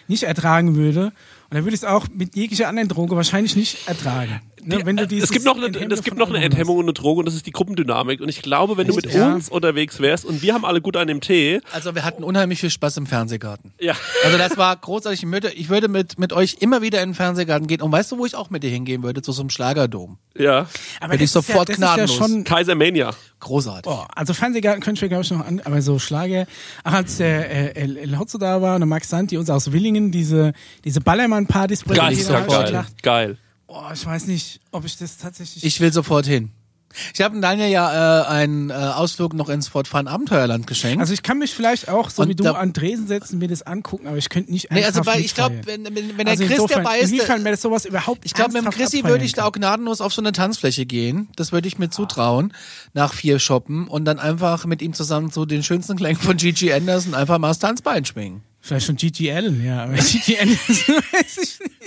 nicht 0.09 0.22
ertragen 0.22 0.74
würde. 0.74 1.06
Und 1.09 1.12
dann 1.51 1.64
würde 1.64 1.74
ich 1.74 1.82
es 1.82 1.84
auch 1.84 2.06
mit 2.14 2.34
jeglicher 2.34 2.66
anderen 2.66 2.88
Droge 2.88 3.14
wahrscheinlich 3.14 3.56
nicht 3.56 3.86
ertragen. 3.86 4.40
Ne, 4.66 4.80
wenn 4.84 4.96
du 4.96 5.06
dieses 5.06 5.28
es 5.28 5.32
gibt 5.32 5.44
noch 5.44 5.56
eine, 5.56 5.66
Enthemmende 5.66 5.94
es 5.94 6.02
gibt 6.02 6.16
noch 6.16 6.28
eine 6.28 6.42
Enthemmung 6.42 6.78
und 6.78 6.84
eine 6.86 6.92
Droge 6.92 7.20
und 7.20 7.26
das 7.26 7.34
ist 7.34 7.46
die 7.46 7.50
Gruppendynamik. 7.52 8.20
Und 8.20 8.28
ich 8.28 8.42
glaube, 8.42 8.76
wenn 8.76 8.86
du 8.86 8.94
mit 8.94 9.12
Ja. 9.12 9.34
uns 9.34 9.48
unterwegs 9.48 10.00
wärst 10.00 10.24
und 10.24 10.42
wir 10.42 10.54
haben 10.54 10.64
alle 10.64 10.80
gut 10.80 10.96
an 10.96 11.06
dem 11.06 11.20
Tee, 11.20 11.60
Also 11.72 11.94
wir 11.94 12.04
hatten 12.04 12.24
unheimlich 12.24 12.60
viel 12.60 12.70
Spaß 12.70 12.96
im 12.96 13.06
Fernsehgarten. 13.06 13.72
ja, 13.80 13.94
Also 14.24 14.38
das 14.38 14.56
war 14.56 14.74
großartig. 14.76 15.22
Ich 15.56 15.68
würde, 15.68 15.88
mit, 15.88 16.18
mit 16.18 16.32
euch 16.32 16.56
immer 16.60 16.82
wieder 16.82 17.02
in 17.02 17.10
den 17.10 17.14
Fernsehgarten 17.14 17.66
gehen. 17.66 17.82
Und 17.82 17.92
weißt 17.92 18.12
du, 18.12 18.18
wo 18.18 18.26
ich 18.26 18.34
auch 18.34 18.50
mit 18.50 18.62
dir 18.62 18.70
hingehen 18.70 19.02
würde? 19.02 19.22
Zu 19.22 19.32
so 19.32 19.42
einem 19.42 19.50
Schlagerdom. 19.50 20.18
ja, 20.36 20.66
Aber 21.00 21.12
Hätte 21.14 21.24
ich 21.24 21.30
sofort 21.30 21.68
ja, 21.68 21.74
das 21.74 21.76
ist 21.76 21.80
ja 21.82 21.94
gnadenlos. 21.94 22.16
schon 22.16 22.44
Kaisermania. 22.44 23.10
Großartig. 23.40 23.92
Oh, 23.92 24.04
also 24.14 24.32
Fernsehgarten 24.32 24.82
könnte 24.82 24.98
ich 24.98 25.02
mir, 25.02 25.08
glaube 25.10 25.24
ich, 25.24 25.30
noch 25.30 25.44
an, 25.46 25.60
aber 25.64 25.82
so 25.82 25.98
Schlager. 25.98 26.46
Ach, 26.82 26.94
als 26.94 27.18
der 27.18 27.50
äh, 27.76 27.80
El, 27.80 27.96
El 27.98 28.18
Hotzo 28.18 28.38
da 28.38 28.62
war 28.62 28.74
und 28.74 28.80
der 28.80 28.86
Max 28.86 29.10
Santi 29.10 29.36
uns 29.36 29.50
aus 29.50 29.72
Willingen 29.72 30.10
diese, 30.10 30.52
diese 30.84 31.00
Ballermann-Partys 31.02 31.84
Geil, 31.84 32.12
ich 32.14 32.26
geil. 32.26 32.64
gedacht, 32.66 33.02
Geil. 33.02 33.36
Oh, 33.66 33.82
ich 33.92 34.04
weiß 34.04 34.26
nicht, 34.26 34.60
ob 34.70 34.84
ich 34.84 34.96
das 34.96 35.16
tatsächlich. 35.16 35.64
Ich 35.64 35.80
will 35.80 35.92
sofort 35.92 36.26
hin. 36.26 36.50
Ich 37.12 37.20
habe 37.20 37.38
Daniel 37.40 37.68
ja 37.68 38.22
äh, 38.22 38.26
einen 38.26 38.70
äh, 38.70 38.74
Ausflug 38.74 39.34
noch 39.34 39.48
ins 39.48 39.68
Fortfahren 39.68 40.06
Abenteuerland 40.06 40.66
geschenkt. 40.66 41.00
also 41.00 41.12
ich 41.12 41.22
kann 41.22 41.38
mich 41.38 41.52
vielleicht 41.52 41.88
auch, 41.88 42.10
so 42.10 42.22
Und 42.22 42.28
wie 42.28 42.34
du, 42.34 42.52
an 42.52 42.72
Dresen 42.72 43.06
setzen, 43.06 43.38
mir 43.38 43.48
das 43.48 43.62
angucken, 43.62 44.06
aber 44.06 44.16
ich 44.16 44.28
könnte 44.28 44.52
nicht 44.52 44.70
nee, 44.70 44.84
also 44.84 45.02
bei, 45.02 45.18
ich 45.18 45.34
glaube, 45.34 45.60
wenn, 45.64 45.84
wenn, 45.84 46.16
wenn 46.18 46.28
also 46.28 46.42
der 46.42 46.48
Chris 46.48 46.58
insofern, 46.58 46.84
dabei 46.84 46.98
ist, 47.00 47.10
Inwiefern 47.10 47.44
wäre 47.44 47.52
das 47.52 47.62
sowas 47.62 47.84
überhaupt 47.84 48.24
ich 48.24 48.34
glaube, 48.34 48.52
mit 48.52 48.64
dem 48.64 48.70
Chrissy 48.70 49.04
würde 49.04 49.24
ich 49.24 49.32
da 49.32 49.44
auch 49.44 49.52
gnadenlos 49.52 50.00
auf 50.00 50.14
so 50.14 50.22
eine 50.22 50.32
Tanzfläche 50.32 50.86
gehen. 50.86 51.28
Das 51.36 51.52
würde 51.52 51.66
ich 51.66 51.78
mir 51.78 51.90
zutrauen, 51.90 52.52
nach 52.92 53.12
vier 53.12 53.38
Shoppen 53.38 53.88
und 53.88 54.04
dann 54.04 54.18
einfach 54.18 54.64
mit 54.66 54.80
ihm 54.80 54.92
zusammen 54.92 55.32
zu 55.32 55.46
den 55.46 55.62
schönsten 55.62 55.96
Klängen 55.96 56.20
von 56.20 56.36
Gigi 56.36 56.72
Anderson 56.72 57.14
einfach 57.14 57.38
mal 57.38 57.48
das 57.48 57.58
Tanzbein 57.58 58.04
schwingen. 58.04 58.42
Vielleicht 58.60 58.86
schon 58.86 58.96
Gigi 58.96 59.30
Allen, 59.30 59.62
ja, 59.64 59.82
aber 59.84 59.94
Gigi 59.96 60.38
Allen 60.38 60.58
ist, 60.68 60.88
weiß 60.88 61.38
ich 61.42 61.60
nicht. 61.60 61.84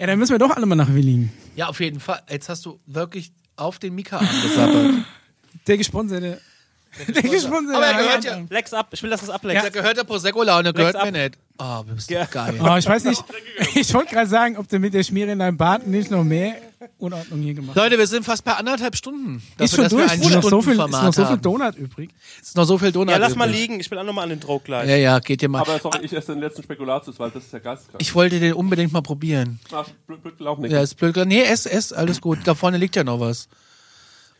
Ja, 0.00 0.06
dann 0.06 0.18
müssen 0.18 0.32
wir 0.32 0.38
doch 0.38 0.50
alle 0.50 0.66
mal 0.66 0.74
nach 0.76 0.92
Willingen. 0.92 1.32
Ja, 1.56 1.68
auf 1.68 1.80
jeden 1.80 2.00
Fall. 2.00 2.20
Jetzt 2.30 2.48
hast 2.48 2.64
du 2.66 2.80
wirklich 2.86 3.32
auf 3.56 3.78
den 3.78 3.94
Mika 3.94 4.18
angesappelt. 4.18 5.04
Der 5.66 5.76
gesponserte. 5.76 6.40
Der 7.08 7.22
gesponserte. 7.22 7.76
Aber 7.76 7.86
er 7.86 8.02
gehört 8.02 8.24
ja- 8.24 8.42
Lex 8.50 8.72
ab, 8.74 8.88
ich 8.92 9.02
will, 9.02 9.10
dass 9.10 9.22
es 9.22 9.30
ableckt. 9.30 9.64
Da 9.64 9.68
gehört 9.70 9.96
der 9.96 10.04
Prosecco-Laune, 10.04 10.72
gehört 10.72 10.96
ab. 10.96 11.04
mir 11.10 11.12
nicht. 11.12 11.38
Oh, 11.58 11.82
du 11.86 11.94
bist 11.94 12.10
Ja. 12.10 12.24
geil. 12.26 12.58
Oh, 12.62 12.76
ich 12.76 12.86
weiß 12.86 13.04
nicht. 13.04 13.22
Ich 13.74 13.92
wollte 13.94 14.14
gerade 14.14 14.28
sagen, 14.28 14.56
ob 14.58 14.68
du 14.68 14.78
mit 14.78 14.92
der 14.92 15.02
Schmiere 15.02 15.30
in 15.32 15.38
deinem 15.38 15.56
Bart 15.56 15.86
nicht 15.86 16.10
noch 16.10 16.24
mehr 16.24 16.56
Unordnung 16.98 17.40
hier 17.40 17.54
gemacht. 17.54 17.76
Leute, 17.76 17.98
wir 17.98 18.06
sind 18.06 18.24
fast 18.24 18.44
bei 18.44 18.52
anderthalb 18.54 18.96
Stunden. 18.96 19.36
Ist 19.36 19.44
Dafür, 19.58 19.68
schon 19.68 19.82
dass 19.84 19.92
durch. 19.92 20.04
Ist 20.28 20.34
noch, 20.34 20.42
so 20.50 20.62
viel, 20.62 20.72
ist 20.72 20.78
noch 20.78 21.12
so 21.12 21.26
viel. 21.26 21.36
Donut 21.38 21.76
übrig. 21.76 22.10
Ist 22.40 22.56
noch 22.56 22.64
so 22.64 22.78
viel 22.78 22.92
Donut 22.92 23.10
Ja, 23.10 23.16
lass 23.18 23.34
mal 23.36 23.48
übrig. 23.48 23.60
liegen, 23.60 23.80
ich 23.80 23.90
will 23.90 23.98
auch 23.98 24.04
nochmal 24.04 24.24
an 24.24 24.30
den 24.30 24.40
Druck 24.40 24.64
gleich. 24.64 24.88
Ja, 24.88 24.96
ja, 24.96 25.18
geht 25.18 25.42
dir 25.42 25.48
mal. 25.48 25.60
Aber 25.60 25.78
sorry, 25.78 25.98
ich 26.02 26.12
esse 26.12 26.32
den 26.32 26.40
letzten 26.40 26.62
Spekulatius, 26.62 27.18
weil 27.18 27.30
das 27.30 27.44
ist 27.44 27.52
ja 27.52 27.58
geisteskrank. 27.58 28.00
Ich 28.02 28.14
wollte 28.14 28.40
den 28.40 28.54
unbedingt 28.54 28.92
mal 28.92 29.02
probieren. 29.02 29.58
Ach, 29.72 29.88
blöd, 30.06 30.22
blöd 30.22 30.38
gelaufen, 30.38 30.64
Ja, 30.70 30.80
ist 30.82 30.96
blöd. 30.96 31.16
Nee, 31.26 31.42
ess, 31.42 31.66
ess, 31.66 31.92
alles 31.92 32.20
gut. 32.20 32.38
Da 32.44 32.54
vorne 32.54 32.78
liegt 32.78 32.96
ja 32.96 33.04
noch 33.04 33.20
was. 33.20 33.48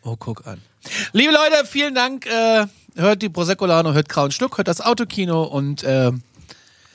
Oh, 0.05 0.17
guck 0.19 0.47
an. 0.47 0.61
Liebe 1.13 1.33
Leute, 1.33 1.65
vielen 1.67 1.95
Dank. 1.95 2.27
Äh, 2.27 2.67
hört 2.97 3.23
die 3.23 3.29
Prosecco 3.29 3.67
Laune, 3.67 3.95
hört 3.95 4.09
Grauen 4.09 4.33
Schluck, 4.33 4.59
hört 4.59 4.67
das 4.69 4.81
Autokino 4.81 5.45
und 5.45 5.85
äh, 5.85 6.11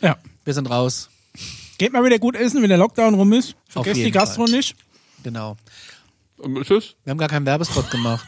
Ja. 0.01 0.17
wir 0.43 0.53
sind 0.53 0.69
raus. 0.69 1.09
Geht 1.77 1.93
mal 1.93 2.03
wieder 2.03 2.17
gut 2.19 2.35
essen, 2.35 2.61
wenn 2.61 2.69
der 2.69 2.77
Lockdown 2.79 3.13
rum 3.13 3.31
ist. 3.33 3.55
Vergesst 3.69 3.97
die 3.97 4.11
Gastro 4.11 4.45
Fall. 4.47 4.55
nicht. 4.55 4.75
Genau. 5.23 5.57
Ähm, 6.43 6.61
Tschüss. 6.63 6.95
Wir 7.03 7.11
haben 7.11 7.17
gar 7.17 7.29
keinen 7.29 7.45
Werbespot 7.45 7.89
gemacht. 7.91 8.27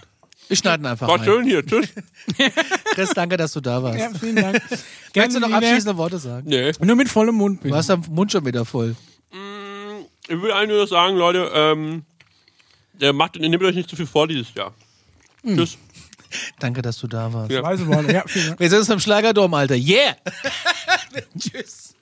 Ich 0.52 0.60
schneide 0.60 0.82
ihn 0.84 0.88
einfach 0.88 1.08
War 1.08 1.20
rein. 1.20 1.26
schön 1.26 1.46
hier. 1.46 1.64
Tschüss. 1.66 1.90
Chris, 2.96 3.12
danke, 3.14 3.38
dass 3.38 3.54
du 3.54 3.62
da 3.62 3.84
warst. 3.84 4.00
Ja, 4.00 4.10
vielen 4.20 4.36
Dank. 4.36 4.60
Kannst 5.14 5.36
du 5.36 5.40
noch 5.40 5.52
abschließende 5.52 5.96
Worte 5.96 6.18
sagen? 6.18 6.48
Nee. 6.50 6.72
Nur 6.82 6.96
mit 6.96 7.08
vollem 7.08 7.36
Mund, 7.36 7.62
bitte. 7.62 7.72
Du 7.72 7.76
hast 7.78 7.90
den 7.90 8.04
Mund 8.10 8.32
schon 8.32 8.46
wieder 8.46 8.66
voll. 8.66 8.96
Ich 10.28 10.42
will 10.42 10.52
eigentlich 10.52 10.78
nur 10.78 10.88
sagen, 10.88 11.16
Leute, 11.18 11.52
ähm, 11.54 12.04
äh, 13.00 13.12
macht, 13.14 13.36
nehmt 13.40 13.64
euch 13.64 13.76
nicht 13.76 13.90
zu 13.90 13.96
viel 13.96 14.08
vor 14.08 14.28
dieses 14.28 14.54
Jahr. 14.56 14.74
Tschüss. 15.46 15.78
Danke, 16.60 16.82
dass 16.82 16.98
du 17.00 17.08
da 17.08 17.32
warst. 17.32 17.52
Ja. 17.52 17.64
Weise 17.64 17.88
Worte. 17.88 18.12
Ja, 18.12 18.24
vielen 18.28 18.48
Dank. 18.48 18.60
Wir 18.60 18.70
sind 18.70 18.80
uns 18.80 18.90
im 18.90 19.00
Schlagerdom, 19.00 19.54
Alter. 19.54 19.76
Yeah! 19.76 20.16
Tschüss. 21.38 21.96